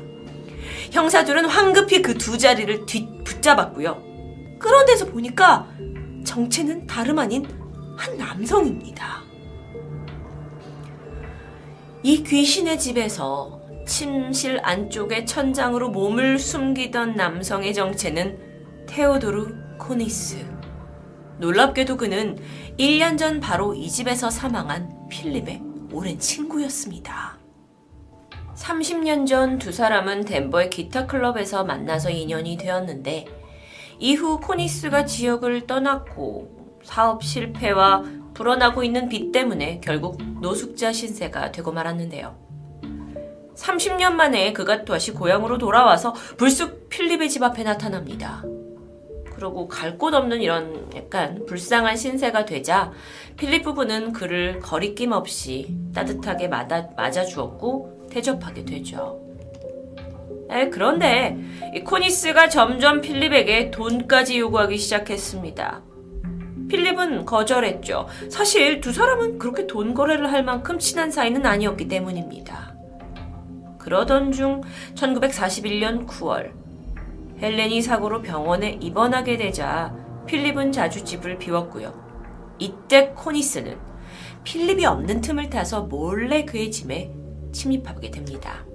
형사들은 0.91 1.45
황급히 1.45 2.01
그 2.01 2.13
두 2.17 2.37
자리를 2.37 2.85
뒤 2.85 3.07
붙잡았고요. 3.23 4.01
끌어내서 4.59 5.05
보니까 5.07 5.67
정체는 6.25 6.87
다름 6.87 7.19
아닌 7.19 7.45
한 7.97 8.17
남성입니다. 8.17 9.21
이 12.03 12.23
귀신의 12.23 12.79
집에서 12.79 13.59
침실 13.87 14.59
안쪽의 14.63 15.25
천장으로 15.25 15.89
몸을 15.89 16.39
숨기던 16.39 17.15
남성의 17.15 17.73
정체는 17.73 18.85
테오도르 18.87 19.77
코니스. 19.77 20.60
놀랍게도 21.41 21.97
그는 21.97 22.37
1년 22.77 23.17
전 23.17 23.39
바로 23.39 23.73
이 23.73 23.89
집에서 23.89 24.29
사망한 24.29 25.07
필립의 25.09 25.61
오랜 25.91 26.19
친구였습니다. 26.19 27.37
30년 28.55 29.25
전 29.27 29.57
두 29.57 29.71
사람은 29.71 30.25
덴버의 30.25 30.69
기타 30.69 31.07
클럽에서 31.07 31.63
만나서 31.63 32.11
인연이 32.11 32.57
되었는데 32.57 33.25
이후 33.97 34.39
코니스가 34.39 35.05
지역을 35.05 35.65
떠났고 35.65 36.79
사업 36.83 37.23
실패와 37.23 38.03
불어나고 38.35 38.83
있는 38.83 39.09
빚 39.09 39.31
때문에 39.31 39.81
결국 39.83 40.21
노숙자 40.41 40.93
신세가 40.93 41.51
되고 41.51 41.71
말았는데요. 41.71 42.37
30년 43.55 44.13
만에 44.13 44.53
그가 44.53 44.85
다시 44.85 45.11
고향으로 45.11 45.57
돌아와서 45.57 46.13
불쑥 46.37 46.89
필립의 46.89 47.29
집 47.29 47.41
앞에 47.43 47.63
나타납니다. 47.63 48.43
그러고 49.41 49.67
갈 49.67 49.97
곳 49.97 50.13
없는 50.13 50.41
이런 50.41 50.87
약간 50.95 51.45
불쌍한 51.47 51.97
신세가 51.97 52.45
되자 52.45 52.91
필립 53.37 53.63
부부는 53.63 54.13
그를 54.13 54.59
거리낌 54.59 55.11
없이 55.13 55.75
따뜻하게 55.95 56.47
맞아, 56.47 56.87
맞아주었고 56.95 58.07
대접하게 58.11 58.65
되죠. 58.65 59.19
에, 60.51 60.69
그런데 60.69 61.37
코니스가 61.83 62.49
점점 62.49 63.01
필립에게 63.01 63.71
돈까지 63.71 64.37
요구하기 64.39 64.77
시작했습니다. 64.77 65.81
필립은 66.69 67.25
거절했죠. 67.25 68.07
사실 68.29 68.79
두 68.79 68.93
사람은 68.93 69.39
그렇게 69.39 69.65
돈 69.65 69.95
거래를 69.95 70.31
할 70.31 70.43
만큼 70.43 70.77
친한 70.77 71.09
사이는 71.09 71.45
아니었기 71.47 71.87
때문입니다. 71.87 72.75
그러던 73.79 74.31
중 74.31 74.61
1941년 74.93 76.05
9월 76.05 76.60
헬렌이 77.41 77.81
사고로 77.81 78.21
병원에 78.21 78.77
입원하게 78.81 79.37
되자 79.37 79.95
필립은 80.27 80.71
자주 80.71 81.03
집을 81.03 81.37
비웠고요. 81.37 81.93
이때 82.59 83.09
코니스는 83.09 83.77
필립이 84.43 84.85
없는 84.85 85.21
틈을 85.21 85.49
타서 85.49 85.83
몰래 85.83 86.45
그의 86.45 86.71
집에 86.71 87.11
침입하게 87.51 88.11
됩니다. 88.11 88.65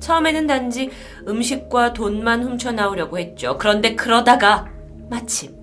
처음에는 0.00 0.46
단지 0.46 0.90
음식과 1.28 1.92
돈만 1.92 2.42
훔쳐 2.42 2.72
나오려고 2.72 3.18
했죠. 3.18 3.56
그런데 3.58 3.94
그러다가 3.94 4.66
마침 5.08 5.54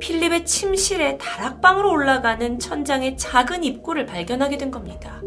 필립의 0.00 0.44
침실에 0.44 1.18
다락방으로 1.18 1.90
올라가는 1.90 2.58
천장의 2.58 3.16
작은 3.16 3.64
입구를 3.64 4.06
발견하게 4.06 4.58
된 4.58 4.70
겁니다. 4.70 5.20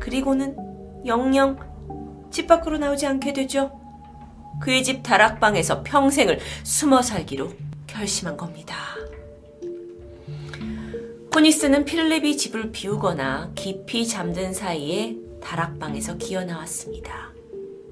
그리고는 0.00 0.56
영영 1.06 1.56
집 2.30 2.48
밖으로 2.48 2.78
나오지 2.78 3.06
않게 3.06 3.32
되죠. 3.32 3.81
그의 4.62 4.84
집 4.84 5.02
다락방에서 5.02 5.82
평생을 5.82 6.38
숨어 6.62 7.02
살기로 7.02 7.50
결심한 7.88 8.36
겁니다. 8.36 8.76
코니스는 11.32 11.84
필립이 11.84 12.36
집을 12.36 12.70
비우거나 12.70 13.50
깊이 13.56 14.06
잠든 14.06 14.52
사이에 14.52 15.16
다락방에서 15.42 16.16
기어 16.18 16.44
나왔습니다. 16.44 17.32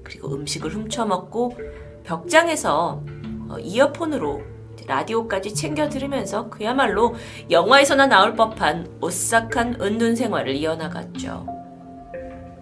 그리고 0.05 0.32
음식을 0.32 0.72
훔쳐 0.72 1.05
먹고 1.05 1.56
벽장에서 2.05 3.02
어, 3.48 3.59
이어폰으로 3.59 4.42
라디오까지 4.86 5.55
챙겨 5.55 5.88
들으면서 5.88 6.48
그야말로 6.51 7.16
영화에서나 7.51 8.06
나올 8.06 8.34
법한 8.36 8.98
오싹한 9.01 9.80
은둔 9.80 10.14
생활을 10.14 10.55
이어나갔죠. 10.55 11.47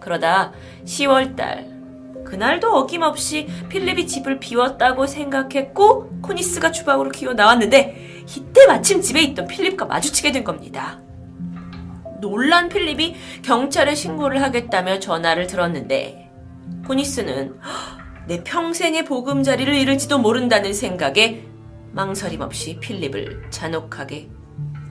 그러다 0.01 0.52
10월달 0.85 1.77
그날도 2.28 2.76
어김없이 2.76 3.48
필립이 3.70 4.06
집을 4.06 4.38
비웠다고 4.38 5.06
생각했고 5.06 6.20
코니스가 6.20 6.72
주방으로 6.72 7.10
기어 7.10 7.32
나왔는데 7.32 8.24
이때 8.36 8.66
마침 8.66 9.00
집에 9.00 9.22
있던 9.22 9.46
필립과 9.46 9.86
마주치게 9.86 10.32
된 10.32 10.44
겁니다. 10.44 11.00
놀란 12.20 12.68
필립이 12.68 13.16
경찰에 13.42 13.94
신고를 13.94 14.42
하겠다며 14.42 14.98
전화를 14.98 15.46
들었는데 15.46 16.30
코니스는 16.86 17.59
내 18.26 18.44
평생의 18.44 19.06
보금자리를 19.06 19.74
잃을지도 19.74 20.18
모른다는 20.18 20.74
생각에 20.74 21.44
망설임 21.92 22.42
없이 22.42 22.78
필립을 22.78 23.46
잔혹하게 23.48 24.28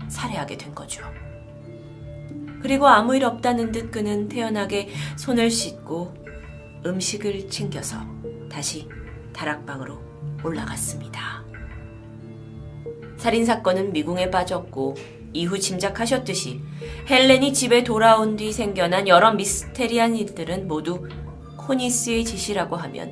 살해하게 0.08 0.58
된 0.58 0.74
거죠. 0.74 1.04
그리고 2.64 2.88
아무 2.88 3.16
일 3.16 3.26
없다는 3.26 3.72
듯 3.72 3.92
그는 3.92 4.28
태연하게 4.28 4.90
손을 5.18 5.52
씻고 5.52 6.27
음식을 6.86 7.50
챙겨서 7.50 7.98
다시 8.50 8.88
다락방으로 9.34 10.00
올라갔습니다. 10.44 11.44
살인 13.18 13.46
사건은 13.46 13.94
미궁에 13.94 14.30
빠졌고 14.30 14.96
이후 15.34 15.60
짐작하셨듯이 15.60 16.62
헬렌이 17.10 17.54
집에 17.54 17.84
돌아온 17.84 18.38
뒤 18.38 18.52
생겨난 18.52 19.08
여러 19.08 19.34
미스테리한 19.34 20.16
일들은 20.16 20.68
모두 20.68 21.08
코니스의 21.58 22.24
짓이라고 22.24 22.76
하면 22.76 23.12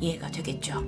이해가 0.00 0.30
되겠죠. 0.30 0.82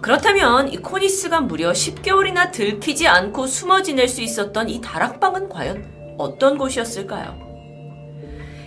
그렇다면 0.00 0.72
이 0.72 0.78
코니스가 0.78 1.42
무려 1.42 1.72
10개월이나 1.72 2.50
들키지 2.50 3.06
않고 3.06 3.46
숨어 3.46 3.82
지낼 3.82 4.08
수 4.08 4.20
있었던 4.20 4.68
이 4.68 4.80
다락방은 4.80 5.48
과연 5.48 6.16
어떤 6.18 6.58
곳이었을까요? 6.58 7.51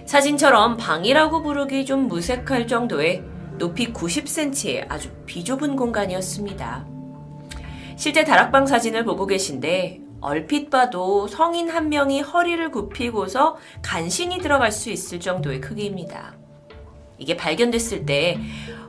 사진처럼 0.06 0.78
방이라고 0.78 1.42
부르기 1.42 1.86
좀 1.86 2.08
무색할 2.08 2.68
정도의 2.68 3.24
높이 3.58 3.92
90cm의 3.92 4.86
아주 4.88 5.10
비좁은 5.26 5.76
공간이었습니다. 5.76 6.86
실제 7.96 8.24
다락방 8.24 8.68
사진을 8.68 9.04
보고 9.04 9.26
계신데 9.26 10.02
얼핏 10.22 10.70
봐도 10.70 11.28
성인 11.28 11.70
한 11.70 11.90
명이 11.90 12.22
허리를 12.22 12.72
굽히고서 12.72 13.58
간신히 13.82 14.40
들어갈 14.40 14.72
수 14.72 14.90
있을 14.90 15.20
정도의 15.20 15.62
크기입니다. 15.62 16.36
이게 17.18 17.36
발견됐을 17.36 18.06
때 18.06 18.40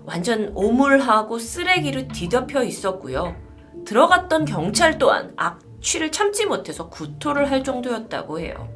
완전 0.04 0.52
오물하고 0.54 1.38
쓰레기로 1.38 2.08
뒤덮여 2.08 2.62
있었고요. 2.64 3.36
들어갔던 3.84 4.44
경찰 4.44 4.98
또한 4.98 5.32
악취를 5.36 6.10
참지 6.10 6.46
못해서 6.46 6.88
구토를 6.88 7.50
할 7.50 7.62
정도였다고 7.62 8.40
해요. 8.40 8.68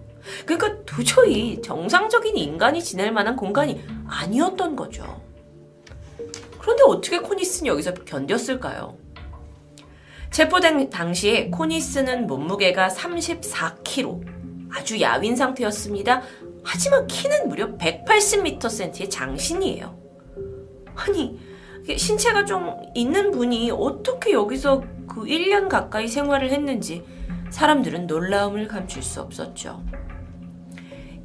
그러니까 0.45 0.83
도저히 0.85 1.61
정상적인 1.63 2.37
인간이 2.37 2.83
지낼 2.83 3.13
만한 3.13 3.37
공간이 3.37 3.81
아니었던 4.07 4.77
거죠. 4.77 5.21
그런데 6.59 6.83
어떻게 6.87 7.19
코니스는 7.19 7.73
여기서 7.73 7.95
견뎠을까요? 7.95 8.97
체포된 10.31 10.91
당시에 10.91 11.51
코니스는 11.51 12.27
몸무게가 12.27 12.89
34kg, 12.89 14.25
아주 14.73 15.01
야윈 15.01 15.35
상태였습니다. 15.37 16.23
하지만 16.63 17.07
키는 17.07 17.49
무려 17.49 17.77
180mcm의 17.77 19.11
장신이에요. 19.11 19.99
아니, 20.95 21.41
신체가 21.97 22.45
좀 22.45 22.77
있는 22.95 23.31
분이 23.31 23.71
어떻게 23.73 24.33
여기서 24.33 24.85
그 25.09 25.23
1년 25.23 25.69
가까이 25.69 26.07
생활을 26.07 26.51
했는지 26.51 27.03
사람들은 27.51 28.07
놀라움을 28.07 28.69
감출 28.69 29.03
수 29.03 29.21
없었죠. 29.21 29.83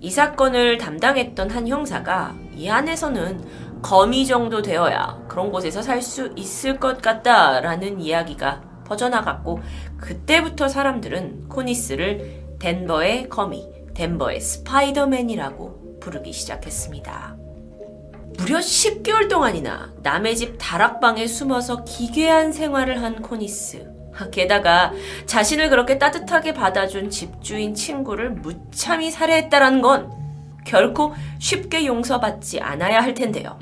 이 0.06 0.11
사건을 0.11 0.77
담당했던 0.77 1.49
한 1.49 1.68
형사가 1.68 2.36
이 2.56 2.69
안에서는 2.69 3.82
거미 3.82 4.27
정도 4.27 4.61
되어야 4.61 5.23
그런 5.27 5.52
곳에서 5.52 5.82
살 5.82 5.99
수 6.03 6.32
있을 6.36 6.80
것 6.80 7.02
같다라는 7.02 7.99
이야기가 7.99 8.61
퍼져나갔고 8.86 9.61
그때부터 9.98 10.68
사람들은 10.68 11.49
코니스를 11.49 12.57
덴버의 12.60 13.30
거미, 13.30 13.68
덴버의 13.95 14.41
스파이더맨이라고 14.41 15.98
부르기 15.99 16.34
시작했습니다. 16.34 17.36
무려 18.38 18.60
10개월 18.60 19.27
동안이나 19.27 19.91
남의 20.03 20.36
집 20.38 20.57
다락방에 20.60 21.26
숨어서 21.26 21.84
기괴한 21.84 22.52
생활을 22.52 23.02
한 23.02 23.23
코니스. 23.23 23.94
게다가 24.32 24.94
자신을 25.26 25.70
그렇게 25.70 25.98
따뜻하게 25.98 26.54
받아준 26.54 27.10
집주인 27.10 27.74
친구를 27.74 28.32
무참히 28.32 29.12
살해했다라는 29.12 29.82
건 29.82 30.12
결코 30.66 31.14
쉽게 31.40 31.86
용서받지 31.86 32.60
않아야 32.62 33.02
할 33.02 33.14
텐데요. 33.14 33.60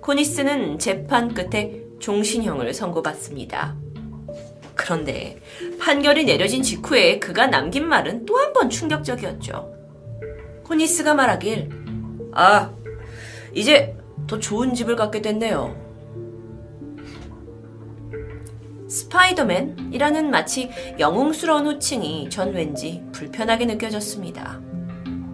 코니스는 0.00 0.78
재판 0.78 1.32
끝에 1.34 1.82
종신형을 2.00 2.72
선고받습니다. 2.74 3.76
그런데 4.74 5.38
판결이 5.78 6.24
내려진 6.24 6.62
직후에 6.62 7.18
그가 7.18 7.46
남긴 7.46 7.86
말은 7.86 8.24
또 8.24 8.38
한 8.38 8.52
번 8.54 8.70
충격적이었죠. 8.70 9.74
코니스가 10.64 11.14
말하길, 11.14 11.68
아, 12.32 12.70
이제 13.54 13.96
더 14.26 14.38
좋은 14.38 14.74
집을 14.74 14.96
갖게 14.96 15.20
됐네요. 15.22 15.76
스파이더맨이라는 18.90 20.30
마치 20.30 20.68
영웅스러운 20.98 21.66
호칭이 21.66 22.28
전 22.28 22.52
왠지 22.52 23.02
불편하게 23.12 23.66
느껴졌습니다. 23.66 24.60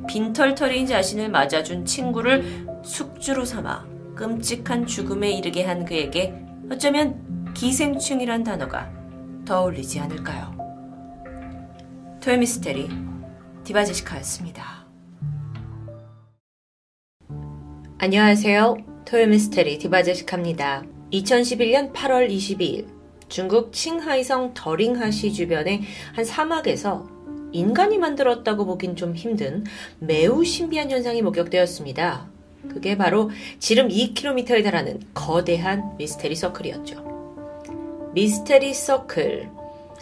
빈털터리인 0.06 0.86
자신을 0.86 1.30
맞아준 1.30 1.84
친구를 1.84 2.66
숙주로 2.84 3.44
삼아 3.44 3.86
끔찍한 4.14 4.86
죽음에 4.86 5.30
이르게 5.30 5.64
한 5.64 5.84
그에게 5.84 6.34
어쩌면 6.70 7.52
기생충이란 7.54 8.44
단어가 8.44 8.92
더 9.46 9.62
어울리지 9.62 10.00
않을까요? 10.00 10.54
토요미스테리 12.22 12.88
디바제시카였습니다. 13.64 14.86
안녕하세요. 17.98 18.76
토요미스테리 19.06 19.78
디바제시카입니다. 19.78 20.84
2011년 21.12 21.92
8월 21.92 22.28
22일 22.28 22.95
중국 23.28 23.72
칭하이성 23.72 24.54
더링하시 24.54 25.32
주변의 25.32 25.82
한 26.14 26.24
사막에서 26.24 27.06
인간이 27.52 27.98
만들었다고 27.98 28.66
보긴 28.66 28.96
좀 28.96 29.14
힘든 29.14 29.64
매우 29.98 30.44
신비한 30.44 30.90
현상이 30.90 31.22
목격되었습니다. 31.22 32.28
그게 32.68 32.96
바로 32.96 33.30
지름 33.58 33.88
2km에 33.88 34.62
달하는 34.62 35.00
거대한 35.14 35.96
미스테리 35.96 36.34
서클이었죠. 36.34 38.10
미스테리 38.14 38.74
서클. 38.74 39.50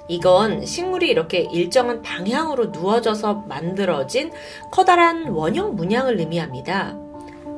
이건 0.09 0.67
식물이 0.67 1.09
이렇게 1.09 1.49
일정한 1.51 2.03
방향으로 2.03 2.67
누워져서 2.67 3.47
만들어진 3.49 4.31
커다란 4.71 5.29
원형 5.29 5.77
문양을 5.77 6.21
의미합니다. 6.21 6.99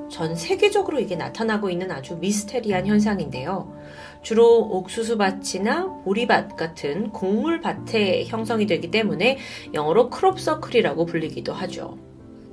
전 0.09 0.37
세계적으로 0.37 1.01
이게 1.01 1.17
나타나고 1.17 1.71
있는 1.71 1.91
아주 1.91 2.17
미스테리한 2.17 2.87
현상인데요. 2.87 3.76
주로 4.27 4.59
옥수수밭이나 4.59 6.03
보리밭 6.03 6.57
같은 6.57 7.11
곡물밭에 7.13 8.25
형성이 8.25 8.67
되기 8.67 8.91
때문에 8.91 9.39
영어로 9.73 10.11
crop 10.11 10.36
circle이라고 10.36 11.07
불리기도 11.07 11.53
하죠. 11.53 11.97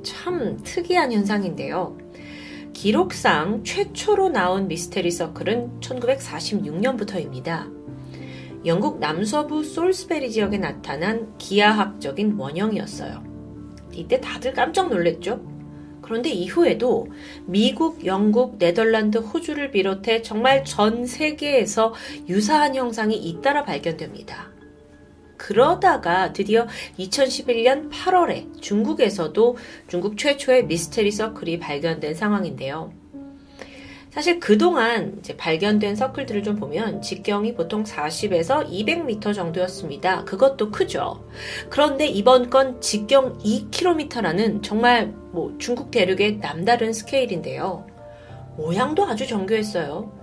참 0.03 0.59
특이한 0.63 1.11
현상인데요. 1.11 1.97
기록상 2.73 3.63
최초로 3.63 4.29
나온 4.29 4.67
미스테리 4.67 5.09
서클은 5.09 5.79
1946년부터입니다. 5.79 7.71
영국 8.67 8.99
남서부 8.99 9.63
솔스베리 9.63 10.29
지역에 10.29 10.59
나타난 10.59 11.35
기하학적인 11.39 12.35
원형이었어요. 12.37 13.23
이때 13.93 14.21
다들 14.21 14.53
깜짝 14.53 14.89
놀랐죠? 14.89 15.52
그런데 16.03 16.29
이후에도 16.29 17.07
미국, 17.45 18.05
영국, 18.05 18.59
네덜란드, 18.59 19.17
호주를 19.17 19.71
비롯해 19.71 20.21
정말 20.21 20.63
전 20.63 21.05
세계에서 21.07 21.93
유사한 22.29 22.75
형상이 22.75 23.15
잇따라 23.15 23.63
발견됩니다. 23.63 24.51
그러다가 25.37 26.31
드디어 26.31 26.67
2011년 26.99 27.89
8월에 27.91 28.61
중국에서도 28.61 29.57
중국 29.87 30.17
최초의 30.17 30.67
미스테리 30.67 31.11
서클이 31.11 31.59
발견된 31.59 32.13
상황인데요. 32.13 33.02
사실 34.13 34.39
그동안 34.39 35.15
이제 35.17 35.35
발견된 35.35 35.95
서클들을 35.95 36.43
좀 36.43 36.55
보면 36.55 37.01
직경이 37.01 37.55
보통 37.55 37.83
40에서 37.83 38.69
200m 38.69 39.33
정도였습니다. 39.33 40.23
그것도 40.25 40.69
크죠. 40.69 41.27
그런데 41.69 42.05
이번 42.05 42.51
건 42.51 42.79
직경 42.79 43.39
2km라는 43.39 44.61
정말 44.61 45.07
뭐 45.31 45.55
중국 45.57 45.89
대륙의 45.89 46.37
남다른 46.37 46.93
스케일인데요. 46.93 47.87
모양도 48.55 49.03
아주 49.07 49.25
정교했어요. 49.25 50.13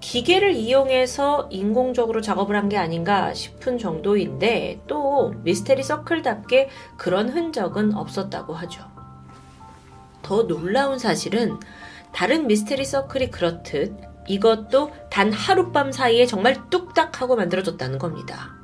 기계를 0.00 0.52
이용해서 0.54 1.48
인공적으로 1.50 2.22
작업을 2.22 2.56
한 2.56 2.70
게 2.70 2.78
아닌가 2.78 3.34
싶은 3.34 3.76
정도인데 3.76 4.80
또 4.86 5.34
미스테리 5.42 5.82
서클답게 5.82 6.70
그런 6.96 7.28
흔적은 7.28 7.94
없었다고 7.94 8.54
하죠. 8.54 8.84
더 10.22 10.46
놀라운 10.46 10.98
사실은 10.98 11.58
다른 12.14 12.46
미스테리 12.46 12.84
서클이 12.84 13.30
그렇듯 13.30 13.96
이것도 14.28 14.92
단 15.10 15.32
하룻밤 15.32 15.92
사이에 15.92 16.26
정말 16.26 16.70
뚝딱 16.70 17.20
하고 17.20 17.36
만들어졌다는 17.36 17.98
겁니다. 17.98 18.54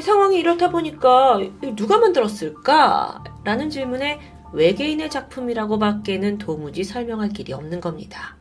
상황이 0.00 0.38
이렇다 0.38 0.70
보니까 0.70 1.40
누가 1.74 1.98
만들었을까? 1.98 3.24
라는 3.44 3.70
질문에 3.70 4.20
외계인의 4.52 5.10
작품이라고 5.10 5.78
밖에는 5.78 6.38
도무지 6.38 6.84
설명할 6.84 7.30
길이 7.30 7.52
없는 7.52 7.80
겁니다. 7.80 8.36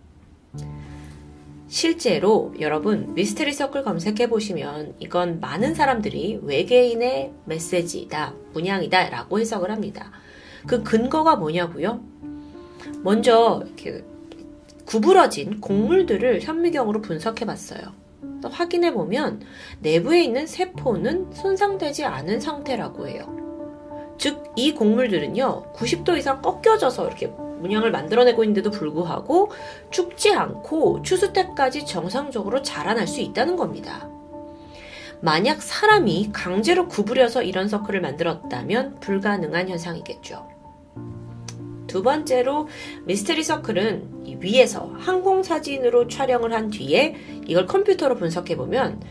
실제로 1.68 2.54
여러분 2.60 3.14
미스테리 3.16 3.52
서클 3.52 3.84
검색해 3.84 4.30
보시면 4.30 4.96
이건 5.00 5.40
많은 5.40 5.74
사람들이 5.74 6.42
외계인의 6.44 7.34
메시지다, 7.46 8.34
문양이다 8.54 9.10
라고 9.10 9.40
해석을 9.40 9.72
합니다. 9.72 10.12
그 10.68 10.84
근거가 10.84 11.36
뭐냐고요? 11.38 12.02
먼저 13.02 13.64
이렇게 13.66 14.04
구부러진 14.86 15.62
곡물들을 15.62 16.42
현미경으로 16.42 17.02
분석해 17.02 17.46
봤어요. 17.46 17.82
확인해 18.44 18.94
보면 18.94 19.42
내부에 19.80 20.24
있는 20.24 20.46
세포는 20.46 21.32
손상되지 21.34 22.06
않은 22.06 22.40
상태라고 22.40 23.08
해요. 23.08 24.16
즉, 24.18 24.44
이 24.56 24.74
곡물들은요, 24.74 25.74
90도 25.74 26.18
이상 26.18 26.42
꺾여져서 26.42 27.08
이렇게 27.08 27.28
문양을 27.28 27.92
만들어내고 27.92 28.44
있는데도 28.44 28.72
불구하고 28.72 29.52
죽지 29.90 30.34
않고 30.34 31.02
추수 31.02 31.34
때까지 31.34 31.86
정상적으로 31.86 32.62
자라날 32.62 33.08
수 33.08 33.22
있다는 33.22 33.56
겁니다. 33.56 34.08
만약 35.22 35.62
사람이 35.62 36.30
강제로 36.32 36.88
구부려서 36.88 37.42
이런 37.42 37.68
서클을 37.68 38.02
만들었다면 38.02 39.00
불가능한 39.00 39.70
현상이겠죠. 39.70 40.55
두 41.88 42.04
번째로 42.04 42.68
미스테리 43.06 43.44
서클은 43.44 44.40
위에서 44.40 44.94
항공 44.98 45.44
사진으로 45.44 46.08
촬영을 46.08 46.54
한 46.54 46.70
뒤에 46.70 47.16
이걸 47.48 47.66
컴퓨터로 47.66 48.16
분석해 48.16 48.56
보면 48.58 49.02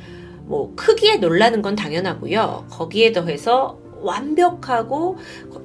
뭐 0.47 0.73
크기에 0.77 1.17
놀라는 1.17 1.63
건 1.63 1.75
당연하고요. 1.77 2.67
거기에 2.71 3.13
더해서 3.13 3.79
완벽하고 4.01 5.17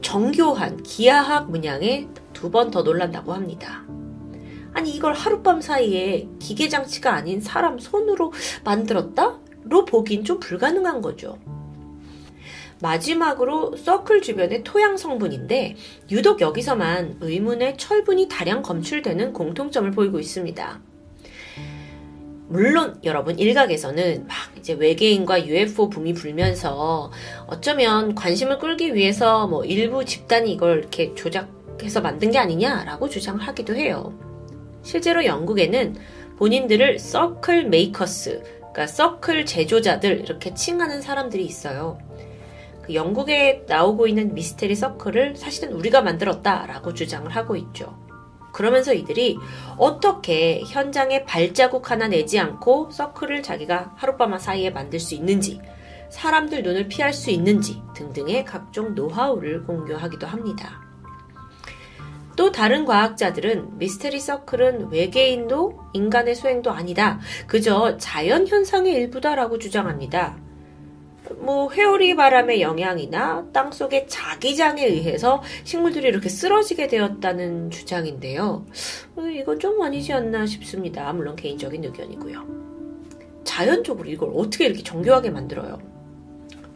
정교한 0.01 0.81
기하학 0.83 1.51
문양에 1.51 2.07
두 2.33 2.49
번 2.51 2.71
더 2.71 2.83
놀란다고 2.83 3.33
합니다. 3.33 3.83
아니 4.73 4.91
이걸 4.91 5.13
하룻밤 5.13 5.59
사이에 5.61 6.29
기계 6.39 6.69
장치가 6.69 7.13
아닌 7.13 7.41
사람 7.41 7.79
손으로 7.79 8.31
만들었다? 8.63 9.39
로 9.63 9.83
보긴 9.83 10.23
좀 10.23 10.39
불가능한 10.39 11.01
거죠. 11.01 11.37
마지막으로 12.81 13.75
서클 13.75 14.21
주변의 14.21 14.63
토양 14.63 14.97
성분인데 14.97 15.75
유독 16.11 16.41
여기서만 16.41 17.17
의문의 17.21 17.77
철분이 17.77 18.27
다량 18.29 18.61
검출되는 18.61 19.33
공통점을 19.33 19.89
보이고 19.91 20.19
있습니다. 20.19 20.79
물론 22.47 22.99
여러분 23.03 23.37
일각에서는 23.37 24.25
막 24.27 24.35
이제 24.57 24.73
외계인과 24.73 25.45
UFO 25.45 25.89
붐이 25.89 26.13
불면서 26.13 27.11
어쩌면 27.45 28.15
관심을 28.15 28.57
끌기 28.57 28.95
위해서 28.95 29.47
뭐 29.47 29.63
일부 29.65 30.03
집단이 30.03 30.51
이걸 30.51 30.79
이렇게 30.79 31.13
조작해서 31.13 32.01
만든 32.01 32.31
게 32.31 32.39
아니냐라고 32.39 33.07
주장을 33.07 33.39
하기도 33.39 33.75
해요. 33.75 34.17
실제로 34.81 35.25
영국에는 35.25 35.95
본인들을 36.37 36.97
circle 36.97 37.65
makers, 37.65 38.41
그러니까 38.59 38.87
서클 38.87 39.45
제조자들 39.45 40.21
이렇게 40.21 40.53
칭하는 40.53 41.01
사람들이 41.01 41.45
있어요. 41.45 41.99
그 42.89 42.95
영국에 42.95 43.65
나오고 43.67 44.07
있는 44.07 44.33
미스테리 44.33 44.73
서클을 44.75 45.35
사실은 45.35 45.73
우리가 45.73 46.01
만들었다라고 46.01 46.95
주장을 46.95 47.29
하고 47.29 47.55
있죠. 47.55 47.95
그러면서 48.51 48.95
이들이 48.95 49.37
어떻게 49.77 50.63
현장에 50.65 51.23
발자국 51.23 51.91
하나 51.91 52.07
내지 52.07 52.39
않고 52.39 52.89
서클을 52.89 53.43
자기가 53.43 53.93
하룻밤 53.95 54.39
사이에 54.39 54.71
만들 54.71 54.99
수 54.99 55.13
있는지, 55.13 55.61
사람들 56.09 56.63
눈을 56.63 56.87
피할 56.87 57.13
수 57.13 57.29
있는지 57.29 57.79
등등의 57.93 58.43
각종 58.43 58.95
노하우를 58.95 59.65
공유하기도 59.65 60.25
합니다. 60.25 60.81
또 62.35 62.51
다른 62.51 62.85
과학자들은 62.85 63.77
미스테리 63.77 64.19
서클은 64.19 64.89
외계인도 64.89 65.79
인간의 65.93 66.33
소행도 66.33 66.71
아니다. 66.71 67.19
그저 67.45 67.97
자연 67.97 68.47
현상의 68.47 68.93
일부다라고 68.93 69.59
주장합니다. 69.59 70.48
뭐 71.37 71.71
회오리 71.71 72.15
바람의 72.15 72.61
영향이나 72.61 73.47
땅 73.53 73.71
속의 73.71 74.07
자기장에 74.07 74.85
의해서 74.85 75.41
식물들이 75.63 76.07
이렇게 76.07 76.29
쓰러지게 76.29 76.87
되었다는 76.87 77.71
주장인데요. 77.71 78.65
어, 79.15 79.21
이건 79.21 79.59
좀 79.59 79.81
아니지 79.81 80.13
않나 80.13 80.45
싶습니다. 80.45 81.11
물론 81.13 81.35
개인적인 81.35 81.83
의견이고요. 81.83 82.59
자연적으로 83.43 84.09
이걸 84.09 84.31
어떻게 84.35 84.65
이렇게 84.65 84.83
정교하게 84.83 85.31
만들어요? 85.31 85.79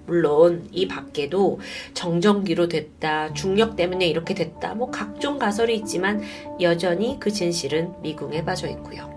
물론 0.06 0.68
이 0.72 0.88
밖에도 0.88 1.60
정전기로 1.94 2.68
됐다, 2.68 3.34
중력 3.34 3.76
때문에 3.76 4.06
이렇게 4.08 4.34
됐다, 4.34 4.76
뭐 4.76 4.92
각종 4.92 5.40
가설이 5.40 5.76
있지만 5.78 6.22
여전히 6.60 7.18
그 7.20 7.32
진실은 7.32 7.94
미궁에 8.02 8.44
빠져 8.44 8.68
있고요. 8.68 9.13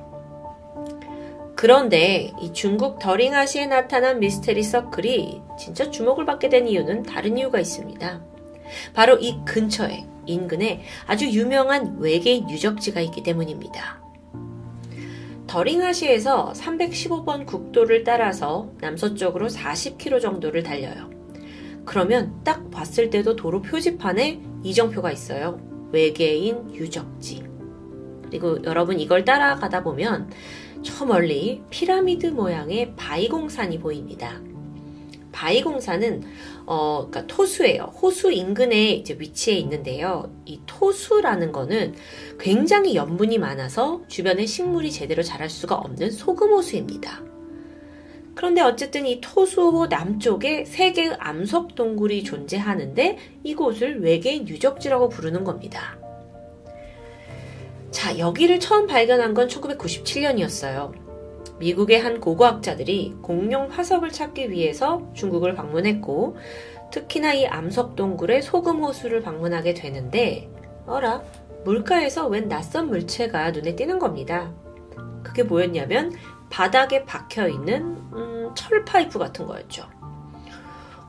그런데 1.57 2.33
이 2.39 2.53
중국 2.53 2.99
더링하시에 2.99 3.67
나타난 3.67 4.21
미스테리 4.21 4.63
서클이 4.63 5.41
진짜 5.59 5.91
주목을 5.91 6.27
받게 6.27 6.51
된 6.51 6.69
이유는 6.69 7.05
다른 7.05 7.39
이유가 7.39 7.59
있습니다. 7.59 8.21
바로 8.93 9.17
이 9.17 9.39
근처에 9.47 10.05
인근에 10.27 10.83
아주 11.07 11.25
유명한 11.31 11.97
외계인 11.99 12.51
유적지가 12.51 13.01
있기 13.01 13.23
때문입니다. 13.23 14.03
더링하시에서 15.47 16.53
315번 16.55 17.47
국도를 17.47 18.05
따라서 18.05 18.69
남서쪽으로 18.81 19.49
40km 19.49 20.21
정도를 20.21 20.63
달려요. 20.63 21.09
그러면 21.87 22.39
딱 22.45 22.71
봤을 22.71 23.09
때도 23.09 23.35
도로 23.35 23.63
표지판에 23.63 24.43
이정표가 24.63 25.11
있어요. 25.11 25.59
외계인 25.91 26.75
유적지. 26.75 27.45
그리고 28.25 28.63
여러분 28.65 29.01
이걸 29.01 29.25
따라가다 29.25 29.85
보면 29.85 30.29
저 30.87 31.05
멀리 31.05 31.63
피라미드 31.69 32.27
모양의 32.27 32.95
바이공산이 32.95 33.81
보입니다. 33.81 34.41
바이공산은 35.33 36.23
어, 36.65 37.09
그러니까 37.11 37.27
토수예요. 37.27 37.93
호수 38.01 38.31
인근에 38.31 38.93
이제 38.93 39.17
위치해 39.19 39.59
있는데요. 39.59 40.33
이 40.45 40.61
토수라는 40.65 41.51
거는 41.51 41.97
굉장히 42.39 42.95
염분이 42.95 43.39
많아서 43.39 44.01
주변에 44.07 44.47
식물이 44.47 44.93
제대로 44.93 45.25
자랄 45.25 45.51
수가 45.51 45.75
없는 45.75 46.13
소금 46.13 46.51
호수입니다. 46.51 47.21
그런데 48.37 48.61
어쨌든 48.61 49.07
이 49.07 49.21
토수 49.21 49.89
남쪽에 49.91 50.65
세 50.67 50.93
개의 50.93 51.17
암석 51.19 51.75
동굴이 51.75 52.23
존재하는데 52.23 53.19
이곳을 53.43 54.03
외계인 54.03 54.47
유적지라고 54.47 55.09
부르는 55.09 55.43
겁니다. 55.43 55.99
자, 57.97 58.19
여기를 58.19 58.61
처음 58.61 58.87
발견한 58.87 59.33
건 59.33 59.49
1997년이었어요. 59.49 60.93
미국의 61.59 61.99
한 61.99 62.21
고고학자들이 62.21 63.15
공룡 63.23 63.71
화석을 63.71 64.13
찾기 64.13 64.51
위해서 64.51 65.11
중국을 65.15 65.55
방문했고, 65.55 66.37
특히나 66.93 67.33
이 67.33 67.47
암석동굴의 67.47 68.43
소금호수를 68.43 69.23
방문하게 69.23 69.73
되는데, 69.73 70.51
어라, 70.87 71.23
물가에서 71.65 72.27
웬 72.27 72.49
낯선 72.49 72.89
물체가 72.91 73.53
눈에 73.53 73.75
띄는 73.75 73.99
겁니다. 73.99 74.53
그게 75.23 75.43
뭐였냐면, 75.43 76.13
바닥에 76.51 77.07
박혀 77.07 77.49
있는, 77.49 77.97
음, 78.13 78.51
철 78.55 78.85
파이프 78.85 79.19
같은 79.19 79.47
거였죠. 79.47 79.89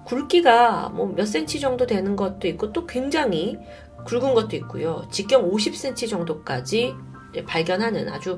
굵기가 0.05 0.88
뭐 0.93 1.07
몇 1.07 1.26
센치 1.26 1.59
정도 1.59 1.85
되는 1.85 2.15
것도 2.15 2.47
있고, 2.47 2.72
또 2.72 2.88
굉장히 2.88 3.57
굵은 4.07 4.34
것도 4.34 4.55
있고요. 4.55 5.05
직경 5.11 5.51
50cm 5.51 6.09
정도까지 6.09 6.95
발견하는 7.45 8.09
아주 8.09 8.38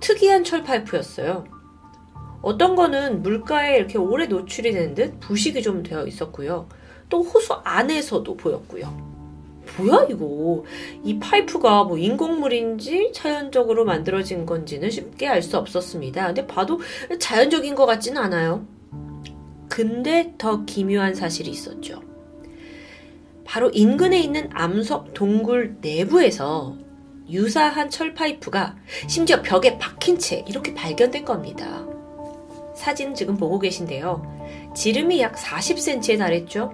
특이한 0.00 0.44
철 0.44 0.62
파이프였어요. 0.64 1.44
어떤 2.42 2.76
거는 2.76 3.22
물가에 3.22 3.78
이렇게 3.78 3.96
오래 3.98 4.26
노출이 4.26 4.72
된 4.72 4.94
듯 4.94 5.18
부식이 5.20 5.62
좀 5.62 5.82
되어 5.82 6.06
있었고요. 6.06 6.68
또 7.08 7.22
호수 7.22 7.54
안에서도 7.64 8.36
보였고요. 8.36 9.16
뭐야 9.78 10.06
이거? 10.10 10.64
이 11.04 11.18
파이프가 11.18 11.84
뭐 11.84 11.98
인공물인지 11.98 13.12
자연적으로 13.14 13.84
만들어진 13.84 14.46
건지는 14.46 14.90
쉽게 14.90 15.28
알 15.28 15.42
수 15.42 15.58
없었습니다. 15.58 16.26
근데 16.26 16.46
봐도 16.46 16.80
자연적인 17.18 17.74
것 17.74 17.86
같지는 17.86 18.20
않아요. 18.22 18.66
근데 19.68 20.34
더 20.38 20.64
기묘한 20.64 21.14
사실이 21.14 21.50
있었죠. 21.50 22.00
바로 23.46 23.70
인근에 23.70 24.18
있는 24.18 24.50
암석 24.52 25.14
동굴 25.14 25.76
내부에서 25.80 26.76
유사한 27.30 27.90
철 27.90 28.14
파이프가 28.14 28.76
심지어 29.08 29.42
벽에 29.42 29.78
박힌 29.78 30.18
채 30.18 30.44
이렇게 30.46 30.74
발견된 30.74 31.24
겁니다. 31.24 31.86
사진 32.74 33.14
지금 33.14 33.36
보고 33.36 33.58
계신데요. 33.58 34.72
지름이 34.74 35.20
약 35.20 35.34
40cm에 35.34 36.18
달했죠. 36.18 36.72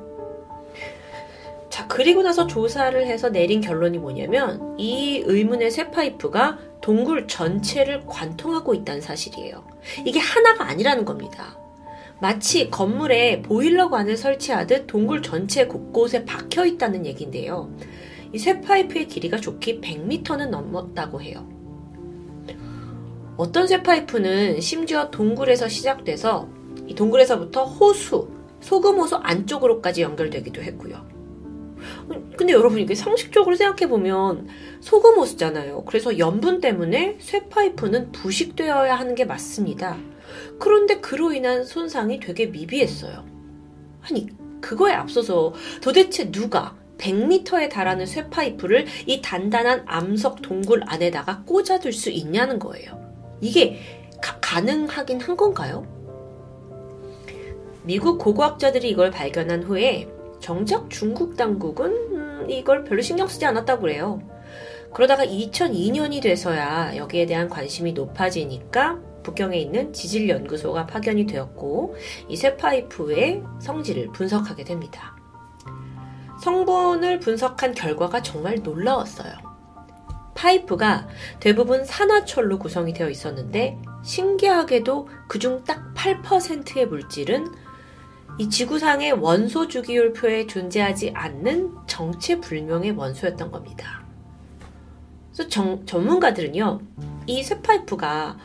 자, 1.71 1.87
그리고 1.87 2.23
나서 2.23 2.47
조사를 2.47 3.07
해서 3.07 3.31
내린 3.31 3.63
결론이 3.63 3.97
뭐냐면 3.99 4.75
이 4.79 5.23
의문의 5.25 5.71
쇠 5.71 5.91
파이프가 5.91 6.59
동굴 6.83 7.27
전체를 7.27 8.05
관통하고 8.07 8.75
있다는 8.75 9.01
사실이에요. 9.01 9.65
이게 10.05 10.19
하나가 10.19 10.67
아니라는 10.69 11.07
겁니다. 11.07 11.57
마치 12.23 12.71
건물에 12.71 13.43
보일러관을 13.43 14.17
설치하듯 14.17 14.87
동굴 14.87 15.23
전체 15.23 15.67
곳곳에 15.67 16.25
박혀 16.25 16.65
있다는 16.65 17.05
얘기인데요. 17.05 17.77
이 18.33 18.39
쇠파이프의 18.39 19.09
길이가 19.09 19.39
좋게 19.39 19.81
100m는 19.81 20.51
넘었다고 20.51 21.21
해요. 21.21 21.45
어떤 23.37 23.67
쇠파이프는 23.67 24.61
심지어 24.61 25.11
동굴에서 25.11 25.67
시작돼서 25.67 26.49
이 26.87 26.95
동굴에서부터 26.95 27.65
호수, 27.65 28.29
소금 28.61 29.01
호수 29.01 29.17
안쪽으로까지 29.17 30.03
연결되기도 30.03 30.63
했고요. 30.63 31.05
근데 32.37 32.53
여러분 32.53 32.79
이게 32.79 32.95
상식적으로 32.95 33.57
생각해 33.57 33.89
보면 33.89 34.47
소금 34.79 35.17
호수잖아요. 35.17 35.87
그래서 35.87 36.17
염분 36.17 36.61
때문에 36.61 37.17
쇠 37.19 37.49
파이프는 37.49 38.13
부식되어야 38.13 38.95
하는 38.95 39.17
게 39.17 39.25
맞습니다. 39.25 39.97
그런데 40.63 41.01
그로 41.01 41.33
인한 41.33 41.65
손상이 41.65 42.21
되게 42.21 42.47
미비했어요. 42.47 43.25
아니, 44.03 44.29
그거에 44.61 44.93
앞서서 44.93 45.55
도대체 45.81 46.31
누가 46.31 46.77
100m에 46.99 47.69
달하는 47.69 48.07
쇠파이프를 48.07 48.87
이 49.07 49.21
단단한 49.21 49.83
암석 49.87 50.41
동굴 50.41 50.83
안에다가 50.87 51.43
꽂아둘 51.47 51.93
수 51.93 52.11
있냐는 52.11 52.61
거예요. 52.61 52.97
이게 53.41 53.81
가, 54.23 54.39
가능하긴 54.39 55.21
한 55.21 55.37
건가요? 55.37 55.85
미국 57.83 58.19
고고학자들이 58.19 58.89
이걸 58.89 59.11
발견한 59.11 59.65
후에 59.65 60.09
정작 60.39 60.89
중국 60.91 61.37
당국은 61.37 61.91
음, 61.91 62.47
이걸 62.49 62.85
별로 62.85 63.03
신경 63.03 63.27
쓰지 63.27 63.45
않았다고 63.47 63.81
그래요. 63.83 64.23
그러다가 64.95 65.27
2002년이 65.27 66.23
돼서야 66.23 66.97
여기에 66.97 67.27
대한 67.27 67.49
관심이 67.49 67.95
높아지니까 67.95 69.01
북경에 69.23 69.59
있는 69.59 69.93
지질연구소가 69.93 70.87
파견이 70.87 71.27
되었고 71.27 71.97
이 72.29 72.37
쇠파이프의 72.37 73.43
성질을 73.61 74.13
분석하게 74.13 74.65
됩니다. 74.65 75.17
성분을 76.43 77.21
분석한 77.21 77.75
결과가 77.75 78.23
정말 78.23 78.57
놀라웠어요. 78.63 79.33
파이프가 80.35 81.09
대부분 81.39 81.85
산화철로 81.85 82.59
구성이 82.59 82.93
되어 82.93 83.09
있었는데 83.09 83.79
신기하게도 84.03 85.09
그중 85.29 85.63
딱 85.65 85.95
8%의 85.95 86.87
물질은 86.87 87.47
이 88.39 88.49
지구상의 88.49 89.13
원소 89.13 89.69
주기율표에 89.69 90.47
존재하지 90.47 91.13
않는 91.15 91.77
정체불명의 91.87 92.93
원소였던 92.93 93.51
겁니다. 93.51 94.03
그래서 95.33 95.49
정, 95.49 95.85
전문가들은요, 95.87 96.81
이 97.27 97.43
쇠파이프가 97.43 98.37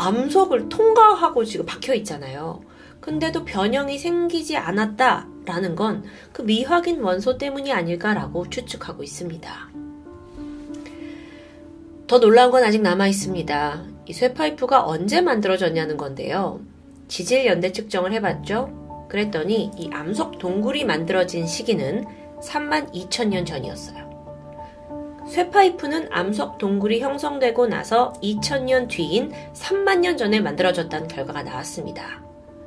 암석을 0.00 0.68
통과하고 0.68 1.44
지금 1.44 1.66
박혀 1.66 1.94
있잖아요. 1.94 2.62
근데도 3.00 3.44
변형이 3.44 3.98
생기지 3.98 4.56
않았다라는 4.56 5.76
건 5.76 6.02
그 6.32 6.42
미확인 6.42 7.00
원소 7.02 7.36
때문이 7.38 7.72
아닐까라고 7.72 8.48
추측하고 8.48 9.02
있습니다. 9.02 9.70
더 12.06 12.18
놀라운 12.18 12.50
건 12.50 12.64
아직 12.64 12.80
남아 12.80 13.06
있습니다. 13.08 13.84
이 14.06 14.12
쇠파이프가 14.12 14.86
언제 14.86 15.20
만들어졌냐는 15.20 15.96
건데요. 15.96 16.60
지질 17.08 17.46
연대 17.46 17.72
측정을 17.72 18.12
해봤죠. 18.14 19.06
그랬더니 19.08 19.70
이 19.76 19.90
암석 19.92 20.38
동굴이 20.38 20.84
만들어진 20.84 21.46
시기는 21.46 22.04
3만 22.42 22.92
2천 22.92 23.28
년 23.28 23.44
전이었어요. 23.44 24.09
쇠파이프는 25.30 26.08
암석 26.10 26.58
동굴이 26.58 26.98
형성되고 26.98 27.68
나서 27.68 28.12
2000년 28.20 28.88
뒤인 28.88 29.32
3만 29.54 30.00
년 30.00 30.16
전에 30.16 30.40
만들어졌다는 30.40 31.06
결과가 31.06 31.44
나왔습니다. 31.44 32.20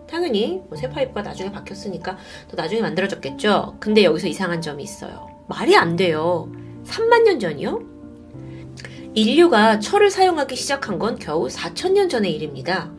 당연히 0.10 0.62
뭐 0.70 0.78
쇠파이프가 0.78 1.24
나중에 1.24 1.52
박혔으니까 1.52 2.18
더 2.48 2.56
나중에 2.56 2.82
만들어졌겠죠. 2.82 3.78
근데 3.82 4.06
여기서 4.06 4.28
이상한 4.28 4.62
점이 4.62 4.82
있어요. 4.82 5.28
말이 5.50 5.76
안 5.76 5.98
돼요. 5.98 6.50
3만 6.86 7.24
년 7.24 7.38
전이요? 7.38 7.82
인류가 9.14 9.80
철을 9.80 10.10
사용하기 10.10 10.56
시작한 10.56 10.98
건 10.98 11.20
겨우 11.20 11.48
4천년 11.48 12.10
전의 12.10 12.34
일입니다. 12.34 12.94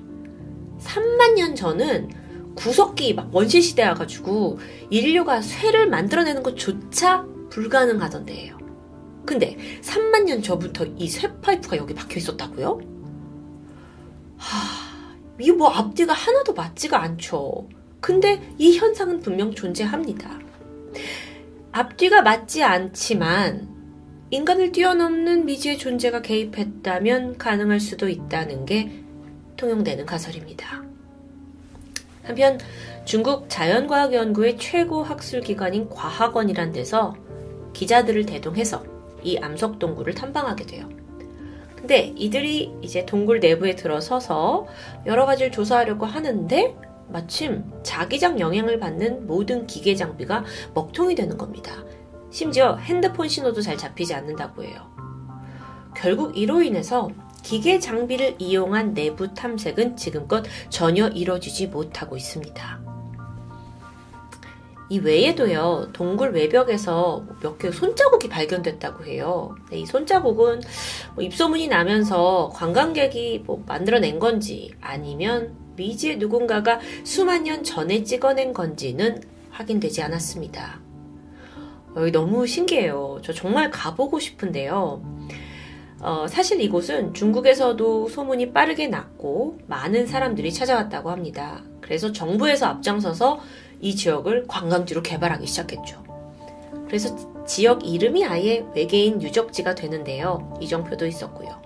3만 0.78 1.34
년 1.36 1.54
전은 1.54 2.10
구석기 2.54 3.14
막 3.14 3.34
원시 3.34 3.62
시대여가지고 3.62 4.58
인류가 4.90 5.40
쇠를 5.40 5.88
만들어내는 5.88 6.42
것조차 6.42 7.24
불가능하던데요. 7.48 8.63
근데 9.26 9.56
3만 9.82 10.24
년 10.24 10.42
전부터 10.42 10.84
이 10.96 11.08
쇠파이프가 11.08 11.76
여기 11.76 11.94
박혀 11.94 12.18
있었다고요? 12.18 12.80
하, 14.36 15.16
이게 15.38 15.52
뭐 15.52 15.68
앞뒤가 15.68 16.12
하나도 16.12 16.52
맞지가 16.54 17.00
않죠. 17.00 17.68
근데 18.00 18.40
이 18.58 18.76
현상은 18.76 19.20
분명 19.20 19.54
존재합니다. 19.54 20.38
앞뒤가 21.72 22.22
맞지 22.22 22.62
않지만 22.62 23.68
인간을 24.30 24.72
뛰어넘는 24.72 25.46
미지의 25.46 25.78
존재가 25.78 26.22
개입했다면 26.22 27.38
가능할 27.38 27.80
수도 27.80 28.08
있다는 28.08 28.66
게 28.66 29.02
통용되는 29.56 30.06
가설입니다. 30.06 30.84
한편 32.22 32.58
중국 33.04 33.48
자연과학 33.48 34.14
연구의 34.14 34.58
최고 34.58 35.02
학술 35.02 35.40
기관인 35.40 35.88
과학원이란 35.88 36.72
데서 36.72 37.14
기자들을 37.74 38.26
대동해서 38.26 38.84
이 39.24 39.38
암석 39.38 39.78
동굴을 39.78 40.14
탐방하게 40.14 40.66
돼요. 40.66 40.88
근데 41.74 42.14
이들이 42.16 42.72
이제 42.80 43.04
동굴 43.04 43.40
내부에 43.40 43.74
들어서서 43.74 44.66
여러 45.06 45.26
가지를 45.26 45.52
조사하려고 45.52 46.06
하는데 46.06 46.74
마침 47.08 47.64
자기장 47.82 48.40
영향을 48.40 48.78
받는 48.78 49.26
모든 49.26 49.66
기계 49.66 49.94
장비가 49.94 50.44
먹통이 50.74 51.14
되는 51.14 51.36
겁니다. 51.36 51.84
심지어 52.30 52.76
핸드폰 52.76 53.28
신호도 53.28 53.60
잘 53.60 53.76
잡히지 53.76 54.14
않는다고 54.14 54.64
해요. 54.64 54.90
결국 55.94 56.36
이로 56.36 56.62
인해서 56.62 57.10
기계 57.42 57.78
장비를 57.78 58.36
이용한 58.38 58.94
내부 58.94 59.34
탐색은 59.34 59.96
지금껏 59.96 60.44
전혀 60.70 61.08
이뤄지지 61.08 61.66
못하고 61.66 62.16
있습니다. 62.16 62.83
이 64.94 64.98
외에도요, 65.00 65.88
동굴 65.92 66.30
외벽에서 66.30 67.26
몇 67.40 67.58
개의 67.58 67.72
손자국이 67.72 68.28
발견됐다고 68.28 69.04
해요. 69.06 69.52
이 69.72 69.84
손자국은 69.84 70.60
뭐 71.16 71.24
입소문이 71.24 71.66
나면서 71.66 72.52
관광객이 72.54 73.42
뭐 73.44 73.64
만들어낸 73.66 74.20
건지 74.20 74.70
아니면 74.80 75.56
미지의 75.74 76.18
누군가가 76.18 76.78
수만 77.02 77.42
년 77.42 77.64
전에 77.64 78.04
찍어낸 78.04 78.52
건지는 78.52 79.20
확인되지 79.50 80.00
않았습니다. 80.00 80.80
어, 81.96 82.10
너무 82.12 82.46
신기해요. 82.46 83.18
저 83.24 83.32
정말 83.32 83.72
가보고 83.72 84.20
싶은데요. 84.20 85.02
어, 86.02 86.26
사실 86.28 86.60
이곳은 86.60 87.14
중국에서도 87.14 88.08
소문이 88.08 88.52
빠르게 88.52 88.86
났고 88.86 89.58
많은 89.66 90.06
사람들이 90.06 90.52
찾아왔다고 90.52 91.10
합니다. 91.10 91.64
그래서 91.80 92.12
정부에서 92.12 92.66
앞장서서 92.66 93.40
이 93.80 93.94
지역을 93.94 94.46
관광지로 94.46 95.02
개발하기 95.02 95.46
시작했죠. 95.46 96.02
그래서 96.86 97.44
지역 97.44 97.86
이름이 97.86 98.24
아예 98.24 98.64
외계인 98.74 99.20
유적지가 99.20 99.74
되는데요. 99.74 100.56
이정표도 100.60 101.06
있었고요. 101.06 101.62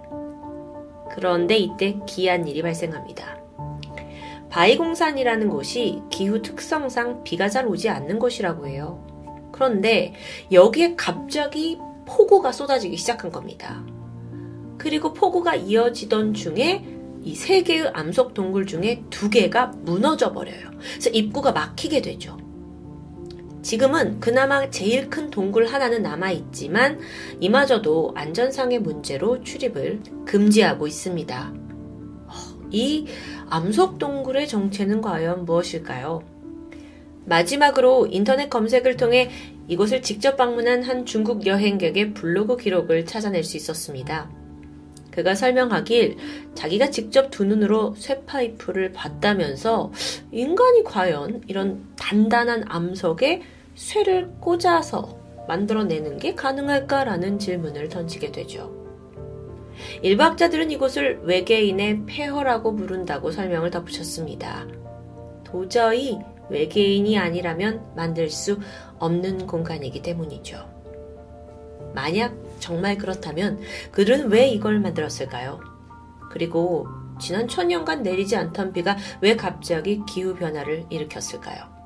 그런데 1.11 1.57
이때 1.57 1.99
기이한 2.07 2.47
일이 2.47 2.63
발생합니다. 2.63 3.39
바이공산이라는 4.51 5.49
곳이 5.49 6.03
기후 6.11 6.41
특성상 6.43 7.23
비가 7.23 7.49
잘 7.49 7.67
오지 7.67 7.89
않는 7.89 8.19
곳이라고 8.19 8.67
해요. 8.67 9.05
그런데 9.53 10.15
여기에 10.51 10.95
갑자기 10.97 11.79
폭우가 12.07 12.53
쏟아지기 12.53 12.97
시작한 12.97 13.31
겁니다. 13.31 13.85
그리고 14.79 15.13
폭우가 15.13 15.57
이어지던 15.57 16.35
중에 16.35 16.98
이 17.29 17.35
세 17.35 17.63
개의 17.63 17.91
암석 17.93 18.33
동굴 18.33 18.67
중에 18.67 19.05
두 19.11 19.29
개가 19.29 19.67
무너져 19.85 20.33
버려요. 20.33 20.71
그래서 20.79 21.11
입구가 21.11 21.53
막히게 21.53 22.01
되죠. 22.01 22.39
지금은 23.61 24.19
그나마 24.19 24.71
제일 24.71 25.11
큰 25.11 25.29
동굴 25.29 25.67
하나는 25.67 26.03
남아있지만 26.03 27.01
이마저도 27.41 28.13
안전상의 28.15 28.79
문제로 28.79 29.43
출입을 29.43 30.01
금지하고 30.25 30.87
있습니다. 30.87 31.53
이 32.71 33.07
암석 33.51 33.99
동굴의 33.99 34.49
정체는 34.49 35.03
과연 35.03 35.45
무엇일까요? 35.45 36.23
마지막으로 37.27 38.09
인터넷 38.11 38.49
검색을 38.49 38.97
통해 38.97 39.29
이곳을 39.69 40.01
직접 40.01 40.39
방문한 40.39 40.83
한 40.83 41.05
중국 41.05 41.47
여행객의 41.47 42.15
블로그 42.15 42.57
기록을 42.57 43.05
찾아낼 43.05 43.45
수 43.45 43.59
있었습니다. 43.59 44.31
그가 45.19 45.35
설명하길 45.35 46.17
자기가 46.55 46.91
직접 46.91 47.33
두 47.33 47.45
눈으로 47.45 47.97
쇠파이프를 47.97 48.93
봤다면서 48.93 49.91
인간이 50.31 50.85
과연 50.85 51.43
이런 51.49 51.85
단단한 51.97 52.63
암석에 52.69 53.43
쇠를 53.75 54.31
꽂아서 54.39 55.19
만들어내는 55.49 56.19
게 56.19 56.37
가능할까라는 56.37 57.41
질문을 57.41 57.89
던지게 57.89 58.31
되죠. 58.31 58.73
일박자들은 60.03 60.71
이곳을 60.71 61.19
외계인의 61.25 62.07
폐허라고 62.07 62.77
부른다고 62.77 63.33
설명을 63.33 63.71
덧붙였습니다. 63.71 64.69
도저히 65.43 66.17
외계인이 66.49 67.19
아니라면 67.19 67.83
만들 67.97 68.31
수 68.31 68.61
없는 69.01 69.49
공간이기 69.49 70.01
때문이죠. 70.01 70.65
만약 71.93 72.37
정말 72.61 72.99
그렇다면 72.99 73.61
그들은 73.93 74.31
왜 74.31 74.49
이걸 74.49 74.81
만들었을까요? 74.81 75.61
그리고 76.31 76.87
지난 77.21 77.49
천년간 77.49 78.03
내리지 78.03 78.37
않던 78.37 78.73
비가 78.73 78.97
왜 79.21 79.37
갑자기 79.37 80.03
기후변화를 80.07 80.87
일으켰을까요? 80.91 81.79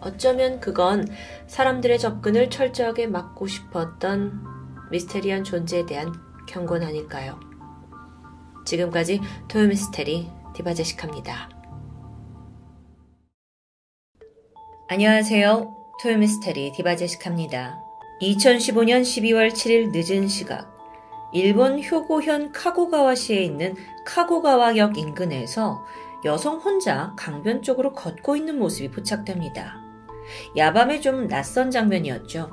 어쩌면 0.00 0.60
그건 0.60 1.08
사람들의 1.46 1.98
접근을 1.98 2.50
철저하게 2.50 3.06
막고 3.06 3.46
싶었던 3.46 4.44
미스테리한 4.90 5.42
존재에 5.42 5.86
대한 5.86 6.12
경고는 6.46 6.86
아닐까요? 6.86 7.40
지금까지 8.64 9.20
토요미스테리 9.48 10.30
디바제식합니다. 10.54 11.50
안녕하세요. 14.88 15.74
토요미스테리 16.02 16.72
디바제식합니다. 16.72 17.85
2015년 18.20 19.02
12월 19.02 19.52
7일 19.52 19.90
늦은 19.92 20.26
시각, 20.26 20.74
일본 21.34 21.82
효고현 21.82 22.52
카고가와시에 22.52 23.42
있는 23.42 23.74
카고가와역 24.06 24.96
인근에서 24.96 25.84
여성 26.24 26.56
혼자 26.56 27.12
강변 27.16 27.60
쪽으로 27.62 27.92
걷고 27.92 28.36
있는 28.36 28.58
모습이 28.58 28.90
포착됩니다. 28.90 29.82
야밤에 30.56 31.00
좀 31.00 31.28
낯선 31.28 31.70
장면이었죠. 31.70 32.50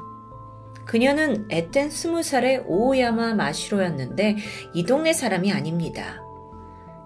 그녀는 0.85 1.48
앳된 1.49 1.90
스무 1.90 2.23
살의 2.23 2.65
오야마 2.68 3.34
마시로였는데 3.35 4.35
이 4.73 4.85
동네 4.85 5.14
사람이 5.14 5.53
아닙니다. 5.53 6.22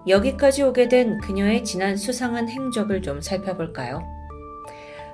여기까지 0.08 0.64
오게 0.64 0.88
된 0.88 1.18
그녀의 1.18 1.64
지난 1.64 1.96
수상한 1.96 2.48
행적을 2.48 3.02
좀 3.02 3.20
살펴볼까요? 3.20 4.02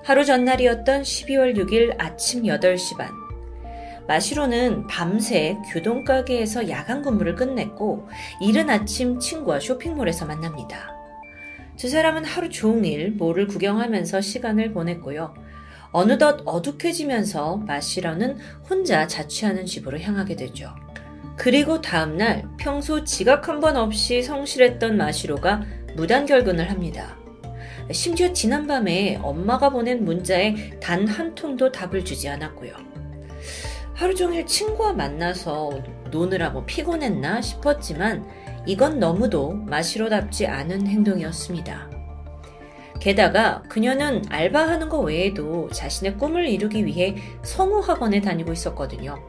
하루 0.03 0.25
전날이었던 0.25 1.03
12월 1.03 1.57
6일 1.57 1.97
아침 1.99 2.45
8시 2.45 2.97
반. 2.97 3.24
마시로는 4.06 4.86
밤새 4.86 5.56
교동가게에서 5.72 6.68
야간 6.68 7.02
근무를 7.02 7.35
끝냈고 7.35 8.09
이른 8.40 8.68
아침 8.70 9.18
친구와 9.18 9.60
쇼핑몰에서 9.60 10.26
만납니다. 10.26 10.93
두 11.76 11.89
사람은 11.89 12.24
하루 12.24 12.51
종일 12.51 13.12
몰을 13.12 13.47
구경하면서 13.47 14.20
시간을 14.20 14.72
보냈고요. 14.72 15.35
어느덧 15.90 16.43
어둑해지면서 16.44 17.59
마시로는 17.59 18.39
혼자 18.68 19.06
자취하는 19.06 19.64
집으로 19.64 19.98
향하게 20.01 20.36
되죠. 20.36 20.74
그리고 21.36 21.81
다음날 21.81 22.48
평소 22.59 23.05
지각 23.05 23.48
한 23.48 23.60
번 23.60 23.76
없이 23.76 24.22
성실했던 24.22 24.97
마시로가 24.97 25.62
무단 25.97 26.26
결근을 26.26 26.70
합니다. 26.70 27.16
심지어 27.90 28.32
지난밤에 28.32 29.18
엄마가 29.22 29.70
보낸 29.70 30.05
문자에 30.05 30.78
단 30.81 31.06
한 31.06 31.35
통도 31.35 31.70
답을 31.72 32.05
주지 32.05 32.28
않았고요. 32.28 32.94
하루 33.95 34.15
종일 34.15 34.45
친구와 34.45 34.93
만나서 34.93 35.81
노느라고 36.11 36.66
피곤했나 36.66 37.41
싶었지만 37.41 38.29
이건 38.66 38.99
너무도 38.99 39.53
마시로답지 39.53 40.47
않은 40.47 40.87
행동이었습니다. 40.87 41.91
게다가 43.01 43.62
그녀는 43.69 44.23
알바하는 44.29 44.89
것 44.89 45.01
외에도 45.01 45.69
자신의 45.71 46.16
꿈을 46.16 46.49
이루기 46.49 46.85
위해 46.85 47.15
성우 47.43 47.81
학원에 47.81 48.21
다니고 48.21 48.53
있었거든요. 48.53 49.23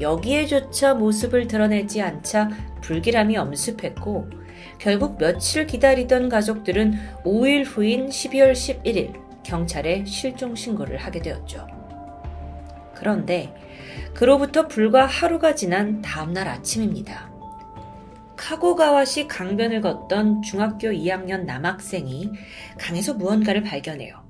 여기에조차 0.00 0.94
모습을 0.94 1.46
드러내지 1.46 2.00
않자 2.00 2.48
불길함이 2.80 3.36
엄습했고 3.36 4.30
결국 4.78 5.18
며칠 5.18 5.66
기다리던 5.66 6.28
가족들은 6.28 6.94
5일 7.24 7.64
후인 7.66 8.08
12월 8.08 8.52
11일 8.52 9.20
경찰에 9.42 10.04
실종 10.06 10.54
신고를 10.54 10.96
하게 10.96 11.20
되었죠. 11.20 11.66
그런데 12.94 13.52
그로부터 14.14 14.68
불과 14.68 15.06
하루가 15.06 15.54
지난 15.54 16.02
다음날 16.02 16.48
아침입니다. 16.48 17.30
카고가와시 18.36 19.28
강변을 19.28 19.80
걷던 19.80 20.42
중학교 20.42 20.88
2학년 20.88 21.44
남학생이 21.44 22.30
강에서 22.78 23.14
무언가를 23.14 23.62
발견해요. 23.62 24.22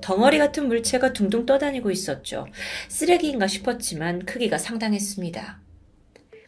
덩어리 0.00 0.38
같은 0.38 0.66
물체가 0.66 1.12
둥둥 1.12 1.46
떠다니고 1.46 1.90
있었죠. 1.90 2.46
쓰레기인가 2.88 3.46
싶었지만 3.46 4.26
크기가 4.26 4.58
상당했습니다. 4.58 5.60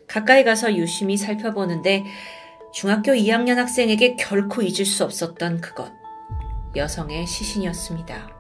가까이 0.09 0.45
가서 0.45 0.75
유심히 0.75 1.17
살펴보는데 1.17 2.03
중학교 2.75 3.13
2학년 3.13 3.55
학생에게 3.55 4.17
결코 4.17 4.63
잊을 4.63 4.85
수 4.85 5.05
없었던 5.05 5.61
그것. 5.61 5.93
여성의 6.75 7.27
시신이었습니다. 7.27 8.34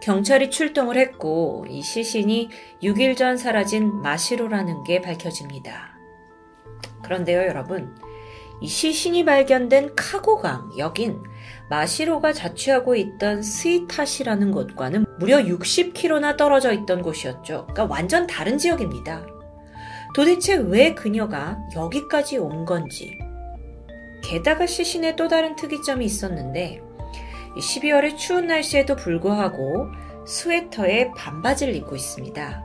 경찰이 0.00 0.50
출동을 0.50 0.96
했고 0.96 1.66
이 1.68 1.82
시신이 1.82 2.48
6일 2.82 3.16
전 3.16 3.36
사라진 3.36 4.00
마시로라는 4.00 4.84
게 4.84 5.00
밝혀집니다. 5.00 5.90
그런데요, 7.02 7.40
여러분. 7.42 7.94
이 8.62 8.66
시신이 8.66 9.24
발견된 9.24 9.94
카고강, 9.96 10.72
여긴 10.78 11.22
마시로가 11.70 12.32
자취하고 12.32 12.94
있던 12.94 13.42
스이타시라는 13.42 14.50
곳과는 14.52 15.06
무려 15.18 15.38
60km나 15.38 16.36
떨어져 16.36 16.72
있던 16.72 17.00
곳이었죠. 17.02 17.66
그러니까 17.70 17.84
완전 17.84 18.26
다른 18.26 18.58
지역입니다. 18.58 19.26
도대체 20.14 20.56
왜 20.56 20.94
그녀가 20.94 21.58
여기까지 21.74 22.38
온 22.38 22.64
건지. 22.64 23.16
게다가 24.22 24.66
시신에 24.66 25.16
또 25.16 25.28
다른 25.28 25.56
특이점이 25.56 26.04
있었는데 26.04 26.82
12월의 27.56 28.16
추운 28.16 28.46
날씨에도 28.46 28.96
불구하고 28.96 29.88
스웨터에 30.26 31.12
반바지를 31.16 31.74
입고 31.76 31.96
있습니다. 31.96 32.62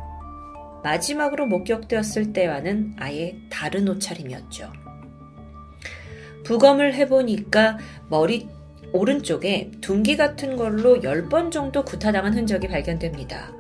마지막으로 0.84 1.48
목격되었을 1.48 2.34
때와는 2.34 2.96
아예 3.00 3.36
다른 3.50 3.88
옷차림이었죠. 3.90 4.72
부검을 6.44 6.94
해보니까 6.94 7.80
머리 8.08 8.48
오른쪽에 8.94 9.72
둔기 9.82 10.16
같은 10.16 10.56
걸로 10.56 11.02
10번 11.02 11.52
정도 11.52 11.84
구타당한 11.84 12.36
흔적이 12.36 12.68
발견됩니다. 12.68 13.52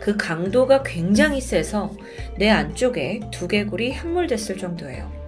그 0.00 0.16
강도가 0.16 0.82
굉장히 0.82 1.40
세서 1.40 1.90
내 2.38 2.48
안쪽에 2.48 3.20
두개골이 3.32 3.92
함몰됐을 3.92 4.56
정도예요. 4.56 5.21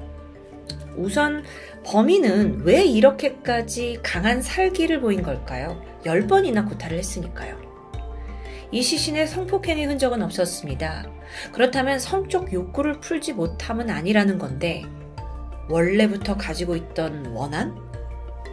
우선 0.96 1.44
범인은 1.84 2.62
왜 2.64 2.84
이렇게까지 2.84 4.00
강한 4.02 4.42
살기를 4.42 5.00
보인 5.00 5.22
걸까요? 5.22 5.82
10번이나 6.04 6.68
구타를 6.68 6.98
했으니까요. 6.98 7.56
이 8.70 8.82
시신의 8.82 9.28
성폭행의 9.28 9.86
흔적은 9.86 10.22
없었습니다. 10.22 11.06
그렇다면 11.52 11.98
성적 11.98 12.52
욕구를 12.52 13.00
풀지 13.00 13.34
못함은 13.34 13.90
아니라는 13.90 14.38
건데, 14.38 14.82
원래부터 15.68 16.36
가지고 16.36 16.76
있던 16.76 17.26
원한? 17.26 17.76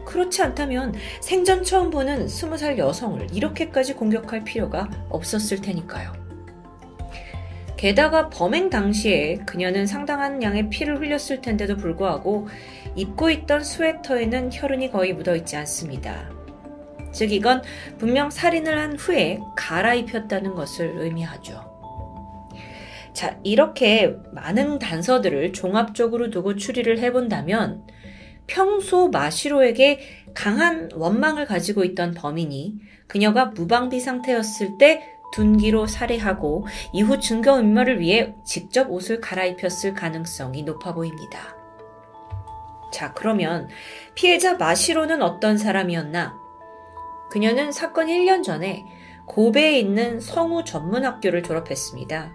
그렇지 0.05 0.41
않다면 0.41 0.93
생전 1.21 1.63
처음 1.63 1.89
보는 1.89 2.27
스무 2.27 2.57
살 2.57 2.77
여성을 2.77 3.27
이렇게까지 3.33 3.93
공격할 3.93 4.43
필요가 4.43 4.89
없었을 5.09 5.61
테니까요. 5.61 6.20
게다가 7.81 8.29
범행 8.29 8.69
당시에 8.69 9.37
그녀는 9.47 9.87
상당한 9.87 10.43
양의 10.43 10.69
피를 10.69 10.99
흘렸을 10.99 11.41
텐데도 11.41 11.77
불구하고 11.77 12.47
입고 12.95 13.31
있던 13.31 13.63
스웨터에는 13.63 14.51
혈흔이 14.53 14.91
거의 14.91 15.13
묻어 15.13 15.35
있지 15.35 15.55
않습니다. 15.55 16.29
즉, 17.11 17.31
이건 17.31 17.63
분명 17.97 18.29
살인을 18.29 18.77
한 18.77 18.95
후에 18.95 19.39
갈아입혔다는 19.57 20.53
것을 20.53 20.93
의미하죠. 20.97 21.71
자, 23.13 23.39
이렇게 23.43 24.15
많은 24.31 24.77
단서들을 24.77 25.51
종합적으로 25.51 26.29
두고 26.29 26.57
추리를 26.57 26.99
해본다면 26.99 27.87
평소 28.45 29.09
마시로에게 29.09 30.01
강한 30.35 30.91
원망을 30.93 31.47
가지고 31.47 31.83
있던 31.83 32.13
범인이 32.13 32.75
그녀가 33.07 33.45
무방비 33.47 33.99
상태였을 33.99 34.77
때 34.77 35.10
둔기로 35.31 35.87
살해하고 35.87 36.65
이후 36.93 37.19
증거인멸을 37.19 37.99
위해 37.99 38.35
직접 38.43 38.91
옷을 38.91 39.19
갈아입혔을 39.21 39.93
가능성이 39.93 40.63
높아 40.63 40.93
보입니다. 40.93 41.55
자, 42.91 43.13
그러면 43.13 43.69
피해자 44.15 44.55
마시로는 44.55 45.21
어떤 45.21 45.57
사람이었나? 45.57 46.35
그녀는 47.31 47.71
사건 47.71 48.07
1년 48.07 48.43
전에 48.43 48.85
고베에 49.25 49.79
있는 49.79 50.19
성우 50.19 50.65
전문 50.65 51.05
학교를 51.05 51.43
졸업했습니다. 51.43 52.33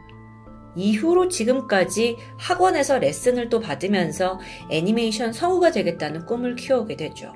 이후로 0.76 1.28
지금까지 1.28 2.16
학원에서 2.38 2.98
레슨을 2.98 3.48
또 3.48 3.60
받으면서 3.60 4.38
애니메이션 4.70 5.32
성우가 5.32 5.70
되겠다는 5.72 6.26
꿈을 6.26 6.54
키워오게 6.54 6.96
되죠. 6.96 7.34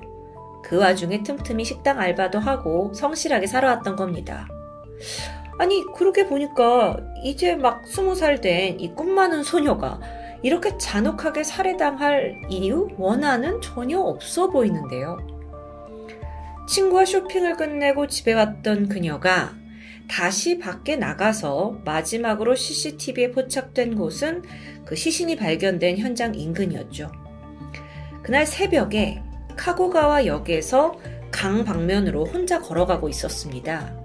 그 0.63 0.77
와중에 0.77 1.23
틈틈이 1.23 1.65
식당 1.65 1.99
알바도 1.99 2.39
하고 2.39 2.93
성실하게 2.93 3.47
살아왔던 3.47 3.95
겁니다. 3.95 4.47
아니, 5.61 5.85
그렇게 5.93 6.25
보니까 6.25 6.97
이제 7.23 7.55
막 7.55 7.85
스무 7.85 8.15
살 8.15 8.41
된 8.41 8.79
이 8.79 8.95
꿈 8.95 9.13
많은 9.13 9.43
소녀가 9.43 9.99
이렇게 10.41 10.75
잔혹하게 10.79 11.43
살해당할 11.43 12.41
이유, 12.49 12.87
원한은 12.97 13.61
전혀 13.61 13.99
없어 13.99 14.49
보이는데요. 14.49 15.19
친구와 16.67 17.05
쇼핑을 17.05 17.57
끝내고 17.57 18.07
집에 18.07 18.33
왔던 18.33 18.89
그녀가 18.89 19.53
다시 20.09 20.57
밖에 20.57 20.95
나가서 20.95 21.81
마지막으로 21.85 22.55
CCTV에 22.55 23.29
포착된 23.29 23.93
곳은 23.95 24.41
그 24.83 24.95
시신이 24.95 25.35
발견된 25.35 25.99
현장 25.99 26.33
인근이었죠. 26.33 27.11
그날 28.23 28.47
새벽에 28.47 29.21
카고가와 29.57 30.25
역에서 30.25 30.95
강 31.29 31.63
방면으로 31.63 32.25
혼자 32.25 32.59
걸어가고 32.59 33.09
있었습니다. 33.09 34.00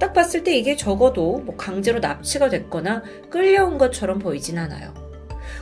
딱 0.00 0.14
봤을 0.14 0.42
때 0.42 0.56
이게 0.56 0.74
적어도 0.76 1.42
뭐 1.44 1.56
강제로 1.56 2.00
납치가 2.00 2.48
됐거나 2.48 3.02
끌려온 3.28 3.76
것처럼 3.78 4.18
보이진 4.18 4.58
않아요. 4.58 4.94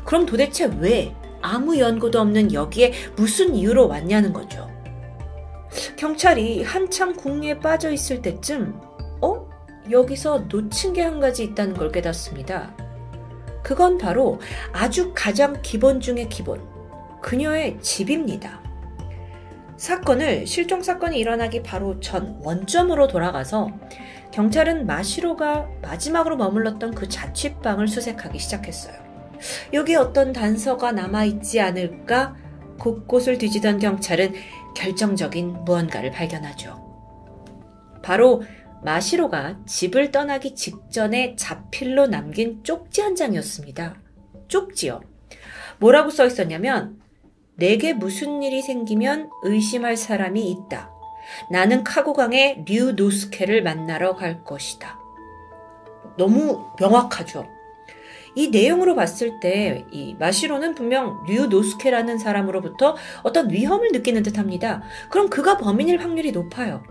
그럼 0.04 0.24
도대체 0.24 0.70
왜 0.78 1.12
아무 1.42 1.78
연고도 1.78 2.20
없는 2.20 2.52
여기에 2.52 2.92
무슨 3.16 3.54
이유로 3.54 3.88
왔냐는 3.88 4.32
거죠. 4.32 4.70
경찰이 5.96 6.62
한참 6.62 7.14
궁리에 7.14 7.58
빠져 7.58 7.90
있을 7.90 8.22
때쯤, 8.22 8.80
어? 9.20 9.48
여기서 9.90 10.46
놓친 10.48 10.92
게 10.92 11.02
한 11.02 11.18
가지 11.18 11.42
있다는 11.42 11.74
걸 11.74 11.90
깨닫습니다. 11.90 12.74
그건 13.62 13.98
바로 13.98 14.38
아주 14.72 15.12
가장 15.14 15.60
기본 15.62 16.00
중의 16.00 16.28
기본, 16.28 16.62
그녀의 17.20 17.78
집입니다. 17.80 18.62
사건을 19.76 20.46
실종 20.46 20.82
사건이 20.82 21.18
일어나기 21.18 21.62
바로 21.62 22.00
전 22.00 22.38
원점으로 22.42 23.06
돌아가서 23.06 23.70
경찰은 24.38 24.86
마시로가 24.86 25.68
마지막으로 25.82 26.36
머물렀던 26.36 26.94
그 26.94 27.08
자취방을 27.08 27.88
수색하기 27.88 28.38
시작했어요. 28.38 28.94
여기 29.72 29.96
어떤 29.96 30.32
단서가 30.32 30.92
남아있지 30.92 31.60
않을까 31.60 32.36
곳곳을 32.78 33.38
뒤지던 33.38 33.80
경찰은 33.80 34.34
결정적인 34.76 35.64
무언가를 35.64 36.12
발견하죠. 36.12 36.80
바로 38.04 38.44
마시로가 38.84 39.58
집을 39.66 40.12
떠나기 40.12 40.54
직전에 40.54 41.34
자필로 41.34 42.06
남긴 42.06 42.62
쪽지 42.62 43.00
한 43.00 43.16
장이었습니다. 43.16 43.96
쪽지요. 44.46 45.00
뭐라고 45.80 46.10
써 46.10 46.24
있었냐면, 46.24 47.00
내게 47.56 47.92
무슨 47.92 48.44
일이 48.44 48.62
생기면 48.62 49.30
의심할 49.42 49.96
사람이 49.96 50.48
있다. 50.48 50.92
나는 51.50 51.84
카고강의 51.84 52.64
류 52.66 52.92
노스케를 52.92 53.62
만나러 53.62 54.14
갈 54.14 54.44
것이다. 54.44 54.98
너무 56.16 56.66
명확하죠. 56.78 57.46
이 58.34 58.50
내용으로 58.50 58.94
봤을 58.94 59.40
때 59.40 59.84
이 59.90 60.14
마시로는 60.18 60.74
분명 60.74 61.24
류 61.26 61.46
노스케라는 61.46 62.18
사람으로부터 62.18 62.96
어떤 63.22 63.50
위험을 63.50 63.90
느끼는 63.92 64.22
듯합니다. 64.22 64.82
그럼 65.10 65.28
그가 65.28 65.56
범인일 65.56 66.02
확률이 66.02 66.30
높아요. 66.32 66.82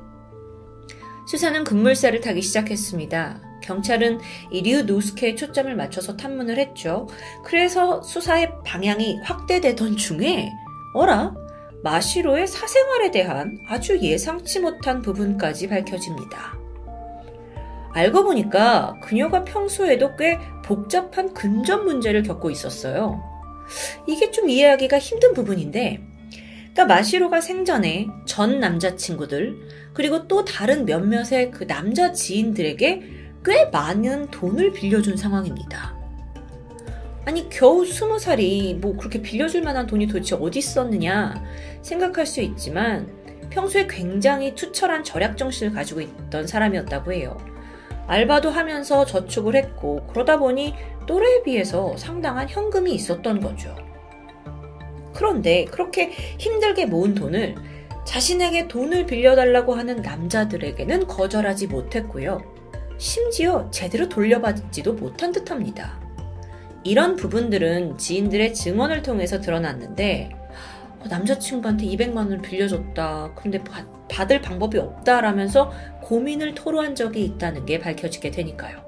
수사는 1.27 1.64
급물살을 1.64 2.22
타기 2.22 2.41
시작했습니다. 2.41 3.41
경찰은 3.64 4.19
이류 4.51 4.84
노스케에 4.84 5.35
초점을 5.35 5.73
맞춰서 5.76 6.15
탐문을 6.15 6.57
했죠. 6.57 7.07
그래서 7.43 8.01
수사의 8.01 8.51
방향이 8.65 9.19
확대되던 9.23 9.97
중에 9.97 10.49
어라? 10.93 11.34
마시로의 11.83 12.47
사생활에 12.47 13.11
대한 13.11 13.57
아주 13.67 13.99
예상치 13.99 14.59
못한 14.59 15.01
부분까지 15.01 15.67
밝혀집니다. 15.67 16.57
알고 17.93 18.23
보니까 18.23 18.95
그녀가 19.01 19.43
평소에도 19.43 20.15
꽤 20.15 20.39
복잡한 20.63 21.33
근접 21.33 21.83
문제를 21.83 22.23
겪고 22.23 22.51
있었어요. 22.51 23.21
이게 24.07 24.31
좀 24.31 24.49
이해하기가 24.49 24.99
힘든 24.99 25.33
부분인데, 25.33 25.99
그러니까 26.73 26.85
마시로가 26.85 27.41
생전에 27.41 28.07
전 28.25 28.59
남자친구들, 28.59 29.55
그리고 29.93 30.27
또 30.27 30.45
다른 30.45 30.85
몇몇의 30.85 31.49
그 31.51 31.65
남자 31.65 32.13
지인들에게 32.13 33.03
꽤 33.43 33.65
많은 33.71 34.29
돈을 34.29 34.73
빌려준 34.73 35.17
상황입니다. 35.17 35.96
아니, 37.27 37.49
겨우 37.49 37.85
스무 37.85 38.19
살이 38.19 38.73
뭐 38.79 38.95
그렇게 38.95 39.21
빌려줄 39.21 39.61
만한 39.61 39.85
돈이 39.85 40.07
도대체 40.07 40.37
어디 40.39 40.59
있었느냐 40.59 41.43
생각할 41.81 42.25
수 42.25 42.39
있지만 42.39 43.11
평소에 43.49 43.85
굉장히 43.85 44.55
투철한 44.55 45.03
절약 45.03 45.35
정신을 45.35 45.73
가지고 45.73 45.99
있던 45.99 46.47
사람이었다고 46.47 47.11
해요. 47.11 47.35
알바도 48.07 48.49
하면서 48.49 49.05
저축을 49.05 49.57
했고 49.57 50.07
그러다 50.07 50.39
보니 50.39 50.73
또래에 51.05 51.43
비해서 51.43 51.97
상당한 51.97 52.47
현금이 52.47 52.93
있었던 52.93 53.41
거죠. 53.41 53.75
그런데 55.13 55.65
그렇게 55.65 56.11
힘들게 56.37 56.85
모은 56.85 57.13
돈을 57.13 57.55
자신에게 58.05 58.69
돈을 58.69 59.05
빌려달라고 59.05 59.75
하는 59.75 59.97
남자들에게는 59.97 61.07
거절하지 61.07 61.67
못했고요. 61.67 62.41
심지어 62.97 63.69
제대로 63.69 64.07
돌려받지도 64.07 64.93
못한 64.93 65.33
듯 65.33 65.51
합니다. 65.51 66.06
이런 66.88 67.18
부분들은 67.18 67.97
지인들의 67.97 68.53
증언을 68.53 69.01
통해서 69.01 69.41
드러났는데, 69.41 70.30
어, 70.99 71.05
남자친구한테 71.09 71.85
200만 71.85 72.18
원을 72.18 72.41
빌려줬다. 72.41 73.34
근데 73.35 73.61
받, 73.64 74.31
을 74.31 74.41
방법이 74.41 74.77
없다라면서 74.77 75.72
고민을 76.01 76.55
토로한 76.55 76.95
적이 76.95 77.26
있다는 77.26 77.65
게 77.65 77.77
밝혀지게 77.77 78.31
되니까요. 78.31 78.88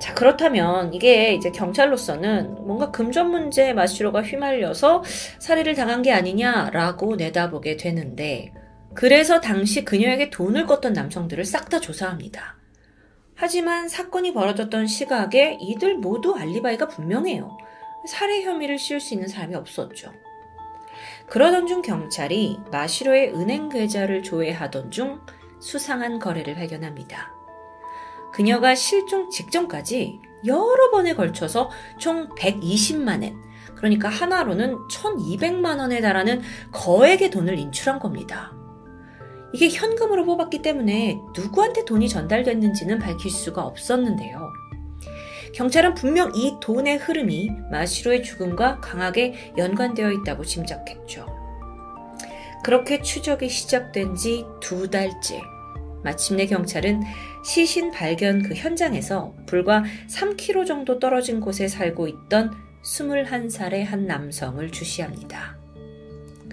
자, 0.00 0.14
그렇다면 0.14 0.94
이게 0.94 1.34
이제 1.34 1.50
경찰로서는 1.50 2.66
뭔가 2.66 2.90
금전 2.90 3.30
문제에 3.30 3.74
마시로가 3.74 4.22
휘말려서 4.22 5.02
살해를 5.38 5.74
당한 5.74 6.02
게 6.02 6.12
아니냐라고 6.12 7.16
내다보게 7.16 7.76
되는데, 7.76 8.52
그래서 8.94 9.40
당시 9.40 9.84
그녀에게 9.84 10.30
돈을 10.30 10.66
껐던 10.66 10.92
남성들을 10.92 11.44
싹 11.44 11.68
다 11.68 11.78
조사합니다. 11.78 12.57
하지만 13.40 13.88
사건이 13.88 14.34
벌어졌던 14.34 14.88
시각에 14.88 15.58
이들 15.60 15.98
모두 15.98 16.34
알리바이가 16.34 16.88
분명해요. 16.88 17.56
살해 18.04 18.42
혐의를 18.42 18.78
씌울 18.78 19.00
수 19.00 19.14
있는 19.14 19.28
사람이 19.28 19.54
없었죠. 19.54 20.12
그러던 21.28 21.68
중 21.68 21.80
경찰이 21.80 22.58
마시로의 22.72 23.34
은행 23.34 23.68
계좌를 23.68 24.24
조회하던 24.24 24.90
중 24.90 25.20
수상한 25.60 26.18
거래를 26.18 26.56
발견합니다. 26.56 27.32
그녀가 28.32 28.74
실종 28.74 29.30
직전까지 29.30 30.20
여러 30.44 30.90
번에 30.90 31.14
걸쳐서 31.14 31.70
총 31.96 32.28
120만엔, 32.30 33.36
그러니까 33.76 34.08
하나로는 34.08 34.74
1200만 34.88 35.78
원에 35.78 36.00
달하는 36.00 36.42
거액의 36.72 37.30
돈을 37.30 37.56
인출한 37.56 38.00
겁니다. 38.00 38.57
이게 39.52 39.68
현금으로 39.70 40.24
뽑았기 40.24 40.62
때문에 40.62 41.18
누구한테 41.34 41.84
돈이 41.84 42.08
전달됐는지는 42.08 42.98
밝힐 42.98 43.30
수가 43.30 43.64
없었는데요. 43.64 44.52
경찰은 45.54 45.94
분명 45.94 46.32
이 46.34 46.54
돈의 46.60 46.98
흐름이 46.98 47.50
마시로의 47.70 48.22
죽음과 48.22 48.80
강하게 48.80 49.52
연관되어 49.56 50.12
있다고 50.12 50.44
짐작했죠. 50.44 51.26
그렇게 52.62 53.00
추적이 53.00 53.48
시작된 53.48 54.14
지 54.14 54.44
두 54.60 54.90
달째. 54.90 55.40
마침내 56.04 56.46
경찰은 56.46 57.02
시신 57.44 57.90
발견 57.90 58.42
그 58.42 58.54
현장에서 58.54 59.34
불과 59.46 59.82
3km 60.08 60.66
정도 60.66 60.98
떨어진 60.98 61.40
곳에 61.40 61.66
살고 61.66 62.06
있던 62.08 62.52
21살의 62.84 63.84
한 63.84 64.06
남성을 64.06 64.70
주시합니다. 64.70 65.57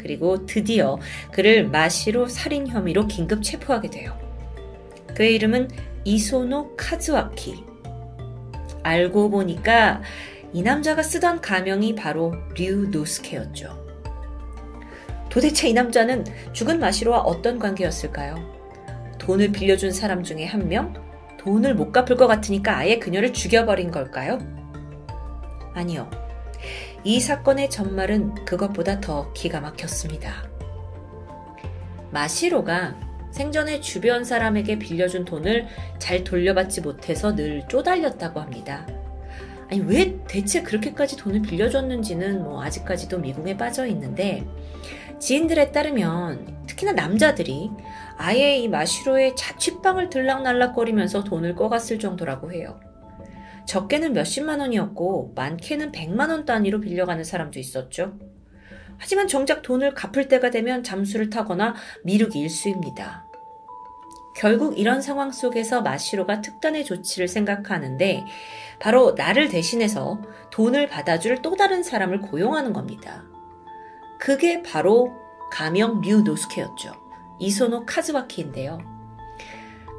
그리고 0.06 0.46
드디어 0.46 1.00
그를 1.32 1.68
마시로 1.68 2.28
살인 2.28 2.68
혐의로 2.68 3.08
긴급 3.08 3.42
체포하게 3.42 3.90
돼요. 3.90 4.16
그의 5.16 5.34
이름은 5.34 5.68
이소노 6.04 6.76
카즈와키. 6.78 7.64
알고 8.84 9.32
보니까 9.32 10.04
이 10.54 10.62
남자가 10.62 11.02
쓰던 11.02 11.42
가명이 11.42 11.96
바로 11.96 12.36
류 12.56 12.88
노스케였죠. 12.90 13.84
도대체 15.28 15.70
이 15.70 15.74
남자는 15.74 16.24
죽은 16.54 16.80
마시로와 16.80 17.22
어떤 17.22 17.58
관계였을까요? 17.58 18.36
돈을 19.18 19.52
빌려준 19.52 19.92
사람 19.92 20.22
중에 20.22 20.46
한 20.46 20.70
명? 20.70 20.94
돈을 21.40 21.74
못 21.74 21.92
갚을 21.92 22.16
것 22.16 22.28
같으니까 22.28 22.78
아예 22.78 23.00
그녀를 23.00 23.34
죽여버린 23.34 23.90
걸까요? 23.90 24.38
아니요. 25.74 26.25
이 27.06 27.20
사건의 27.20 27.70
전말은 27.70 28.46
그것보다 28.46 29.00
더 29.00 29.32
기가 29.34 29.62
막혔습니다. 29.62 30.50
마시로가 32.10 32.96
생전에 33.30 33.80
주변 33.80 34.24
사람에게 34.24 34.80
빌려준 34.80 35.24
돈을 35.24 35.68
잘 36.00 36.24
돌려받지 36.24 36.82
못해서 36.82 37.36
늘 37.36 37.68
쪼달렸다고 37.68 38.40
합니다. 38.40 38.88
아니, 39.70 39.82
왜 39.82 40.18
대체 40.28 40.64
그렇게까지 40.64 41.16
돈을 41.18 41.44
빌려줬는지는 41.44 42.42
뭐 42.42 42.64
아직까지도 42.64 43.20
미궁에 43.20 43.56
빠져 43.56 43.86
있는데, 43.86 44.44
지인들에 45.20 45.72
따르면 45.72 46.66
특히나 46.66 46.94
남자들이 46.94 47.70
아예 48.18 48.58
이 48.58 48.68
마시로의 48.68 49.36
자취방을 49.36 50.10
들락날락거리면서 50.10 51.24
돈을 51.24 51.54
꺼갔을 51.54 52.00
정도라고 52.00 52.52
해요. 52.52 52.80
적게는 53.68 54.14
몇십만 54.14 54.60
원이었고 54.60 55.34
많게는 55.36 55.92
백만 55.92 56.30
원 56.30 56.46
단위로 56.46 56.82
빌려가는 56.82 57.24
사람도 57.24 57.60
있었죠. 57.60 58.18
하지만 58.98 59.28
정작 59.28 59.62
돈을 59.62 59.94
갚을 59.94 60.28
때가 60.28 60.52
되면 60.52 60.84
잠수를 60.84 61.30
타거나 61.30 61.76
미루기 62.04 62.40
일수입니다. 62.40 63.26
결국 64.36 64.78
이런 64.78 65.02
상황 65.02 65.32
속에서 65.32 65.82
마시로가 65.82 66.42
특단의 66.42 66.84
조치를 66.86 67.28
생각하는데 67.28 68.26
바로 68.80 69.14
나를 69.14 69.48
대신해서 69.48 70.22
돈을 70.52 70.88
받아줄 70.90 71.42
또 71.42 71.56
다른 71.56 71.84
사람을 71.84 72.22
고용하는 72.22 72.74
겁니다. 72.74 73.24
그게 74.20 74.62
바로 74.62 75.14
가명 75.52 76.02
류 76.02 76.22
노스케였죠. 76.22 76.92
이소노 77.40 77.86
카즈와키인데요. 77.86 78.80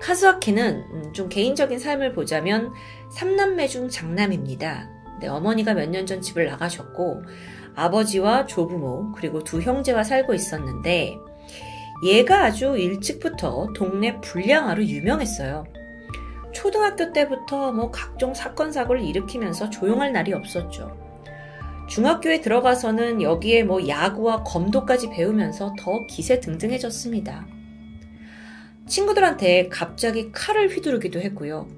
카즈와키는 0.01 0.86
음, 0.90 1.12
좀 1.12 1.28
개인적인 1.28 1.78
삶을 1.78 2.12
보자면 2.12 2.72
3남매 3.14 3.68
중 3.68 3.88
장남입니다. 3.88 4.88
네, 5.20 5.28
어머니가 5.28 5.74
몇 5.74 5.88
년 5.90 6.06
전 6.06 6.20
집을 6.20 6.46
나가셨고 6.46 7.22
아버지와 7.74 8.46
조부모 8.46 9.12
그리고 9.12 9.42
두 9.44 9.60
형제와 9.60 10.02
살고 10.04 10.34
있었는데 10.34 11.16
얘가 12.04 12.44
아주 12.44 12.76
일찍부터 12.76 13.68
동네 13.74 14.20
불량아로 14.20 14.84
유명했어요. 14.84 15.64
초등학교 16.52 17.12
때부터 17.12 17.72
뭐 17.72 17.90
각종 17.90 18.34
사건 18.34 18.72
사고를 18.72 19.02
일으키면서 19.02 19.70
조용할 19.70 20.12
날이 20.12 20.32
없었죠. 20.32 20.96
중학교에 21.88 22.40
들어가서는 22.40 23.22
여기에 23.22 23.64
뭐 23.64 23.86
야구와 23.86 24.42
검도까지 24.42 25.10
배우면서 25.10 25.74
더 25.78 26.04
기세등등해졌습니다. 26.06 27.46
친구들한테 28.86 29.68
갑자기 29.68 30.30
칼을 30.32 30.68
휘두르기도 30.68 31.20
했고요. 31.20 31.68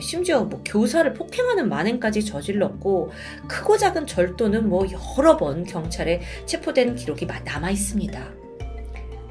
심지어 0.00 0.44
뭐 0.44 0.60
교사를 0.64 1.12
폭행하는 1.14 1.68
만행까지 1.68 2.24
저질렀고 2.24 3.12
크고 3.46 3.76
작은 3.76 4.06
절도는 4.06 4.68
뭐 4.68 4.86
여러 5.18 5.36
번 5.36 5.64
경찰에 5.64 6.20
체포된 6.46 6.96
기록이 6.96 7.26
남아 7.26 7.70
있습니다. 7.70 8.20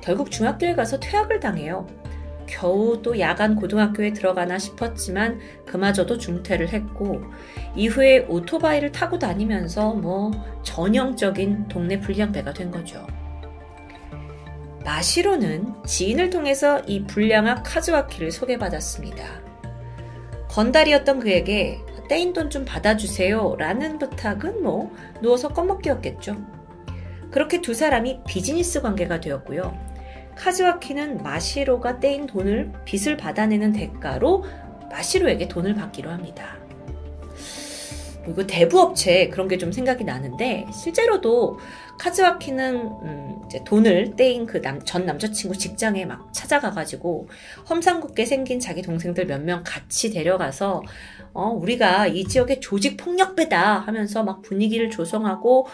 결국 0.02 0.32
중학교에 0.32 0.76
가서 0.76 1.00
퇴학을 1.00 1.40
당해요. 1.40 1.88
겨우 2.46 3.02
또 3.02 3.20
야간 3.20 3.56
고등학교에 3.56 4.14
들어가나 4.14 4.60
싶었지만 4.60 5.40
그마저도 5.66 6.18
중퇴를 6.18 6.70
했고 6.70 7.22
이후에 7.76 8.26
오토바이를 8.28 8.92
타고 8.92 9.18
다니면서 9.18 9.94
뭐 9.94 10.32
전형적인 10.62 11.68
동네 11.68 12.00
불량배가 12.00 12.54
된 12.54 12.70
거죠. 12.70 13.06
마시로는 14.84 15.74
지인을 15.86 16.30
통해서 16.30 16.82
이 16.82 17.04
불량한 17.06 17.64
카즈와키를 17.64 18.32
소개받았습니다. 18.32 19.43
건달이었던 20.54 21.20
그에게 21.20 21.80
떼인 22.08 22.32
돈 22.32 22.52
좀 22.52 22.64
받아주세요 22.64 23.56
라는 23.58 23.98
부탁은 23.98 24.62
뭐 24.62 24.92
누워서 25.20 25.50
꺼먹기였겠죠. 25.50 26.38
그렇게 27.32 27.60
두 27.60 27.74
사람이 27.74 28.20
비즈니스 28.28 28.80
관계가 28.80 29.20
되었고요. 29.20 29.76
카즈와키는 30.36 31.24
마시로가 31.24 32.00
떼인 32.00 32.28
돈을 32.28 32.72
빚을 32.86 33.18
받아내는 33.18 33.74
대가로 33.74 34.44
마시로에게 34.92 35.48
돈을 35.48 35.74
받기로 35.74 36.12
합니다. 36.12 36.56
그리고 38.24 38.48
대부업체 38.48 39.30
그런 39.30 39.48
게 39.48 39.58
좀 39.58 39.72
생각이 39.72 40.04
나는데 40.04 40.66
실제로도 40.74 41.60
카즈와키는 42.00 42.76
음 43.04 43.42
돈을 43.66 44.16
떼인 44.16 44.46
그 44.46 44.62
전 44.86 45.06
남자친구 45.06 45.58
직장에 45.58 46.06
막 46.06 46.34
찾아가가지고 46.34 47.28
험상궂게 47.70 48.26
생긴 48.26 48.60
자기 48.60 48.82
동생들 48.82 49.26
몇 49.26 49.42
명 49.42 49.64
같이 49.66 50.10
데려가서 50.12 50.82
어 51.34 51.48
우리가 51.50 52.08
이 52.08 52.24
지역의 52.26 52.62
조직 52.62 52.98
폭력배다 52.98 53.80
하면서 53.80 54.24
막 54.24 54.42
분위기를 54.42 54.90
조성하고 54.90 55.68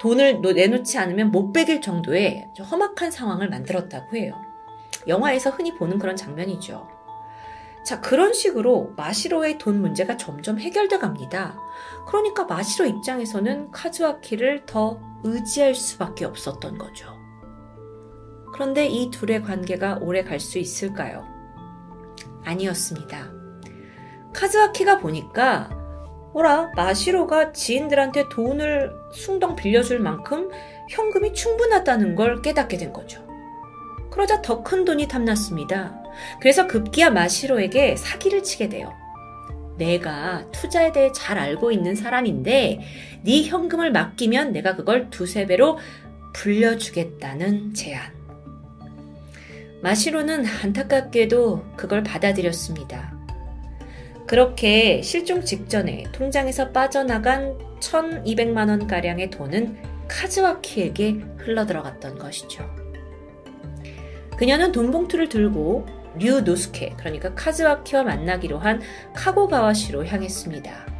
돈을 0.00 0.40
내놓지 0.40 0.98
않으면 0.98 1.30
못 1.30 1.52
베길 1.52 1.80
정도의 1.80 2.46
험악한 2.58 3.10
상황을 3.10 3.48
만들었다고 3.50 4.16
해요. 4.16 4.34
영화에서 5.06 5.50
흔히 5.50 5.74
보는 5.74 5.98
그런 5.98 6.16
장면이죠. 6.16 6.88
자, 7.84 8.00
그런 8.00 8.32
식으로 8.32 8.92
마시로의 8.96 9.58
돈 9.58 9.80
문제가 9.80 10.16
점점 10.16 10.58
해결돼 10.58 10.98
갑니다. 10.98 11.58
그러니까 12.06 12.44
마시로 12.44 12.86
입장에서는 12.86 13.72
카즈와키를 13.72 14.66
더 14.66 15.00
의지할 15.24 15.74
수밖에 15.74 16.24
없었던 16.24 16.78
거죠. 16.78 17.12
그런데 18.52 18.86
이 18.86 19.10
둘의 19.10 19.42
관계가 19.42 19.98
오래 20.00 20.22
갈 20.22 20.38
수 20.38 20.58
있을까요? 20.58 21.26
아니었습니다. 22.44 23.32
카즈와키가 24.32 24.98
보니까, 24.98 25.70
뭐라, 26.32 26.70
마시로가 26.76 27.52
지인들한테 27.52 28.28
돈을 28.30 28.92
숭덩 29.12 29.56
빌려줄 29.56 29.98
만큼 29.98 30.50
현금이 30.90 31.34
충분하다는 31.34 32.14
걸 32.14 32.42
깨닫게 32.42 32.78
된 32.78 32.92
거죠. 32.92 33.26
그러자 34.12 34.42
더 34.42 34.62
큰 34.62 34.84
돈이 34.84 35.08
탐났습니다. 35.08 36.00
그래서 36.40 36.66
급기야 36.66 37.10
마시로에게 37.10 37.96
사기를 37.96 38.42
치게 38.42 38.68
돼요. 38.68 38.92
내가 39.78 40.44
투자에 40.52 40.92
대해 40.92 41.10
잘 41.12 41.38
알고 41.38 41.72
있는 41.72 41.94
사람인데 41.96 42.80
네 43.22 43.42
현금을 43.42 43.90
맡기면 43.90 44.52
내가 44.52 44.76
그걸 44.76 45.10
두세 45.10 45.46
배로 45.46 45.78
불려주겠다는 46.34 47.74
제안. 47.74 48.12
마시로는 49.80 50.44
안타깝게도 50.46 51.74
그걸 51.76 52.02
받아들였습니다. 52.04 53.16
그렇게 54.28 55.02
실종 55.02 55.42
직전에 55.44 56.04
통장에서 56.12 56.70
빠져나간 56.70 57.58
1200만 57.80 58.68
원가량의 58.68 59.30
돈은 59.30 59.76
카즈와키에게 60.06 61.20
흘러들어갔던 61.38 62.18
것이죠. 62.18 62.81
그녀는 64.36 64.72
돈봉투를 64.72 65.28
들고 65.28 65.86
류 66.18 66.40
노스케, 66.42 66.94
그러니까 66.98 67.34
카즈와키와 67.34 68.02
만나기로 68.02 68.58
한 68.58 68.80
카고가와시로 69.14 70.06
향했습니다. 70.06 70.92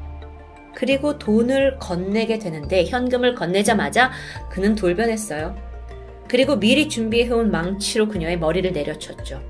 그리고 0.74 1.18
돈을 1.18 1.78
건네게 1.78 2.38
되는데 2.38 2.86
현금을 2.86 3.34
건네자마자 3.34 4.10
그는 4.50 4.74
돌변했어요. 4.74 5.54
그리고 6.28 6.58
미리 6.58 6.88
준비해온 6.88 7.50
망치로 7.50 8.08
그녀의 8.08 8.38
머리를 8.38 8.72
내려쳤죠. 8.72 9.40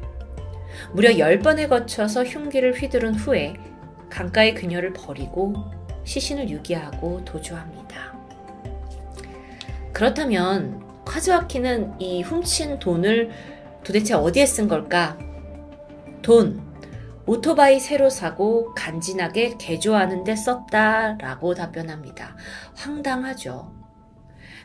무려 0.93 1.11
10번에 1.11 1.69
거쳐서 1.69 2.25
흉기를 2.25 2.75
휘두른 2.75 3.15
후에 3.15 3.55
강가에 4.11 4.53
그녀를 4.53 4.93
버리고 4.93 5.55
시신을 6.05 6.51
유기하고 6.51 7.25
도주합니다. 7.25 8.13
그렇다면 9.93 10.83
카즈와키는 11.05 12.01
이 12.01 12.23
훔친 12.23 12.79
돈을 12.79 13.31
도대체 13.85 14.15
어디에 14.15 14.47
쓴 14.47 14.69
걸까? 14.69 15.19
돈, 16.23 16.73
오토바이 17.27 17.79
새로 17.81 18.11
사고 18.11 18.75
간지나게 18.75 19.57
개조하는 19.59 20.25
데 20.25 20.35
썼다 20.35 21.19
라고 21.19 21.55
답변합니다. 21.55 22.37
황당하죠. 22.75 23.73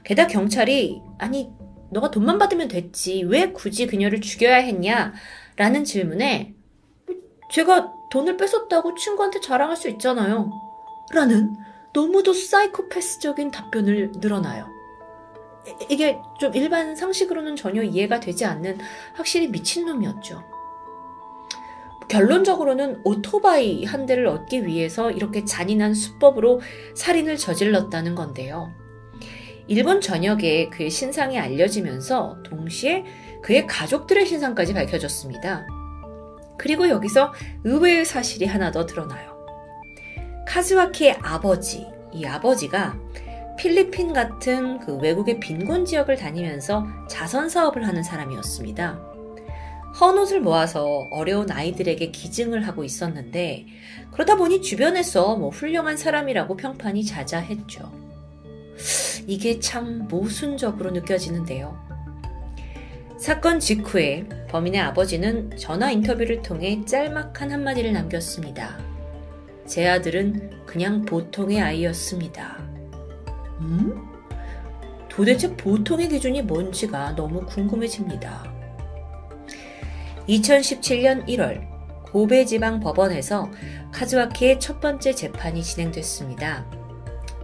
게다가 0.04 0.28
경찰이 0.28 1.02
아니 1.18 1.52
너가 1.92 2.12
돈만 2.12 2.38
받으면 2.38 2.68
됐지 2.68 3.24
왜 3.24 3.52
굳이 3.52 3.88
그녀를 3.88 4.22
죽여야 4.22 4.56
했냐 4.58 5.14
라는 5.56 5.84
질문에 5.84 6.56
제가 7.52 7.94
돈을 8.12 8.38
뺏었다고 8.38 8.96
친구한테 8.96 9.40
자랑할 9.40 9.76
수 9.76 9.90
있잖아요. 9.90 10.52
라는 11.14 11.56
너무도 11.94 12.34
사이코패스적인 12.34 13.52
답변을 13.52 14.14
늘어나요. 14.18 14.77
이게 15.90 16.20
좀 16.40 16.54
일반 16.56 16.96
상식으로는 16.96 17.56
전혀 17.56 17.84
이해가 17.84 18.20
되지 18.20 18.46
않는 18.46 18.78
확실히 19.14 19.48
미친놈이었죠. 19.48 20.44
결론적으로는 22.08 23.02
오토바이 23.04 23.84
한 23.84 24.06
대를 24.06 24.28
얻기 24.28 24.66
위해서 24.66 25.12
이렇게 25.12 25.44
잔인한 25.44 25.94
수법으로 25.94 26.62
살인을 26.96 27.38
저질렀다는 27.38 28.16
건데요. 28.16 28.74
일본 29.68 30.00
전역에 30.00 30.70
그의 30.70 30.90
신상이 30.90 31.38
알려지면서 31.38 32.44
동시에 32.44 33.04
그의 33.42 33.68
가족들의 33.68 34.26
신상까지 34.26 34.74
밝혀졌습니다. 34.74 35.68
그리고 36.58 36.88
여기서 36.88 37.34
의외의 37.66 38.06
사실이 38.06 38.46
하나 38.46 38.72
더 38.72 38.86
드러나요. 38.86 39.38
카즈와키의 40.48 41.18
아버지, 41.22 41.86
이 42.14 42.26
아버지가 42.26 42.98
필리핀 43.58 44.14
같은 44.14 44.80
그 44.80 44.98
외국의 44.98 45.40
빈곤 45.40 45.84
지역을 45.86 46.16
다니면서 46.16 46.88
자선 47.10 47.50
사업을 47.50 47.88
하는 47.88 48.04
사람이었습니다. 48.04 49.00
헌옷을 50.00 50.42
모아서 50.42 51.08
어려운 51.12 51.50
아이들에게 51.50 52.12
기증을 52.12 52.68
하고 52.68 52.84
있었는데 52.84 53.66
그러다 54.12 54.36
보니 54.36 54.62
주변에서 54.62 55.36
뭐 55.36 55.50
훌륭한 55.50 55.98
사람이라고 55.98 56.56
평판이 56.56 57.04
자자했죠. 57.04 57.92
이게 59.26 59.60
참 59.60 60.08
모순적으로 60.08 60.92
느껴지는데요. 60.92 61.76
사건 63.18 63.60
직후에 63.60 64.30
범인의 64.50 64.80
아버지는 64.80 65.58
전화 65.58 65.90
인터뷰를 65.90 66.44
통해 66.44 66.80
짤막한 66.86 67.52
한마디를 67.52 67.92
남겼습니다. 67.92 68.78
제 69.66 69.88
아들은 69.88 70.66
그냥 70.68 71.02
보통의 71.02 71.60
아이였습니다. 71.60 72.57
음? 73.60 74.18
도대체 75.10 75.56
보통의 75.56 76.10
기준이 76.10 76.44
뭔지가 76.44 77.16
너무 77.16 77.46
궁금해집니다. 77.46 78.54
2017년 80.30 81.26
1월 81.28 81.66
고베 82.04 82.46
지방 82.46 82.80
법원에서 82.80 83.50
카즈와키의 83.92 84.60
첫 84.60 84.80
번째 84.80 85.14
재판이 85.14 85.64
진행됐습니다. 85.64 86.66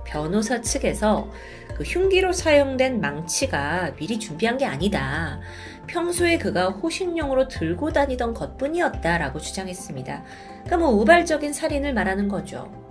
변호사 0.06 0.62
측에서 0.62 1.30
그 1.76 1.84
흉기로 1.84 2.32
사용된 2.32 3.02
망치가 3.02 3.94
미리 3.96 4.20
준비한 4.20 4.58
게 4.58 4.66
아니다. 4.66 5.40
평소에 5.88 6.38
그가 6.38 6.70
호신용으로 6.70 7.48
들고 7.48 7.92
다니던 7.92 8.34
것 8.34 8.58
뿐이었다라고 8.58 9.40
주장했습니다. 9.40 10.24
그러니까 10.52 10.78
뭐 10.78 10.90
우발적인 10.90 11.52
살인을 11.52 11.94
말하는 11.94 12.28
거죠. 12.28 12.83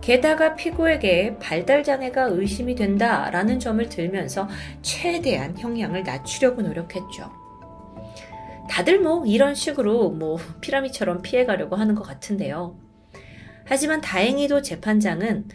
게다가 0.00 0.54
피고에게 0.54 1.38
발달장애가 1.38 2.24
의심이 2.30 2.74
된다라는 2.74 3.60
점을 3.60 3.86
들면서 3.88 4.48
최대한 4.82 5.56
형량을 5.58 6.02
낮추려고 6.02 6.62
노력했죠. 6.62 7.30
다들 8.68 9.00
뭐 9.00 9.26
이런 9.26 9.54
식으로 9.54 10.10
뭐 10.10 10.38
피라미처럼 10.60 11.22
피해가려고 11.22 11.76
하는 11.76 11.94
것 11.94 12.02
같은데요. 12.04 12.78
하지만 13.64 14.00
다행히도 14.00 14.62
재판장은 14.62 15.48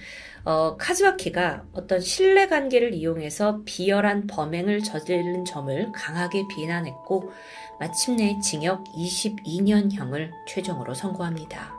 어, 0.46 0.78
카즈와키가 0.78 1.64
어떤 1.74 2.00
신뢰 2.00 2.48
관계를 2.48 2.94
이용해서 2.94 3.62
비열한 3.66 4.28
범행을 4.28 4.84
저지른 4.84 5.44
점을 5.44 5.92
강하게 5.92 6.44
비난했고 6.48 7.32
마침내 7.80 8.40
징역 8.42 8.84
22년형을 8.96 10.32
최종으로 10.48 10.94
선고합니다. 10.94 11.75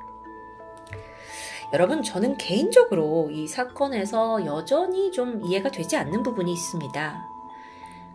여러분, 1.72 2.02
저는 2.02 2.36
개인적으로 2.38 3.28
이 3.30 3.46
사건에서 3.48 4.46
여전히 4.46 5.10
좀 5.10 5.44
이해가 5.44 5.70
되지 5.70 5.96
않는 5.96 6.22
부분이 6.22 6.52
있습니다. 6.52 7.28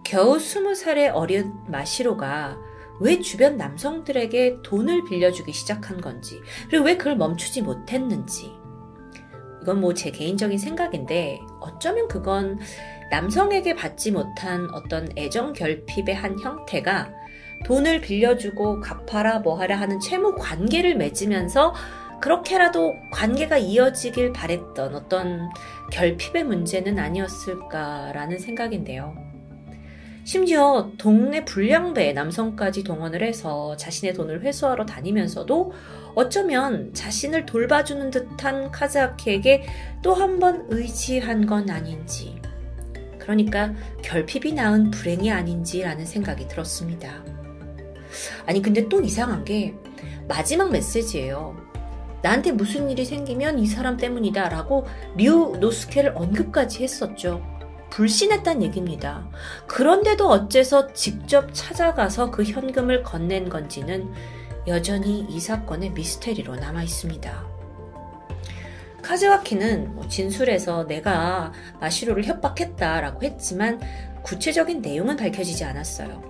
겨우 0.04 0.38
20살의 0.38 1.12
어린 1.14 1.54
마시로가 1.68 2.58
왜 3.02 3.20
주변 3.20 3.58
남성들에게 3.58 4.58
돈을 4.64 5.04
빌려주기 5.06 5.52
시작한 5.54 6.00
건지, 6.00 6.40
그리고 6.70 6.86
왜 6.86 6.98
그걸 6.98 7.16
멈추지 7.18 7.62
못했는지. 7.62 8.52
이건 9.62 9.82
뭐 9.82 9.94
제 9.94 10.12
개인적인 10.12 10.58
생각인데, 10.58 11.42
어쩌면 11.60 12.08
그건 12.08 12.60
남성에게 13.12 13.76
받지 13.76 14.12
못한 14.12 14.70
어떤 14.74 15.10
애정 15.18 15.54
결핍의 15.54 16.16
한 16.16 16.40
형태가 16.40 17.12
돈을 17.66 18.02
빌려주고 18.02 18.80
갚아라 18.80 19.40
뭐하라 19.40 19.80
하는 19.80 20.00
채무 20.00 20.36
관계를 20.36 20.96
맺으면서 20.96 21.74
그렇게라도 22.22 22.96
관계가 23.12 23.58
이어지길 23.58 24.32
바랬던 24.34 24.96
어떤 24.96 25.50
결핍의 25.92 26.44
문제는 26.44 26.98
아니었을까라는 27.00 28.40
생각인데요. 28.40 29.16
심지어 30.24 30.92
동네 31.00 31.44
불량배 31.44 32.14
남성까지 32.14 32.84
동원을 32.84 33.24
해서 33.24 33.76
자신의 33.76 34.14
돈을 34.14 34.44
회수하러 34.44 34.86
다니면서도 34.86 35.74
어쩌면 36.14 36.94
자신을 36.94 37.46
돌봐주는 37.48 38.12
듯한 38.12 38.72
카즈아키에게 38.72 39.64
또 40.04 40.14
한 40.14 40.40
번 40.40 40.68
의지한 40.70 41.48
건 41.48 41.70
아닌지. 41.72 42.40
그러니까 43.18 43.74
결핍이 44.04 44.54
낳은 44.54 44.92
불행이 44.92 45.32
아닌지라는 45.32 46.06
생각이 46.06 46.48
들었습니다. 46.48 47.24
아니, 48.46 48.62
근데 48.62 48.88
또 48.90 49.02
이상한 49.02 49.44
게 49.44 49.74
마지막 50.28 50.72
메시지예요. 50.72 51.56
나한테 52.22 52.52
무슨 52.52 52.90
일이 52.90 53.06
생기면 53.06 53.60
이 53.60 53.66
사람 53.66 53.98
때문이다 53.98 54.50
라고 54.50 54.86
류 55.18 55.58
노스케를 55.60 56.14
언급까지 56.16 56.84
했었죠. 56.84 57.42
불신했단 57.90 58.64
얘기입니다. 58.64 59.28
그런데도 59.68 60.30
어째서 60.30 60.94
직접 60.94 61.50
찾아가서 61.54 62.32
그 62.32 62.44
현금을 62.44 63.04
건넨 63.04 63.50
건지는 63.50 64.12
여전히 64.68 65.26
이 65.30 65.40
사건의 65.40 65.92
미스테리로 65.92 66.56
남아 66.56 66.84
있습니다. 66.84 67.52
카즈와키는 69.02 69.96
뭐 69.96 70.08
진술에서 70.08 70.86
내가 70.86 71.52
마시로를 71.80 72.24
협박했다라고 72.24 73.24
했지만 73.24 73.82
구체적인 74.24 74.82
내용은 74.82 75.18
밝혀지지 75.18 75.64
않았어요. 75.66 76.22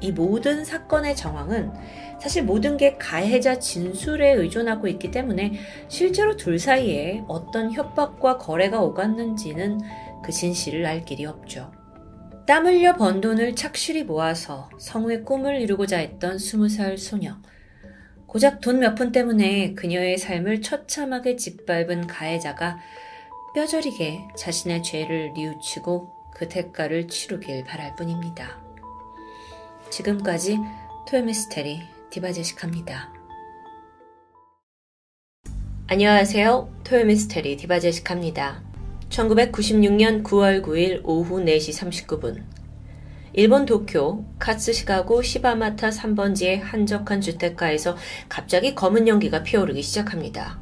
이 0.00 0.12
모든 0.12 0.64
사건의 0.64 1.16
정황은 1.16 1.72
사실 2.20 2.42
모든 2.42 2.76
게 2.76 2.96
가해자 2.96 3.58
진술에 3.58 4.32
의존하고 4.32 4.88
있기 4.88 5.10
때문에 5.10 5.52
실제로 5.88 6.36
둘 6.36 6.58
사이에 6.58 7.22
어떤 7.28 7.72
협박과 7.72 8.38
거래가 8.38 8.80
오갔는지는 8.82 9.78
그 10.24 10.32
진실을 10.32 10.84
알 10.84 11.04
길이 11.04 11.26
없죠. 11.26 11.70
땀 12.46 12.66
흘려 12.66 12.94
번 12.94 13.20
돈을 13.20 13.54
착실히 13.54 14.04
모아서 14.04 14.68
성우의 14.78 15.24
꿈을 15.24 15.60
이루고자 15.60 15.98
했던 15.98 16.38
스무 16.38 16.68
살 16.68 16.98
소녀. 16.98 17.36
고작 18.26 18.60
돈 18.60 18.80
몇 18.80 18.94
푼 18.94 19.12
때문에 19.12 19.74
그녀의 19.74 20.18
삶을 20.18 20.60
처참하게 20.62 21.36
짓밟은 21.36 22.06
가해자가 22.06 22.78
뼈저리게 23.54 24.20
자신의 24.36 24.82
죄를 24.82 25.32
뉘우치고 25.34 26.10
그 26.34 26.48
대가를 26.48 27.08
치르길 27.08 27.64
바랄 27.64 27.94
뿐입니다. 27.96 28.60
지금까지 29.90 30.58
토요미스테리 31.08 31.97
디바제식합니다. 32.10 33.12
안녕하세요. 35.88 36.68
토요미스테리 36.84 37.56
디바제식합니다. 37.58 38.62
1996년 39.10 40.22
9월 40.22 40.62
9일 40.62 41.02
오후 41.04 41.40
4시 41.40 42.06
39분. 42.06 42.42
일본 43.34 43.66
도쿄 43.66 44.24
카츠시가구 44.38 45.22
시바마타 45.22 45.90
3번지의 45.90 46.60
한적한 46.60 47.20
주택가에서 47.20 47.96
갑자기 48.28 48.74
검은 48.74 49.06
연기가 49.06 49.42
피어오르기 49.42 49.82
시작합니다. 49.82 50.60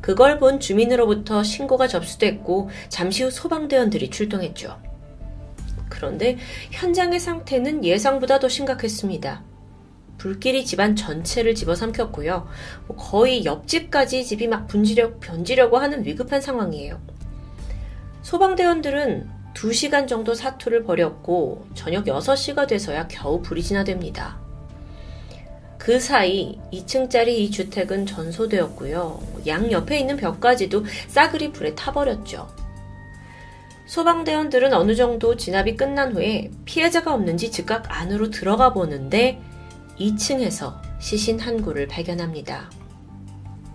그걸 0.00 0.38
본 0.38 0.60
주민으로부터 0.60 1.42
신고가 1.42 1.88
접수됐고 1.88 2.70
잠시 2.88 3.24
후 3.24 3.30
소방대원들이 3.30 4.10
출동했죠. 4.10 4.80
그런데 5.88 6.36
현장의 6.70 7.18
상태는 7.18 7.84
예상보다 7.84 8.38
더 8.38 8.48
심각했습니다. 8.48 9.53
불길이 10.18 10.64
집안 10.64 10.96
전체를 10.96 11.54
집어삼켰고요. 11.54 12.48
뭐 12.86 12.96
거의 12.96 13.44
옆집까지 13.44 14.24
집이 14.24 14.48
막 14.48 14.66
분지려, 14.66 15.18
변지려고 15.18 15.78
하는 15.78 16.04
위급한 16.04 16.40
상황이에요. 16.40 17.00
소방대원들은 18.22 19.28
2시간 19.54 20.08
정도 20.08 20.34
사투를 20.34 20.84
벌였고 20.84 21.66
저녁 21.74 22.04
6시가 22.06 22.66
돼서야 22.66 23.06
겨우 23.08 23.40
불이 23.42 23.62
진화됩니다. 23.62 24.38
그 25.78 26.00
사이 26.00 26.58
2층짜리 26.72 27.28
이 27.28 27.50
주택은 27.50 28.06
전소되었고요. 28.06 29.20
양 29.46 29.70
옆에 29.70 29.98
있는 29.98 30.16
벽까지도 30.16 30.84
싸그리 31.08 31.52
불에 31.52 31.74
타버렸죠. 31.74 32.48
소방대원들은 33.86 34.72
어느 34.72 34.94
정도 34.94 35.36
진압이 35.36 35.76
끝난 35.76 36.14
후에 36.14 36.50
피해자가 36.64 37.12
없는지 37.12 37.50
즉각 37.50 37.84
안으로 37.88 38.30
들어가 38.30 38.72
보는데 38.72 39.42
2층에서 39.98 40.80
시신 40.98 41.38
한 41.38 41.62
구를 41.62 41.86
발견합니다. 41.86 42.70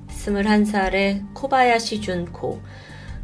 21살의 0.09 1.33
코바야시 1.33 2.01
준코. 2.01 2.61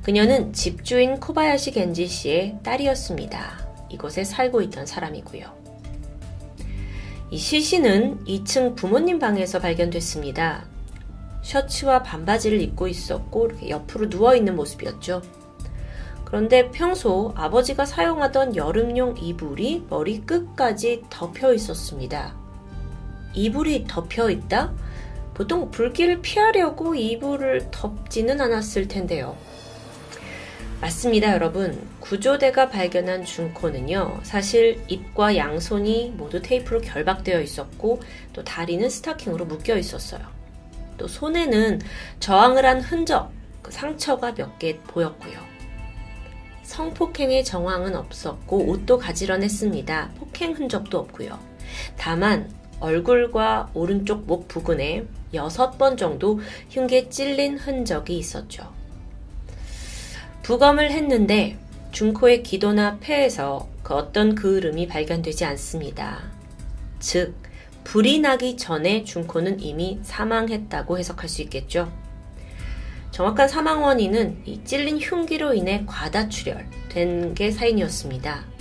그녀는 0.02 0.54
집주인 0.54 1.20
코바야시 1.20 1.72
겐지 1.72 2.08
씨의 2.08 2.60
딸이었습니다. 2.64 3.88
이곳에 3.90 4.24
살고 4.24 4.62
있던 4.64 4.86
사람이고요. 4.86 5.66
이 7.32 7.38
시신은 7.38 8.26
2층 8.26 8.76
부모님 8.76 9.20
방에서 9.20 9.60
발견됐습니다. 9.60 10.66
셔츠와 11.42 12.02
반바지를 12.04 12.62
입고 12.62 12.88
있었고 12.88 13.48
이렇게 13.48 13.70
옆으로 13.70 14.10
누워 14.10 14.36
있는 14.36 14.56
모습이었죠. 14.56 15.22
그런데 16.24 16.72
평소 16.72 17.34
아버지가 17.36 17.86
사용하던 17.86 18.56
여름용 18.56 19.18
이불이 19.18 19.86
머리 19.90 20.22
끝까지 20.22 21.04
덮여 21.10 21.54
있었습니다. 21.54 22.45
이불이 23.36 23.86
덮여 23.88 24.30
있다? 24.30 24.74
보통 25.34 25.70
불길을 25.70 26.22
피하려고 26.22 26.96
이불을 26.96 27.70
덮지는 27.72 28.40
않았을 28.40 28.88
텐데요. 28.88 29.38
맞습니다, 30.82 31.34
여러분. 31.34 31.88
구조대가 32.00 32.70
발견한 32.70 33.26
준코는요, 33.26 34.20
사실 34.24 34.82
입과 34.88 35.36
양손이 35.36 36.14
모두 36.16 36.42
테이프로 36.42 36.80
결박되어 36.82 37.42
있었고, 37.42 38.02
또 38.34 38.44
다리는 38.44 38.88
스타킹으로 38.90 39.46
묶여 39.46 39.78
있었어요. 39.78 40.22
또 40.98 41.08
손에는 41.08 41.82
저항을 42.20 42.66
한 42.66 42.82
흔적, 42.82 43.32
그 43.62 43.72
상처가 43.72 44.34
몇 44.34 44.58
개 44.60 44.78
보였고요. 44.80 45.40
성폭행의 46.64 47.44
정황은 47.46 47.96
없었고, 47.96 48.70
옷도 48.70 48.98
가지런했습니다. 48.98 50.12
폭행 50.18 50.54
흔적도 50.54 51.00
없고요. 51.00 51.40
다만, 51.98 52.50
얼굴과 52.80 53.72
오른쪽 53.74 54.26
목 54.26 54.48
부근에 54.48 55.06
여섯 55.34 55.78
번 55.78 55.98
정도 55.98 56.40
흉기에 56.70 57.10
찔린 57.10 57.58
흔적이 57.58 58.18
있었죠. 58.18 58.72
부검을 60.44 60.92
했는데 60.92 61.58
중코의 61.92 62.44
기도나 62.44 62.98
폐에서 63.00 63.68
그 63.84 63.94
어떤 63.94 64.36
그을음이 64.36 64.88
발견되지 64.88 65.46
않습니다. 65.46 66.20
즉, 67.00 67.36
불이 67.84 68.20
나기 68.20 68.58
전에 68.58 69.04
중코는 69.04 69.60
이미 69.60 70.00
사망했다고 70.04 70.98
해석할 70.98 71.30
수 71.30 71.42
있겠죠. 71.44 71.92
정확한 73.12 73.48
사망 73.48 73.84
원인은 73.84 74.42
이 74.46 74.62
찔린 74.66 75.00
흉기로 75.00 75.54
인해 75.54 75.84
과다출혈 75.86 76.68
된 76.90 77.34
게 77.34 77.52
사인이었습니다. 77.52 78.55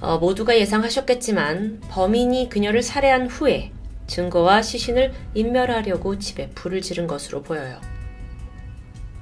어, 0.00 0.18
모두가 0.18 0.56
예상하셨겠지만 0.58 1.80
범인이 1.88 2.48
그녀를 2.48 2.82
살해한 2.82 3.26
후에 3.26 3.72
증거와 4.06 4.62
시신을 4.62 5.12
인멸하려고 5.34 6.18
집에 6.18 6.48
불을 6.50 6.80
지른 6.80 7.06
것으로 7.06 7.42
보여요. 7.42 7.80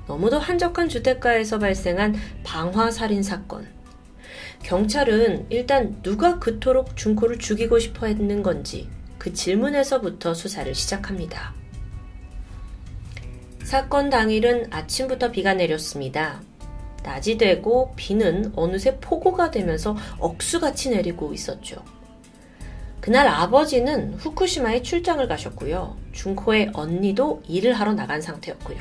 너무도 0.06 0.38
한적한 0.38 0.88
주택가에서 0.88 1.58
발생한 1.58 2.14
방화살인 2.44 3.22
사건. 3.22 3.66
경찰은 4.62 5.46
일단 5.50 6.00
누가 6.02 6.38
그토록 6.38 6.96
준코를 6.96 7.38
죽이고 7.38 7.78
싶어 7.78 8.06
했는 8.06 8.42
건지 8.42 8.88
그 9.18 9.32
질문에서부터 9.32 10.34
수사를 10.34 10.72
시작합니다. 10.74 11.54
사건 13.64 14.10
당일은 14.10 14.72
아침부터 14.72 15.32
비가 15.32 15.54
내렸습니다. 15.54 16.40
낮이 17.06 17.38
되고 17.38 17.92
비는 17.94 18.52
어느새 18.56 18.98
폭우가 18.98 19.52
되면서 19.52 19.96
억수같이 20.18 20.90
내리고 20.90 21.32
있었죠. 21.32 21.76
그날 23.00 23.28
아버지는 23.28 24.14
후쿠시마에 24.14 24.82
출장을 24.82 25.26
가셨고요. 25.28 25.96
준코의 26.10 26.72
언니도 26.74 27.44
일을 27.46 27.74
하러 27.74 27.94
나간 27.94 28.20
상태였고요. 28.20 28.78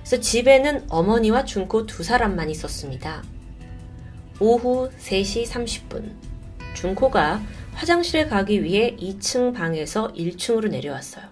그래서 0.00 0.20
집에는 0.20 0.84
어머니와 0.90 1.46
준코 1.46 1.86
두 1.86 2.02
사람만 2.02 2.50
있었습니다. 2.50 3.24
오후 4.38 4.90
3시 5.00 5.46
30분, 5.46 6.12
준코가 6.74 7.40
화장실에 7.72 8.26
가기 8.26 8.62
위해 8.62 8.94
2층 9.00 9.54
방에서 9.54 10.12
1층으로 10.12 10.68
내려왔어요. 10.68 11.24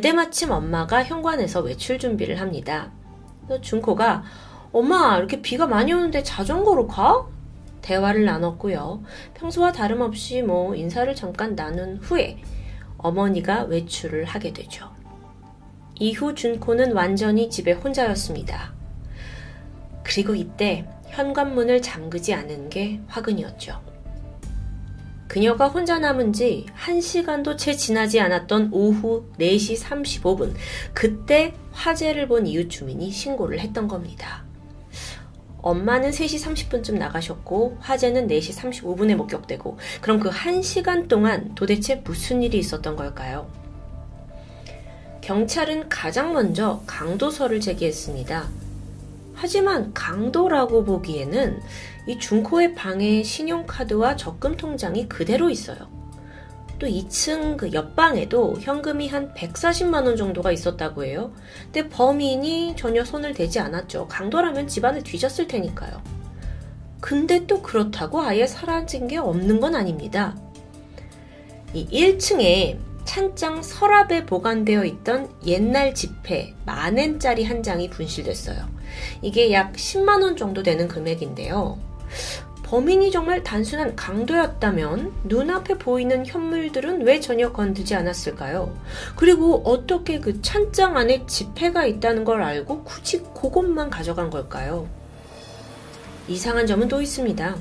때마침 0.00 0.50
엄마가 0.50 1.04
현관에서 1.04 1.60
외출 1.60 1.98
준비를 1.98 2.40
합니다. 2.40 2.90
준코가 3.60 4.24
엄마 4.72 5.18
이렇게 5.18 5.42
비가 5.42 5.66
많이 5.66 5.92
오는데 5.92 6.22
자전거로 6.22 6.86
가? 6.86 7.26
대화를 7.82 8.24
나눴고요. 8.24 9.02
평소와 9.34 9.72
다름없이 9.72 10.40
뭐 10.40 10.74
인사를 10.74 11.14
잠깐 11.14 11.54
나눈 11.54 11.98
후에 11.98 12.38
어머니가 12.96 13.64
외출을 13.64 14.24
하게 14.24 14.52
되죠. 14.52 14.90
이후 15.98 16.34
준코는 16.34 16.92
완전히 16.92 17.50
집에 17.50 17.72
혼자였습니다. 17.72 18.72
그리고 20.04 20.34
이때 20.34 20.88
현관문을 21.08 21.82
잠그지 21.82 22.32
않은 22.32 22.70
게 22.70 23.00
화근이었죠. 23.08 23.80
그녀가 25.28 25.68
혼자 25.68 25.98
남은 25.98 26.32
지 26.32 26.66
1시간도 26.76 27.56
채 27.56 27.72
지나지 27.72 28.20
않았던 28.20 28.70
오후 28.72 29.24
4시 29.38 29.80
35분, 29.80 30.54
그때 30.92 31.54
화재를 31.72 32.28
본 32.28 32.46
이웃 32.46 32.68
주민이 32.68 33.10
신고를 33.10 33.60
했던 33.60 33.88
겁니다. 33.88 34.44
엄마는 35.62 36.10
3시 36.10 36.70
30분쯤 36.70 36.98
나가셨고 36.98 37.78
화재는 37.80 38.26
4시 38.26 38.56
35분에 38.56 39.14
목격되고 39.14 39.78
그럼 40.00 40.20
그 40.20 40.28
1시간 40.28 41.08
동안 41.08 41.54
도대체 41.54 41.96
무슨 42.04 42.42
일이 42.42 42.58
있었던 42.58 42.96
걸까요? 42.96 43.48
경찰은 45.20 45.88
가장 45.88 46.32
먼저 46.32 46.82
강도설을 46.86 47.60
제기했습니다. 47.60 48.48
하지만 49.34 49.94
강도라고 49.94 50.84
보기에는 50.84 51.60
이 52.08 52.18
준코의 52.18 52.74
방에 52.74 53.22
신용카드와 53.22 54.16
적금 54.16 54.56
통장이 54.56 55.08
그대로 55.08 55.48
있어요. 55.48 56.01
또 56.82 56.88
2층 56.88 57.56
그 57.56 57.72
옆방에도 57.72 58.56
현금이 58.60 59.06
한 59.06 59.32
140만 59.34 60.04
원 60.04 60.16
정도가 60.16 60.50
있었다고 60.50 61.04
해요. 61.04 61.32
근데 61.66 61.88
범인이 61.88 62.74
전혀 62.76 63.04
손을 63.04 63.34
대지 63.34 63.60
않았죠. 63.60 64.08
강도라면 64.08 64.66
집안을 64.66 65.04
뒤졌을 65.04 65.46
테니까요. 65.46 66.02
근데 67.00 67.46
또 67.46 67.62
그렇다고 67.62 68.20
아예 68.20 68.48
사라진 68.48 69.06
게 69.06 69.16
없는 69.16 69.60
건 69.60 69.76
아닙니다. 69.76 70.36
이 71.72 71.86
1층에 71.86 72.78
찬장 73.04 73.62
서랍에 73.62 74.26
보관되어 74.26 74.84
있던 74.84 75.32
옛날 75.46 75.94
지폐 75.94 76.52
만 76.66 76.98
엔짜리 76.98 77.44
한 77.44 77.62
장이 77.62 77.90
분실됐어요. 77.90 78.58
이게 79.22 79.52
약 79.52 79.74
10만 79.74 80.20
원 80.20 80.36
정도 80.36 80.64
되는 80.64 80.88
금액인데요. 80.88 81.78
범인이 82.72 83.10
정말 83.10 83.42
단순한 83.42 83.96
강도였다면 83.96 85.12
눈앞에 85.24 85.76
보이는 85.76 86.24
현물들은 86.24 87.02
왜 87.02 87.20
전혀 87.20 87.52
건드지 87.52 87.94
않았을까요? 87.94 88.74
그리고 89.14 89.60
어떻게 89.66 90.18
그 90.18 90.40
찬장 90.40 90.96
안에 90.96 91.26
지폐가 91.26 91.84
있다는 91.84 92.24
걸 92.24 92.42
알고 92.42 92.84
굳이 92.84 93.22
그것만 93.34 93.90
가져간 93.90 94.30
걸까요? 94.30 94.88
이상한 96.28 96.66
점은 96.66 96.88
또 96.88 97.02
있습니다. 97.02 97.56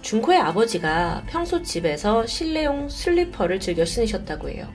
준코의 0.00 0.40
아버지가 0.40 1.24
평소 1.26 1.62
집에서 1.62 2.24
실내용 2.24 2.88
슬리퍼를 2.88 3.60
즐겨 3.60 3.84
신으셨다고 3.84 4.48
해요. 4.48 4.66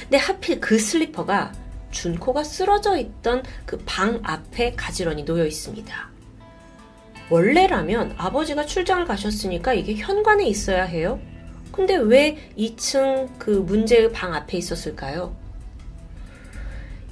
근데 0.00 0.16
하필 0.16 0.58
그 0.58 0.76
슬리퍼가 0.80 1.52
준코가 1.92 2.42
쓰러져 2.42 2.96
있던 2.96 3.44
그 3.64 3.78
방 3.86 4.18
앞에 4.24 4.72
가지런히 4.74 5.24
놓여 5.24 5.46
있습니다. 5.46 6.11
원래라면 7.32 8.14
아버지가 8.18 8.66
출장을 8.66 9.06
가셨으니까 9.06 9.72
이게 9.72 9.94
현관에 9.94 10.46
있어야 10.46 10.84
해요. 10.84 11.18
근데 11.72 11.96
왜 11.96 12.36
2층 12.58 13.38
그 13.38 13.50
문제의 13.50 14.12
방 14.12 14.34
앞에 14.34 14.58
있었을까요? 14.58 15.34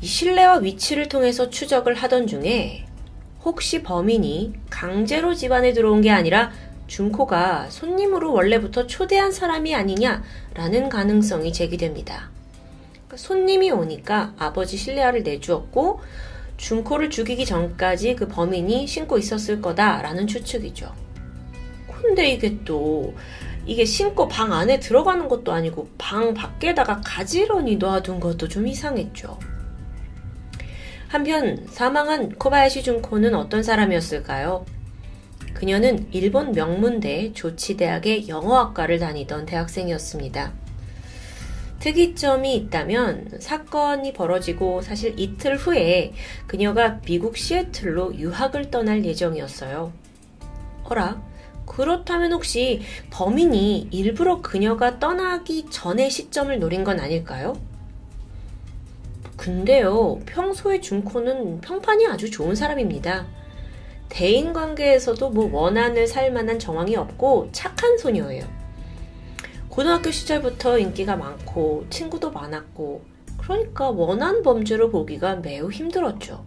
이 0.02 0.06
실내와 0.06 0.58
위치를 0.58 1.08
통해서 1.08 1.48
추적을 1.48 1.94
하던 1.94 2.26
중에 2.26 2.84
혹시 3.42 3.82
범인이 3.82 4.52
강제로 4.68 5.34
집안에 5.34 5.72
들어온 5.72 6.02
게 6.02 6.10
아니라 6.10 6.52
준코가 6.86 7.70
손님으로 7.70 8.34
원래부터 8.34 8.86
초대한 8.86 9.32
사람이 9.32 9.74
아니냐라는 9.74 10.90
가능성이 10.90 11.50
제기됩니다. 11.50 12.28
그러니까 12.92 13.16
손님이 13.16 13.70
오니까 13.70 14.34
아버지 14.36 14.76
실내화를 14.76 15.22
내주었고 15.22 16.00
준코를 16.60 17.08
죽이기 17.10 17.46
전까지 17.46 18.14
그 18.16 18.28
범인이 18.28 18.86
신고 18.86 19.16
있었을 19.18 19.60
거다라는 19.62 20.26
추측이죠. 20.26 20.94
근데 21.90 22.30
이게 22.30 22.58
또 22.64 23.14
이게 23.66 23.84
신고 23.84 24.28
방 24.28 24.52
안에 24.52 24.78
들어가는 24.78 25.26
것도 25.28 25.52
아니고 25.52 25.88
방 25.96 26.34
밖에다가 26.34 27.00
가지런히 27.04 27.76
놔둔 27.76 28.20
것도 28.20 28.48
좀 28.48 28.66
이상했죠. 28.66 29.38
한편 31.08 31.66
사망한 31.68 32.36
코바야시 32.36 32.82
준코는 32.82 33.34
어떤 33.34 33.62
사람이었을까요? 33.62 34.64
그녀는 35.54 36.06
일본 36.12 36.52
명문대 36.52 37.32
조치대학의 37.32 38.28
영어학과를 38.28 38.98
다니던 38.98 39.46
대학생이었습니다. 39.46 40.52
특이점이 41.80 42.54
있다면 42.56 43.38
사건이 43.40 44.12
벌어지고 44.12 44.82
사실 44.82 45.18
이틀 45.18 45.56
후에 45.56 46.12
그녀가 46.46 47.00
미국 47.00 47.36
시애틀로 47.36 48.14
유학을 48.16 48.70
떠날 48.70 49.04
예정이었어요. 49.04 49.92
어라? 50.84 51.22
그렇다면 51.66 52.32
혹시 52.32 52.82
범인이 53.10 53.88
일부러 53.90 54.42
그녀가 54.42 54.98
떠나기 54.98 55.66
전의 55.70 56.10
시점을 56.10 56.58
노린 56.58 56.84
건 56.84 57.00
아닐까요? 57.00 57.56
근데요, 59.36 60.20
평소에 60.26 60.80
준코는 60.80 61.62
평판이 61.62 62.06
아주 62.08 62.30
좋은 62.30 62.54
사람입니다. 62.54 63.26
대인 64.10 64.52
관계에서도 64.52 65.30
뭐 65.30 65.48
원한을 65.50 66.06
살 66.06 66.30
만한 66.30 66.58
정황이 66.58 66.94
없고 66.96 67.48
착한 67.52 67.96
소녀예요. 67.96 68.59
고등학교 69.70 70.10
시절부터 70.10 70.78
인기가 70.78 71.16
많고 71.16 71.86
친구도 71.90 72.32
많았고 72.32 73.04
그러니까 73.38 73.88
원한 73.88 74.42
범죄로 74.42 74.90
보기가 74.90 75.36
매우 75.36 75.70
힘들었죠. 75.70 76.44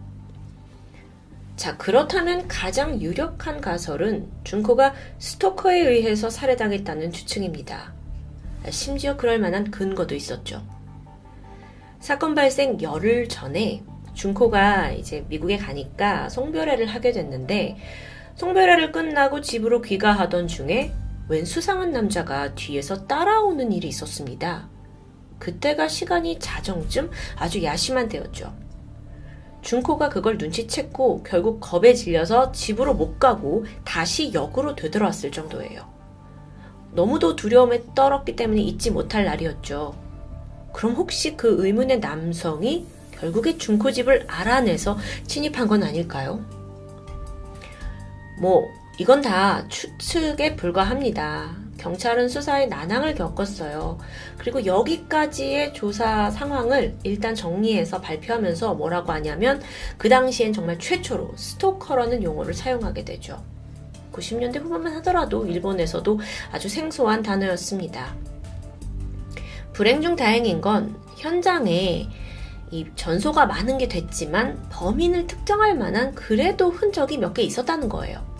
자, 1.56 1.76
그렇다면 1.78 2.46
가장 2.48 3.00
유력한 3.00 3.60
가설은 3.60 4.28
준코가 4.44 4.94
스토커에 5.18 5.80
의해서 5.80 6.28
살해당했다는 6.28 7.12
추측입니다. 7.12 7.94
심지어 8.68 9.16
그럴 9.16 9.38
만한 9.38 9.70
근거도 9.70 10.14
있었죠. 10.14 10.62
사건 12.00 12.34
발생 12.34 12.80
열흘 12.82 13.28
전에 13.28 13.82
준코가 14.12 14.92
이제 14.92 15.24
미국에 15.28 15.56
가니까 15.56 16.28
송별회를 16.28 16.86
하게 16.86 17.12
됐는데 17.12 17.76
송별회를 18.36 18.92
끝나고 18.92 19.40
집으로 19.40 19.80
귀가하던 19.80 20.46
중에 20.48 20.92
웬 21.28 21.44
수상한 21.44 21.90
남자가 21.90 22.54
뒤에서 22.54 23.06
따라오는 23.06 23.72
일이 23.72 23.88
있었습니다. 23.88 24.68
그때가 25.38 25.88
시간이 25.88 26.38
자정쯤 26.38 27.10
아주 27.36 27.62
야심한 27.62 28.08
때였죠. 28.08 28.54
준코가 29.62 30.10
그걸 30.10 30.36
눈치챘고 30.36 31.22
결국 31.24 31.58
겁에 31.60 31.94
질려서 31.94 32.52
집으로 32.52 32.94
못 32.94 33.18
가고 33.18 33.64
다시 33.84 34.32
역으로 34.34 34.74
되돌아왔을 34.74 35.32
정도예요. 35.32 35.92
너무도 36.92 37.34
두려움에 37.34 37.82
떨었기 37.94 38.36
때문에 38.36 38.60
잊지 38.60 38.90
못할 38.90 39.24
날이었죠. 39.24 39.94
그럼 40.72 40.94
혹시 40.94 41.36
그 41.36 41.64
의문의 41.64 42.00
남성이 42.00 42.86
결국에 43.12 43.56
준코 43.56 43.90
집을 43.90 44.26
알아내서 44.28 44.98
침입한 45.26 45.66
건 45.66 45.82
아닐까요? 45.82 46.44
뭐 48.40 48.68
이건 48.98 49.22
다 49.22 49.66
추측에 49.68 50.54
불과합니다. 50.56 51.56
경찰은 51.78 52.28
수사에 52.28 52.66
난항을 52.66 53.14
겪었어요. 53.16 53.98
그리고 54.38 54.64
여기까지의 54.64 55.74
조사 55.74 56.30
상황을 56.30 56.96
일단 57.02 57.34
정리해서 57.34 58.00
발표하면서 58.00 58.74
뭐라고 58.74 59.12
하냐면 59.12 59.60
그 59.98 60.08
당시엔 60.08 60.52
정말 60.52 60.78
최초로 60.78 61.32
스토커라는 61.36 62.22
용어를 62.22 62.54
사용하게 62.54 63.04
되죠. 63.04 63.42
90년대 64.12 64.62
후반만 64.62 64.94
하더라도 64.96 65.44
일본에서도 65.44 66.20
아주 66.52 66.68
생소한 66.68 67.22
단어였습니다. 67.22 68.14
불행 69.72 70.00
중 70.00 70.14
다행인 70.14 70.60
건 70.60 70.94
현장에 71.18 72.08
이 72.70 72.86
전소가 72.94 73.46
많은 73.46 73.76
게 73.76 73.88
됐지만 73.88 74.62
범인을 74.70 75.26
특정할 75.26 75.76
만한 75.76 76.14
그래도 76.14 76.70
흔적이 76.70 77.18
몇 77.18 77.34
개 77.34 77.42
있었다는 77.42 77.88
거예요. 77.88 78.33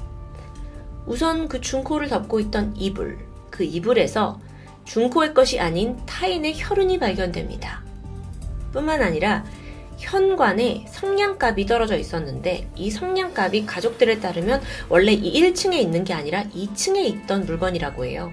우선 1.07 1.49
그 1.49 1.60
중코를 1.60 2.08
덮고 2.08 2.41
있던 2.41 2.74
이불, 2.76 3.18
그 3.50 3.65
이불에서 3.65 4.41
중코의 4.84 5.34
것이 5.34 5.60
아닌 5.60 5.97
타인의 6.07 6.55
혈흔이 6.57 6.99
발견됩니다. 6.99 7.83
뿐만 8.73 9.02
아니라 9.02 9.44
현관에 9.99 10.84
성냥갑이 10.89 11.66
떨어져 11.66 11.97
있었는데 11.97 12.68
이 12.76 12.91
성냥갑이 12.91 13.65
가족들에 13.66 14.20
따르면 14.20 14.60
원래 14.89 15.12
이 15.12 15.41
1층에 15.41 15.74
있는 15.74 16.05
게 16.05 16.12
아니라 16.12 16.44
2층에 16.44 17.05
있던 17.05 17.47
물건이라고 17.47 18.05
해요. 18.05 18.33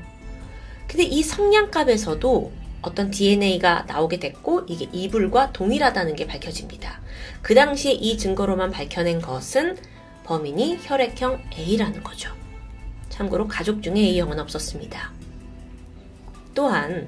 근데 0.88 1.04
이 1.04 1.24
성냥갑에서도 1.24 2.52
어떤 2.82 3.12
DNA가 3.12 3.86
나오게 3.88 4.20
됐고 4.20 4.64
이게 4.68 4.90
이불과 4.92 5.54
동일하다는 5.54 6.16
게 6.16 6.26
밝혀집니다. 6.26 7.00
그 7.42 7.54
당시에 7.54 7.94
이 7.94 8.18
증거로만 8.18 8.72
밝혀낸 8.72 9.22
것은 9.22 9.78
범인이 10.26 10.80
혈액형 10.82 11.44
A라는 11.58 12.04
거죠. 12.04 12.41
참고로 13.22 13.48
가족 13.48 13.84
중에 13.84 13.98
A형은 13.98 14.40
없었습니다. 14.40 15.12
또한 16.54 17.08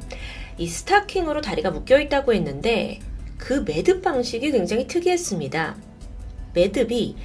이 0.57 0.67
스타킹으로 0.67 1.41
다리가 1.41 1.71
묶여 1.71 1.99
있다고 1.99 2.33
했는데 2.33 2.99
그 3.37 3.63
매듭 3.65 4.01
방식이 4.01 4.51
굉장히 4.51 4.87
특이했습니다. 4.87 5.75
매듭이 6.53 7.15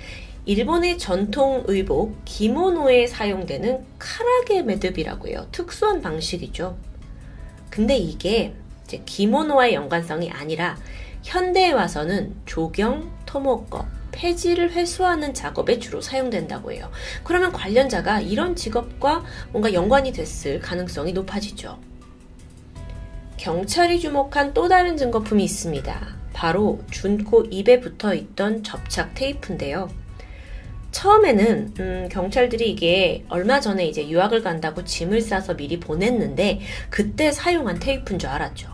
일본의 0.47 0.97
전통 0.97 1.65
의복 1.67 2.17
기모노에 2.25 3.07
사용되는 3.07 3.85
카라게 3.99 4.63
매듭이라고 4.63 5.29
해요. 5.29 5.47
특수한 5.53 6.01
방식이죠. 6.01 6.79
근데 7.69 7.97
이게 7.97 8.55
기모노와의 9.05 9.75
연관성이 9.75 10.31
아니라 10.31 10.79
현대에 11.23 11.73
와서는 11.73 12.35
조경, 12.47 13.13
토목거, 13.27 13.87
폐지를 14.13 14.73
회수하는 14.73 15.35
작업에 15.35 15.79
주로 15.79 16.01
사용된다고 16.01 16.73
해요. 16.73 16.91
그러면 17.25 17.53
관련자가 17.53 18.21
이런 18.21 18.57
직업과 18.57 19.25
뭔가 19.51 19.73
연관이 19.73 20.13
됐을 20.13 20.61
가능성이 20.61 21.13
높아지죠. 21.13 21.79
경찰이 23.37 24.01
주목한 24.01 24.53
또 24.53 24.69
다른 24.69 24.97
증거품이 24.97 25.45
있습니다. 25.45 26.19
바로 26.33 26.81
준코 26.91 27.45
입에 27.51 27.81
붙어 27.81 28.15
있던 28.15 28.63
접착 28.63 29.15
테이프인데요. 29.15 29.89
처음에는 30.91 31.75
음, 31.79 32.09
경찰들이 32.11 32.71
이게 32.71 33.25
얼마 33.29 33.61
전에 33.61 33.87
이제 33.87 34.09
유학을 34.09 34.43
간다고 34.43 34.85
짐을 34.85 35.21
싸서 35.21 35.57
미리 35.57 35.79
보냈는데 35.79 36.61
그때 36.91 37.31
사용한 37.31 37.79
테이프인 37.79 38.19
줄 38.19 38.31
알았죠. 38.31 38.69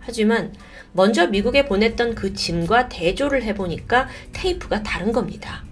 하지만 0.00 0.52
먼저 0.96 1.26
미국에 1.26 1.66
보냈던 1.66 2.14
그 2.14 2.32
짐과 2.32 2.88
대조를 2.88 3.42
해보니까 3.42 4.08
테이프가 4.32 4.82
다른 4.82 5.12
겁니다. 5.12 5.62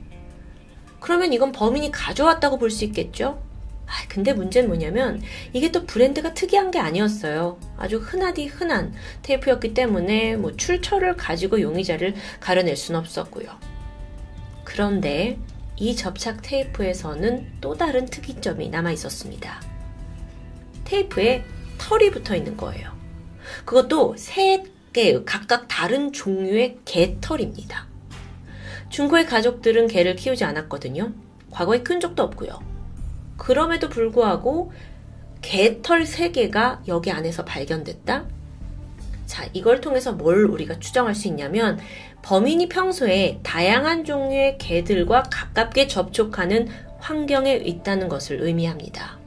그러면 1.00 1.32
이건 1.32 1.50
범인이 1.50 1.90
가져왔다고 1.90 2.58
볼 2.58 2.70
수 2.70 2.84
있겠죠? 2.84 3.42
아, 3.86 3.92
근데 4.08 4.32
문제는 4.32 4.68
뭐냐면 4.68 5.22
이게 5.52 5.70
또 5.72 5.86
브랜드가 5.86 6.34
특이한 6.34 6.70
게 6.70 6.78
아니었어요. 6.78 7.58
아주 7.78 7.98
흔하디 7.98 8.46
흔한 8.46 8.94
테이프였기 9.22 9.72
때문에 9.74 10.36
뭐 10.36 10.56
출처를 10.56 11.16
가지고 11.16 11.60
용의자를 11.60 12.14
가려낼 12.40 12.76
수는 12.76 13.00
없었고요. 13.00 13.48
그런데 14.64 15.38
이 15.76 15.96
접착 15.96 16.42
테이프에서는 16.42 17.52
또 17.60 17.74
다른 17.74 18.06
특이점이 18.06 18.68
남아 18.68 18.92
있었습니다. 18.92 19.60
테이프에 20.84 21.44
털이 21.78 22.10
붙어 22.10 22.34
있는 22.34 22.56
거예요. 22.56 22.92
그것도 23.64 24.16
세 24.16 24.62
개의 24.94 25.24
각각 25.26 25.68
다른 25.68 26.12
종류의 26.12 26.78
개털입니다. 26.86 27.86
중고의 28.88 29.26
가족들은 29.26 29.88
개를 29.88 30.16
키우지 30.16 30.44
않았거든요. 30.44 31.12
과거에 31.50 31.82
큰 31.82 32.00
적도 32.00 32.22
없고요. 32.22 32.60
그럼에도 33.36 33.88
불구하고 33.88 34.72
개털 35.42 36.04
3개가 36.04 36.78
여기 36.88 37.10
안에서 37.10 37.44
발견됐다? 37.44 38.24
자, 39.26 39.48
이걸 39.52 39.80
통해서 39.80 40.12
뭘 40.12 40.44
우리가 40.44 40.78
추정할 40.78 41.14
수 41.14 41.28
있냐면 41.28 41.78
범인이 42.22 42.68
평소에 42.68 43.40
다양한 43.42 44.04
종류의 44.04 44.58
개들과 44.58 45.24
가깝게 45.24 45.88
접촉하는 45.88 46.68
환경에 47.00 47.54
있다는 47.56 48.08
것을 48.08 48.40
의미합니다. 48.40 49.18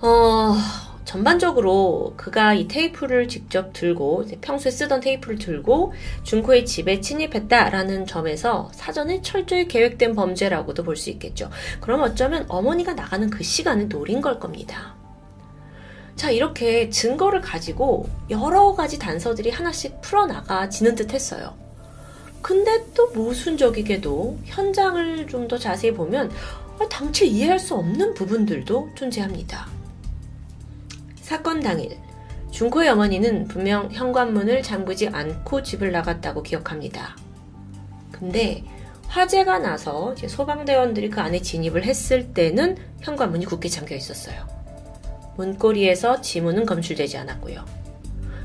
어, 0.00 0.54
전반적으로 1.04 2.14
그가 2.16 2.54
이 2.54 2.68
테이프를 2.68 3.28
직접 3.28 3.72
들고 3.72 4.26
평소에 4.40 4.70
쓰던 4.70 5.00
테이프를 5.00 5.38
들고 5.38 5.92
준코의 6.22 6.66
집에 6.66 7.00
침입했다라는 7.00 8.06
점에서 8.06 8.70
사전에 8.74 9.20
철저히 9.22 9.66
계획된 9.66 10.14
범죄라고도 10.14 10.84
볼 10.84 10.96
수 10.96 11.10
있겠죠. 11.10 11.50
그럼 11.80 12.02
어쩌면 12.02 12.44
어머니가 12.48 12.92
나가는 12.94 13.28
그 13.30 13.42
시간을 13.42 13.88
노린 13.88 14.20
걸 14.20 14.38
겁니다. 14.38 14.94
자, 16.16 16.30
이렇게 16.30 16.90
증거를 16.90 17.40
가지고 17.40 18.06
여러 18.28 18.74
가지 18.74 18.98
단서들이 18.98 19.50
하나씩 19.50 20.00
풀어나가지는 20.02 20.94
듯 20.94 21.14
했어요. 21.14 21.54
근데 22.42 22.84
또 22.94 23.08
모순적이게도 23.12 24.38
현장을 24.44 25.26
좀 25.28 25.48
더 25.48 25.58
자세히 25.58 25.92
보면 25.92 26.30
당최 26.90 27.26
이해할 27.26 27.58
수 27.58 27.74
없는 27.74 28.14
부분들도 28.14 28.90
존재합니다. 28.94 29.79
사건 31.30 31.60
당일 31.60 31.96
중코의 32.50 32.88
어머니는 32.88 33.46
분명 33.46 33.88
현관문을 33.92 34.64
잠그지 34.64 35.10
않고 35.10 35.62
집을 35.62 35.92
나갔다고 35.92 36.42
기억합니다. 36.42 37.16
근데 38.10 38.64
화재가 39.06 39.60
나서 39.60 40.16
소방대원들이 40.16 41.08
그 41.08 41.20
안에 41.20 41.40
진입을 41.40 41.84
했을 41.84 42.34
때는 42.34 42.76
현관문이 43.02 43.44
굳게 43.44 43.68
잠겨 43.68 43.94
있었어요. 43.94 44.44
문고리에서 45.36 46.20
지문은 46.20 46.66
검출되지 46.66 47.18
않았고요. 47.18 47.64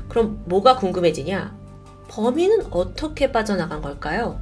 그럼 0.08 0.44
뭐가 0.46 0.76
궁금해지냐? 0.76 1.58
범인은 2.06 2.68
어떻게 2.70 3.32
빠져나간 3.32 3.82
걸까요? 3.82 4.40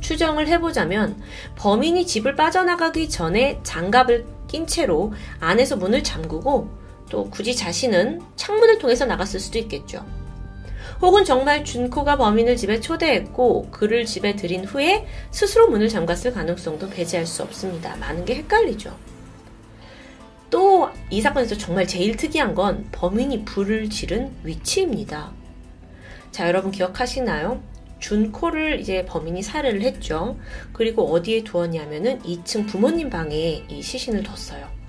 추정을 0.00 0.48
해보자면 0.48 1.20
범인이 1.56 2.06
집을 2.06 2.34
빠져나가기 2.34 3.10
전에 3.10 3.60
장갑을 3.62 4.24
낀 4.48 4.66
채로 4.66 5.12
안에서 5.38 5.76
문을 5.76 6.02
잠그고 6.02 6.79
또 7.10 7.28
굳이 7.28 7.54
자신은 7.54 8.22
창문을 8.36 8.78
통해서 8.78 9.04
나갔을 9.04 9.38
수도 9.38 9.58
있겠죠. 9.58 10.06
혹은 11.02 11.24
정말 11.24 11.64
준코가 11.64 12.16
범인을 12.16 12.56
집에 12.56 12.80
초대했고 12.80 13.68
그를 13.70 14.04
집에 14.06 14.36
들인 14.36 14.64
후에 14.64 15.06
스스로 15.30 15.68
문을 15.68 15.88
잠갔을 15.88 16.32
가능성도 16.32 16.88
배제할 16.88 17.26
수 17.26 17.42
없습니다. 17.42 17.96
많은 17.96 18.24
게 18.24 18.36
헷갈리죠. 18.36 18.96
또 20.50 20.90
이 21.10 21.20
사건에서 21.20 21.56
정말 21.58 21.86
제일 21.86 22.16
특이한 22.16 22.54
건 22.54 22.86
범인이 22.92 23.44
불을 23.44 23.90
지른 23.90 24.32
위치입니다. 24.44 25.32
자, 26.30 26.46
여러분 26.46 26.70
기억하시나요? 26.70 27.60
준코를 27.98 28.80
이제 28.80 29.04
범인이 29.04 29.42
살해를 29.42 29.82
했죠. 29.82 30.38
그리고 30.72 31.12
어디에 31.12 31.42
두었냐면은 31.42 32.20
2층 32.22 32.66
부모님 32.68 33.10
방에 33.10 33.64
이 33.68 33.82
시신을 33.82 34.22
뒀어요. 34.22 34.79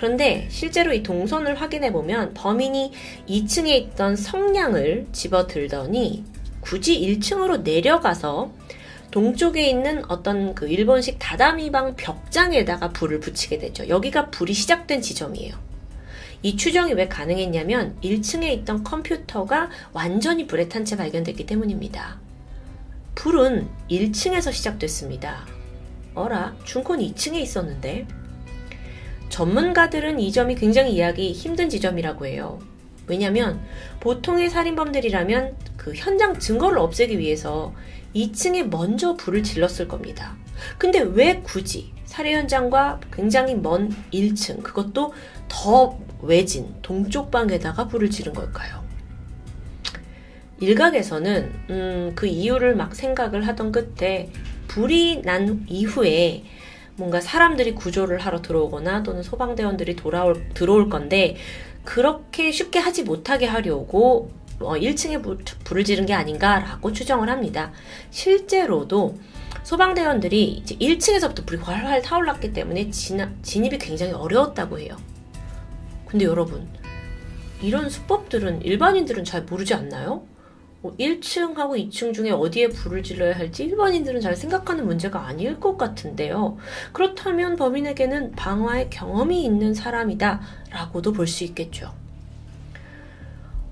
그런데 0.00 0.48
실제로 0.48 0.94
이 0.94 1.02
동선을 1.02 1.60
확인해 1.60 1.92
보면 1.92 2.32
범인이 2.32 2.90
2층에 3.28 3.68
있던 3.68 4.16
성냥을 4.16 5.08
집어 5.12 5.46
들더니 5.46 6.24
굳이 6.62 6.98
1층으로 6.98 7.60
내려가서 7.60 8.50
동쪽에 9.10 9.68
있는 9.68 10.02
어떤 10.08 10.54
그 10.54 10.66
일본식 10.66 11.18
다다미방 11.18 11.96
벽장에다가 11.96 12.88
불을 12.88 13.20
붙이게 13.20 13.58
되죠. 13.58 13.88
여기가 13.88 14.30
불이 14.30 14.54
시작된 14.54 15.02
지점이에요. 15.02 15.54
이 16.42 16.56
추정이 16.56 16.94
왜 16.94 17.06
가능했냐면 17.06 17.98
1층에 18.02 18.44
있던 18.60 18.82
컴퓨터가 18.82 19.68
완전히 19.92 20.46
불에 20.46 20.70
탄 20.70 20.86
채 20.86 20.96
발견됐기 20.96 21.44
때문입니다. 21.44 22.18
불은 23.16 23.68
1층에서 23.90 24.50
시작됐습니다. 24.50 25.46
어라, 26.14 26.56
중콘 26.64 27.00
2층에 27.00 27.34
있었는데 27.34 28.06
전문가들은 29.30 30.20
이 30.20 30.30
점이 30.30 30.56
굉장히 30.56 30.92
이해하기 30.94 31.32
힘든 31.32 31.70
지점이라고 31.70 32.26
해요. 32.26 32.58
왜냐면 33.06 33.60
보통의 34.00 34.50
살인범들이라면 34.50 35.56
그 35.76 35.94
현장 35.94 36.38
증거를 36.38 36.78
없애기 36.78 37.18
위해서 37.18 37.74
2층에 38.14 38.68
먼저 38.68 39.14
불을 39.16 39.42
질렀을 39.42 39.88
겁니다. 39.88 40.36
근데 40.78 41.00
왜 41.00 41.40
굳이 41.40 41.92
살해 42.04 42.34
현장과 42.34 43.00
굉장히 43.12 43.54
먼 43.54 43.90
1층, 44.12 44.62
그것도 44.62 45.14
더 45.48 45.98
외진 46.22 46.74
동쪽 46.82 47.30
방에다가 47.30 47.88
불을 47.88 48.10
지른 48.10 48.32
걸까요? 48.34 48.84
일각에서는 50.60 51.52
음, 51.70 52.12
그 52.14 52.26
이유를 52.26 52.76
막 52.76 52.94
생각을 52.94 53.46
하던 53.46 53.72
끝에 53.72 54.30
불이 54.68 55.22
난 55.24 55.64
이후에 55.68 56.44
뭔가 57.00 57.18
사람들이 57.18 57.74
구조를 57.74 58.18
하러 58.18 58.42
들어오거나 58.42 59.02
또는 59.02 59.22
소방대원들이 59.22 59.96
돌아올, 59.96 60.50
들어올 60.52 60.90
건데 60.90 61.36
그렇게 61.82 62.52
쉽게 62.52 62.78
하지 62.78 63.04
못하게 63.04 63.46
하려고 63.46 64.30
어, 64.58 64.74
1층에 64.74 65.64
불을 65.64 65.84
지른 65.84 66.04
게 66.04 66.12
아닌가라고 66.12 66.92
추정을 66.92 67.30
합니다. 67.30 67.72
실제로도 68.10 69.16
소방대원들이 69.62 70.44
이제 70.44 70.76
1층에서부터 70.76 71.46
불이 71.46 71.62
활활 71.62 72.02
타올랐기 72.02 72.52
때문에 72.52 72.90
진압, 72.90 73.30
진입이 73.42 73.78
굉장히 73.78 74.12
어려웠다고 74.12 74.78
해요. 74.78 74.98
근데 76.04 76.26
여러분, 76.26 76.68
이런 77.62 77.88
수법들은 77.88 78.60
일반인들은 78.60 79.24
잘 79.24 79.44
모르지 79.44 79.72
않나요? 79.72 80.26
1층하고 80.82 81.66
뭐 81.66 81.76
2층 81.76 82.14
중에 82.14 82.30
어디에 82.30 82.68
불을 82.68 83.02
질러야 83.02 83.36
할지 83.36 83.64
일반인들은 83.64 84.20
잘 84.20 84.34
생각하는 84.34 84.86
문제가 84.86 85.26
아닐 85.26 85.60
것 85.60 85.76
같은데요. 85.76 86.56
그렇다면 86.92 87.56
범인에게는 87.56 88.32
방화의 88.32 88.88
경험이 88.90 89.44
있는 89.44 89.74
사람이다 89.74 90.40
라고도 90.70 91.12
볼 91.12 91.26
수 91.26 91.44
있겠죠. 91.44 91.92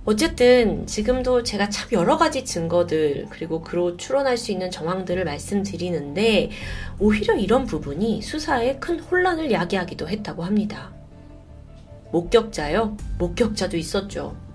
어쨌든 0.04 0.86
지금도 0.86 1.42
제가 1.42 1.68
참 1.68 1.90
여러 1.92 2.16
가지 2.16 2.42
증거들 2.44 3.26
그리고 3.28 3.60
그로 3.60 3.98
추론할 3.98 4.38
수 4.38 4.52
있는 4.52 4.70
정황들을 4.70 5.22
말씀드리는데 5.24 6.50
오히려 6.98 7.34
이런 7.34 7.66
부분이 7.66 8.22
수사에 8.22 8.78
큰 8.78 9.00
혼란을 9.00 9.50
야기하기도 9.50 10.08
했다고 10.08 10.44
합니다. 10.44 10.92
목격자요? 12.12 12.96
목격자도 13.18 13.76
있었죠. 13.76 14.47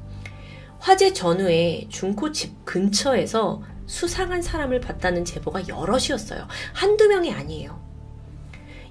화재 0.84 1.14
전후에 1.14 1.88
중코 1.88 2.34
집 2.34 2.66
근처에서 2.66 3.62
수상한 3.86 4.42
사람을 4.42 4.82
봤다는 4.82 5.24
제보가 5.24 5.70
여럿이었어요. 5.70 6.45
한두 6.74 7.08
명이 7.08 7.32
아니에요. 7.32 7.82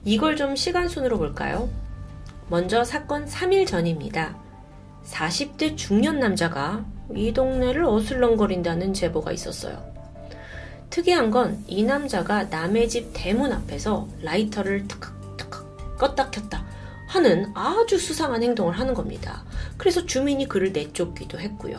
이걸 0.03 0.37
좀 0.37 0.57
시간순으로 0.57 1.19
볼까요? 1.19 1.69
먼저 2.49 2.83
사건 2.83 3.27
3일 3.27 3.67
전입니다. 3.67 4.39
40대 5.05 5.77
중년 5.77 6.19
남자가 6.19 6.83
이 7.15 7.35
동네를 7.35 7.85
어슬렁거린다는 7.85 8.95
제보가 8.95 9.33
있었어요. 9.33 9.85
특이한 10.89 11.31
건 11.31 11.63
이 11.69 11.83
남자가 11.83 12.45
남의 12.45 12.89
집 12.89 13.11
대문 13.13 13.53
앞에서 13.53 14.09
라이터를 14.23 14.89
탁탁탁 14.89 15.99
껐다 15.99 16.31
켰다 16.31 16.65
하는 17.13 17.53
아주 17.55 17.99
수상한 17.99 18.43
행동을 18.43 18.79
하는 18.79 18.95
겁니다. 18.95 19.45
그래서 19.77 20.07
주민이 20.07 20.49
그를 20.49 20.73
내쫓기도 20.73 21.39
했고요. 21.39 21.77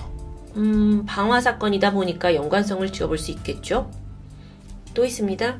음, 0.57 1.05
방화 1.07 1.41
사건이다 1.41 1.91
보니까 1.91 2.35
연관성을 2.35 2.91
지어볼 2.91 3.17
수 3.17 3.31
있겠죠? 3.31 3.89
또 4.93 5.03
있습니다. 5.03 5.59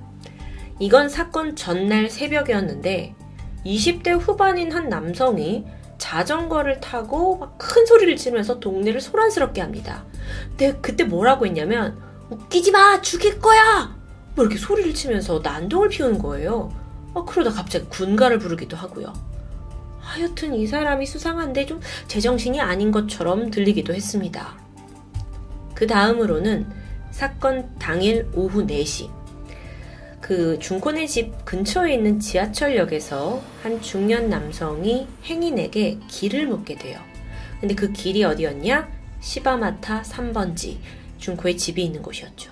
이건 0.79 1.09
사건 1.09 1.55
전날 1.55 2.09
새벽이었는데 2.09 3.15
20대 3.65 4.19
후반인 4.19 4.71
한 4.71 4.89
남성이 4.89 5.65
자전거를 5.97 6.79
타고 6.79 7.37
막 7.37 7.57
큰 7.57 7.85
소리를 7.87 8.15
지르면서 8.17 8.59
동네를 8.59 9.01
소란스럽게 9.01 9.61
합니다. 9.61 10.05
근데 10.49 10.77
그때 10.81 11.03
뭐라고 11.03 11.47
했냐면 11.47 11.97
웃기지 12.29 12.71
마 12.71 13.01
죽일 13.01 13.39
거야 13.39 13.95
뭐 14.35 14.45
이렇게 14.45 14.59
소리를 14.59 14.93
치면서 14.93 15.39
난동을 15.43 15.89
피우는 15.89 16.19
거예요. 16.19 16.71
아, 17.15 17.23
그러다 17.25 17.51
갑자기 17.51 17.85
군가를 17.89 18.37
부르기도 18.37 18.77
하고요. 18.77 19.13
하여튼 20.13 20.53
이 20.53 20.67
사람이 20.67 21.07
수상한데 21.07 21.65
좀 21.65 21.81
제정신이 22.07 22.61
아닌 22.61 22.91
것처럼 22.91 23.49
들리기도 23.49 23.95
했습니다. 23.95 24.55
그 25.73 25.87
다음으로는 25.87 26.67
사건 27.09 27.67
당일 27.79 28.29
오후 28.35 28.63
4시 28.67 29.09
그 30.21 30.59
중콘의 30.59 31.07
집 31.07 31.43
근처에 31.45 31.95
있는 31.95 32.19
지하철역에서 32.19 33.41
한 33.63 33.81
중년 33.81 34.29
남성이 34.29 35.07
행인에게 35.25 35.97
길을 36.07 36.45
묻게 36.45 36.75
돼요. 36.75 36.99
근데 37.59 37.73
그 37.73 37.91
길이 37.91 38.23
어디였냐? 38.23 38.87
시바마타 39.19 40.03
3번지 40.03 40.77
중코의 41.17 41.57
집이 41.57 41.83
있는 41.83 42.03
곳이었죠. 42.03 42.51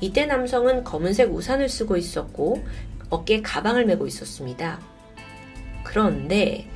이때 0.00 0.24
남성은 0.24 0.84
검은색 0.84 1.34
우산을 1.34 1.68
쓰고 1.68 1.96
있었고 1.96 2.64
어깨에 3.10 3.42
가방을 3.42 3.86
메고 3.86 4.06
있었습니다. 4.06 4.93
그런데 5.84 6.68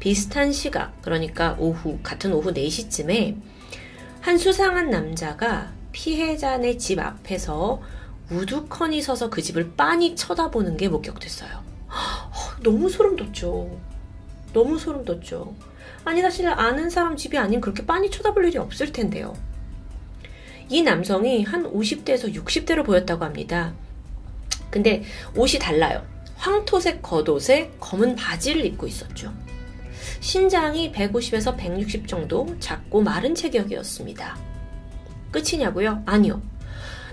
비슷한 0.00 0.52
시각, 0.52 1.00
그러니까 1.02 1.56
오후, 1.58 2.00
같은 2.02 2.32
오후 2.32 2.52
4시쯤에 2.52 3.36
한 4.20 4.38
수상한 4.38 4.90
남자가 4.90 5.72
피해자네 5.92 6.76
집 6.76 6.98
앞에서 6.98 7.80
우두커니 8.30 9.00
서서 9.02 9.30
그 9.30 9.40
집을 9.42 9.72
빤히 9.76 10.16
쳐다보는 10.16 10.76
게 10.76 10.88
목격됐어요. 10.88 11.62
너무 12.62 12.88
소름 12.88 13.16
돋죠. 13.16 13.78
너무 14.52 14.78
소름 14.78 15.04
돋죠. 15.04 15.54
아니, 16.04 16.20
사실 16.22 16.48
아는 16.48 16.90
사람 16.90 17.16
집이 17.16 17.38
아닌 17.38 17.60
그렇게 17.60 17.86
빤히 17.86 18.10
쳐다볼 18.10 18.46
일이 18.46 18.58
없을 18.58 18.92
텐데요. 18.92 19.34
이 20.68 20.82
남성이 20.82 21.44
한 21.44 21.64
50대에서 21.64 22.34
60대로 22.34 22.84
보였다고 22.84 23.24
합니다. 23.24 23.74
근데 24.70 25.04
옷이 25.36 25.58
달라요. 25.60 26.13
황토색 26.44 27.00
겉옷에 27.00 27.70
검은 27.80 28.16
바지를 28.16 28.66
입고 28.66 28.86
있었죠. 28.86 29.32
신장이 30.20 30.92
150에서 30.92 31.56
160 31.56 32.06
정도 32.06 32.54
작고 32.60 33.00
마른 33.00 33.34
체격이었습니다. 33.34 34.36
끝이냐고요? 35.30 36.02
아니요. 36.04 36.42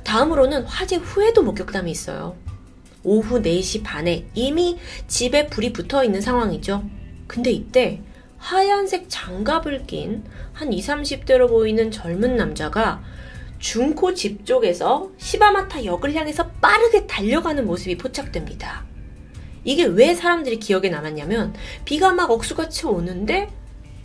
다음으로는 0.03 0.63
화재 0.63 0.97
후에도 0.97 1.43
목격담이 1.43 1.89
있어요. 1.89 2.35
오후 3.03 3.41
4시 3.41 3.83
반에 3.85 4.27
이미 4.33 4.77
집에 5.07 5.47
불이 5.47 5.71
붙어 5.71 6.03
있는 6.03 6.19
상황이죠. 6.19 6.83
근데 7.27 7.51
이때 7.51 8.01
하얀색 8.37 9.05
장갑을 9.07 9.87
낀 9.87 10.25
한 10.51 10.73
20, 10.73 10.89
30대로 10.89 11.47
보이는 11.47 11.89
젊은 11.89 12.35
남자가 12.35 13.01
중코 13.59 14.13
집 14.13 14.45
쪽에서 14.45 15.09
시바마타 15.17 15.85
역을 15.85 16.15
향해서 16.15 16.49
빠르게 16.59 17.07
달려가는 17.07 17.65
모습이 17.65 17.97
포착됩니다. 17.97 18.90
이게 19.63 19.83
왜 19.85 20.13
사람들이 20.15 20.59
기억에 20.59 20.89
남았냐면 20.89 21.53
비가 21.85 22.11
막 22.11 22.31
억수같이 22.31 22.85
오는데 22.87 23.49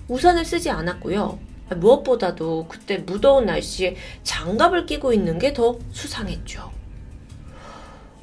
우산을 0.08 0.44
쓰지 0.44 0.70
않았고요. 0.70 1.38
무엇보다도 1.76 2.66
그때 2.68 2.98
무더운 2.98 3.46
날씨에 3.46 3.96
장갑을 4.22 4.86
끼고 4.86 5.12
있는 5.12 5.38
게 5.38 5.52
더 5.52 5.78
수상했죠. 5.92 6.70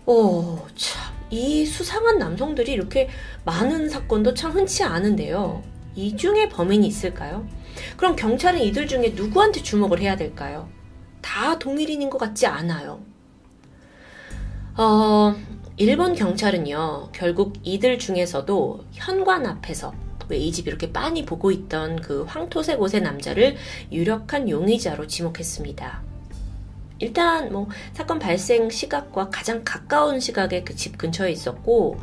오, 0.05 0.59
참. 0.75 1.13
이 1.29 1.65
수상한 1.65 2.19
남성들이 2.19 2.71
이렇게 2.71 3.09
많은 3.43 3.89
사건도 3.89 4.33
참 4.35 4.51
흔치 4.51 4.83
않은데요. 4.83 5.63
이 5.95 6.15
중에 6.15 6.47
범인이 6.49 6.85
있을까요? 6.85 7.47
그럼 7.97 8.15
경찰은 8.15 8.59
이들 8.61 8.87
중에 8.87 9.13
누구한테 9.15 9.63
주목을 9.63 9.99
해야 9.99 10.15
될까요? 10.15 10.69
다 11.21 11.57
동일인인 11.57 12.09
것 12.09 12.17
같지 12.19 12.45
않아요. 12.45 13.01
어, 14.77 15.35
일본 15.77 16.13
경찰은요, 16.13 17.09
결국 17.13 17.53
이들 17.63 17.97
중에서도 17.97 18.85
현관 18.93 19.45
앞에서 19.45 19.93
왜 20.29 20.37
이 20.37 20.51
집 20.51 20.67
이렇게 20.67 20.91
빤히 20.91 21.25
보고 21.25 21.51
있던 21.51 21.99
그 22.01 22.23
황토색 22.23 22.79
옷의 22.79 23.01
남자를 23.01 23.57
유력한 23.91 24.49
용의자로 24.49 25.07
지목했습니다. 25.07 26.01
일단 26.99 27.51
뭐 27.51 27.67
사건 27.93 28.19
발생 28.19 28.69
시각과 28.69 29.29
가장 29.29 29.63
가까운 29.65 30.19
시각에 30.21 30.63
그집 30.63 30.97
근처에 30.97 31.31
있었고 31.31 31.99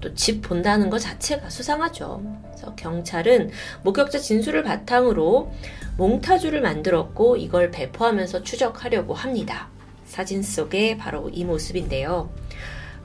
또 0.00 0.14
집 0.14 0.42
본다는 0.42 0.90
것 0.90 0.98
자체가 0.98 1.48
수상하죠. 1.50 2.22
그래서 2.44 2.74
경찰은 2.76 3.50
목격자 3.82 4.18
진술을 4.18 4.62
바탕으로 4.62 5.50
몽타주를 5.96 6.60
만들었고 6.60 7.36
이걸 7.38 7.70
배포하면서 7.70 8.42
추적하려고 8.44 9.14
합니다. 9.14 9.68
사진 10.04 10.42
속에 10.42 10.96
바로 10.98 11.30
이 11.30 11.44
모습인데요. 11.44 12.30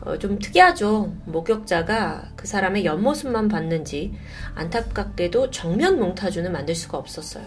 어, 0.09 0.17
좀 0.17 0.39
특이하죠. 0.39 1.13
목격자가 1.25 2.31
그 2.35 2.47
사람의 2.47 2.83
옆모습만 2.83 3.47
봤는지 3.47 4.13
안타깝게도 4.55 5.51
정면 5.51 5.99
몽타주는 5.99 6.51
만들 6.51 6.73
수가 6.73 6.97
없었어요. 6.97 7.45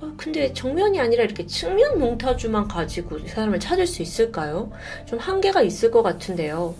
어, 0.00 0.12
근데 0.16 0.54
정면이 0.54 0.98
아니라 0.98 1.24
이렇게 1.24 1.46
측면 1.46 1.98
몽타주만 1.98 2.66
가지고 2.68 3.18
이 3.18 3.28
사람을 3.28 3.60
찾을 3.60 3.86
수 3.86 4.00
있을까요? 4.00 4.72
좀 5.04 5.18
한계가 5.18 5.60
있을 5.60 5.90
것 5.90 6.02
같은데요. 6.02 6.74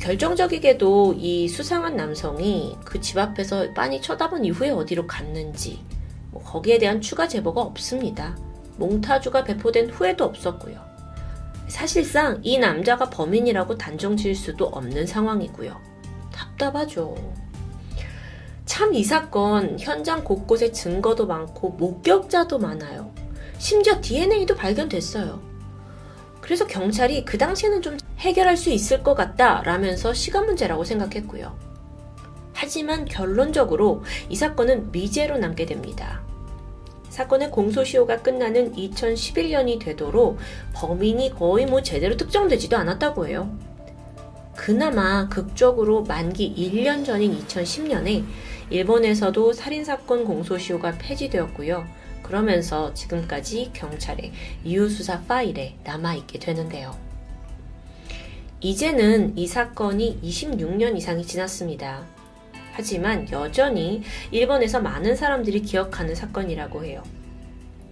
결정적이게도 0.00 1.14
이 1.16 1.48
수상한 1.48 1.96
남성이 1.96 2.76
그 2.84 3.00
집 3.00 3.16
앞에서 3.16 3.72
빤히 3.72 4.02
쳐다본 4.02 4.44
이후에 4.44 4.68
어디로 4.68 5.06
갔는지 5.06 5.80
뭐 6.30 6.42
거기에 6.42 6.76
대한 6.78 7.00
추가 7.00 7.26
제보가 7.26 7.62
없습니다. 7.62 8.36
몽타주가 8.76 9.44
배포된 9.44 9.88
후에도 9.88 10.24
없었고요. 10.24 10.93
사실상 11.68 12.40
이 12.42 12.58
남자가 12.58 13.10
범인이라고 13.10 13.76
단정 13.78 14.16
지을 14.16 14.34
수도 14.34 14.66
없는 14.66 15.06
상황이고요. 15.06 15.80
답답하죠. 16.32 17.14
참 18.66 18.94
이 18.94 19.04
사건 19.04 19.78
현장 19.78 20.24
곳곳에 20.24 20.72
증거도 20.72 21.26
많고 21.26 21.70
목격자도 21.70 22.58
많아요. 22.58 23.12
심지어 23.58 24.00
DNA도 24.00 24.56
발견됐어요. 24.56 25.40
그래서 26.40 26.66
경찰이 26.66 27.24
그 27.24 27.38
당시에는 27.38 27.82
좀 27.82 27.96
해결할 28.18 28.56
수 28.56 28.70
있을 28.70 29.02
것 29.02 29.14
같다 29.14 29.62
라면서 29.62 30.12
시간 30.12 30.46
문제라고 30.46 30.84
생각했고요. 30.84 31.58
하지만 32.52 33.04
결론적으로 33.04 34.02
이 34.28 34.36
사건은 34.36 34.92
미제로 34.92 35.38
남게 35.38 35.66
됩니다. 35.66 36.22
사건의 37.14 37.52
공소시효가 37.52 38.22
끝나는 38.22 38.72
2011년이 38.74 39.78
되도록 39.78 40.36
범인이 40.72 41.30
거의 41.36 41.64
뭐 41.64 41.80
제대로 41.80 42.16
특정되지도 42.16 42.76
않았다고 42.76 43.28
해요. 43.28 43.56
그나마 44.56 45.28
극적으로 45.28 46.02
만기 46.02 46.56
1년 46.56 47.06
전인 47.06 47.38
2010년에 47.38 48.24
일본에서도 48.70 49.52
살인사건 49.52 50.24
공소시효가 50.24 50.98
폐지되었고요. 50.98 51.86
그러면서 52.24 52.92
지금까지 52.94 53.70
경찰의 53.72 54.32
이유수사 54.64 55.20
파일에 55.20 55.76
남아있게 55.84 56.40
되는데요. 56.40 56.98
이제는 58.60 59.38
이 59.38 59.46
사건이 59.46 60.18
26년 60.20 60.96
이상이 60.96 61.24
지났습니다. 61.24 62.13
하지만 62.76 63.30
여전히 63.30 64.02
일본에서 64.32 64.80
많은 64.80 65.14
사람들이 65.14 65.62
기억하는 65.62 66.14
사건이라고 66.14 66.84
해요. 66.84 67.04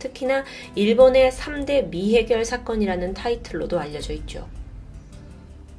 특히나 0.00 0.44
일본의 0.74 1.30
3대 1.30 1.88
미해결 1.88 2.44
사건이라는 2.44 3.14
타이틀로도 3.14 3.78
알려져 3.78 4.12
있죠. 4.14 4.48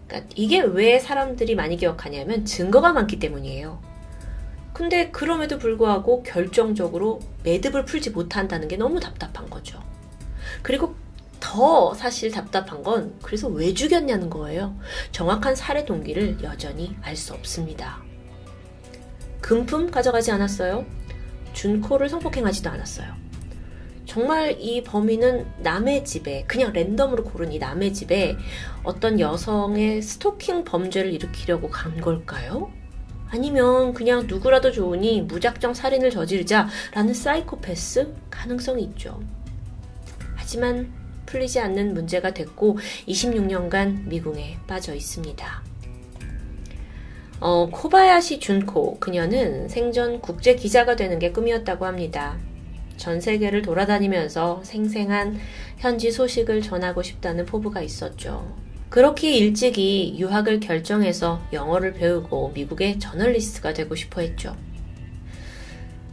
그러니까 0.07 0.33
이게 0.37 0.61
왜 0.61 0.99
사람들이 0.99 1.55
많이 1.55 1.75
기억하냐면 1.75 2.45
증거가 2.45 2.93
많기 2.93 3.19
때문이에요. 3.19 3.81
근데 4.71 5.11
그럼에도 5.11 5.59
불구하고 5.59 6.23
결정적으로 6.23 7.19
매듭을 7.43 7.83
풀지 7.83 8.11
못한다는 8.11 8.69
게 8.69 8.77
너무 8.77 9.01
답답한 9.01 9.49
거죠. 9.49 9.83
그리고 10.61 10.95
더 11.41 11.93
사실 11.93 12.31
답답한 12.31 12.83
건 12.83 13.15
그래서 13.21 13.49
왜 13.49 13.73
죽였냐는 13.73 14.29
거예요. 14.29 14.79
정확한 15.11 15.55
살해 15.55 15.83
동기를 15.83 16.41
여전히 16.41 16.95
알 17.01 17.17
수 17.17 17.33
없습니다. 17.33 18.12
금품 19.43 19.91
가져가지 19.91 20.31
않았어요. 20.31 20.85
준코를 21.51 22.07
성폭행하지도 22.07 22.69
않았어요. 22.69 23.13
정말 24.05 24.55
이 24.59 24.83
범인은 24.83 25.45
남의 25.59 26.05
집에 26.05 26.45
그냥 26.47 26.71
랜덤으로 26.71 27.25
고른 27.25 27.51
이 27.51 27.59
남의 27.59 27.93
집에 27.93 28.37
어떤 28.83 29.19
여성의 29.19 30.01
스토킹 30.01 30.63
범죄를 30.63 31.13
일으키려고 31.13 31.69
간 31.69 31.99
걸까요? 31.99 32.71
아니면 33.29 33.93
그냥 33.93 34.27
누구라도 34.27 34.71
좋으니 34.71 35.21
무작정 35.23 35.73
살인을 35.73 36.09
저지르자라는 36.09 37.13
사이코패스 37.13 38.13
가능성이 38.29 38.83
있죠. 38.83 39.21
하지만 40.35 40.93
풀리지 41.25 41.59
않는 41.59 41.93
문제가 41.93 42.33
됐고 42.33 42.77
26년간 43.07 44.07
미궁에 44.07 44.59
빠져 44.67 44.93
있습니다. 44.93 45.72
어, 47.45 47.67
코바야시 47.69 48.39
준코 48.39 48.97
그녀는 48.99 49.67
생전 49.67 50.21
국제 50.21 50.55
기자가 50.55 50.95
되는 50.95 51.19
게 51.19 51.33
꿈이었다고 51.33 51.85
합니다. 51.85 52.37
전 52.95 53.19
세계를 53.19 53.61
돌아다니면서 53.61 54.61
생생한 54.63 55.37
현지 55.77 56.09
소식을 56.09 56.61
전하고 56.61 57.03
싶다는 57.03 57.45
포부가 57.45 57.81
있었죠. 57.81 58.55
그렇게 58.87 59.33
일찍이 59.33 60.15
유학을 60.17 60.61
결정해서 60.61 61.41
영어를 61.51 61.91
배우고 61.91 62.53
미국의 62.55 62.99
저널리스트가 62.99 63.73
되고 63.73 63.93
싶어 63.93 64.21
했죠. 64.21 64.55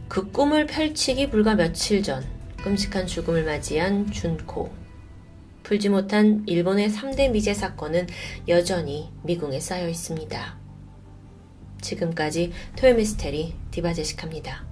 그 0.09 0.31
꿈을 0.31 0.65
펼치기 0.65 1.29
불과 1.29 1.55
며칠 1.55 2.03
전 2.03 2.25
끔찍한 2.61 3.07
죽음을 3.07 3.45
맞이한 3.45 4.11
준코. 4.11 4.69
풀지 5.63 5.87
못한 5.87 6.43
일본의 6.45 6.89
3대 6.89 7.31
미제 7.31 7.53
사건은 7.53 8.07
여전히 8.49 9.09
미궁에 9.23 9.61
쌓여 9.61 9.87
있습니다. 9.87 10.60
지금까지 11.81 12.51
토요미스테리 12.77 13.55
디바제식합니다. 13.71 14.70